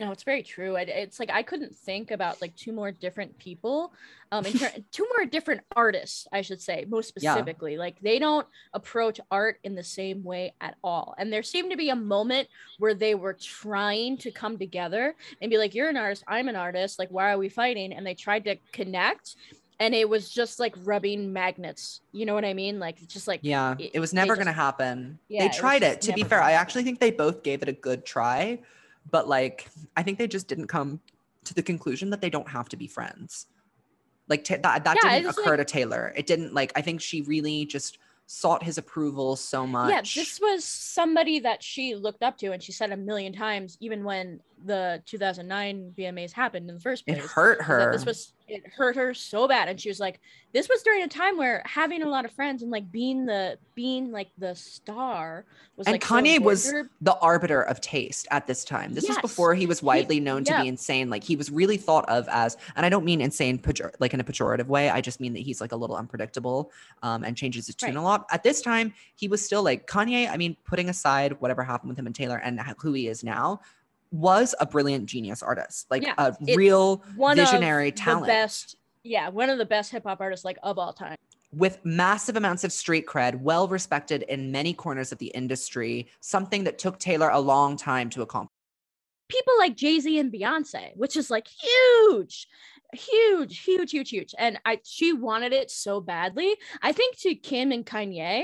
No, 0.00 0.10
it's 0.10 0.24
very 0.24 0.42
true. 0.42 0.74
It, 0.74 0.88
it's 0.88 1.20
like 1.20 1.30
I 1.30 1.44
couldn't 1.44 1.74
think 1.74 2.10
about 2.10 2.40
like 2.42 2.56
two 2.56 2.72
more 2.72 2.90
different 2.90 3.38
people, 3.38 3.92
um, 4.32 4.44
in 4.44 4.52
ter- 4.54 4.72
two 4.90 5.06
more 5.16 5.24
different 5.24 5.60
artists, 5.76 6.26
I 6.32 6.42
should 6.42 6.60
say, 6.60 6.84
most 6.88 7.12
Yeah. 7.16 7.32
specifically. 7.34 7.76
Like 7.78 8.00
they 8.00 8.18
don't 8.18 8.46
approach 8.72 9.20
art 9.30 9.60
in 9.62 9.76
the 9.76 9.84
same 9.84 10.24
way 10.24 10.54
at 10.60 10.74
all. 10.82 11.14
And 11.16 11.32
there 11.32 11.44
seemed 11.44 11.70
to 11.70 11.76
be 11.76 11.90
a 11.90 11.96
moment 11.96 12.48
where 12.78 12.94
they 12.94 13.14
were 13.14 13.34
trying 13.34 14.16
to 14.18 14.32
come 14.32 14.58
together 14.58 15.14
and 15.40 15.48
be 15.48 15.58
like, 15.58 15.76
"You're 15.76 15.90
an 15.90 15.96
artist, 15.96 16.24
I'm 16.26 16.48
an 16.48 16.56
artist. 16.56 16.98
Like, 16.98 17.10
why 17.10 17.32
are 17.32 17.38
we 17.38 17.48
fighting?" 17.48 17.92
And 17.92 18.04
they 18.04 18.14
tried 18.14 18.44
to 18.46 18.56
connect, 18.72 19.36
and 19.78 19.94
it 19.94 20.08
was 20.08 20.28
just 20.28 20.58
like 20.58 20.74
rubbing 20.82 21.32
magnets. 21.32 22.00
You 22.10 22.26
know 22.26 22.34
what 22.34 22.44
I 22.44 22.52
mean? 22.52 22.80
Like, 22.80 23.00
it's 23.00 23.14
just 23.14 23.28
like 23.28 23.40
Yeah, 23.44 23.76
it- 23.78 23.92
it 23.94 24.00
was 24.00 24.12
never 24.12 24.34
going 24.34 24.46
to 24.48 24.52
happen. 24.52 25.20
Yeah, 25.28 25.46
they 25.46 25.54
tried 25.56 25.82
just 25.82 25.98
it. 25.98 26.00
To 26.10 26.12
be 26.14 26.24
fair, 26.24 26.40
gonna 26.40 26.50
I 26.50 26.52
actually 26.54 26.82
think 26.82 26.98
they 26.98 27.12
both 27.12 27.44
gave 27.44 27.62
it 27.62 27.68
a 27.68 27.72
good 27.72 28.04
try, 28.04 28.58
but 29.10 29.28
like 29.28 29.68
I 29.96 30.02
think 30.02 30.18
they 30.18 30.26
just 30.26 30.48
didn't 30.48 30.66
come 30.68 31.00
to 31.44 31.54
the 31.54 31.62
conclusion 31.62 32.10
that 32.10 32.20
they 32.20 32.30
don't 32.30 32.48
have 32.48 32.68
to 32.70 32.76
be 32.76 32.86
friends. 32.86 33.46
Like 34.28 34.44
ta- 34.44 34.56
that 34.62 34.84
that 34.84 34.96
Yeah, 35.02 35.14
didn't 35.20 35.30
occur 35.38 35.50
like- 35.50 35.58
to 35.58 35.64
Taylor. 35.64 36.12
It 36.16 36.26
didn't 36.26 36.54
like 36.54 36.72
I 36.76 36.80
think 36.82 37.00
she 37.00 37.22
really 37.22 37.66
just 37.66 37.98
sought 38.26 38.62
his 38.62 38.78
approval 38.78 39.36
so 39.36 39.66
much. 39.66 39.90
Yeah, 39.90 40.00
this 40.00 40.40
was 40.40 40.64
somebody 40.64 41.40
that 41.40 41.62
she 41.62 41.94
looked 41.94 42.22
up 42.22 42.38
to, 42.38 42.52
and 42.52 42.62
she 42.62 42.72
said 42.72 42.90
a 42.90 42.96
million 42.96 43.34
times, 43.34 43.76
even 43.80 44.02
when 44.02 44.40
the 44.64 45.02
2009 45.04 45.92
VMAs 45.96 46.32
happened 46.32 46.70
in 46.70 46.74
the 46.76 46.80
first 46.80 47.04
place. 47.06 47.18
it 47.18 47.24
hurt 47.24 47.60
her. 47.60 47.92
This 47.92 48.06
was 48.06 48.32
it 48.46 48.66
hurt 48.66 48.96
her 48.96 49.14
so 49.14 49.48
bad, 49.48 49.68
and 49.68 49.80
she 49.80 49.88
was 49.88 49.98
like, 49.98 50.20
"This 50.52 50.68
was 50.68 50.82
during 50.82 51.02
a 51.02 51.08
time 51.08 51.36
where 51.38 51.62
having 51.64 52.02
a 52.02 52.08
lot 52.08 52.24
of 52.24 52.32
friends 52.32 52.62
and 52.62 52.70
like 52.70 52.90
being 52.92 53.24
the 53.24 53.58
being 53.74 54.10
like 54.12 54.28
the 54.38 54.54
star 54.54 55.44
was 55.76 55.86
And 55.86 55.94
like 55.94 56.04
so 56.04 56.14
Kanye 56.14 56.36
important 56.36 56.44
was 56.44 56.72
the 57.00 57.14
arbiter 57.20 57.62
of 57.62 57.80
taste 57.80 58.28
at 58.30 58.46
this 58.46 58.64
time. 58.64 58.94
This 58.94 59.08
was 59.08 59.18
before 59.18 59.54
he 59.54 59.66
was 59.66 59.82
widely 59.82 60.20
known 60.20 60.44
to 60.44 60.52
yeah. 60.52 60.62
be 60.62 60.68
insane. 60.68 61.08
Like 61.10 61.24
he 61.24 61.36
was 61.36 61.50
really 61.50 61.76
thought 61.76 62.08
of 62.08 62.28
as, 62.28 62.56
and 62.76 62.84
I 62.84 62.88
don't 62.88 63.04
mean 63.04 63.20
insane 63.20 63.58
pejor- 63.58 63.92
like 63.98 64.12
in 64.14 64.20
a 64.20 64.24
pejorative 64.24 64.66
way. 64.66 64.90
I 64.90 65.00
just 65.00 65.20
mean 65.20 65.32
that 65.34 65.40
he's 65.40 65.60
like 65.60 65.72
a 65.72 65.76
little 65.76 65.96
unpredictable 65.96 66.70
um, 67.02 67.24
and 67.24 67.36
changes 67.36 67.66
his 67.66 67.74
tune 67.74 67.94
Right. 67.94 67.96
a 67.96 68.02
lot. 68.02 68.26
At 68.30 68.42
this 68.42 68.60
time, 68.60 68.92
he 69.16 69.26
was 69.28 69.44
still 69.44 69.62
like 69.62 69.86
Kanye. 69.86 70.30
I 70.30 70.36
mean, 70.36 70.56
putting 70.64 70.88
aside 70.88 71.40
whatever 71.40 71.62
happened 71.62 71.88
with 71.88 71.98
him 71.98 72.06
and 72.06 72.14
Taylor 72.14 72.36
and 72.36 72.60
who 72.78 72.92
he 72.92 73.08
is 73.08 73.24
now, 73.24 73.60
was 74.10 74.54
a 74.60 74.66
brilliant 74.66 75.06
genius 75.06 75.42
artist, 75.42 75.86
like 75.90 76.02
Yeah, 76.02 76.14
a 76.18 76.34
real 76.54 77.02
one 77.16 77.36
visionary 77.36 77.88
of 77.88 77.94
talent. 77.96 78.24
the 78.26 78.32
best. 78.32 78.76
Yeah, 79.02 79.28
one 79.28 79.50
of 79.50 79.58
the 79.58 79.66
best 79.66 79.90
hip 79.90 80.04
hop 80.04 80.20
artists 80.20 80.44
like 80.44 80.58
of 80.62 80.78
all 80.78 80.92
time. 80.92 81.16
with 81.52 81.78
massive 81.84 82.36
amounts 82.36 82.64
of 82.64 82.72
street 82.72 83.06
cred, 83.06 83.40
well 83.40 83.68
respected 83.68 84.22
in 84.24 84.50
many 84.50 84.72
corners 84.72 85.12
of 85.12 85.18
the 85.18 85.28
industry, 85.28 86.08
something 86.20 86.64
that 86.64 86.78
took 86.78 86.98
Taylor 86.98 87.28
a 87.30 87.38
long 87.40 87.76
time 87.76 88.08
to 88.10 88.22
accomplish. 88.22 88.50
people 89.28 89.52
like 89.58 89.76
Jay 89.76 90.00
Z 90.00 90.18
and 90.18 90.32
Beyonce, 90.32 90.96
which 90.96 91.16
is 91.16 91.30
like 91.30 91.46
huge, 91.48 92.46
huge, 92.92 93.58
huge, 93.60 93.90
huge, 93.90 94.10
huge. 94.10 94.34
And 94.38 94.58
I 94.64 94.80
she 94.84 95.12
wanted 95.12 95.52
it 95.52 95.70
so 95.70 96.00
badly. 96.00 96.54
I 96.82 96.92
think 96.92 97.18
to 97.18 97.34
Kim 97.34 97.72
and 97.72 97.84
Kanye, 97.86 98.42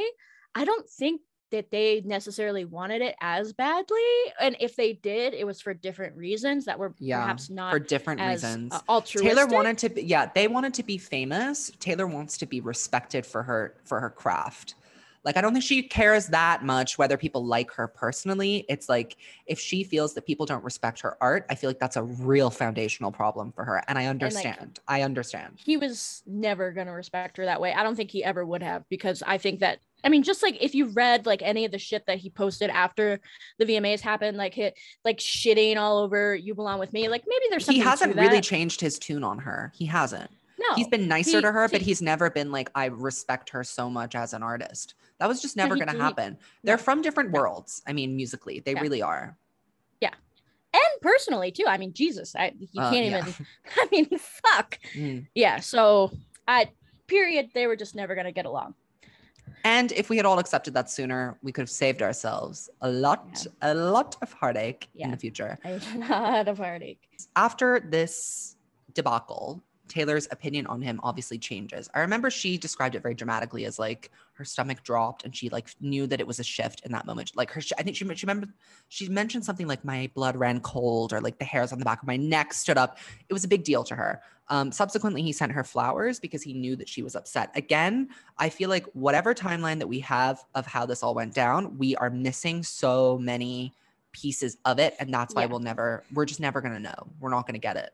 I 0.55 0.65
don't 0.65 0.89
think 0.89 1.21
that 1.51 1.71
they 1.71 2.03
necessarily 2.05 2.65
wanted 2.65 3.03
it 3.03 3.15
as 3.21 3.53
badly. 3.53 4.01
And 4.41 4.57
if 4.61 4.77
they 4.77 4.95
did, 4.95 5.35
it 5.35 5.47
was 5.47 5.61
for 5.61 5.75
different 5.75 6.17
reasons 6.17 6.65
that 6.67 6.79
were 6.79 6.95
Yeah, 6.99 7.21
perhaps 7.21 7.51
not 7.51 7.73
for 7.73 7.79
different 7.79 8.21
as 8.21 8.43
reasons. 8.43 8.73
uh, 8.73 8.81
altruistic. 8.89 9.37
Taylor 9.37 9.47
wanted 9.53 9.79
to 9.79 9.89
be, 9.91 10.03
yeah, 10.03 10.31
they 10.35 10.49
wanted 10.49 10.75
to 10.75 10.83
be 10.83 10.99
famous. 10.99 11.71
Taylor 11.81 12.07
wants 12.07 12.37
to 12.39 12.47
be 12.47 12.61
respected 12.61 13.27
for 13.27 13.43
her 13.43 13.75
for 13.85 14.01
her 14.01 14.11
craft. 14.11 14.75
Like 15.23 15.37
I 15.37 15.43
don't 15.43 15.53
think 15.53 15.65
she 15.65 15.83
cares 15.83 16.29
that 16.29 16.65
much 16.65 16.97
whether 16.97 17.19
people 17.19 17.45
like 17.45 17.71
her 17.73 17.87
personally. 17.87 18.65
It's 18.71 18.89
like 18.89 19.17
if 19.47 19.61
she 19.61 19.85
feels 19.85 20.15
that 20.15 20.25
people 20.25 20.47
don't 20.47 20.65
respect 20.65 21.01
her 21.01 21.19
art, 21.21 21.45
I 21.51 21.57
feel 21.57 21.69
like 21.69 21.79
that's 21.79 21.97
a 21.97 22.03
real 22.03 22.49
foundational 22.49 23.13
problem 23.13 23.53
for 23.53 23.65
her. 23.65 23.83
And 23.87 23.99
I 23.99 24.07
understand. 24.07 24.79
I 24.89 25.03
understand. 25.03 25.59
he 25.59 25.77
was 25.77 26.23
never 26.27 26.73
going 26.73 26.87
to 26.87 26.93
respect 26.95 27.37
her 27.37 27.45
that 27.45 27.61
way. 27.61 27.73
I 27.75 27.83
don't 27.83 27.97
think 27.97 28.11
he 28.11 28.25
ever 28.25 28.47
would 28.47 28.63
have 28.63 28.89
because 28.89 29.23
I 29.27 29.37
think 29.37 29.61
that 29.61 29.81
I 30.05 30.09
mean 30.09 30.23
just 30.23 30.43
like 30.43 30.57
if 30.63 30.75
you 30.75 30.87
read 30.87 31.27
like 31.27 31.43
any 31.43 31.65
of 31.65 31.73
the 31.73 31.79
shit 31.79 32.07
that 32.07 32.19
he 32.19 32.31
posted 32.31 32.71
after 32.71 33.21
the 33.59 33.65
VMAs 33.65 34.01
happened 34.01 34.37
like 34.37 34.55
hit 34.55 34.77
like 35.05 35.19
shitting 35.19 35.77
all 35.77 35.99
over 35.99 36.35
you 36.35 36.55
belong 36.55 36.79
with 36.79 36.93
me 36.93 37.09
like 37.09 37.25
maybe 37.27 37.45
there's 37.51 37.65
something. 37.65 37.81
He 37.83 37.87
hasn't 37.87 38.17
really 38.17 38.37
that. 38.37 38.45
changed 38.45 38.81
his 38.81 38.99
tune 38.99 39.25
on 39.25 39.39
her. 39.39 39.73
He 39.75 39.87
hasn't. 39.87 40.31
no 40.59 40.75
he's 40.77 40.89
been 40.89 41.09
nicer 41.09 41.39
he- 41.39 41.43
to 41.43 41.53
her, 41.53 41.69
but 41.69 41.81
he's 41.83 42.01
never 42.03 42.31
been 42.31 42.51
like, 42.53 42.71
I 42.75 42.87
respect 42.87 43.51
her 43.51 43.65
so 43.65 43.89
much 43.91 44.15
as 44.15 44.33
an 44.33 44.43
artist. 44.43 44.95
That 45.19 45.29
was 45.29 45.43
just 45.43 45.57
never 45.57 45.75
going 45.75 45.89
to 45.89 45.99
happen. 45.99 46.39
They're 46.65 46.79
no, 46.79 46.83
from 46.83 47.03
different 47.03 47.31
no. 47.31 47.41
worlds. 47.41 47.83
I 47.87 47.93
mean, 47.93 48.17
musically, 48.17 48.61
they 48.61 48.73
Yeah. 48.73 48.81
really 48.81 49.03
are. 49.03 49.37
Yeah, 50.01 50.15
and 50.73 51.03
personally 51.03 51.51
too 51.53 51.65
I 51.67 51.77
mean 51.79 51.93
Jesus 51.93 52.35
I 52.37 52.53
you 52.59 52.81
Uh, 52.81 52.91
can't 52.91 53.07
yeah. 53.07 53.19
even 53.19 53.47
I 53.77 53.89
mean 53.93 54.19
fuck 54.19 54.79
Mm. 54.95 55.27
yeah 55.35 55.61
so 55.61 56.11
I 56.49 56.71
period 57.07 57.51
they 57.55 57.67
were 57.67 57.77
just 57.77 57.95
never 57.95 58.15
going 58.15 58.27
to 58.27 58.33
get 58.33 58.47
along 58.47 58.75
And 59.65 59.93
if 59.93 60.09
we 60.11 60.17
had 60.17 60.27
all 60.27 60.39
accepted 60.39 60.75
that 60.75 60.91
sooner, 60.91 61.39
we 61.43 61.53
could 61.53 61.63
have 61.63 61.71
saved 61.71 62.03
ourselves 62.03 62.71
a 62.81 62.91
lot, 62.91 63.47
a 63.63 63.75
lot 63.75 64.17
of 64.23 64.33
heartache 64.33 64.89
in 64.95 65.01
Yeah. 65.01 65.11
the 65.11 65.17
future. 65.17 65.59
A 65.65 65.81
lot 66.09 66.49
of 66.49 66.59
heartache 66.59 67.01
After 67.37 67.81
this 67.81 68.57
debacle, 68.95 69.63
Taylor's 69.89 70.29
opinion 70.31 70.67
on 70.67 70.81
him 70.81 71.01
obviously 71.03 71.39
changes. 71.39 71.89
I 71.95 72.01
remember 72.01 72.31
she 72.31 72.57
described 72.57 72.95
it 72.95 73.03
very 73.03 73.15
dramatically 73.15 73.65
as 73.65 73.79
like 73.79 74.11
her 74.41 74.45
stomach 74.47 74.83
dropped 74.83 75.23
and 75.27 75.37
she 75.37 75.51
like 75.51 75.69
knew 75.83 76.07
that 76.07 76.19
it 76.19 76.27
was 76.27 76.39
a 76.41 76.43
shift 76.43 76.81
in 76.87 76.93
that 76.93 77.05
moment. 77.05 77.31
Like 77.37 77.51
her, 77.51 77.61
I 77.79 77.83
think 77.83 77.95
she, 77.95 78.07
she 78.15 78.25
remember 78.25 78.49
she 78.89 79.07
mentioned 79.07 79.45
something 79.45 79.67
like 79.69 79.85
my 79.85 80.11
blood 80.15 80.35
ran 80.35 80.61
cold 80.61 81.13
or 81.13 81.21
like 81.21 81.39
the 81.39 81.45
hairs 81.45 81.73
on 81.73 81.79
the 81.79 81.85
back 81.85 82.01
of 82.01 82.09
my 82.09 82.17
neck 82.17 82.55
stood 82.55 82.79
up. 82.79 82.97
It 83.29 83.35
was 83.35 83.45
a 83.45 83.49
big 83.49 83.65
deal 83.65 83.85
to 83.85 83.95
her. 83.95 84.23
Um, 84.49 84.73
subsequently, 84.73 85.21
he 85.21 85.31
sent 85.33 85.53
her 85.53 85.63
flowers 85.63 86.19
because 86.19 86.43
he 86.43 86.55
knew 86.55 86.75
that 86.77 86.89
she 86.89 87.03
was 87.03 87.15
upset. 87.15 87.51
Again, 87.55 88.09
I 88.39 88.49
feel 88.49 88.71
like 88.71 88.87
whatever 88.95 89.35
timeline 89.35 89.79
that 89.79 89.87
we 89.87 90.01
have 90.01 90.43
of 90.55 90.65
how 90.67 90.87
this 90.87 91.03
all 91.03 91.15
went 91.15 91.35
down, 91.35 91.77
we 91.77 91.95
are 91.97 92.09
missing 92.09 92.63
so 92.63 93.19
many 93.19 93.75
pieces 94.13 94.57
of 94.65 94.79
it. 94.79 94.97
And 94.99 95.13
that's 95.13 95.35
why 95.35 95.43
Yeah. 95.43 95.49
we'll 95.49 95.61
never, 95.61 96.03
we're 96.15 96.25
just 96.25 96.41
never 96.41 96.63
going 96.63 96.75
to 96.75 96.81
know. 96.81 97.09
We're 97.21 97.29
not 97.29 97.47
going 97.47 97.55
to 97.55 97.61
get 97.61 97.77
it. 97.77 97.93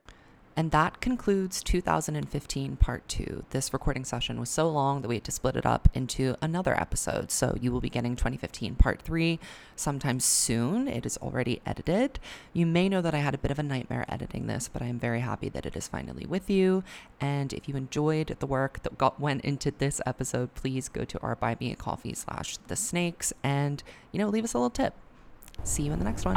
And 0.56 0.70
that 0.70 1.02
concludes 1.02 1.62
2015 1.62 2.76
part 2.76 3.06
two. 3.08 3.44
This 3.50 3.74
recording 3.74 4.06
session 4.06 4.40
was 4.40 4.48
so 4.48 4.70
long 4.70 5.02
that 5.02 5.08
we 5.08 5.16
had 5.16 5.24
to 5.24 5.30
split 5.30 5.54
it 5.54 5.66
up 5.66 5.90
into 5.92 6.34
another 6.40 6.74
episode. 6.80 7.30
So 7.30 7.58
you 7.60 7.70
will 7.70 7.82
be 7.82 7.90
getting 7.90 8.16
2015 8.16 8.74
part 8.76 9.02
three 9.02 9.38
sometime 9.76 10.18
soon. 10.18 10.88
It 10.88 11.04
is 11.04 11.18
already 11.18 11.60
edited. 11.66 12.18
You 12.54 12.64
may 12.64 12.88
know 12.88 13.02
that 13.02 13.14
I 13.14 13.18
had 13.18 13.34
a 13.34 13.38
bit 13.38 13.50
of 13.50 13.58
a 13.58 13.62
nightmare 13.62 14.06
editing 14.08 14.46
this, 14.46 14.70
but 14.72 14.80
I 14.80 14.86
am 14.86 14.98
very 14.98 15.20
happy 15.20 15.50
that 15.50 15.66
it 15.66 15.76
is 15.76 15.88
finally 15.88 16.24
with 16.24 16.48
you. 16.48 16.82
And 17.20 17.52
if 17.52 17.68
you 17.68 17.76
enjoyed 17.76 18.34
the 18.38 18.46
work 18.46 18.82
that 18.82 18.96
got 18.96 19.20
went 19.20 19.44
into 19.44 19.70
this 19.70 20.00
episode, 20.06 20.54
please 20.54 20.88
go 20.88 21.04
to 21.04 21.20
our 21.20 21.36
buy 21.36 21.58
me 21.60 21.70
a 21.70 21.76
coffee 21.76 22.14
slash 22.14 22.56
the 22.68 22.76
snakes 22.76 23.34
and 23.42 23.82
you 24.10 24.18
know 24.18 24.28
leave 24.28 24.44
us 24.44 24.54
a 24.54 24.58
little 24.58 24.70
tip. 24.70 24.94
See 25.64 25.82
you 25.82 25.92
in 25.92 25.98
the 25.98 26.04
next 26.04 26.24
one. 26.24 26.36